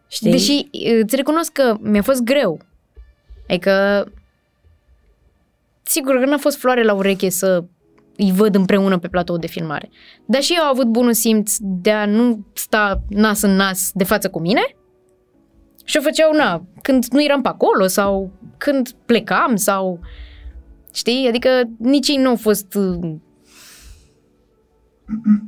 Știi? 0.07 0.31
Deși 0.31 0.67
îți 1.01 1.15
recunosc 1.15 1.51
că 1.51 1.77
mi-a 1.81 2.01
fost 2.01 2.21
greu. 2.21 2.59
Adică, 3.47 4.05
sigur 5.83 6.19
că 6.19 6.25
n-a 6.25 6.37
fost 6.37 6.57
floare 6.57 6.83
la 6.83 6.93
ureche 6.93 7.29
să 7.29 7.63
îi 8.17 8.31
văd 8.31 8.55
împreună 8.55 8.99
pe 8.99 9.07
platou 9.07 9.37
de 9.37 9.47
filmare. 9.47 9.89
Dar 10.25 10.41
și 10.41 10.53
eu 10.57 10.63
au 10.63 10.69
avut 10.71 10.87
bunul 10.87 11.13
simț 11.13 11.55
de 11.59 11.91
a 11.91 12.05
nu 12.05 12.45
sta 12.53 13.03
nas 13.09 13.41
în 13.41 13.55
nas 13.55 13.91
de 13.93 14.03
față 14.03 14.29
cu 14.29 14.39
mine 14.39 14.61
și 15.83 15.97
o 15.97 16.01
făceau, 16.01 16.33
na, 16.33 16.65
când 16.81 17.05
nu 17.05 17.23
eram 17.23 17.41
pe 17.41 17.47
acolo 17.47 17.87
sau 17.87 18.31
când 18.57 18.91
plecam 19.05 19.55
sau... 19.55 19.99
Știi? 20.93 21.27
Adică 21.27 21.49
nici 21.77 22.07
ei 22.07 22.17
nu 22.17 22.29
au 22.29 22.35
fost 22.35 22.73
uh, 22.73 23.15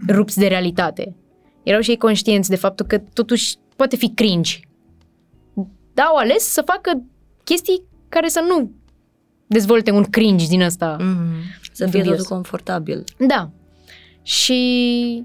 rupți 0.07 0.39
de 0.39 0.47
realitate. 0.47 1.15
Erau 1.63 1.81
și 1.81 1.89
ei 1.89 1.97
conștienți 1.97 2.49
de 2.49 2.55
faptul 2.55 2.85
că 2.85 2.97
totuși 2.97 3.55
poate 3.75 3.95
fi 3.95 4.11
cringe. 4.13 4.59
Dar 5.93 6.05
au 6.05 6.15
ales 6.15 6.43
să 6.43 6.61
facă 6.61 7.03
chestii 7.43 7.83
care 8.09 8.27
să 8.27 8.45
nu 8.47 8.71
dezvolte 9.47 9.91
un 9.91 10.03
cringe 10.03 10.47
din 10.47 10.61
ăsta. 10.61 10.97
Mm-hmm. 10.99 11.69
Să 11.71 11.87
fie 11.87 12.03
totul 12.03 12.25
confortabil. 12.25 13.03
Da. 13.17 13.49
Și 14.21 15.23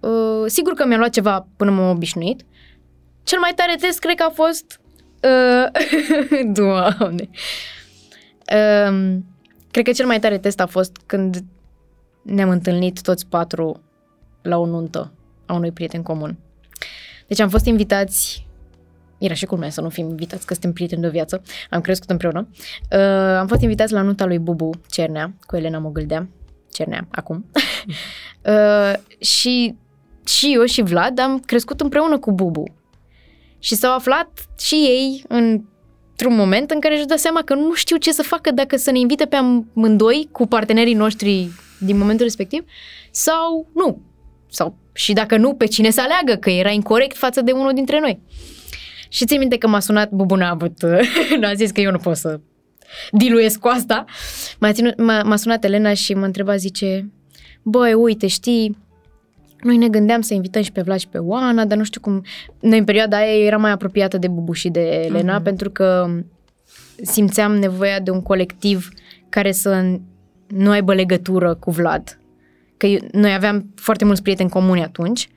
uh, 0.00 0.44
sigur 0.46 0.74
că 0.74 0.86
mi-a 0.86 0.98
luat 0.98 1.10
ceva 1.10 1.46
până 1.56 1.70
m-am 1.70 1.90
obișnuit, 1.90 2.44
cel 3.22 3.38
mai 3.38 3.52
tare 3.54 3.74
test 3.80 3.98
cred 3.98 4.16
că 4.16 4.22
a 4.22 4.30
fost... 4.30 4.80
Uh, 5.22 6.52
doamne! 6.58 7.28
Uh, 8.52 9.16
cred 9.70 9.84
că 9.84 9.92
cel 9.92 10.06
mai 10.06 10.20
tare 10.20 10.38
test 10.38 10.60
a 10.60 10.66
fost 10.66 10.96
când 11.06 11.44
ne-am 12.22 12.50
întâlnit 12.50 13.00
toți 13.00 13.26
patru 13.26 13.82
la 14.42 14.58
o 14.58 14.66
nuntă 14.66 15.12
a 15.46 15.52
unui 15.52 15.72
prieten 15.72 16.02
comun. 16.02 16.38
Deci 17.26 17.40
am 17.40 17.48
fost 17.48 17.64
invitați 17.64 18.48
era 19.20 19.34
și 19.34 19.46
culmea 19.46 19.70
să 19.70 19.80
nu 19.80 19.88
fim 19.88 20.08
invitați 20.08 20.46
că 20.46 20.52
suntem 20.52 20.72
prieteni 20.72 21.00
de 21.00 21.06
o 21.06 21.10
viață. 21.10 21.42
Am 21.70 21.80
crescut 21.80 22.10
împreună. 22.10 22.48
Uh, 22.92 22.98
am 23.38 23.46
fost 23.46 23.62
invitați 23.62 23.92
la 23.92 24.02
nunta 24.02 24.26
lui 24.26 24.38
Bubu 24.38 24.70
Cernea 24.88 25.34
cu 25.46 25.56
Elena 25.56 25.78
Mogâldea. 25.78 26.28
Cernea, 26.72 27.06
acum. 27.10 27.50
uh, 28.44 28.92
și 29.18 29.76
și 30.26 30.52
eu 30.54 30.64
și 30.64 30.82
Vlad 30.82 31.18
am 31.18 31.38
crescut 31.38 31.80
împreună 31.80 32.18
cu 32.18 32.32
Bubu. 32.32 32.64
Și 33.58 33.74
s-au 33.74 33.94
aflat 33.94 34.28
și 34.58 34.74
ei 34.74 35.24
într-un 35.28 36.34
moment 36.34 36.70
în 36.70 36.80
care 36.80 36.96
își 36.96 37.06
dă 37.06 37.16
seama 37.16 37.42
că 37.42 37.54
nu 37.54 37.74
știu 37.74 37.96
ce 37.96 38.12
să 38.12 38.22
facă 38.22 38.50
dacă 38.50 38.76
să 38.76 38.90
ne 38.90 38.98
invite 38.98 39.24
pe 39.24 39.36
amândoi 39.36 40.28
cu 40.32 40.46
partenerii 40.46 40.94
noștri 40.94 41.48
din 41.78 41.98
momentul 41.98 42.24
respectiv 42.24 42.64
sau 43.10 43.70
nu. 43.74 44.02
Sau 44.48 44.76
și 44.92 45.12
dacă 45.12 45.36
nu, 45.36 45.54
pe 45.54 45.66
cine 45.66 45.90
să 45.90 46.00
aleagă, 46.00 46.40
că 46.40 46.50
era 46.50 46.70
incorrect 46.70 47.16
față 47.16 47.40
de 47.40 47.52
unul 47.52 47.72
dintre 47.72 48.00
noi. 48.00 48.20
Și 49.12 49.26
ții 49.26 49.38
minte 49.38 49.56
că 49.56 49.68
m-a 49.68 49.80
sunat, 49.80 50.10
Bubu 50.10 50.34
n-a 50.34 50.50
avut, 50.50 50.82
n-a 51.40 51.54
zis 51.54 51.70
că 51.70 51.80
eu 51.80 51.90
nu 51.90 51.98
pot 51.98 52.16
să 52.16 52.40
diluiesc 53.10 53.58
cu 53.58 53.68
asta. 53.68 54.04
M-a, 54.58 54.72
ținut, 54.72 55.02
m-a, 55.02 55.22
m-a 55.22 55.36
sunat 55.36 55.64
Elena 55.64 55.94
și 55.94 56.14
mă 56.14 56.24
întreba, 56.24 56.56
zice, 56.56 57.10
băi, 57.62 57.92
uite, 57.92 58.26
știi, 58.26 58.78
noi 59.62 59.76
ne 59.76 59.88
gândeam 59.88 60.20
să 60.20 60.34
invităm 60.34 60.62
și 60.62 60.72
pe 60.72 60.80
Vlad 60.80 60.98
și 60.98 61.08
pe 61.08 61.18
Oana, 61.18 61.64
dar 61.64 61.78
nu 61.78 61.84
știu 61.84 62.00
cum... 62.00 62.24
Noi 62.60 62.78
în 62.78 62.84
perioada 62.84 63.16
aia 63.16 63.44
era 63.44 63.56
mai 63.56 63.70
apropiată 63.70 64.18
de 64.18 64.28
Bubu 64.28 64.52
și 64.52 64.68
de 64.68 65.02
Elena, 65.04 65.40
uh-huh. 65.40 65.44
pentru 65.44 65.70
că 65.70 66.08
simțeam 67.02 67.56
nevoia 67.56 68.00
de 68.00 68.10
un 68.10 68.22
colectiv 68.22 68.88
care 69.28 69.52
să 69.52 69.98
nu 70.46 70.70
aibă 70.70 70.94
legătură 70.94 71.54
cu 71.54 71.70
Vlad. 71.70 72.18
Că 72.76 72.86
noi 73.12 73.34
aveam 73.34 73.72
foarte 73.74 74.04
mulți 74.04 74.22
prieteni 74.22 74.50
comuni 74.50 74.82
atunci 74.82 75.28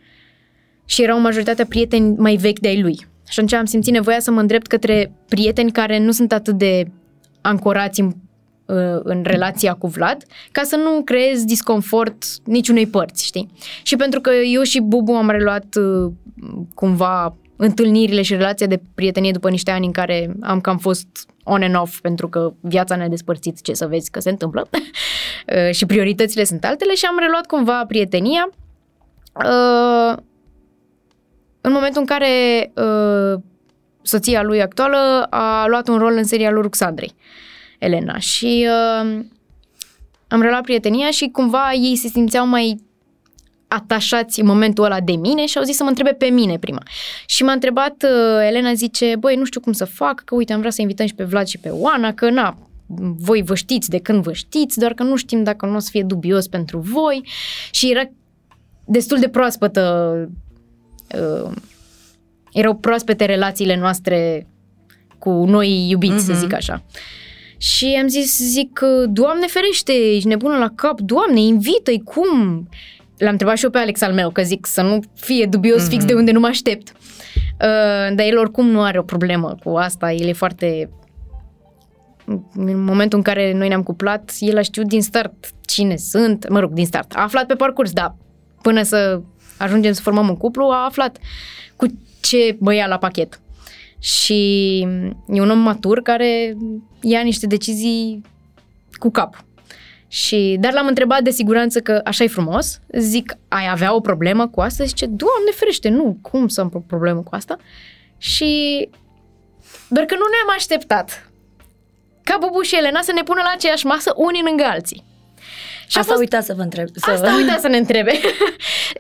și 0.86 1.04
erau 1.04 1.20
majoritatea 1.20 1.66
prieteni 1.66 2.16
mai 2.18 2.36
vechi 2.36 2.60
de 2.60 2.68
ai 2.68 2.82
lui. 2.82 3.08
Și 3.30 3.40
atunci 3.40 3.54
am 3.54 3.66
simțit 3.66 3.94
nevoia 3.94 4.20
să 4.20 4.32
mă 4.32 4.40
îndrept 4.40 4.68
către 4.68 5.14
prieteni 5.28 5.72
care 5.72 6.00
nu 6.00 6.12
sunt 6.12 6.32
atât 6.32 6.58
de 6.58 6.86
ancorați 7.42 8.00
în 8.00 8.12
Uh, 8.66 9.00
în 9.04 9.22
relația 9.24 9.74
cu 9.74 9.88
Vlad, 9.88 10.24
ca 10.52 10.64
să 10.64 10.76
nu 10.76 11.02
creez 11.04 11.44
disconfort 11.44 12.24
niciunei 12.44 12.88
părți, 12.88 13.26
știi? 13.26 13.52
Și 13.84 13.96
pentru 13.96 14.22
că 14.22 14.32
eu 14.32 14.62
și 14.62 14.82
Bubu 14.82 15.12
am 15.12 15.30
reluat 15.30 15.76
uh, 15.76 16.12
cumva 16.74 17.38
întâlnirile 17.56 18.22
și 18.22 18.36
relația 18.36 18.68
de 18.68 18.82
prietenie 18.96 19.32
după 19.32 19.50
niște 19.50 19.72
ani 19.72 19.86
în 19.86 19.92
care 19.92 20.36
am 20.42 20.62
cam 20.62 20.78
fost 20.78 21.08
on 21.44 21.64
and 21.64 21.76
off 21.76 22.00
pentru 22.00 22.30
că 22.30 22.54
viața 22.60 22.96
ne-a 22.96 23.08
despărțit, 23.08 23.62
ce 23.62 23.74
să 23.74 23.88
vezi 23.88 24.12
că 24.12 24.20
se 24.20 24.30
întâmplă 24.30 24.70
uh, 24.72 25.72
și 25.72 25.86
prioritățile 25.86 26.44
sunt 26.44 26.66
altele 26.66 26.94
și 26.96 27.06
am 27.06 27.20
reluat 27.20 27.46
cumva 27.46 27.86
prietenia 27.88 28.50
în 31.66 31.72
momentul 31.72 32.02
în 32.02 32.08
care 32.08 32.72
uh, 32.76 33.42
soția 34.02 34.42
lui 34.42 34.62
actuală 34.62 35.28
a 35.30 35.68
luat 35.68 35.88
un 35.88 35.98
rol 35.98 36.14
în 36.16 36.24
serialul 36.24 36.62
Ruxandrei, 36.62 37.16
Elena. 37.80 38.18
Și 38.18 38.68
uh, 38.68 39.20
am 40.28 40.42
reluat 40.42 40.62
prietenia 40.62 41.12
și 41.12 41.30
cumva 41.32 41.72
ei 41.74 41.96
se 41.96 42.08
simțeau 42.08 42.48
mai 42.48 42.82
atașați 43.68 44.40
în 44.40 44.46
momentul 44.46 44.84
ăla 44.84 45.00
de 45.00 45.16
mine 45.16 45.46
și 45.46 45.58
au 45.58 45.64
zis 45.64 45.76
să 45.76 45.84
mă 45.84 45.90
întrebe 45.90 46.12
pe 46.12 46.26
mine 46.26 46.58
prima. 46.58 46.84
Și 47.26 47.44
m-a 47.44 47.52
întrebat, 47.52 48.04
uh, 48.04 48.48
Elena 48.48 48.74
zice, 48.74 49.16
băi, 49.20 49.36
nu 49.36 49.46
știu 49.46 49.60
cum 49.60 49.72
să 49.72 49.86
fac, 49.86 50.22
că 50.26 50.36
uite, 50.36 50.54
am 50.54 50.60
vrea 50.60 50.72
să 50.72 50.82
invităm 50.82 51.06
și 51.06 51.16
pe 51.16 51.24
Vlad 51.24 51.48
și 51.48 51.58
pe 51.58 51.70
Oana, 51.70 52.14
că 52.14 52.30
na, 52.30 52.58
voi 53.18 53.42
vă 53.42 53.56
știți 53.56 53.90
de 53.90 54.00
când 54.00 54.24
vă 54.24 54.34
știți, 54.34 54.80
doar 54.80 54.94
că 54.94 55.04
nu 55.04 55.16
știm 55.16 55.44
dacă 55.44 55.66
nu 55.66 55.76
o 55.76 55.80
să 55.80 55.90
fie 55.92 56.04
dubios 56.04 56.48
pentru 56.48 56.78
voi. 56.80 57.28
Și 57.72 57.92
era 57.92 58.04
destul 58.86 59.20
de 59.20 59.30
proaspătă, 59.30 60.16
uh, 61.14 61.52
erau 62.52 62.76
proaspete 62.76 63.26
relațiile 63.26 63.76
noastre 63.76 64.48
cu 65.20 65.30
noi 65.30 65.90
iubiți, 65.90 66.14
uh-huh. 66.14 66.26
să 66.26 66.34
zic 66.34 66.54
așa. 66.54 66.84
Și 67.58 67.98
am 68.02 68.08
zis, 68.08 68.38
zic, 68.38 68.80
Doamne 69.10 69.46
ferește, 69.48 69.92
ești 69.92 70.28
nebună 70.28 70.58
la 70.58 70.70
cap, 70.76 71.00
Doamne, 71.00 71.40
invită-i, 71.40 72.02
cum? 72.04 72.70
L-am 73.18 73.32
întrebat 73.32 73.58
și 73.58 73.64
eu 73.64 73.70
pe 73.70 73.78
Alex 73.78 74.02
al 74.02 74.14
meu, 74.14 74.30
că 74.30 74.42
zic 74.42 74.66
să 74.66 74.82
nu 74.82 75.00
fie 75.16 75.46
dubios 75.46 75.86
mm-hmm. 75.86 75.90
fix 75.90 76.06
de 76.06 76.14
unde 76.14 76.32
nu 76.32 76.40
mă 76.40 76.48
aștept. 76.48 76.92
Uh, 77.36 78.16
dar 78.16 78.26
el 78.26 78.38
oricum 78.38 78.70
nu 78.70 78.82
are 78.82 79.00
o 79.00 79.04
problemă 79.04 79.56
cu 79.64 79.70
asta, 79.70 80.12
el 80.12 80.28
e 80.28 80.34
foarte... 80.34 80.90
În 82.56 82.84
momentul 82.84 83.18
în 83.18 83.24
care 83.24 83.54
noi 83.54 83.68
ne-am 83.68 83.84
cuplat, 83.84 84.36
el 84.40 84.58
a 84.58 84.62
știut 84.62 84.88
din 84.88 85.02
start 85.02 85.34
cine 85.66 85.96
sunt, 85.96 86.50
mă 86.50 86.60
rog, 86.60 86.72
din 86.72 86.86
start. 86.86 87.14
A 87.16 87.22
aflat 87.22 87.46
pe 87.46 87.54
parcurs, 87.54 87.92
da, 87.92 88.16
până 88.62 88.84
să 88.84 89.22
ajungem 89.64 89.92
să 89.92 90.02
formăm 90.02 90.28
un 90.30 90.38
cuplu, 90.38 90.66
a 90.66 90.86
aflat 90.86 91.18
cu 91.76 91.86
ce 92.22 92.58
băia 92.60 92.88
la 92.88 92.98
pachet. 92.98 93.40
Și 94.00 94.80
e 95.28 95.42
un 95.42 95.50
om 95.50 95.60
matur 95.60 96.02
care 96.02 96.58
ia 97.02 97.22
niște 97.22 97.48
decizii 97.48 98.22
cu 98.94 99.10
cap. 99.10 99.46
Și, 100.08 100.58
dar 100.60 100.74
l-am 100.74 100.88
întrebat 100.88 101.22
de 101.22 101.30
siguranță 101.30 101.80
că 101.80 102.02
așa 102.04 102.24
e 102.24 102.28
frumos. 102.28 102.80
Zic, 102.98 103.38
ai 103.48 103.70
avea 103.70 103.96
o 103.96 104.00
problemă 104.00 104.48
cu 104.48 104.62
asta? 104.62 104.84
Zice, 104.84 105.06
Doamne 105.06 105.52
ferește, 105.54 105.90
nu, 105.90 106.18
cum 106.22 106.48
să 106.48 106.62
am 106.62 106.70
o 106.74 106.80
problemă 106.80 107.22
cu 107.22 107.36
asta? 107.36 107.58
Și 108.18 108.90
doar 109.90 110.06
că 110.06 110.14
nu 110.14 110.26
ne-am 110.30 110.56
așteptat 110.56 111.32
ca 112.24 112.38
Bubu 112.40 112.62
și 112.62 112.76
Elena 112.78 113.02
să 113.02 113.12
ne 113.12 113.24
pună 113.24 113.42
la 113.44 113.52
aceeași 113.54 113.86
masă 113.86 114.14
unii 114.16 114.44
lângă 114.44 114.64
alții. 114.64 115.04
Și 115.88 115.98
asta 115.98 116.12
fost... 116.12 116.20
uita 116.20 116.42
să 116.42 116.54
vă 116.54 116.62
întreb. 116.62 116.88
Să... 116.94 117.10
Asta 117.10 117.36
uita 117.36 117.58
să 117.60 117.68
ne 117.68 117.78
întrebe. 117.78 118.12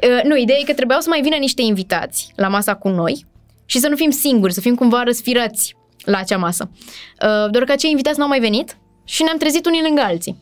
Uh, 0.10 0.24
nu, 0.24 0.38
ideea 0.38 0.58
e 0.60 0.64
că 0.64 0.74
trebuiau 0.74 1.02
să 1.02 1.10
mai 1.10 1.22
vină 1.22 1.36
niște 1.36 1.62
invitați 1.62 2.34
la 2.36 2.48
masa 2.48 2.76
cu 2.76 2.90
noi 2.90 3.26
și 3.66 3.80
să 3.80 3.88
nu 3.88 3.96
fim 3.96 4.10
singuri, 4.10 4.54
să 4.54 4.60
fim 4.60 4.76
cumva 4.76 5.04
răsfirați 5.04 5.76
la 6.06 6.18
acea 6.18 6.38
masă. 6.38 6.70
Uh, 6.74 7.52
doar 7.52 7.64
că 7.64 7.72
acei 7.72 7.90
invitați 7.90 8.20
n-au 8.20 8.28
mai 8.28 8.40
venit 8.40 8.78
și 9.04 9.24
ne-am 9.24 9.38
trezit 9.38 9.66
unii 9.66 9.82
lângă 9.82 10.02
alții. 10.02 10.38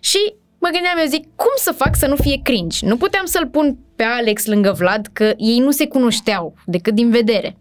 Și 0.00 0.34
mă 0.58 0.68
gândeam, 0.72 0.98
eu 0.98 1.06
zic, 1.06 1.24
cum 1.34 1.52
să 1.56 1.72
fac 1.72 1.96
să 1.96 2.06
nu 2.06 2.16
fie 2.16 2.40
cringe? 2.42 2.86
Nu 2.86 2.96
puteam 2.96 3.24
să-l 3.24 3.46
pun 3.46 3.78
pe 3.96 4.02
Alex 4.02 4.46
lângă 4.46 4.72
Vlad, 4.78 5.06
că 5.12 5.32
ei 5.36 5.58
nu 5.58 5.70
se 5.70 5.86
cunoșteau 5.86 6.54
decât 6.64 6.94
din 6.94 7.10
vedere. 7.10 7.56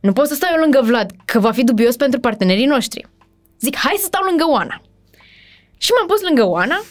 Nu 0.00 0.12
pot 0.12 0.26
să 0.26 0.34
stau 0.34 0.50
eu 0.54 0.60
lângă 0.60 0.80
Vlad, 0.82 1.10
că 1.24 1.38
va 1.38 1.52
fi 1.52 1.64
dubios 1.64 1.96
pentru 1.96 2.20
partenerii 2.20 2.66
noștri. 2.66 3.06
Zic, 3.60 3.76
hai 3.76 3.96
să 3.98 4.04
stau 4.04 4.24
lângă 4.24 4.44
Oana. 4.48 4.82
Și 5.78 5.90
m-am 5.96 6.06
pus 6.06 6.22
lângă 6.22 6.48
Oana 6.48 6.82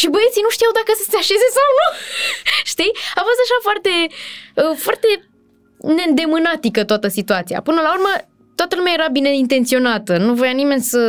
și 0.00 0.12
băieții 0.14 0.46
nu 0.46 0.52
știau 0.56 0.72
dacă 0.78 0.90
să 1.00 1.04
se 1.10 1.16
așeze 1.22 1.48
sau 1.58 1.68
nu. 1.80 1.88
Știi? 2.72 2.92
A 3.18 3.22
fost 3.28 3.40
așa 3.44 3.58
foarte, 3.66 3.92
uh, 4.60 4.74
foarte 4.86 5.08
neîndemânatică 5.96 6.80
toată 6.84 7.08
situația. 7.08 7.58
Până 7.68 7.80
la 7.86 7.90
urmă, 7.96 8.12
toată 8.54 8.76
lumea 8.76 8.92
era 8.98 9.08
bine 9.18 9.36
intenționată. 9.36 10.12
Nu 10.16 10.34
voia 10.34 10.50
nimeni 10.62 10.80
să 10.80 11.00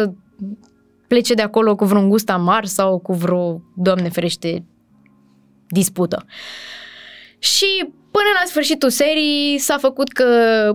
plece 1.07 1.33
de 1.33 1.41
acolo 1.41 1.75
cu 1.75 1.85
vreun 1.85 2.09
gust 2.09 2.29
amar 2.29 2.65
sau 2.65 2.99
cu 2.99 3.13
vreo, 3.13 3.61
doamne 3.75 4.09
ferește, 4.09 4.65
dispută. 5.67 6.25
Și 7.39 7.69
până 8.11 8.29
la 8.39 8.45
sfârșitul 8.45 8.89
serii 8.89 9.57
s-a 9.57 9.77
făcut 9.77 10.11
că 10.11 10.27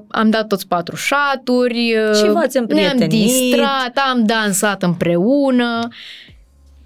am 0.08 0.30
dat 0.30 0.46
toți 0.46 0.68
patru 0.68 0.96
șaturi, 0.96 1.96
și 2.14 2.28
v-ați 2.28 2.58
ne-am 2.58 3.08
distrat, 3.08 3.98
am 4.10 4.24
dansat 4.24 4.82
împreună. 4.82 5.88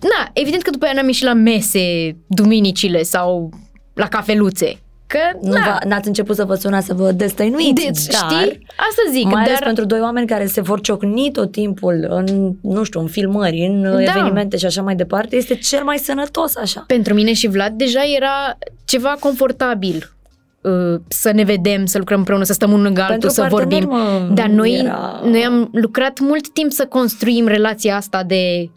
Na, 0.00 0.30
evident 0.32 0.62
că 0.62 0.70
după 0.70 0.84
aia 0.84 0.94
n-am 0.94 1.06
ieșit 1.06 1.24
la 1.24 1.32
mese 1.32 2.16
duminicile 2.26 3.02
sau 3.02 3.50
la 3.94 4.08
cafeluțe. 4.08 4.78
Că, 5.06 5.18
nu 5.40 5.52
na. 5.52 5.78
n-ați 5.86 6.08
început 6.08 6.36
să 6.36 6.44
vă 6.44 6.54
sunați 6.54 6.86
să 6.86 6.94
vă 6.94 7.12
destăinuiți, 7.12 7.72
deci, 7.72 8.04
dar, 8.04 8.30
știi? 8.30 8.66
Asta 8.76 9.02
zic. 9.10 9.24
Mai 9.24 9.32
dar... 9.32 9.42
ales 9.42 9.58
pentru 9.58 9.84
doi 9.84 10.00
oameni 10.00 10.26
care 10.26 10.46
se 10.46 10.60
vor 10.60 10.80
ciocni 10.80 11.30
tot 11.32 11.52
timpul 11.52 12.06
în, 12.08 12.52
nu 12.62 12.82
știu, 12.82 13.00
în 13.00 13.06
filmări, 13.06 13.66
în 13.66 13.82
da. 13.82 14.02
evenimente 14.02 14.56
și 14.56 14.66
așa 14.66 14.82
mai 14.82 14.94
departe, 14.94 15.36
este 15.36 15.54
cel 15.54 15.84
mai 15.84 15.98
sănătos 15.98 16.56
așa. 16.56 16.84
Pentru 16.86 17.14
mine 17.14 17.32
și 17.32 17.48
Vlad 17.48 17.72
deja 17.72 18.00
era 18.16 18.58
ceva 18.84 19.16
confortabil 19.20 20.12
uh, 20.60 21.00
să 21.08 21.30
ne 21.30 21.42
vedem, 21.42 21.86
să 21.86 21.98
lucrăm 21.98 22.18
împreună, 22.18 22.44
să 22.44 22.52
stăm 22.52 22.70
unul 22.70 22.84
lângă 22.84 23.02
altul, 23.02 23.30
să 23.30 23.46
vorbim. 23.50 23.88
Mă, 23.88 24.28
Dar 24.34 24.46
noi, 24.46 24.78
era... 24.78 25.20
noi 25.24 25.44
am 25.44 25.68
lucrat 25.72 26.18
mult 26.18 26.52
timp 26.52 26.72
să 26.72 26.86
construim 26.86 27.46
relația 27.46 27.96
asta 27.96 28.22
de 28.22 28.70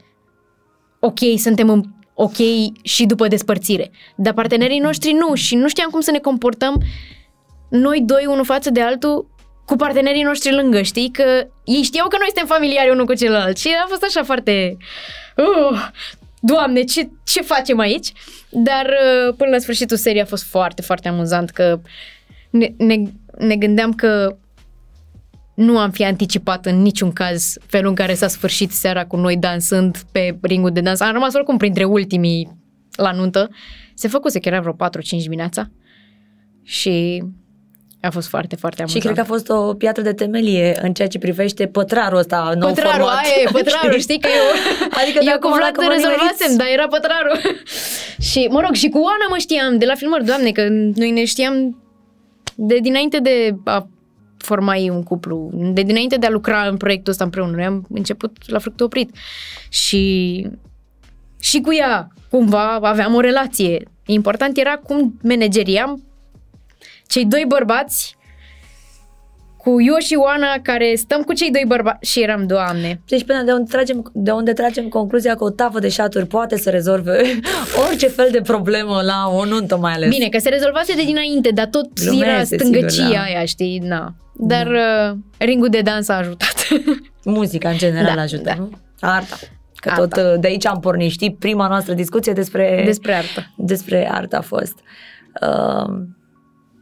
ok, 1.04 1.20
suntem 1.38 1.70
în 1.70 1.84
ok 2.14 2.36
și 2.84 3.06
după 3.06 3.28
despărțire. 3.28 3.92
Dar 4.16 4.34
partenerii 4.34 4.80
noștri 4.80 5.12
nu 5.12 5.36
și 5.36 5.56
nu 5.56 5.68
știam 5.68 5.90
cum 5.90 6.00
să 6.00 6.12
ne 6.12 6.20
comportăm 6.20 6.82
noi 7.70 8.02
doi, 8.06 8.26
unul 8.28 8.46
față 8.46 8.70
de 8.70 8.82
altul, 8.82 9.30
cu 9.66 9.76
partenerii 9.76 10.24
noștri 10.24 10.54
lângă, 10.54 10.82
știi? 10.82 11.12
Că 11.12 11.48
ei 11.66 11.82
știau 11.82 12.08
că 12.08 12.16
noi 12.18 12.28
suntem 12.34 12.56
familiari 12.56 12.90
unul 12.90 13.06
cu 13.06 13.14
celălalt 13.14 13.58
și 13.58 13.68
a 13.84 13.88
fost 13.88 14.04
așa 14.04 14.24
foarte... 14.24 14.78
Uh, 15.36 15.90
Doamne, 16.44 16.84
ce, 16.84 17.10
ce 17.24 17.42
facem 17.42 17.80
aici? 17.80 18.12
Dar 18.50 18.86
uh, 18.86 19.34
până 19.38 19.50
la 19.50 19.58
sfârșitul 19.58 19.98
serii 19.98 20.22
a 20.22 20.26
fost 20.26 20.44
foarte, 20.44 20.82
foarte 20.82 21.08
amuzant 21.08 21.50
că 21.50 21.80
ne, 22.50 22.74
ne, 22.78 22.96
ne 23.38 23.56
gândeam 23.56 23.94
că 23.94 24.38
nu 25.62 25.78
am 25.78 25.92
fi 25.92 26.04
anticipat 26.04 26.66
în 26.66 26.82
niciun 26.82 27.12
caz 27.12 27.58
felul 27.68 27.90
în 27.90 27.96
care 27.96 28.14
s-a 28.14 28.28
sfârșit 28.28 28.72
seara 28.72 29.06
cu 29.06 29.16
noi 29.16 29.38
dansând 29.38 29.98
pe 30.12 30.38
ringul 30.42 30.72
de 30.72 30.82
dans. 30.82 31.00
Am 31.00 31.12
rămas 31.12 31.34
oricum 31.34 31.58
printre 31.58 31.84
ultimii 31.84 32.58
la 32.96 33.12
nuntă. 33.12 33.50
Se 33.94 34.08
făcuse 34.08 34.40
chiar 34.40 34.60
vreo 34.60 34.74
4-5 34.74 34.78
dimineața 35.22 35.70
și 36.64 37.24
a 38.02 38.10
fost 38.10 38.28
foarte, 38.28 38.56
foarte 38.56 38.82
amuzant. 38.82 39.02
Și 39.02 39.08
cred 39.08 39.26
că 39.26 39.32
a 39.32 39.34
fost 39.34 39.50
o 39.50 39.74
piatră 39.74 40.02
de 40.02 40.14
temelie 40.14 40.78
în 40.82 40.94
ceea 40.94 41.08
ce 41.08 41.18
privește 41.18 41.68
pătrarul 41.68 42.18
ăsta 42.18 42.54
nou 42.58 42.70
pătrarul, 42.70 42.92
format. 42.92 43.24
Aia 43.24 43.44
e, 43.44 43.50
pătrarul, 43.52 44.00
știi 44.00 44.20
că 44.20 44.28
eu, 44.28 44.48
adică 45.02 45.20
eu 45.32 45.40
cu 45.40 45.48
Vlad 45.48 45.76
rezolvasem, 45.78 46.56
dar 46.58 46.68
era 46.68 46.88
pătrarul. 46.88 47.38
și, 48.30 48.48
mă 48.50 48.62
rog, 48.62 48.74
și 48.74 48.90
cu 48.90 48.98
Oana 48.98 49.26
mă 49.30 49.38
știam 49.38 49.78
de 49.78 49.86
la 49.86 49.96
filmări, 49.96 50.26
doamne, 50.26 50.52
că 50.52 50.68
noi 50.96 51.12
ne 51.12 51.26
știam 51.26 51.84
de 52.56 52.78
dinainte 52.78 53.20
de 53.20 53.56
a 53.64 53.88
formai 54.42 54.90
un 54.90 55.04
cuplu. 55.04 55.50
De 55.54 55.82
dinainte 55.82 56.18
de 56.18 56.26
a 56.26 56.30
lucra 56.30 56.68
în 56.68 56.78
proiectul 56.78 57.12
ăsta 57.12 57.24
împreună, 57.24 57.56
noi 57.56 57.66
am 57.66 57.86
început 57.90 58.38
la 58.50 58.60
fructul 58.60 58.86
oprit. 58.86 59.16
Și, 59.70 60.48
și 61.40 61.62
cu 61.62 61.74
ea, 61.74 62.08
cumva, 62.30 62.74
aveam 62.74 63.16
o 63.16 63.20
relație. 63.20 63.88
Important 64.06 64.58
era 64.58 64.76
cum 64.76 65.20
manageriam 65.24 66.04
cei 67.08 67.26
doi 67.26 67.46
bărbați 67.48 68.18
cu 69.64 69.82
eu 69.82 69.98
și 69.98 70.16
Oana 70.16 70.60
care 70.62 70.96
stăm 70.96 71.22
cu 71.22 71.34
cei 71.34 71.52
doi 71.52 71.64
bărbați 71.68 72.12
și 72.12 72.22
eram, 72.22 72.46
Doamne. 72.48 73.02
Deci 73.08 73.24
până 73.26 73.44
de 73.44 73.52
unde 73.52 73.72
tragem, 73.72 74.12
de 74.14 74.32
unde 74.32 74.54
tragem 74.54 74.88
concluzia 74.88 75.36
că 75.36 75.44
o 75.44 75.50
tavă 75.50 75.80
de 75.80 75.90
șaturi 75.90 76.26
poate 76.26 76.58
să 76.58 76.70
rezolve 76.70 77.40
orice 77.88 78.08
fel 78.08 78.28
de 78.32 78.42
problemă 78.42 79.02
la 79.02 79.30
o 79.34 79.46
nuntă 79.46 79.78
mai 79.78 79.94
ales. 79.94 80.10
Bine, 80.10 80.30
că 80.30 80.38
se 80.40 80.50
rezolvase 80.50 80.96
de 80.96 81.04
dinainte, 81.04 81.50
dar 81.50 81.66
tot 81.66 82.04
Lumea 82.06 82.34
era 82.34 82.44
stângăcia 82.44 82.90
sigur, 82.90 83.14
da. 83.14 83.22
aia, 83.22 83.46
știi, 83.46 83.80
na. 83.80 84.14
Dar 84.34 84.68
da. 84.68 85.12
uh, 85.12 85.18
ringul 85.38 85.70
de 85.70 85.82
dans 85.82 86.08
a 86.08 86.14
ajutat. 86.14 86.68
Muzica 87.24 87.70
în 87.70 87.78
general 87.78 88.16
da, 88.16 88.22
ajută, 88.22 88.44
da. 88.44 88.56
nu? 88.58 88.70
Arta. 89.00 89.38
Că 89.76 89.90
arta. 89.90 90.02
tot 90.02 90.34
uh, 90.34 90.40
de 90.40 90.48
aici 90.48 90.66
am 90.66 90.80
pornit, 90.80 91.12
știi? 91.12 91.36
Prima 91.40 91.68
noastră 91.68 91.94
discuție 91.94 92.34
despre... 92.34 92.82
Despre 92.86 93.14
artă. 93.14 93.54
Despre 93.58 94.10
artă 94.12 94.38
a 94.38 94.42
fost. 94.42 94.80
Uh, 95.42 95.94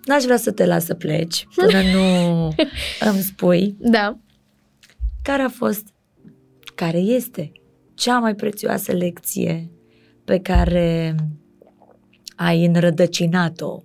n-aș 0.10 0.24
vrea 0.24 0.38
să 0.38 0.52
te 0.52 0.66
las 0.66 0.86
să 0.86 0.94
pleci 0.94 1.48
până 1.56 1.82
nu 1.82 2.46
îmi 3.10 3.22
spui. 3.22 3.76
Da. 3.80 4.20
Care 5.22 5.42
a 5.42 5.50
fost, 5.50 5.88
care 6.76 6.98
este 6.98 7.52
cea 7.94 8.20
mai 8.20 8.36
prețioasă 8.36 8.92
lecție 8.92 9.72
pe 10.26 10.40
care 10.40 11.16
ai 12.36 12.66
înrădăcinat-o 12.66 13.84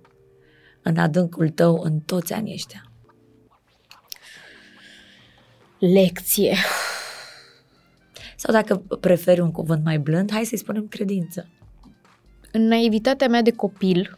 în 0.81 0.97
adâncul 0.97 1.49
tău 1.49 1.81
în 1.83 1.99
toți 1.99 2.33
anii 2.33 2.53
ăștia? 2.53 2.91
Lecție. 5.79 6.55
Sau 8.35 8.53
dacă 8.53 8.77
preferi 8.99 9.39
un 9.39 9.51
cuvânt 9.51 9.83
mai 9.83 9.99
blând, 9.99 10.31
hai 10.31 10.45
să-i 10.45 10.57
spunem 10.57 10.87
credință. 10.87 11.49
În 12.51 12.67
naivitatea 12.67 13.27
mea 13.27 13.41
de 13.41 13.51
copil, 13.51 14.17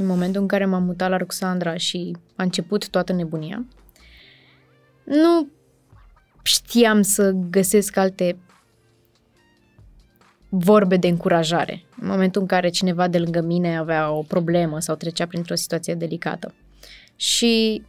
în 0.00 0.06
momentul 0.06 0.40
în 0.40 0.48
care 0.48 0.64
m-am 0.64 0.82
mutat 0.82 1.10
la 1.10 1.16
Ruxandra 1.16 1.76
și 1.76 2.16
a 2.36 2.42
început 2.42 2.88
toată 2.88 3.12
nebunia, 3.12 3.64
nu 5.04 5.48
știam 6.42 7.02
să 7.02 7.30
găsesc 7.50 7.96
alte 7.96 8.38
vorbe 10.48 10.96
de 10.96 11.08
încurajare. 11.08 11.84
În 12.00 12.08
momentul 12.08 12.40
în 12.40 12.46
care 12.46 12.68
cineva 12.68 13.08
de 13.08 13.18
lângă 13.18 13.40
mine 13.40 13.78
avea 13.78 14.10
o 14.10 14.22
problemă 14.22 14.80
sau 14.80 14.94
trecea 14.94 15.26
printr-o 15.26 15.54
situație 15.54 15.94
delicată. 15.94 16.54
Și 17.16 17.82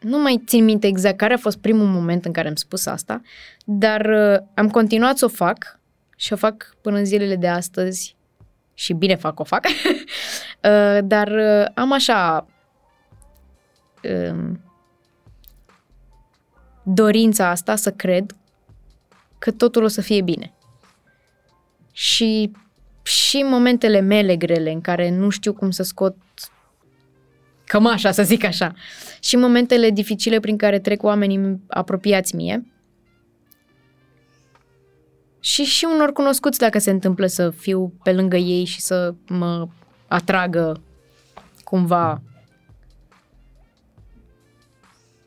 nu 0.00 0.18
mai 0.18 0.42
țin 0.46 0.64
minte 0.64 0.86
exact 0.86 1.16
care 1.16 1.34
a 1.34 1.38
fost 1.38 1.58
primul 1.58 1.86
moment 1.86 2.24
în 2.24 2.32
care 2.32 2.48
am 2.48 2.54
spus 2.54 2.86
asta, 2.86 3.20
dar 3.64 4.00
uh, 4.00 4.46
am 4.54 4.70
continuat 4.70 5.16
să 5.16 5.24
o 5.24 5.28
fac 5.28 5.80
și 6.16 6.32
o 6.32 6.36
fac 6.36 6.76
până 6.80 6.98
în 6.98 7.04
zilele 7.04 7.36
de 7.36 7.48
astăzi 7.48 8.16
și 8.78 8.92
bine 8.92 9.14
fac 9.14 9.40
o 9.40 9.44
fac, 9.44 9.66
uh, 9.68 10.98
dar 11.04 11.28
uh, 11.28 11.66
am 11.74 11.92
așa 11.92 12.46
um, 14.30 14.60
dorința 16.82 17.48
asta 17.48 17.76
să 17.76 17.90
cred 17.90 18.36
că 19.38 19.50
totul 19.50 19.82
o 19.82 19.88
să 19.88 20.00
fie 20.00 20.22
bine. 20.22 20.52
Și 21.92 22.52
și 23.02 23.36
în 23.36 23.48
momentele 23.48 24.00
mele 24.00 24.36
grele 24.36 24.70
în 24.70 24.80
care 24.80 25.10
nu 25.10 25.28
știu 25.28 25.52
cum 25.52 25.70
să 25.70 25.82
scot 25.82 26.16
cămașa, 27.64 28.10
să 28.10 28.22
zic 28.22 28.44
așa, 28.44 28.74
și 29.20 29.34
în 29.34 29.40
momentele 29.40 29.90
dificile 29.90 30.40
prin 30.40 30.56
care 30.56 30.78
trec 30.78 31.02
oamenii 31.02 31.60
apropiați 31.68 32.36
mie, 32.36 32.66
și 35.40 35.64
și 35.64 35.86
unor 35.92 36.12
cunoscuți 36.12 36.58
dacă 36.58 36.78
se 36.78 36.90
întâmplă 36.90 37.26
să 37.26 37.50
fiu 37.50 37.92
pe 38.02 38.12
lângă 38.12 38.36
ei 38.36 38.64
și 38.64 38.80
să 38.80 39.14
mă 39.28 39.68
atragă 40.06 40.82
cumva 41.64 42.22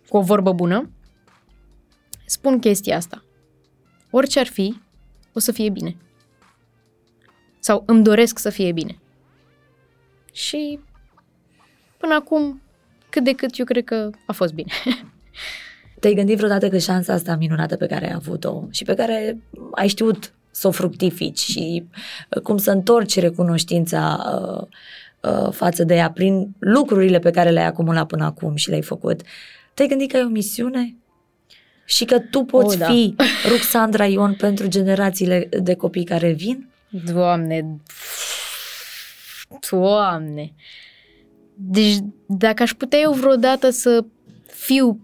cu 0.08 0.18
o 0.18 0.22
vorbă 0.22 0.54
bună, 0.54 0.90
spun 2.26 2.60
chestia 2.60 2.96
asta. 2.96 3.24
Orice 4.10 4.40
ar 4.40 4.48
fi, 4.48 4.82
o 5.34 5.40
să 5.40 5.52
fie 5.52 5.70
bine. 5.70 5.96
Sau 7.60 7.84
îmi 7.86 8.04
doresc 8.04 8.40
să 8.40 8.50
fie 8.50 8.72
bine. 8.72 9.00
Și 10.34 10.80
până 11.98 12.14
acum, 12.14 12.62
cât 13.10 13.24
de 13.24 13.34
cât, 13.34 13.58
eu 13.58 13.66
cred 13.66 13.84
că 13.84 14.10
a 14.26 14.32
fost 14.32 14.54
bine. 14.54 14.72
Te-ai 16.02 16.14
gândit 16.14 16.38
vreodată 16.38 16.70
că 16.70 16.78
șansa 16.78 17.14
asta 17.14 17.36
minunată 17.36 17.76
pe 17.76 17.86
care 17.86 18.06
ai 18.06 18.14
avut-o 18.16 18.64
și 18.70 18.84
pe 18.84 18.94
care 18.94 19.38
ai 19.72 19.88
știut 19.88 20.34
să 20.52 20.68
o 20.68 20.72
fructifici 20.72 21.40
și 21.40 21.84
uh, 22.30 22.42
cum 22.42 22.58
să 22.58 22.72
întorci 22.72 23.20
recunoștința 23.20 24.20
uh, 24.42 24.68
uh, 25.32 25.52
față 25.52 25.84
de 25.84 25.96
ea 25.96 26.12
prin 26.12 26.56
lucrurile 26.60 27.20
pe 27.20 27.32
care 27.32 27.50
le-ai 27.50 27.66
acumulat 27.66 28.08
până 28.08 28.26
acum 28.26 28.56
și 28.56 28.70
le-ai 28.70 28.82
făcut. 28.82 29.22
Te-ai 29.74 29.88
gândit 29.88 30.12
că 30.12 30.18
ai 30.18 30.24
o 30.24 30.28
misiune? 30.28 30.96
Și 31.86 32.06
că 32.06 32.20
tu 32.20 32.44
poți 32.44 32.76
oh, 32.76 32.80
da. 32.80 32.86
fi 32.86 33.16
Ruxandra 33.52 34.06
Ion 34.06 34.34
pentru 34.34 34.68
generațiile 34.68 35.50
de 35.62 35.74
copii 35.74 36.04
care 36.04 36.32
vin? 36.32 36.70
Doamne, 36.90 37.80
Doamne, 39.70 40.54
deci 41.54 41.98
dacă 42.26 42.64
aș 42.64 42.74
putea 42.74 43.00
eu 43.00 43.12
vreodată 43.12 43.70
să 43.70 44.04
fiu 44.62 45.02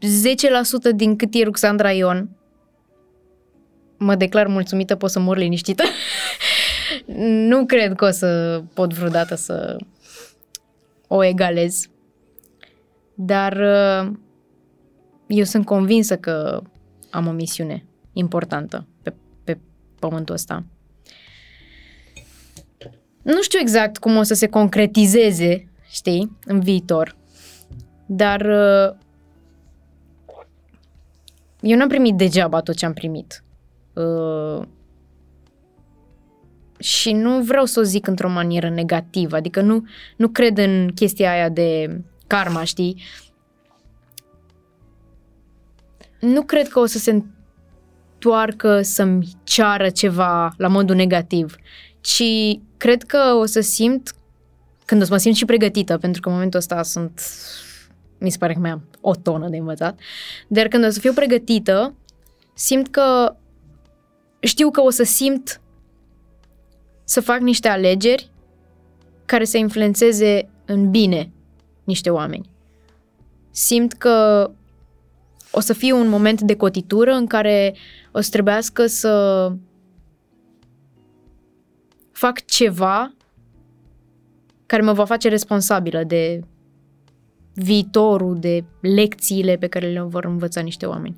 10% 0.91 0.95
din 0.95 1.15
cât 1.15 1.33
e 1.33 1.43
Ruxandra 1.43 1.91
Ion, 1.91 2.29
mă 3.97 4.15
declar 4.15 4.47
mulțumită, 4.47 4.95
pot 4.95 5.09
să 5.09 5.19
mor 5.19 5.37
liniștită. 5.37 5.83
nu 7.49 7.65
cred 7.65 7.95
că 7.95 8.05
o 8.05 8.09
să 8.09 8.61
pot 8.73 8.93
vreodată 8.93 9.35
să 9.35 9.77
o 11.07 11.23
egalez. 11.23 11.87
Dar 13.13 13.53
uh, 13.53 14.11
eu 15.27 15.43
sunt 15.43 15.65
convinsă 15.65 16.17
că 16.17 16.61
am 17.09 17.27
o 17.27 17.31
misiune 17.31 17.85
importantă 18.13 18.87
pe, 19.01 19.13
pe 19.43 19.59
pământul 19.99 20.35
ăsta. 20.35 20.65
Nu 23.21 23.41
știu 23.41 23.59
exact 23.59 23.97
cum 23.97 24.17
o 24.17 24.23
să 24.23 24.33
se 24.33 24.47
concretizeze, 24.47 25.71
știi, 25.89 26.37
în 26.45 26.59
viitor, 26.59 27.15
dar 28.05 28.41
uh, 28.41 29.05
eu 31.61 31.77
n-am 31.77 31.87
primit 31.87 32.15
degeaba 32.15 32.61
tot 32.61 32.75
ce 32.75 32.85
am 32.85 32.93
primit. 32.93 33.43
Uh, 33.93 34.61
și 36.79 37.11
nu 37.11 37.41
vreau 37.41 37.65
să 37.65 37.79
o 37.79 37.83
zic 37.83 38.07
într-o 38.07 38.29
manieră 38.29 38.69
negativă, 38.69 39.35
adică 39.35 39.61
nu, 39.61 39.87
nu 40.17 40.27
cred 40.27 40.57
în 40.57 40.91
chestia 40.95 41.31
aia 41.31 41.49
de 41.49 42.01
karma, 42.27 42.63
știi? 42.63 43.03
Nu 46.19 46.41
cred 46.41 46.67
că 46.67 46.79
o 46.79 46.85
să 46.85 46.97
se 46.97 47.11
întoarcă 47.11 48.81
să-mi 48.81 49.27
ceară 49.43 49.89
ceva 49.89 50.53
la 50.57 50.67
modul 50.67 50.95
negativ, 50.95 51.55
ci 52.01 52.23
cred 52.77 53.03
că 53.03 53.17
o 53.39 53.45
să 53.45 53.59
simt, 53.59 54.15
când 54.85 55.01
o 55.01 55.05
să 55.05 55.11
mă 55.11 55.17
simt 55.17 55.35
și 55.35 55.45
pregătită, 55.45 55.97
pentru 55.97 56.21
că 56.21 56.27
în 56.27 56.33
momentul 56.33 56.59
ăsta 56.59 56.83
sunt, 56.83 57.21
mi 58.19 58.29
se 58.29 58.37
pare 58.37 58.53
că 58.53 58.59
mai 58.59 58.69
am 58.69 58.83
o 59.01 59.15
tonă 59.15 59.49
de 59.49 59.57
învățat, 59.57 59.99
dar 60.47 60.67
când 60.67 60.85
o 60.85 60.89
să 60.89 60.99
fiu 60.99 61.13
pregătită, 61.13 61.93
simt 62.53 62.87
că 62.87 63.35
știu 64.39 64.71
că 64.71 64.81
o 64.81 64.89
să 64.89 65.03
simt 65.03 65.61
să 67.03 67.21
fac 67.21 67.39
niște 67.39 67.67
alegeri 67.67 68.31
care 69.25 69.43
să 69.43 69.57
influențeze 69.57 70.49
în 70.65 70.89
bine 70.89 71.31
niște 71.83 72.09
oameni. 72.09 72.49
Simt 73.51 73.93
că 73.93 74.49
o 75.51 75.59
să 75.59 75.73
fie 75.73 75.93
un 75.93 76.07
moment 76.07 76.41
de 76.41 76.55
cotitură 76.55 77.11
în 77.11 77.27
care 77.27 77.75
o 78.11 78.21
să 78.21 78.29
trebuiască 78.29 78.85
să 78.85 79.51
fac 82.11 82.45
ceva 82.45 83.15
care 84.65 84.81
mă 84.81 84.93
va 84.93 85.05
face 85.05 85.29
responsabilă 85.29 86.03
de 86.03 86.39
viitorul, 87.59 88.39
de 88.39 88.63
lecțiile 88.81 89.55
pe 89.55 89.67
care 89.67 89.87
le 89.91 90.01
vor 90.01 90.25
învăța 90.25 90.61
niște 90.61 90.85
oameni. 90.85 91.15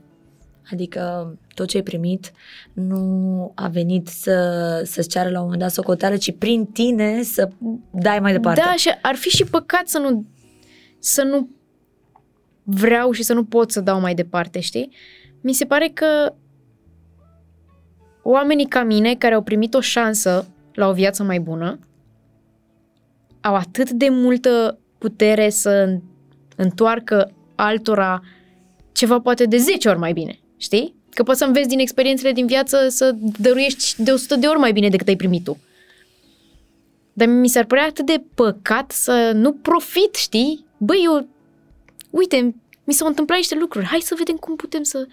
Adică 0.71 1.33
tot 1.53 1.67
ce 1.67 1.77
ai 1.77 1.83
primit 1.83 2.31
nu 2.73 3.51
a 3.55 3.67
venit 3.67 4.07
să, 4.07 4.81
să-ți 4.85 5.09
ceară 5.09 5.29
la 5.29 5.37
un 5.37 5.43
moment 5.43 5.61
dat 5.61 5.71
socoteală, 5.71 6.17
ci 6.17 6.37
prin 6.37 6.65
tine 6.65 7.23
să 7.23 7.49
dai 7.91 8.19
mai 8.19 8.31
departe. 8.31 8.61
Da, 8.65 8.75
și 8.75 8.89
ar 9.01 9.15
fi 9.15 9.29
și 9.29 9.43
păcat 9.43 9.87
să 9.87 9.97
nu, 9.97 10.25
să 10.99 11.23
nu 11.23 11.49
vreau 12.63 13.11
și 13.11 13.23
să 13.23 13.33
nu 13.33 13.43
pot 13.43 13.71
să 13.71 13.81
dau 13.81 13.99
mai 13.99 14.15
departe, 14.15 14.59
știi? 14.59 14.91
Mi 15.41 15.53
se 15.53 15.65
pare 15.65 15.87
că 15.87 16.33
oamenii 18.23 18.67
ca 18.67 18.83
mine 18.83 19.15
care 19.15 19.33
au 19.33 19.41
primit 19.41 19.73
o 19.73 19.79
șansă 19.79 20.47
la 20.73 20.87
o 20.87 20.93
viață 20.93 21.23
mai 21.23 21.39
bună 21.39 21.79
au 23.41 23.55
atât 23.55 23.89
de 23.89 24.09
multă 24.09 24.79
putere 24.97 25.49
să 25.49 25.99
întoarcă 26.61 27.31
altora 27.55 28.21
ceva 28.91 29.19
poate 29.19 29.45
de 29.45 29.57
10 29.57 29.89
ori 29.89 29.97
mai 29.97 30.13
bine, 30.13 30.39
știi? 30.57 30.95
Că 31.09 31.23
poți 31.23 31.37
să 31.37 31.45
înveți 31.45 31.67
din 31.67 31.79
experiențele 31.79 32.31
din 32.31 32.45
viață 32.45 32.87
să 32.89 33.15
dăruiești 33.37 34.03
de 34.03 34.11
100 34.11 34.35
de 34.35 34.47
ori 34.47 34.59
mai 34.59 34.71
bine 34.71 34.89
decât 34.89 35.07
ai 35.07 35.15
primit 35.15 35.43
tu. 35.43 35.57
Dar 37.13 37.27
mi 37.27 37.47
s-ar 37.47 37.65
părea 37.65 37.85
atât 37.85 38.05
de 38.05 38.23
păcat 38.35 38.91
să 38.91 39.31
nu 39.33 39.53
profit, 39.53 40.15
știi? 40.15 40.65
Băi, 40.77 41.01
eu, 41.03 41.27
uite, 42.09 42.55
mi 42.83 42.93
s-au 42.93 43.07
întâmplat 43.07 43.37
niște 43.37 43.55
lucruri, 43.55 43.85
hai 43.85 43.99
să 43.99 44.15
vedem 44.17 44.35
cum 44.35 44.55
putem 44.55 44.83
să... 44.83 45.07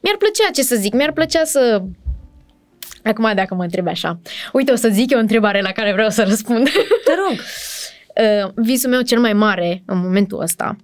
Mi-ar 0.00 0.16
plăcea, 0.16 0.50
ce 0.50 0.62
să 0.62 0.76
zic, 0.76 0.92
mi-ar 0.92 1.12
plăcea 1.12 1.44
să... 1.44 1.82
Acum, 3.02 3.32
dacă 3.34 3.54
mă 3.54 3.62
întrebi 3.62 3.88
așa, 3.88 4.18
uite, 4.52 4.72
o 4.72 4.76
să 4.76 4.88
zic 4.88 5.10
eu 5.10 5.18
o 5.18 5.20
întrebare 5.20 5.60
la 5.60 5.72
care 5.72 5.92
vreau 5.92 6.10
să 6.10 6.24
răspund. 6.28 6.68
Te 7.04 7.14
rog! 7.14 7.40
Uh, 8.20 8.50
visul 8.54 8.90
meu 8.90 9.00
cel 9.00 9.20
mai 9.20 9.32
mare 9.32 9.82
în 9.86 9.98
momentul 9.98 10.40
ăsta 10.40 10.76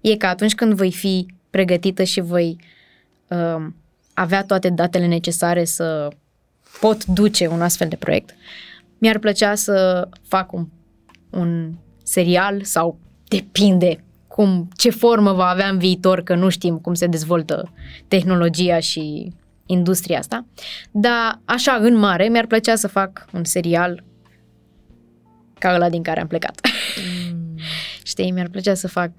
e 0.00 0.16
că 0.16 0.26
atunci 0.26 0.54
când 0.54 0.72
voi 0.74 0.92
fi 0.92 1.26
pregătită 1.50 2.02
și 2.02 2.20
voi 2.20 2.56
uh, 3.28 3.66
avea 4.14 4.44
toate 4.44 4.68
datele 4.68 5.06
necesare 5.06 5.64
să 5.64 6.08
pot 6.80 7.04
duce 7.04 7.46
un 7.46 7.62
astfel 7.62 7.88
de 7.88 7.96
proiect, 7.96 8.34
mi-ar 8.98 9.18
plăcea 9.18 9.54
să 9.54 10.08
fac 10.28 10.52
un, 10.52 10.66
un 11.30 11.72
serial 12.02 12.62
sau 12.62 12.98
depinde 13.28 14.04
cum, 14.26 14.68
ce 14.76 14.90
formă 14.90 15.32
va 15.32 15.46
avea 15.46 15.68
în 15.68 15.78
viitor, 15.78 16.22
că 16.22 16.34
nu 16.34 16.48
știm 16.48 16.78
cum 16.78 16.94
se 16.94 17.06
dezvoltă 17.06 17.72
tehnologia 18.08 18.78
și 18.78 19.32
industria 19.66 20.18
asta. 20.18 20.46
Dar 20.90 21.40
așa, 21.44 21.72
în 21.72 21.96
mare, 21.96 22.28
mi-ar 22.28 22.46
plăcea 22.46 22.76
să 22.76 22.88
fac 22.88 23.26
un 23.32 23.44
serial 23.44 24.04
ca 25.60 25.74
ăla 25.74 25.88
din 25.90 26.02
care 26.02 26.20
am 26.20 26.26
plecat. 26.26 26.60
Mm. 27.32 27.58
Știi, 28.10 28.30
mi-ar 28.30 28.48
plăcea 28.48 28.74
să 28.74 28.88
fac 28.88 29.10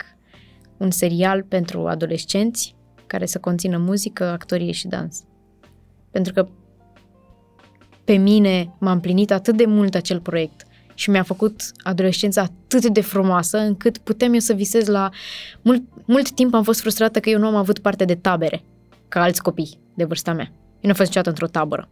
un 0.77 0.91
serial 0.91 1.43
pentru 1.43 1.87
adolescenți 1.87 2.75
care 3.07 3.25
să 3.25 3.39
conțină 3.39 3.77
muzică, 3.77 4.23
actorie 4.23 4.71
și 4.71 4.87
dans. 4.87 5.23
Pentru 6.11 6.33
că 6.33 6.47
pe 8.03 8.13
mine 8.13 8.73
m-a 8.79 8.91
împlinit 8.91 9.31
atât 9.31 9.57
de 9.57 9.65
mult 9.65 9.95
acel 9.95 10.19
proiect 10.19 10.65
și 10.93 11.09
mi-a 11.09 11.23
făcut 11.23 11.61
adolescența 11.77 12.41
atât 12.41 12.85
de 12.85 13.01
frumoasă 13.01 13.57
încât 13.57 13.97
puteam 13.97 14.33
eu 14.33 14.39
să 14.39 14.53
visez 14.53 14.87
la... 14.87 15.09
Mult, 15.61 15.83
mult 16.05 16.31
timp 16.31 16.53
am 16.53 16.63
fost 16.63 16.79
frustrată 16.79 17.19
că 17.19 17.29
eu 17.29 17.39
nu 17.39 17.47
am 17.47 17.55
avut 17.55 17.79
parte 17.79 18.05
de 18.05 18.15
tabere 18.15 18.63
ca 19.07 19.21
alți 19.21 19.41
copii 19.41 19.79
de 19.93 20.03
vârsta 20.03 20.33
mea. 20.33 20.45
Eu 20.49 20.79
nu 20.81 20.89
am 20.89 20.95
fost 20.95 21.07
niciodată 21.07 21.29
într-o 21.29 21.47
tabără. 21.47 21.89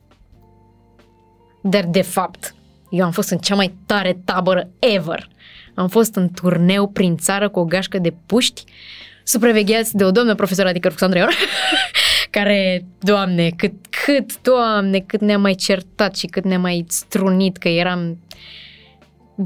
Dar 1.62 1.86
de 1.86 2.02
fapt, 2.02 2.56
eu 2.90 3.06
am 3.06 3.12
fost 3.12 3.30
în 3.30 3.38
cea 3.38 3.56
mai 3.56 3.76
tare 3.86 4.22
tabără 4.26 4.70
ever. 4.80 5.28
Am 5.76 5.88
fost 5.88 6.16
în 6.16 6.30
turneu 6.30 6.88
prin 6.88 7.18
țară 7.18 7.50
cu 7.50 7.60
o 7.60 7.66
gașcă 7.66 7.98
de 7.98 8.14
puști, 8.26 8.64
supravegheați 9.24 9.96
de 9.96 10.04
o 10.04 10.12
doamnă 10.12 10.36
profesoară, 10.36 10.70
adică 10.70 10.88
Ruxandra 10.88 11.20
Ion, 11.20 11.30
care, 12.30 12.86
doamne, 13.00 13.50
cât, 13.50 13.74
cât, 14.06 14.42
doamne, 14.42 15.00
cât 15.00 15.22
ne-a 15.22 15.38
mai 15.38 15.54
certat 15.54 16.16
și 16.16 16.26
cât 16.26 16.44
ne-a 16.44 16.60
mai 16.60 16.86
strunit, 16.88 17.58
că 17.58 17.68
eram, 17.68 18.18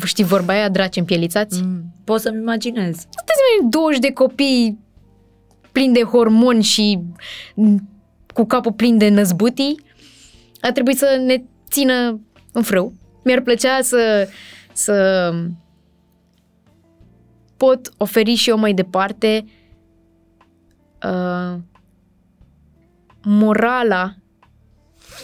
știi 0.06 0.24
vorba 0.24 0.54
aia, 0.54 0.70
draci 0.70 0.96
împielițați? 0.96 1.62
Mm, 1.62 1.94
pot 2.04 2.20
să-mi 2.22 2.38
imaginez. 2.38 2.96
Sunteți 2.96 3.70
20 3.70 4.00
de 4.00 4.12
copii 4.12 4.80
plini 5.72 5.94
de 5.94 6.04
hormoni 6.04 6.64
și 6.64 7.00
cu 8.34 8.46
capul 8.46 8.72
plin 8.72 8.98
de 8.98 9.10
năzbutii. 9.10 9.80
A 10.62 10.72
trebuit 10.72 10.98
să 10.98 11.22
ne 11.26 11.44
țină 11.70 12.20
în 12.52 12.62
frâu. 12.62 12.94
Mi-ar 13.24 13.42
plăcea 13.42 13.82
să, 13.82 14.30
să 14.74 15.30
pot 17.58 17.94
oferi 17.98 18.34
și 18.34 18.50
eu 18.50 18.58
mai 18.58 18.74
departe 18.74 19.46
uh, 21.06 21.60
morala 23.24 24.16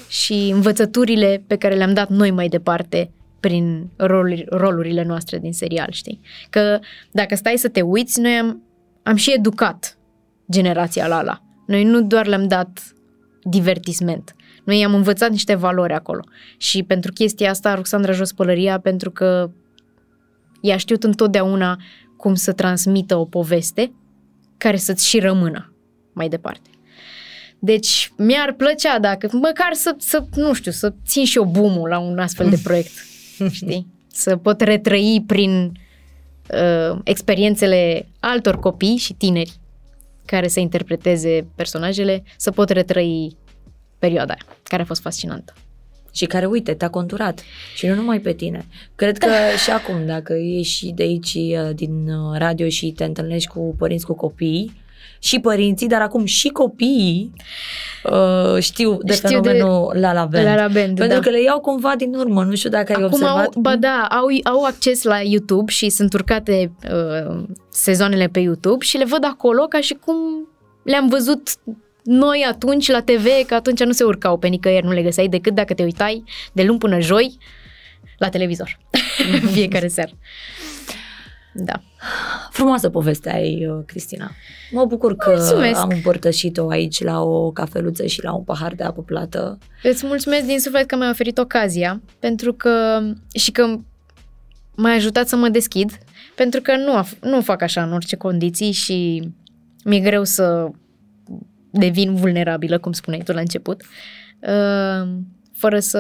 și 0.08 0.50
învățăturile 0.54 1.44
pe 1.48 1.56
care 1.56 1.76
le-am 1.76 1.94
dat 1.94 2.10
noi 2.10 2.32
mai 2.32 2.48
departe 2.48 3.12
prin 3.40 3.90
roluri, 3.96 4.46
rolurile 4.50 5.04
noastre 5.04 5.38
din 5.38 5.54
serial, 5.54 5.92
știi? 5.92 6.22
Că 6.50 6.80
dacă 7.12 7.36
stai 7.36 7.58
să 7.58 7.70
te 7.70 7.82
uiți, 7.82 8.20
noi 8.20 8.38
am, 8.38 8.64
am 9.04 9.16
și 9.16 9.34
educat 9.34 9.98
generația 10.52 11.08
Lala. 11.08 11.42
Noi 11.68 11.84
nu 11.84 12.02
doar 12.02 12.28
le-am 12.28 12.48
dat 12.48 12.94
divertisment. 13.44 14.36
Noi 14.70 14.80
i-am 14.80 14.94
învățat 14.94 15.32
niște 15.32 15.56
valori 15.56 15.94
acolo. 15.94 16.24
Și 16.58 16.84
pentru 16.84 17.12
chestia 17.12 17.50
asta, 17.50 17.76
Ruxandra 17.76 18.12
jos 18.12 18.32
pălăria, 18.32 18.80
pentru 18.80 19.12
că 19.12 19.52
ea 20.62 20.78
știut 20.78 21.04
întotdeauna 21.04 21.82
cum 22.18 22.36
să 22.36 22.52
transmită 22.54 23.16
o 23.16 23.26
poveste 23.26 23.92
care 24.58 24.78
să-ți 24.78 25.08
și 25.08 25.20
rămână 25.20 25.74
mai 26.14 26.30
departe. 26.30 26.70
Deci 27.60 28.12
mi-ar 28.18 28.54
plăcea 28.54 29.00
dacă, 29.00 29.30
măcar 29.32 29.74
să, 29.74 29.96
să 29.98 30.26
nu 30.36 30.54
știu, 30.54 30.72
să 30.72 30.94
țin 31.06 31.26
și 31.26 31.38
eu 31.38 31.46
bumul 31.46 31.90
la 31.90 32.00
un 32.00 32.20
astfel 32.20 32.50
de 32.50 32.60
proiect, 32.64 32.92
știi? 33.52 33.88
Să 34.08 34.36
pot 34.36 34.62
retrăi 34.62 35.24
prin 35.28 35.72
uh, 36.54 37.00
experiențele 37.04 38.08
altor 38.20 38.60
copii 38.60 38.98
și 38.98 39.14
tineri 39.14 39.60
care 40.26 40.48
să 40.48 40.60
interpreteze 40.60 41.48
personajele, 41.56 42.24
să 42.38 42.52
pot 42.52 42.70
retrăi 42.70 43.38
perioada 44.00 44.34
aia, 44.34 44.59
care 44.70 44.82
a 44.82 44.86
fost 44.86 45.02
fascinantă. 45.02 45.54
Și 46.12 46.26
care, 46.26 46.46
uite, 46.46 46.74
te-a 46.74 46.90
conturat. 46.90 47.44
Și 47.76 47.88
nu 47.88 47.96
numai 47.96 48.20
pe 48.20 48.34
tine. 48.34 48.66
Cred 48.96 49.18
că 49.18 49.28
și 49.64 49.72
acum, 49.72 50.06
dacă 50.06 50.34
ieși 50.34 50.92
de 50.92 51.04
aici 51.04 51.34
uh, 51.34 51.70
din 51.76 52.10
uh, 52.10 52.38
radio 52.38 52.70
și 52.70 52.92
te 52.92 53.04
întâlnești 53.04 53.50
cu 53.50 53.76
părinți 53.78 54.06
cu 54.06 54.14
copii, 54.14 54.88
și 55.20 55.40
părinții, 55.40 55.88
dar 55.88 56.02
acum 56.02 56.26
și 56.26 56.48
copiii 56.48 57.34
uh, 58.04 58.62
știu 58.62 58.98
de 59.02 59.14
știu 59.14 59.30
fenomenul 59.30 59.90
de 59.94 60.00
La 60.00 60.14
La 60.14 60.26
Band. 60.26 60.46
La 60.46 60.56
La 60.56 60.68
Band 60.68 60.98
Pentru 60.98 61.08
da. 61.08 61.20
că 61.20 61.30
le 61.30 61.42
iau 61.42 61.60
cumva 61.60 61.94
din 61.98 62.14
urmă, 62.14 62.44
nu 62.44 62.56
știu 62.56 62.70
dacă 62.70 62.92
acum 62.92 63.04
ai 63.04 63.10
observat. 63.10 63.56
Au, 63.56 63.62
ba 63.62 63.76
da, 63.76 64.08
au, 64.10 64.26
au 64.44 64.64
acces 64.64 65.04
la 65.04 65.20
YouTube 65.22 65.72
și 65.72 65.90
sunt 65.90 66.14
urcate 66.14 66.72
uh, 66.92 67.44
sezoanele 67.72 68.28
pe 68.28 68.40
YouTube 68.40 68.86
și 68.86 68.98
le 68.98 69.06
văd 69.06 69.24
acolo 69.26 69.64
ca 69.64 69.80
și 69.82 69.94
cum 70.06 70.16
le-am 70.84 71.08
văzut 71.08 71.50
noi 72.04 72.46
atunci 72.50 72.88
la 72.88 73.02
TV, 73.02 73.26
că 73.48 73.54
atunci 73.54 73.84
nu 73.84 73.92
se 73.92 74.04
urcau 74.04 74.38
pe 74.38 74.48
nicăieri, 74.48 74.86
nu 74.86 74.92
le 74.92 75.02
găseai 75.02 75.28
decât 75.28 75.54
dacă 75.56 75.74
te 75.74 75.84
uitai 75.84 76.24
de 76.54 76.64
luni 76.64 76.80
până 76.80 77.00
joi 77.00 77.38
la 78.18 78.30
televizor, 78.30 78.80
fiecare 79.54 79.88
seară. 79.88 80.12
Da. 81.54 81.82
Frumoasă 82.52 82.90
poveste 82.90 83.32
ai, 83.32 83.68
uh, 83.68 83.84
Cristina. 83.86 84.32
Mă 84.72 84.86
bucur 84.86 85.16
că 85.16 85.30
mulțumesc. 85.30 85.80
am 85.80 85.90
împărtășit-o 85.94 86.70
aici 86.70 87.04
la 87.04 87.22
o 87.22 87.52
cafeluță 87.52 88.06
și 88.06 88.24
la 88.24 88.34
un 88.34 88.44
pahar 88.44 88.74
de 88.74 88.84
apă 88.84 89.02
plată. 89.02 89.58
Îți 89.84 90.06
mulțumesc 90.06 90.46
din 90.46 90.60
suflet 90.60 90.86
că 90.86 90.96
mi-ai 90.96 91.10
oferit 91.10 91.38
ocazia 91.38 92.02
pentru 92.20 92.54
că 92.54 93.02
și 93.34 93.52
că 93.52 93.76
m-ai 94.76 94.96
ajutat 94.96 95.28
să 95.28 95.36
mă 95.36 95.50
deschid, 95.50 95.98
pentru 96.36 96.62
că 96.62 96.76
nu, 96.76 97.08
nu 97.22 97.42
fac 97.42 97.62
așa 97.62 97.84
în 97.84 97.94
orice 97.94 98.16
condiții 98.16 98.72
și 98.72 99.30
mi-e 99.84 100.00
greu 100.00 100.24
să 100.24 100.70
devin 101.72 102.16
vulnerabilă, 102.16 102.80
cum 102.80 102.92
spuneai 102.92 103.24
tu 103.26 103.32
la 103.32 103.40
început, 103.40 103.82
uh, 104.40 105.10
fără 105.54 105.80
să 105.80 106.00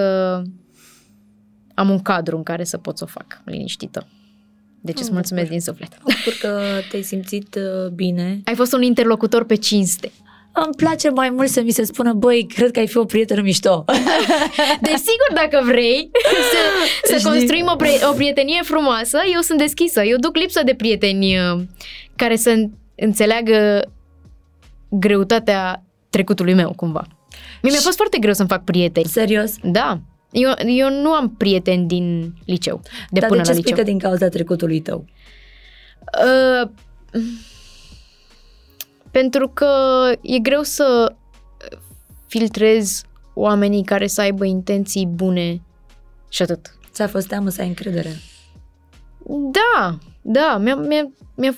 am 1.73 1.89
un 1.89 2.01
cadru 2.01 2.37
în 2.37 2.43
care 2.43 2.63
să 2.63 2.77
pot 2.77 2.97
să 2.97 3.03
o 3.03 3.07
fac 3.07 3.41
liniștită. 3.45 4.07
Deci 4.81 4.99
îți 4.99 5.11
mulțumesc 5.11 5.49
din 5.49 5.61
suflet. 5.61 5.89
Mă 6.03 6.11
bucur 6.15 6.39
că 6.39 6.59
te-ai 6.89 7.01
simțit 7.01 7.55
uh, 7.55 7.89
bine. 7.89 8.41
Ai 8.45 8.55
fost 8.55 8.73
un 8.73 8.81
interlocutor 8.81 9.45
pe 9.45 9.55
cinste. 9.55 10.11
Îmi 10.51 10.75
place 10.77 11.09
mai 11.09 11.29
mult 11.29 11.49
să 11.49 11.61
mi 11.61 11.71
se 11.71 11.83
spună, 11.83 12.13
băi, 12.13 12.47
cred 12.55 12.71
că 12.71 12.79
ai 12.79 12.87
fi 12.87 12.97
o 12.97 13.05
prietenă 13.05 13.41
mișto. 13.41 13.85
Desigur, 14.81 15.31
dacă 15.33 15.61
vrei 15.65 16.11
să, 16.51 17.17
să 17.17 17.29
construim 17.29 17.69
o, 17.73 17.75
pre- 17.75 17.99
o 18.09 18.13
prietenie 18.13 18.61
frumoasă, 18.63 19.17
eu 19.33 19.41
sunt 19.41 19.59
deschisă. 19.59 20.03
Eu 20.03 20.17
duc 20.17 20.37
lipsă 20.37 20.61
de 20.65 20.73
prieteni 20.73 21.37
uh, 21.37 21.61
care 22.15 22.35
să 22.35 22.55
înțeleagă 22.95 23.89
greutatea 24.89 25.83
trecutului 26.09 26.53
meu, 26.53 26.73
cumva. 26.73 27.07
Mie 27.61 27.71
mi-a 27.71 27.81
fost 27.81 27.95
foarte 27.95 28.17
greu 28.17 28.33
să-mi 28.33 28.49
fac 28.49 28.63
prieteni. 28.63 29.05
Serios? 29.05 29.55
Da. 29.63 29.99
Eu, 30.31 30.51
eu 30.65 31.01
nu 31.01 31.11
am 31.11 31.29
prieteni 31.35 31.87
din 31.87 32.33
liceu, 32.45 32.81
de 33.09 33.19
Dar 33.19 33.29
până 33.29 33.41
de 33.41 33.47
ce 33.47 33.51
la 33.51 33.57
liceu. 33.57 33.71
spui 33.71 33.83
că 33.83 33.89
din 33.89 33.99
cauza 33.99 34.27
trecutului 34.27 34.79
tău? 34.81 35.05
Uh, 36.23 36.69
pentru 39.11 39.47
că 39.49 39.71
e 40.21 40.39
greu 40.39 40.63
să 40.63 41.15
filtrez 42.27 43.01
oamenii 43.33 43.83
care 43.83 44.07
să 44.07 44.21
aibă 44.21 44.45
intenții 44.45 45.05
bune 45.05 45.61
și 46.29 46.41
atât. 46.41 46.77
Ți-a 46.91 47.07
fost 47.07 47.27
teamă 47.27 47.49
să 47.49 47.61
ai 47.61 47.67
încredere? 47.67 48.09
Da, 49.51 49.97
da, 50.21 50.57
mi-a, 50.57 50.75
mi-a, 50.75 51.11
mi-a, 51.35 51.55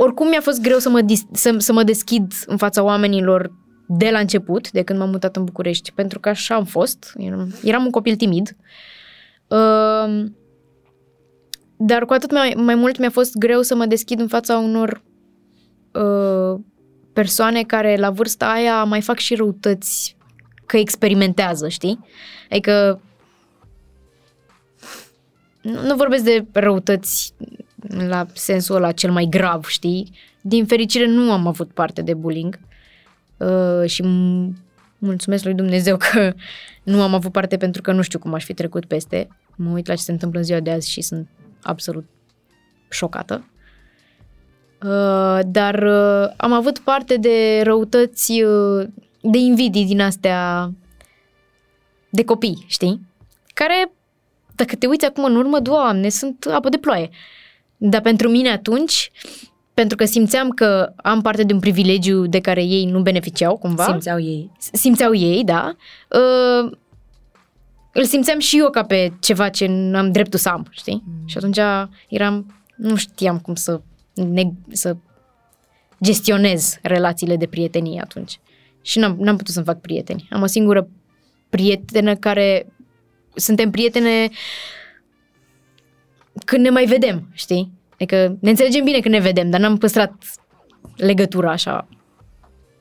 oricum 0.00 0.28
mi-a 0.28 0.40
fost 0.40 0.60
greu 0.60 0.78
să 0.78 0.88
mă, 0.88 1.00
dis, 1.00 1.22
să, 1.32 1.54
să 1.58 1.72
mă 1.72 1.82
deschid 1.82 2.32
în 2.46 2.56
fața 2.56 2.82
oamenilor 2.82 3.52
de 3.88 4.10
la 4.10 4.18
început, 4.18 4.70
de 4.70 4.82
când 4.82 4.98
m-am 4.98 5.10
mutat 5.10 5.36
în 5.36 5.44
București, 5.44 5.92
pentru 5.92 6.20
că 6.20 6.28
așa 6.28 6.54
am 6.54 6.64
fost, 6.64 7.12
eram, 7.16 7.54
eram 7.62 7.84
un 7.84 7.90
copil 7.90 8.16
timid. 8.16 8.56
Uh, 9.48 10.24
dar 11.76 12.04
cu 12.04 12.12
atât 12.12 12.32
mai, 12.32 12.54
mai 12.56 12.74
mult 12.74 12.98
mi-a 12.98 13.10
fost 13.10 13.36
greu 13.36 13.62
să 13.62 13.74
mă 13.74 13.86
deschid 13.86 14.20
în 14.20 14.28
fața 14.28 14.58
unor 14.58 15.02
uh, 15.92 16.60
persoane 17.12 17.62
care 17.62 17.96
la 17.96 18.10
vârsta 18.10 18.50
aia 18.50 18.84
mai 18.84 19.00
fac 19.00 19.18
și 19.18 19.34
răutăți, 19.34 20.16
că 20.66 20.76
experimentează, 20.76 21.68
știi? 21.68 21.98
Adică 22.50 23.00
nu, 25.60 25.82
nu 25.82 25.96
vorbesc 25.96 26.24
de 26.24 26.46
răutăți 26.52 27.34
la 28.08 28.26
sensul 28.32 28.76
ăla 28.76 28.92
cel 28.92 29.10
mai 29.10 29.26
grav, 29.30 29.64
știi? 29.64 30.10
Din 30.40 30.66
fericire 30.66 31.06
nu 31.06 31.32
am 31.32 31.46
avut 31.46 31.70
parte 31.72 32.02
de 32.02 32.14
bullying 32.14 32.58
uh, 33.36 33.88
și 33.88 34.02
m- 34.02 34.52
mulțumesc 34.98 35.44
lui 35.44 35.54
Dumnezeu 35.54 35.96
că 35.96 36.32
nu 36.82 37.02
am 37.02 37.14
avut 37.14 37.32
parte 37.32 37.56
pentru 37.56 37.82
că 37.82 37.92
nu 37.92 38.02
știu 38.02 38.18
cum 38.18 38.34
aș 38.34 38.44
fi 38.44 38.54
trecut 38.54 38.84
peste. 38.84 39.28
Mă 39.56 39.70
uit 39.70 39.86
la 39.86 39.94
ce 39.94 40.02
se 40.02 40.12
întâmplă 40.12 40.38
în 40.38 40.44
ziua 40.44 40.60
de 40.60 40.70
azi 40.70 40.90
și 40.90 41.00
sunt 41.00 41.28
absolut 41.62 42.04
șocată. 42.90 43.44
Uh, 44.82 45.38
dar 45.46 45.82
uh, 45.82 46.32
am 46.36 46.52
avut 46.52 46.78
parte 46.78 47.16
de 47.16 47.60
răutăți, 47.62 48.42
uh, 48.42 48.86
de 49.20 49.38
invidii 49.38 49.86
din 49.86 50.00
astea 50.00 50.70
de 52.10 52.24
copii, 52.24 52.64
știi? 52.66 53.06
Care, 53.54 53.92
dacă 54.54 54.76
te 54.76 54.86
uiți 54.86 55.04
acum 55.04 55.24
în 55.24 55.36
urmă, 55.36 55.60
doamne, 55.60 56.08
sunt 56.08 56.46
apă 56.52 56.68
de 56.68 56.78
ploaie. 56.78 57.10
Dar 57.78 58.00
pentru 58.00 58.28
mine 58.28 58.50
atunci, 58.50 59.10
pentru 59.74 59.96
că 59.96 60.04
simțeam 60.04 60.48
că 60.48 60.92
am 60.96 61.20
parte 61.20 61.42
de 61.42 61.52
un 61.52 61.60
privilegiu 61.60 62.26
de 62.26 62.40
care 62.40 62.62
ei 62.62 62.84
nu 62.84 63.00
beneficiau, 63.00 63.56
cumva. 63.56 63.84
Simțeau 63.84 64.20
ei. 64.20 64.50
Simțeau 64.72 65.14
ei, 65.14 65.44
da. 65.44 65.76
Uh, 66.08 66.70
îl 67.92 68.04
simțeam 68.04 68.38
și 68.38 68.58
eu 68.58 68.70
ca 68.70 68.82
pe 68.82 69.12
ceva 69.20 69.48
ce 69.48 69.90
am 69.94 70.12
dreptul 70.12 70.38
să 70.38 70.48
am, 70.48 70.66
știi? 70.70 71.02
Mm. 71.06 71.26
Și 71.26 71.36
atunci 71.36 71.58
eram, 72.08 72.62
nu 72.76 72.96
știam 72.96 73.38
cum 73.38 73.54
să, 73.54 73.80
ne, 74.14 74.42
să 74.72 74.96
gestionez 76.02 76.78
relațiile 76.82 77.36
de 77.36 77.46
prietenie 77.46 78.00
atunci. 78.00 78.40
Și 78.82 78.98
n-am, 78.98 79.16
n-am 79.18 79.36
putut 79.36 79.54
să-mi 79.54 79.64
fac 79.64 79.80
prieteni. 79.80 80.28
Am 80.30 80.42
o 80.42 80.46
singură 80.46 80.88
prietenă 81.48 82.14
care, 82.14 82.66
suntem 83.34 83.70
prietene 83.70 84.28
când 86.44 86.64
ne 86.64 86.70
mai 86.70 86.84
vedem, 86.84 87.28
știi? 87.32 87.72
Adică 87.92 88.36
ne 88.40 88.50
înțelegem 88.50 88.84
bine 88.84 89.00
când 89.00 89.14
ne 89.14 89.20
vedem, 89.20 89.50
dar 89.50 89.60
n-am 89.60 89.76
păstrat 89.76 90.12
legătura 90.96 91.50
așa 91.50 91.88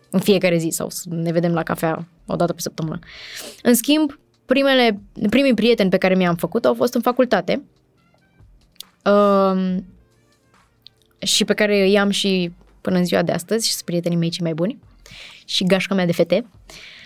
în 0.10 0.20
fiecare 0.20 0.58
zi 0.58 0.70
sau 0.70 0.90
să 0.90 1.06
ne 1.10 1.32
vedem 1.32 1.54
la 1.54 1.64
cafea 1.64 2.08
o 2.26 2.36
dată 2.36 2.54
pe 2.54 2.62
săptămână. 2.62 3.00
În 3.62 3.74
schimb, 3.74 4.20
primele, 4.46 5.02
primii 5.30 5.54
prieteni 5.54 5.90
pe 5.90 5.98
care 5.98 6.16
mi-am 6.16 6.36
făcut 6.36 6.66
au 6.66 6.74
fost 6.74 6.94
în 6.94 7.02
facultate 7.02 7.64
um, 9.06 9.86
și 11.20 11.46
pe 11.46 11.54
care 11.54 11.82
îi 11.82 12.00
am 12.00 12.10
și 12.10 12.52
până 12.82 12.98
în 12.98 13.06
ziua 13.06 13.22
de 13.22 13.32
astăzi 13.32 13.66
și 13.68 13.72
sunt 13.72 13.86
prietenii 13.86 14.18
mei 14.18 14.30
cei 14.30 14.44
mai 14.44 14.54
buni 14.54 14.80
și 15.46 15.64
gașca 15.64 15.96
mea 15.96 16.06
de 16.06 16.14
fete. 16.14 16.46
Uh, 16.46 16.97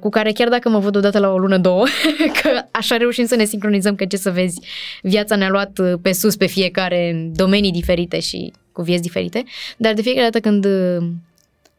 cu 0.00 0.08
care 0.08 0.32
chiar 0.32 0.48
dacă 0.48 0.68
mă 0.68 0.78
văd 0.78 0.96
odată 0.96 1.18
la 1.18 1.32
o 1.32 1.38
lună, 1.38 1.58
două, 1.58 1.84
că 2.42 2.62
așa 2.70 2.96
reușim 2.96 3.26
să 3.26 3.36
ne 3.36 3.44
sincronizăm, 3.44 3.94
că 3.94 4.04
ce 4.04 4.16
să 4.16 4.30
vezi, 4.30 4.60
viața 5.02 5.36
ne-a 5.36 5.48
luat 5.48 5.78
uh, 5.78 5.92
pe 6.02 6.12
sus 6.12 6.36
pe 6.36 6.46
fiecare 6.46 7.10
în 7.10 7.32
domenii 7.34 7.72
diferite 7.72 8.20
și 8.20 8.52
cu 8.72 8.82
vieți 8.82 9.02
diferite, 9.02 9.44
dar 9.76 9.94
de 9.94 10.02
fiecare 10.02 10.28
dată 10.30 10.48
când 10.48 10.64
uh, 10.64 11.06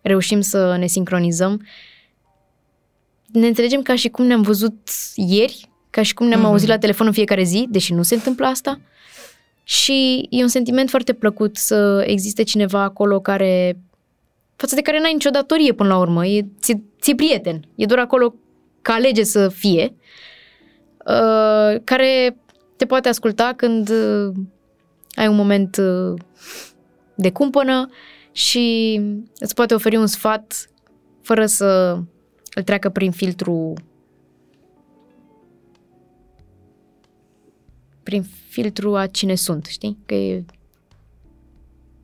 reușim 0.01 0.41
să 0.41 0.75
ne 0.79 0.87
sincronizăm, 0.87 1.65
ne 3.31 3.47
înțelegem 3.47 3.81
ca 3.81 3.95
și 3.95 4.09
cum 4.09 4.25
ne-am 4.25 4.41
văzut 4.41 4.89
ieri, 5.15 5.69
ca 5.89 6.01
și 6.01 6.13
cum 6.13 6.27
ne-am 6.27 6.41
mm-hmm. 6.41 6.45
auzit 6.45 6.67
la 6.67 6.77
telefon 6.77 7.07
în 7.07 7.13
fiecare 7.13 7.43
zi, 7.43 7.67
deși 7.69 7.93
nu 7.93 8.03
se 8.03 8.15
întâmplă 8.15 8.45
asta. 8.45 8.79
Și 9.63 10.27
e 10.29 10.41
un 10.41 10.47
sentiment 10.47 10.89
foarte 10.89 11.13
plăcut 11.13 11.57
să 11.57 12.03
existe 12.07 12.43
cineva 12.43 12.81
acolo 12.81 13.19
care 13.19 13.77
față 14.55 14.75
de 14.75 14.81
care 14.81 14.99
n-ai 14.99 15.13
nicio 15.13 15.29
datorie 15.29 15.73
până 15.73 15.89
la 15.89 15.97
urmă, 15.97 16.25
e, 16.25 16.45
ți, 16.59 16.81
ți 17.01 17.15
prieten, 17.15 17.67
e 17.75 17.85
doar 17.85 17.99
acolo 17.99 18.35
că 18.81 18.91
alege 18.91 19.23
să 19.23 19.49
fie, 19.49 19.95
uh, 21.05 21.81
care 21.83 22.37
te 22.75 22.85
poate 22.85 23.09
asculta 23.09 23.53
când 23.55 23.89
uh, 23.89 24.33
ai 25.15 25.27
un 25.27 25.35
moment 25.35 25.77
uh, 25.77 26.21
de 27.15 27.31
cumpănă 27.31 27.89
și 28.31 29.01
îți 29.39 29.53
poate 29.53 29.73
oferi 29.73 29.95
un 29.95 30.07
sfat 30.07 30.69
fără 31.21 31.45
să 31.45 31.99
îl 32.53 32.63
treacă 32.63 32.89
prin 32.89 33.11
filtru 33.11 33.73
prin 38.03 38.25
filtru 38.47 38.95
a 38.95 39.07
cine 39.07 39.35
sunt, 39.35 39.65
știi? 39.65 39.97
Că 40.05 40.13
e, 40.13 40.45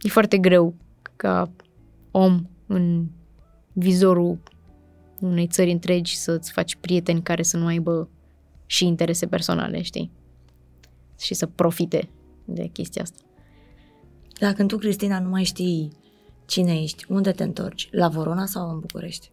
e 0.02 0.10
foarte 0.10 0.38
greu 0.38 0.76
ca 1.16 1.52
om 2.12 2.50
în 2.68 3.08
vizorul 3.74 4.40
unei 5.20 5.48
țări 5.48 5.72
întregi 5.72 6.18
să-ți 6.18 6.52
faci 6.52 6.76
prieteni 6.76 7.22
care 7.22 7.44
să 7.44 7.58
nu 7.58 7.66
aibă 7.66 8.10
și 8.66 8.86
interese 8.86 9.28
personale, 9.28 9.82
știi? 9.82 10.12
Și 11.20 11.34
să 11.34 11.46
profite 11.46 12.10
de 12.46 12.68
chestia 12.68 13.02
asta. 13.02 13.22
Dacă 14.40 14.66
tu, 14.66 14.78
Cristina, 14.78 15.20
nu 15.20 15.30
mai 15.30 15.44
știi 15.44 15.92
cine 16.46 16.82
ești, 16.82 17.06
unde 17.08 17.32
te 17.32 17.44
întorci? 17.44 17.90
La 17.92 18.08
Vorona 18.08 18.46
sau 18.46 18.70
în 18.70 18.80
București? 18.80 19.32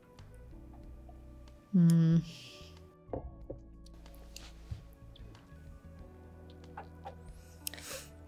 Mm. 1.70 2.22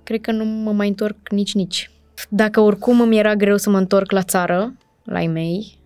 Cred 0.03 0.21
că 0.21 0.33
nu 0.33 0.45
mă 0.45 0.73
mai 0.73 0.89
întorc 0.89 1.31
nici-nici. 1.31 1.91
Dacă 2.29 2.61
oricum 2.61 3.01
îmi 3.01 3.19
era 3.19 3.35
greu 3.35 3.57
să 3.57 3.71
mă 3.71 3.79
întorc 3.79 4.11
la 4.11 4.23
țară, 4.23 4.75
la 5.05 5.21
ei 5.21 5.29
mei, 5.29 5.79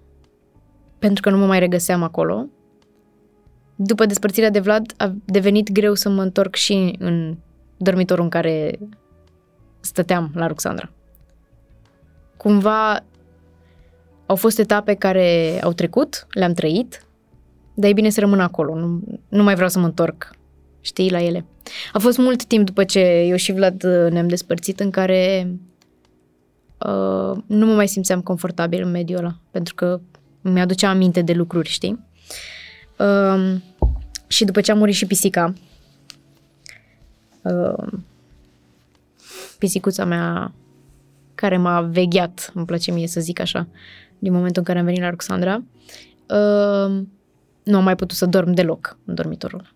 pentru 0.98 1.22
că 1.22 1.30
nu 1.30 1.38
mă 1.38 1.46
mai 1.46 1.58
regăseam 1.58 2.02
acolo, 2.02 2.46
după 3.76 4.06
despărțirea 4.06 4.50
de 4.50 4.60
Vlad 4.60 4.92
a 4.96 5.14
devenit 5.24 5.72
greu 5.72 5.94
să 5.94 6.08
mă 6.08 6.22
întorc 6.22 6.54
și 6.54 6.96
în 6.98 7.36
dormitorul 7.76 8.24
în 8.24 8.30
care 8.30 8.78
stăteam 9.80 10.30
la 10.34 10.46
Ruxandra. 10.46 10.90
Cumva 12.36 13.04
au 14.26 14.36
fost 14.36 14.58
etape 14.58 14.94
care 14.94 15.60
au 15.62 15.72
trecut, 15.72 16.26
le-am 16.30 16.52
trăit, 16.52 17.06
dar 17.74 17.90
e 17.90 17.92
bine 17.92 18.08
să 18.08 18.20
rămân 18.20 18.40
acolo, 18.40 18.74
nu, 18.74 19.00
nu 19.28 19.42
mai 19.42 19.54
vreau 19.54 19.68
să 19.68 19.78
mă 19.78 19.84
întorc, 19.84 20.30
știi, 20.80 21.10
la 21.10 21.22
ele. 21.22 21.44
A 21.92 21.98
fost 21.98 22.18
mult 22.18 22.44
timp 22.44 22.66
după 22.66 22.84
ce 22.84 23.00
eu 23.00 23.36
și 23.36 23.52
Vlad 23.52 23.82
ne-am 24.10 24.28
despărțit 24.28 24.80
în 24.80 24.90
care 24.90 25.50
uh, 26.84 27.42
nu 27.46 27.66
mă 27.66 27.74
mai 27.74 27.88
simțeam 27.88 28.20
confortabil 28.20 28.82
în 28.82 28.90
mediul 28.90 29.18
ăla, 29.18 29.34
pentru 29.50 29.74
că 29.74 30.00
mi-aducea 30.40 30.88
aminte 30.88 31.22
de 31.22 31.32
lucruri, 31.32 31.68
știi? 31.68 32.04
Uh, 32.98 33.56
și 34.26 34.44
după 34.44 34.60
ce 34.60 34.72
a 34.72 34.74
murit 34.74 34.94
și 34.94 35.06
pisica, 35.06 35.52
uh, 37.42 37.92
pisicuța 39.58 40.04
mea 40.04 40.52
care 41.34 41.56
m-a 41.56 41.80
vegheat, 41.80 42.50
îmi 42.54 42.66
place 42.66 42.90
mie 42.92 43.06
să 43.06 43.20
zic 43.20 43.40
așa, 43.40 43.68
din 44.18 44.32
momentul 44.32 44.58
în 44.58 44.64
care 44.64 44.78
am 44.78 44.84
venit 44.84 45.00
la 45.00 45.06
Alexandra, 45.06 45.54
uh, 45.54 47.02
nu 47.64 47.76
am 47.76 47.84
mai 47.84 47.96
putut 47.96 48.16
să 48.16 48.26
dorm 48.26 48.52
deloc 48.52 48.98
în 49.04 49.14
dormitorul 49.14 49.72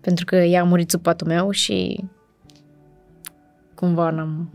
Pentru 0.00 0.24
că 0.24 0.36
ea 0.36 0.60
a 0.60 0.64
murit 0.64 0.90
sub 0.90 1.02
patul 1.02 1.26
meu 1.26 1.50
și 1.50 2.04
cumva 3.74 4.10
n-am, 4.10 4.50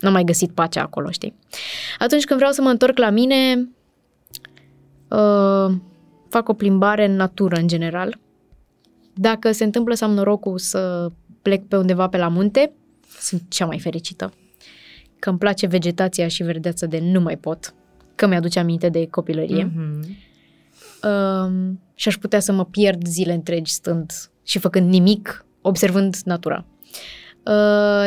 n-am 0.00 0.12
mai 0.12 0.24
găsit 0.24 0.50
pacea 0.50 0.82
acolo, 0.82 1.10
știi? 1.10 1.34
Atunci 1.98 2.24
când 2.24 2.38
vreau 2.38 2.52
să 2.52 2.62
mă 2.62 2.68
întorc 2.68 2.98
la 2.98 3.10
mine, 3.10 3.68
uh, 5.08 5.74
fac 6.28 6.48
o 6.48 6.54
plimbare 6.54 7.04
în 7.04 7.16
natură, 7.16 7.56
în 7.56 7.66
general. 7.66 8.18
Dacă 9.14 9.52
se 9.52 9.64
întâmplă 9.64 9.94
să 9.94 10.04
am 10.04 10.12
norocul 10.12 10.58
să 10.58 11.10
plec 11.42 11.66
pe 11.66 11.76
undeva 11.76 12.08
pe 12.08 12.16
la 12.16 12.28
munte, 12.28 12.72
sunt 13.20 13.42
cea 13.48 13.66
mai 13.66 13.78
fericită. 13.78 14.32
Că 15.18 15.28
îmi 15.28 15.38
place 15.38 15.66
vegetația 15.66 16.28
și 16.28 16.42
verdeața 16.42 16.86
de 16.86 16.98
nu 16.98 17.20
mai 17.20 17.36
pot, 17.36 17.74
că 18.14 18.26
mi-aduce 18.26 18.58
aminte 18.58 18.88
de 18.88 19.06
copilărie. 19.06 19.70
Mm-hmm. 19.70 20.00
Uh, 21.02 21.72
și 21.94 22.08
aș 22.08 22.16
putea 22.16 22.40
să 22.40 22.52
mă 22.52 22.64
pierd 22.64 23.06
zile 23.06 23.32
întregi 23.32 23.72
stând 23.72 24.12
și 24.42 24.58
făcând 24.58 24.88
nimic, 24.88 25.44
observând 25.60 26.16
natura. 26.24 26.64
Uh, 26.64 26.86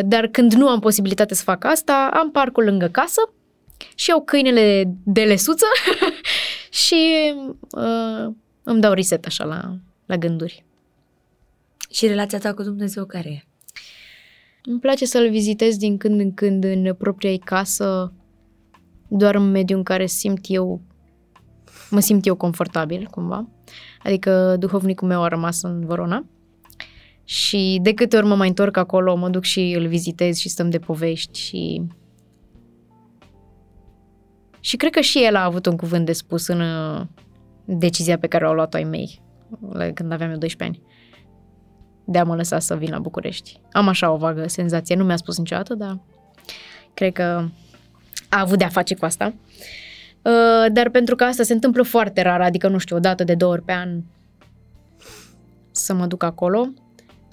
dar 0.06 0.28
când 0.32 0.54
nu 0.54 0.68
am 0.68 0.80
posibilitate 0.80 1.34
să 1.34 1.44
fac 1.44 1.64
asta, 1.64 2.10
am 2.14 2.32
parcul 2.32 2.64
lângă 2.64 2.88
casă 2.88 3.22
și 3.96 4.10
iau 4.10 4.22
câinele 4.22 4.94
de 5.04 5.24
lesuță 5.24 5.66
și 6.86 7.34
uh, 7.72 8.34
îmi 8.64 8.82
dau 8.82 8.94
reset 8.94 9.26
așa 9.26 9.44
la, 9.44 9.76
la 10.06 10.18
gânduri. 10.18 10.66
Și 11.92 12.08
relația 12.08 12.38
ta 12.38 12.54
cu 12.54 12.64
Dumnezeu 12.64 13.06
care 13.06 13.30
e? 13.30 13.44
Îmi 14.64 14.80
place 14.80 15.06
să-L 15.06 15.30
vizitez 15.30 15.78
din 15.78 15.98
când 15.98 16.20
în 16.20 16.34
când 16.34 16.64
în 16.64 16.94
propria 16.94 17.38
casă, 17.44 18.14
doar 19.08 19.36
în 19.36 19.52
mediul 19.52 19.78
în 19.78 19.84
care 19.84 20.06
simt 20.06 20.46
eu, 20.48 20.82
mă 21.90 22.00
simt 22.00 22.26
eu 22.26 22.36
confortabil, 22.36 23.08
cumva. 23.12 23.50
Adică 24.04 24.56
duhovnicul 24.60 25.08
meu 25.08 25.24
a 25.24 25.28
rămas 25.28 25.62
în 25.62 25.86
Vorona 25.86 26.26
și 27.30 27.80
de 27.82 27.94
câte 27.94 28.18
ori 28.18 28.26
mă 28.26 28.36
mai 28.36 28.48
întorc 28.48 28.78
acolo, 28.78 29.16
mă 29.16 29.30
duc 29.30 29.44
și 29.44 29.76
îl 29.78 29.88
vizitez 29.88 30.38
și 30.38 30.50
stăm 30.50 30.70
de 30.70 30.80
povești 30.80 31.40
și... 31.40 31.82
Și 34.60 34.78
cred 34.78 34.92
că 34.92 35.00
și 35.00 35.24
el 35.24 35.36
a 35.36 35.44
avut 35.44 35.66
un 35.66 35.76
cuvânt 35.76 36.06
de 36.06 36.14
spus 36.14 36.48
în 36.48 36.62
uh, 36.62 37.02
decizia 37.66 38.18
pe 38.18 38.28
care 38.28 38.46
au 38.46 38.54
luat-o 38.54 38.78
ai 38.78 38.84
mei 38.84 39.22
când 39.94 40.12
aveam 40.12 40.32
eu 40.32 40.38
12 40.38 40.64
ani 40.64 40.82
de 42.06 42.18
a 42.18 42.24
mă 42.24 42.36
lăsa 42.36 42.60
să 42.60 42.76
vin 42.76 42.90
la 42.90 43.00
București. 43.00 43.60
Am 43.72 43.88
așa 43.88 44.12
o 44.12 44.18
vagă 44.18 44.48
senzație, 44.48 44.96
nu 44.96 45.04
mi-a 45.04 45.16
spus 45.16 45.38
niciodată, 45.38 45.74
dar 45.74 46.00
cred 46.94 47.14
că 47.14 47.48
a 48.30 48.40
avut 48.40 48.58
de-a 48.58 48.70
face 48.70 48.96
cu 48.96 49.06
asta. 49.06 49.34
Uh, 50.22 50.72
dar 50.72 50.90
pentru 50.90 51.16
că 51.16 51.24
asta 51.24 51.44
se 51.44 51.54
întâmplă 51.54 51.84
foarte 51.84 52.22
rar, 52.22 52.42
adică, 52.42 52.68
nu 52.68 52.78
știu, 52.78 52.96
o 52.96 53.00
dată 53.00 53.24
de 53.24 53.36
două 53.36 53.52
ori 53.52 53.62
pe 53.62 53.72
an 53.72 54.02
să 55.72 55.94
mă 55.94 56.06
duc 56.06 56.24
acolo. 56.24 56.70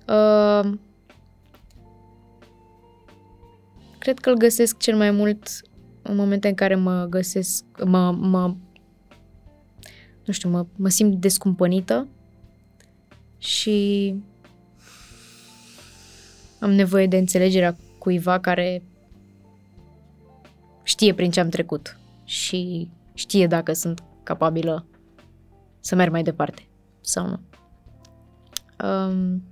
Uh, 0.08 0.72
cred 3.98 4.18
că 4.18 4.30
îl 4.30 4.36
găsesc 4.36 4.78
cel 4.78 4.96
mai 4.96 5.10
mult 5.10 5.48
în 6.02 6.16
momente 6.16 6.48
în 6.48 6.54
care 6.54 6.74
mă 6.74 7.06
găsesc, 7.10 7.64
mă, 7.84 8.10
mă 8.10 8.54
nu 10.24 10.32
știu, 10.32 10.48
mă, 10.48 10.66
mă 10.76 10.88
simt 10.88 11.20
descumpănită 11.20 12.08
și 13.38 14.14
am 16.60 16.70
nevoie 16.70 17.06
de 17.06 17.16
înțelegerea 17.16 17.76
cuiva 17.98 18.40
care 18.40 18.82
știe 20.82 21.14
prin 21.14 21.30
ce 21.30 21.40
am 21.40 21.48
trecut 21.48 21.98
și 22.24 22.90
știe 23.14 23.46
dacă 23.46 23.72
sunt 23.72 24.02
capabilă 24.22 24.86
să 25.80 25.94
merg 25.94 26.10
mai 26.10 26.22
departe 26.22 26.68
sau 27.00 27.26
nu. 27.28 27.40
Um, 28.86 29.42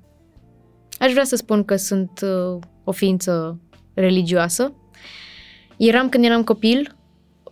aș 1.04 1.12
vrea 1.12 1.24
să 1.24 1.36
spun 1.36 1.64
că 1.64 1.76
sunt 1.76 2.20
uh, 2.22 2.58
o 2.84 2.92
ființă 2.92 3.60
religioasă. 3.94 4.72
Eram 5.76 6.08
când 6.08 6.24
eram 6.24 6.44
copil, 6.44 6.96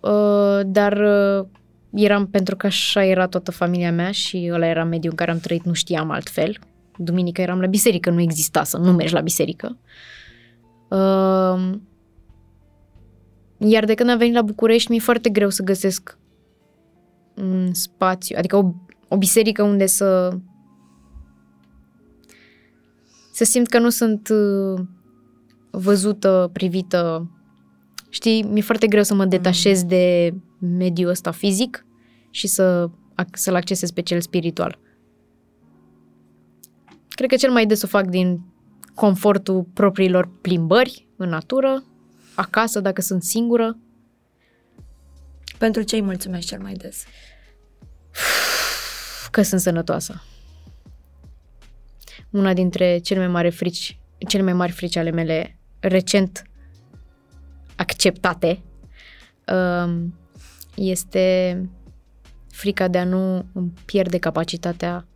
uh, 0.01 0.61
dar 0.67 0.93
uh, 0.93 1.47
eram 1.95 2.27
pentru 2.27 2.57
că 2.57 2.67
așa 2.67 3.05
era 3.05 3.27
toată 3.27 3.51
familia 3.51 3.93
mea 3.93 4.11
și 4.11 4.51
ăla 4.53 4.67
era 4.67 4.85
mediul 4.85 5.11
în 5.11 5.17
care 5.17 5.31
am 5.31 5.39
trăit, 5.39 5.65
nu 5.65 5.73
știam 5.73 6.11
altfel 6.11 6.59
duminică 6.97 7.41
eram 7.41 7.61
la 7.61 7.67
biserică, 7.67 8.11
nu 8.11 8.21
exista 8.21 8.65
să 8.65 8.79
nu 8.79 8.93
mergi 8.93 9.15
la 9.15 9.21
biserică. 9.21 9.79
Uh, 10.89 11.73
iar 13.59 13.85
de 13.85 13.95
când 13.95 14.11
am 14.11 14.19
venit 14.19 14.35
la 14.35 14.43
București, 14.43 14.91
mi-e 14.91 15.01
foarte 15.01 15.29
greu 15.29 15.51
să 15.51 15.63
găsesc 15.63 16.19
un 17.35 17.75
spațiu, 17.75 18.37
adică 18.39 18.57
o, 18.57 18.73
o 19.09 19.17
biserică 19.17 19.63
unde 19.63 19.87
să 19.87 20.37
să 23.33 23.45
simt 23.45 23.69
că 23.69 23.79
nu 23.79 23.89
sunt 23.91 24.29
uh, 24.29 24.81
văzută, 25.71 26.51
privită. 26.53 27.31
Știi, 28.09 28.43
mi-e 28.43 28.63
foarte 28.63 28.87
greu 28.87 29.03
să 29.03 29.15
mă 29.15 29.25
detașez 29.25 29.85
de 29.85 30.35
mediul 30.59 31.11
ăsta 31.11 31.31
fizic 31.31 31.87
și 32.31 32.47
să, 32.47 32.91
să-l 33.33 33.55
accesez 33.55 33.91
pe 33.91 34.01
cel 34.01 34.21
spiritual. 34.21 34.79
Cred 37.09 37.29
că 37.29 37.37
cel 37.37 37.51
mai 37.51 37.67
des 37.67 37.83
o 37.83 37.87
fac 37.87 38.07
din 38.07 38.41
confortul 38.95 39.63
propriilor 39.75 40.31
plimbări 40.41 41.09
în 41.17 41.29
natură, 41.29 41.85
acasă 42.35 42.81
dacă 42.81 43.01
sunt 43.01 43.23
singură. 43.23 43.79
Pentru 45.59 45.83
ce 45.83 45.97
îi 45.97 46.03
mulțumesc 46.03 46.47
cel 46.47 46.61
mai 46.61 46.73
des? 46.73 47.05
Că 49.31 49.43
sunt 49.43 49.61
sănătoasă. 49.61 50.23
Una 52.33 52.53
dintre 52.53 52.99
cele 52.99 53.19
mai 53.19 53.29
mari 53.29 53.51
frici, 53.51 54.01
cele 54.29 54.43
mai 54.43 54.53
mari 54.53 54.73
frici 54.73 54.97
ale 54.97 55.11
mele 55.11 55.59
recent 55.81 56.43
acceptate 57.77 58.63
um, 59.47 60.15
este 60.75 61.57
frica 62.51 62.89
de 62.89 62.99
a 62.99 63.05
nu 63.05 63.47
îmi 63.53 63.73
pierde 63.85 64.19
capacitatea 64.19 65.07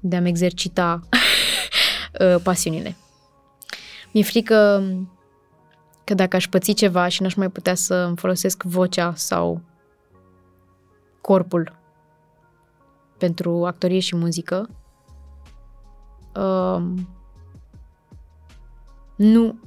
de 0.00 0.16
a-mi 0.16 0.28
exercita 0.28 1.00
uh, 2.20 2.40
pasiunile. 2.42 2.96
Mi-e 4.12 4.22
frică 4.22 4.82
că 6.04 6.14
dacă 6.14 6.36
aș 6.36 6.48
păți 6.48 6.72
ceva 6.72 7.08
și 7.08 7.22
n-aș 7.22 7.34
mai 7.34 7.48
putea 7.48 7.74
să 7.74 7.94
îmi 7.94 8.16
folosesc 8.16 8.62
vocea 8.62 9.12
sau 9.16 9.62
corpul 11.20 11.78
pentru 13.18 13.66
actorie 13.66 13.98
și 13.98 14.16
muzică, 14.16 14.70
um, 16.38 17.08
nu, 19.16 19.60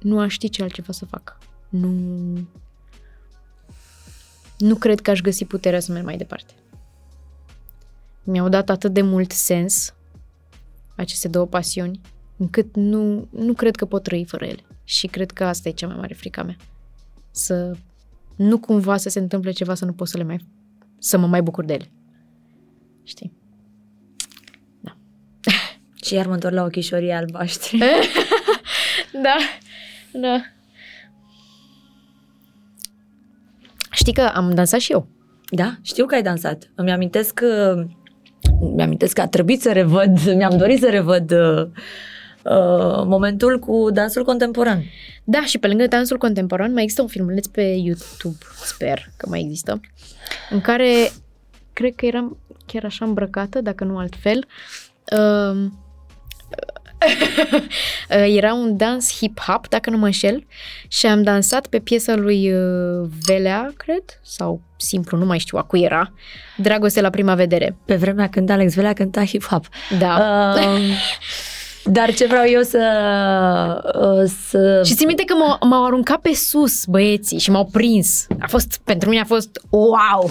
nu 0.00 0.18
aș 0.18 0.32
ști 0.32 0.48
ce 0.48 0.62
altceva 0.62 0.92
să 0.92 1.04
fac. 1.04 1.38
Nu, 1.68 1.88
nu 4.58 4.74
cred 4.74 5.00
că 5.00 5.10
aș 5.10 5.20
găsi 5.20 5.44
puterea 5.44 5.80
să 5.80 5.92
merg 5.92 6.04
mai 6.04 6.16
departe. 6.16 6.54
Mi-au 8.22 8.48
dat 8.48 8.70
atât 8.70 8.92
de 8.92 9.02
mult 9.02 9.30
sens 9.30 9.94
aceste 10.96 11.28
două 11.28 11.46
pasiuni, 11.46 12.00
încât 12.36 12.76
nu, 12.76 13.28
nu 13.30 13.52
cred 13.52 13.76
că 13.76 13.84
pot 13.84 14.02
trăi 14.02 14.24
fără 14.24 14.44
ele. 14.44 14.62
Și 14.84 15.06
cred 15.06 15.30
că 15.30 15.44
asta 15.44 15.68
e 15.68 15.72
cea 15.72 15.86
mai 15.86 15.96
mare 15.96 16.14
frica 16.14 16.42
mea. 16.42 16.56
Să 17.30 17.76
nu 18.36 18.58
cumva 18.58 18.96
să 18.96 19.08
se 19.08 19.18
întâmple 19.18 19.50
ceva 19.50 19.74
să 19.74 19.84
nu 19.84 19.92
pot 19.92 20.08
să 20.08 20.16
le 20.16 20.22
mai 20.22 20.46
să 20.98 21.18
mă 21.18 21.26
mai 21.26 21.42
bucur 21.42 21.64
de 21.64 21.72
ele. 21.72 21.90
Știi? 23.02 23.32
Da. 26.06 26.12
Și 26.12 26.14
iar 26.14 26.26
mă 26.26 26.32
întorc 26.32 26.54
la 26.54 26.62
ochișorii 26.62 27.12
albaștri. 27.12 27.78
da, 29.24 29.36
da. 30.12 30.40
Știi 33.90 34.12
că 34.12 34.30
am 34.34 34.54
dansat 34.54 34.80
și 34.80 34.92
eu. 34.92 35.08
Da, 35.50 35.76
știu 35.82 36.06
că 36.06 36.14
ai 36.14 36.22
dansat. 36.22 36.70
Îmi 36.74 36.92
amintesc 36.92 37.34
că 37.34 37.84
mi-amintesc 38.74 39.14
că 39.14 39.20
a 39.20 39.26
trebuit 39.28 39.60
să 39.60 39.72
revăd, 39.72 40.18
mi-am 40.38 40.56
dorit 40.56 40.80
să 40.80 40.90
revăd 40.90 41.30
uh, 41.30 41.66
uh, 42.42 43.04
momentul 43.04 43.58
cu 43.58 43.90
dansul 43.90 44.24
contemporan. 44.24 44.82
Da, 45.24 45.44
și 45.44 45.58
pe 45.58 45.66
lângă 45.66 45.86
dansul 45.86 46.18
contemporan 46.18 46.72
mai 46.72 46.82
există 46.82 47.02
un 47.02 47.08
filmuleț 47.08 47.46
pe 47.46 47.62
YouTube, 47.62 48.38
sper 48.64 49.10
că 49.16 49.28
mai 49.28 49.40
există, 49.40 49.80
în 50.50 50.60
care 50.60 51.10
cred 51.72 51.94
că 51.94 52.06
eram 52.06 52.38
chiar 52.66 52.84
așa 52.84 53.04
îmbrăcată, 53.04 53.60
dacă 53.60 53.84
nu 53.84 53.98
altfel. 53.98 54.46
Uh, 55.12 55.70
Era 58.38 58.54
un 58.54 58.76
dans 58.76 59.18
hip-hop, 59.20 59.68
dacă 59.68 59.90
nu 59.90 59.96
mă 59.96 60.04
înșel, 60.04 60.46
și 60.88 61.06
am 61.06 61.22
dansat 61.22 61.66
pe 61.66 61.78
piesa 61.78 62.14
lui 62.14 62.52
uh, 62.52 63.08
Velea, 63.26 63.72
cred, 63.76 64.02
sau 64.22 64.60
simplu, 64.76 65.18
nu 65.18 65.24
mai 65.24 65.38
știu 65.38 65.58
a 65.58 65.62
cui 65.62 65.80
era, 65.80 66.12
Dragoste 66.56 67.00
la 67.00 67.10
prima 67.10 67.34
vedere. 67.34 67.76
Pe 67.84 67.94
vremea 67.96 68.28
când 68.28 68.50
Alex 68.50 68.74
Velea 68.74 68.92
cânta 68.92 69.24
hip-hop. 69.24 69.68
Da. 69.98 70.54
Uh, 70.56 70.80
dar 71.96 72.14
ce 72.14 72.26
vreau 72.26 72.44
eu 72.48 72.62
să... 72.62 72.80
Uh, 74.00 74.30
să... 74.48 74.82
Și 74.84 74.94
țin 74.94 75.06
minte 75.06 75.24
că 75.24 75.34
m-au, 75.34 75.68
m-au 75.68 75.84
aruncat 75.84 76.18
pe 76.18 76.34
sus 76.34 76.84
băieții 76.84 77.38
și 77.38 77.50
m-au 77.50 77.64
prins. 77.72 78.26
A 78.40 78.46
fost, 78.46 78.80
pentru 78.84 79.08
mine 79.08 79.20
a 79.20 79.24
fost 79.24 79.60
wow! 79.70 80.30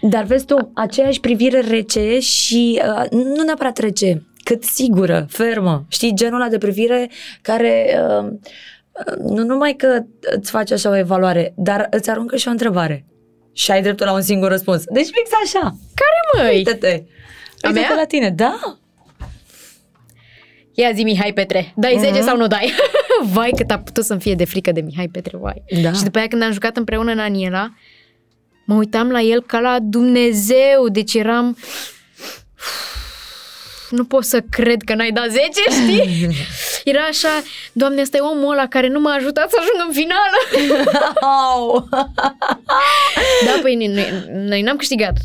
Dar 0.00 0.24
vezi 0.24 0.44
tu, 0.44 0.70
aceeași 0.74 1.20
privire 1.20 1.60
rece 1.60 2.18
și 2.18 2.82
uh, 2.84 3.10
nu 3.10 3.42
neapărat 3.44 3.78
rece, 3.78 4.22
cât 4.46 4.64
sigură, 4.64 5.26
fermă. 5.28 5.84
Știi, 5.88 6.14
genul 6.14 6.40
ăla 6.40 6.50
de 6.50 6.58
privire 6.58 7.10
care 7.42 8.00
uh, 8.08 8.28
nu 9.18 9.44
numai 9.44 9.74
că 9.74 10.02
îți 10.20 10.50
face 10.50 10.74
așa 10.74 10.90
o 10.90 10.96
evaluare, 10.96 11.52
dar 11.56 11.86
îți 11.90 12.10
aruncă 12.10 12.36
și 12.36 12.48
o 12.48 12.50
întrebare. 12.50 13.04
Și 13.52 13.70
ai 13.70 13.82
dreptul 13.82 14.06
la 14.06 14.12
un 14.12 14.20
singur 14.20 14.48
răspuns. 14.48 14.84
Deci 14.84 15.06
fix 15.06 15.30
așa. 15.44 15.76
Care 15.94 16.46
măi? 16.46 16.56
Uite-te. 16.56 17.02
Uite-te 17.66 17.94
la 17.94 18.04
tine, 18.04 18.30
da? 18.30 18.78
Ia 20.74 20.92
zi 20.94 21.02
Mihai 21.02 21.32
Petre, 21.32 21.72
dai 21.76 21.96
uh-huh. 21.96 22.12
10 22.12 22.20
sau 22.20 22.36
nu 22.36 22.46
dai? 22.46 22.72
vai 23.34 23.52
cât 23.56 23.70
a 23.70 23.78
putut 23.78 24.04
să-mi 24.04 24.20
fie 24.20 24.34
de 24.34 24.44
frică 24.44 24.72
de 24.72 24.80
Mihai 24.80 25.08
Petre, 25.08 25.36
vai. 25.36 25.62
Da. 25.82 25.92
Și 25.92 26.02
după 26.02 26.18
aia 26.18 26.26
când 26.28 26.42
am 26.42 26.52
jucat 26.52 26.76
împreună 26.76 27.12
în 27.12 27.18
Aniela, 27.18 27.74
mă 28.66 28.74
uitam 28.74 29.10
la 29.10 29.20
el 29.20 29.42
ca 29.42 29.58
la 29.58 29.78
Dumnezeu, 29.82 30.88
deci 30.92 31.14
eram 31.14 31.56
nu 33.90 34.04
pot 34.04 34.24
să 34.24 34.40
cred 34.50 34.82
că 34.82 34.94
n-ai 34.94 35.10
dat 35.10 35.30
10, 35.30 35.42
știi? 35.82 36.28
Era 36.84 37.02
așa, 37.02 37.42
doamne, 37.72 38.00
ăsta 38.00 38.16
e 38.16 38.20
omul 38.20 38.52
ăla 38.52 38.66
care 38.66 38.88
nu 38.88 39.00
m-a 39.00 39.14
ajutat 39.14 39.50
să 39.50 39.56
ajung 39.60 39.88
în 39.88 39.94
finală. 39.94 40.38
da, 43.46 43.58
păi 43.62 43.74
noi, 43.74 44.06
noi 44.32 44.62
n-am 44.62 44.76
câștigat. 44.76 45.16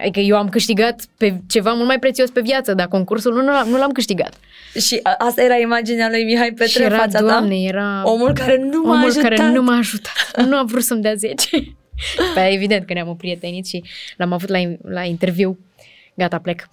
Adică 0.00 0.20
eu 0.20 0.36
am 0.36 0.48
câștigat 0.48 1.00
pe 1.16 1.40
ceva 1.48 1.72
mult 1.72 1.86
mai 1.86 1.98
prețios 1.98 2.30
pe 2.30 2.40
viață, 2.40 2.74
dar 2.74 2.86
concursul 2.86 3.34
nu, 3.34 3.44
l-am, 3.52 3.68
nu 3.68 3.78
l-am 3.78 3.92
câștigat. 3.92 4.32
Și 4.80 5.00
asta 5.18 5.42
era 5.42 5.56
imaginea 5.56 6.08
lui 6.08 6.24
Mihai 6.24 6.48
Petre 6.50 6.66
și 6.66 6.82
era, 6.82 6.96
fața 6.96 7.20
doamne, 7.20 7.54
ta? 7.54 7.60
era 7.60 8.02
omul 8.04 8.32
care 8.32 8.56
nu 8.70 8.82
m-a 8.82 8.92
omul 8.92 9.08
ajutat. 9.08 9.28
care 9.28 9.48
nu 9.48 9.62
m-a 9.62 9.76
ajutat. 9.76 10.46
nu 10.46 10.56
a 10.56 10.62
vrut 10.66 10.82
să-mi 10.82 11.02
dea 11.02 11.14
10. 11.14 11.48
Păi 12.34 12.54
evident 12.54 12.86
că 12.86 12.92
ne-am 12.92 13.16
prietenit 13.16 13.66
și 13.66 13.82
l-am 14.16 14.32
avut 14.32 14.48
la, 14.48 14.58
la 14.82 15.02
interviu 15.02 15.58
Gata, 16.18 16.38
plec. 16.38 16.68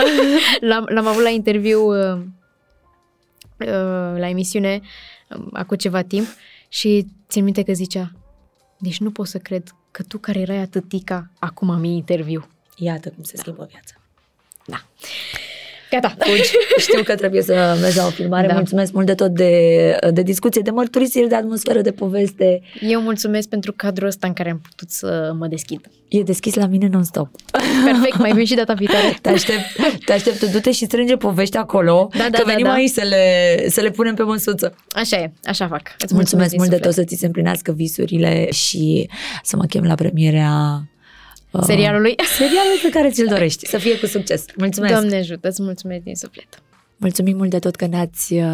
l-am, 0.68 0.86
l-am 0.88 1.06
avut 1.06 1.22
la 1.22 1.28
interviu 1.28 1.80
uh, 1.80 2.20
uh, 3.58 4.18
la 4.18 4.28
emisiune 4.28 4.80
uh, 5.28 5.46
acum 5.52 5.76
ceva 5.76 6.02
timp 6.02 6.26
și 6.68 7.06
țin 7.28 7.44
minte 7.44 7.62
că 7.62 7.72
zicea 7.72 8.12
deci 8.84 8.98
nu 8.98 9.10
pot 9.10 9.26
să 9.26 9.38
cred 9.38 9.74
că 9.90 10.02
tu 10.02 10.18
care 10.18 10.40
erai 10.40 10.56
atâtica 10.56 11.30
acum 11.38 11.70
am 11.70 11.84
interviu. 11.84 12.48
Iată 12.76 13.10
cum 13.10 13.22
se 13.22 13.32
da. 13.36 13.42
schimbă 13.42 13.68
viața. 13.70 13.94
Da. 14.66 14.86
Gata. 16.00 16.14
Fugi. 16.18 16.50
Știu 16.86 17.02
că 17.02 17.14
trebuie 17.14 17.42
să 17.42 17.78
mergi 17.80 17.96
la 17.96 18.06
o 18.06 18.10
filmare. 18.10 18.46
Da. 18.46 18.54
Mulțumesc 18.54 18.92
mult 18.92 19.06
de 19.06 19.14
tot 19.14 19.30
de, 19.30 19.96
de 20.10 20.22
discuție, 20.22 20.60
de 20.64 20.70
mărturisiri, 20.70 21.28
de 21.28 21.34
atmosferă, 21.34 21.80
de 21.80 21.92
poveste. 21.92 22.62
Eu 22.80 23.00
mulțumesc 23.00 23.48
pentru 23.48 23.72
cadrul 23.76 24.06
ăsta 24.08 24.26
în 24.26 24.32
care 24.32 24.50
am 24.50 24.60
putut 24.68 24.90
să 24.90 25.32
mă 25.38 25.46
deschid. 25.46 25.90
E 26.08 26.22
deschis 26.22 26.54
la 26.54 26.66
mine 26.66 26.88
non-stop. 26.88 27.28
Perfect, 27.84 28.18
mai 28.18 28.32
vin 28.32 28.44
și 28.44 28.54
data 28.54 28.72
viitoare. 28.72 29.16
Te 29.22 29.28
aștept, 29.28 29.64
te 30.04 30.12
aștept, 30.12 30.50
du-te 30.50 30.72
și 30.72 30.84
strânge 30.84 31.16
povești 31.16 31.56
acolo, 31.56 32.08
da, 32.10 32.18
da, 32.18 32.38
că 32.38 32.42
da, 32.46 32.50
venim 32.50 32.64
da. 32.64 32.72
aici 32.72 32.90
să 32.90 33.02
le, 33.08 33.68
să 33.68 33.80
le 33.80 33.90
punem 33.90 34.14
pe 34.14 34.22
măsuță. 34.22 34.74
Așa 34.92 35.16
e, 35.16 35.32
așa 35.44 35.68
fac. 35.68 35.82
Îți 35.98 36.14
mulțumesc, 36.14 36.16
mulțumesc 36.16 36.54
mult 36.56 36.70
de 36.70 36.76
tot 36.76 36.92
să 36.92 37.04
ți 37.04 37.16
se 37.20 37.26
împlinească 37.26 37.72
visurile 37.72 38.50
și 38.50 39.10
să 39.42 39.56
mă 39.56 39.64
chem 39.64 39.84
la 39.84 39.94
premierea 39.94 40.82
serialului. 41.62 42.14
Serialul 42.36 42.78
pe 42.82 42.88
care 42.88 43.10
ți-l 43.10 43.26
dorești. 43.34 43.66
Să 43.66 43.78
fie 43.78 43.98
cu 43.98 44.06
succes. 44.06 44.44
Mulțumesc! 44.56 44.92
Doamne 44.92 45.16
ajută, 45.16 45.48
îți 45.48 45.62
mulțumesc 45.62 46.02
din 46.02 46.14
suflet! 46.14 46.62
Mulțumim 46.96 47.36
mult 47.36 47.50
de 47.50 47.58
tot 47.58 47.74
că 47.76 47.86
ne-ați 47.86 48.34
uh, 48.34 48.44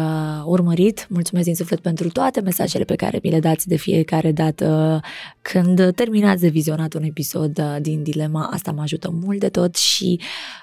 urmărit. 0.45 1.07
Mulțumesc 1.09 1.45
din 1.45 1.55
suflet 1.55 1.79
pentru 1.79 2.09
toate 2.09 2.41
mesajele 2.41 2.83
pe 2.83 2.95
care 2.95 3.19
mi 3.23 3.29
le 3.29 3.39
dați 3.39 3.67
de 3.67 3.75
fiecare 3.75 4.31
dată 4.31 4.99
când 5.41 5.93
terminați 5.95 6.41
de 6.41 6.47
vizionat 6.47 6.93
un 6.93 7.03
episod 7.03 7.57
uh, 7.57 7.75
din 7.81 8.03
Dilema. 8.03 8.49
Asta 8.53 8.71
mă 8.71 8.81
ajută 8.81 9.09
mult 9.23 9.39
de 9.39 9.49
tot 9.49 9.75
și 9.75 10.19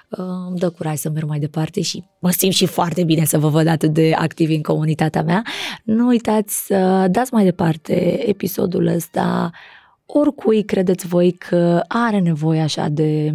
uh, 0.09 0.19
îmi 0.48 0.59
dă 0.59 0.70
curaj 0.70 0.97
să 0.97 1.10
merg 1.10 1.27
mai 1.28 1.39
departe 1.39 1.81
și 1.81 2.05
mă 2.20 2.31
simt 2.31 2.52
și 2.52 2.66
foarte 2.66 3.05
bine 3.05 3.24
să 3.24 3.39
vă 3.39 3.48
văd 3.48 3.66
atât 3.66 3.93
de 3.93 4.12
activi 4.16 4.55
în 4.55 4.62
comunitatea 4.62 5.23
mea. 5.23 5.43
Nu 5.85 6.06
uitați 6.06 6.66
să 6.66 7.06
dați 7.10 7.35
mai 7.35 7.44
departe 7.44 8.28
episodul 8.28 8.86
ăsta 8.86 9.51
oricui 10.11 10.63
credeți 10.63 11.07
voi 11.07 11.33
că 11.33 11.83
are 11.89 12.19
nevoie 12.19 12.61
așa 12.61 12.89
de 12.89 13.35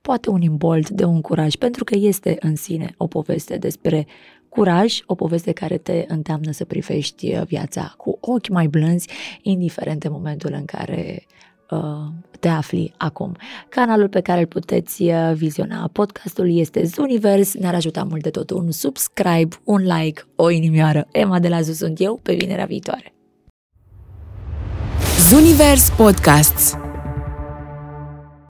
poate 0.00 0.30
un 0.30 0.42
imbold, 0.42 0.88
de 0.88 1.04
un 1.04 1.20
curaj, 1.20 1.54
pentru 1.54 1.84
că 1.84 1.96
este 1.96 2.36
în 2.40 2.56
sine 2.56 2.94
o 2.96 3.06
poveste 3.06 3.56
despre 3.56 4.06
curaj, 4.48 5.00
o 5.06 5.14
poveste 5.14 5.52
care 5.52 5.78
te 5.78 6.04
îndeamnă 6.08 6.50
să 6.50 6.64
privești 6.64 7.34
uh, 7.34 7.42
viața 7.46 7.94
cu 7.96 8.18
ochi 8.20 8.48
mai 8.48 8.66
blânzi, 8.66 9.08
indiferent 9.42 10.00
de 10.00 10.08
momentul 10.08 10.52
în 10.52 10.64
care 10.64 11.26
uh, 11.70 11.78
te 12.40 12.48
afli 12.48 12.94
acum. 12.96 13.36
Canalul 13.68 14.08
pe 14.08 14.20
care 14.20 14.40
îl 14.40 14.46
puteți 14.46 15.02
uh, 15.02 15.32
viziona 15.34 15.90
podcastul 15.92 16.56
este 16.56 16.84
Zunivers, 16.84 17.54
ne-ar 17.54 17.74
ajuta 17.74 18.02
mult 18.02 18.22
de 18.22 18.30
tot 18.30 18.50
un 18.50 18.70
subscribe, 18.70 19.56
un 19.64 19.82
like, 19.82 20.22
o 20.36 20.50
inimioară. 20.50 21.06
Emma 21.12 21.38
de 21.38 21.48
la 21.48 21.60
Zu 21.60 21.72
sunt 21.72 22.00
eu, 22.00 22.20
pe 22.22 22.34
vinerea 22.34 22.64
viitoare. 22.64 23.17
Zunivers 25.28 25.90
Podcasts 25.90 26.74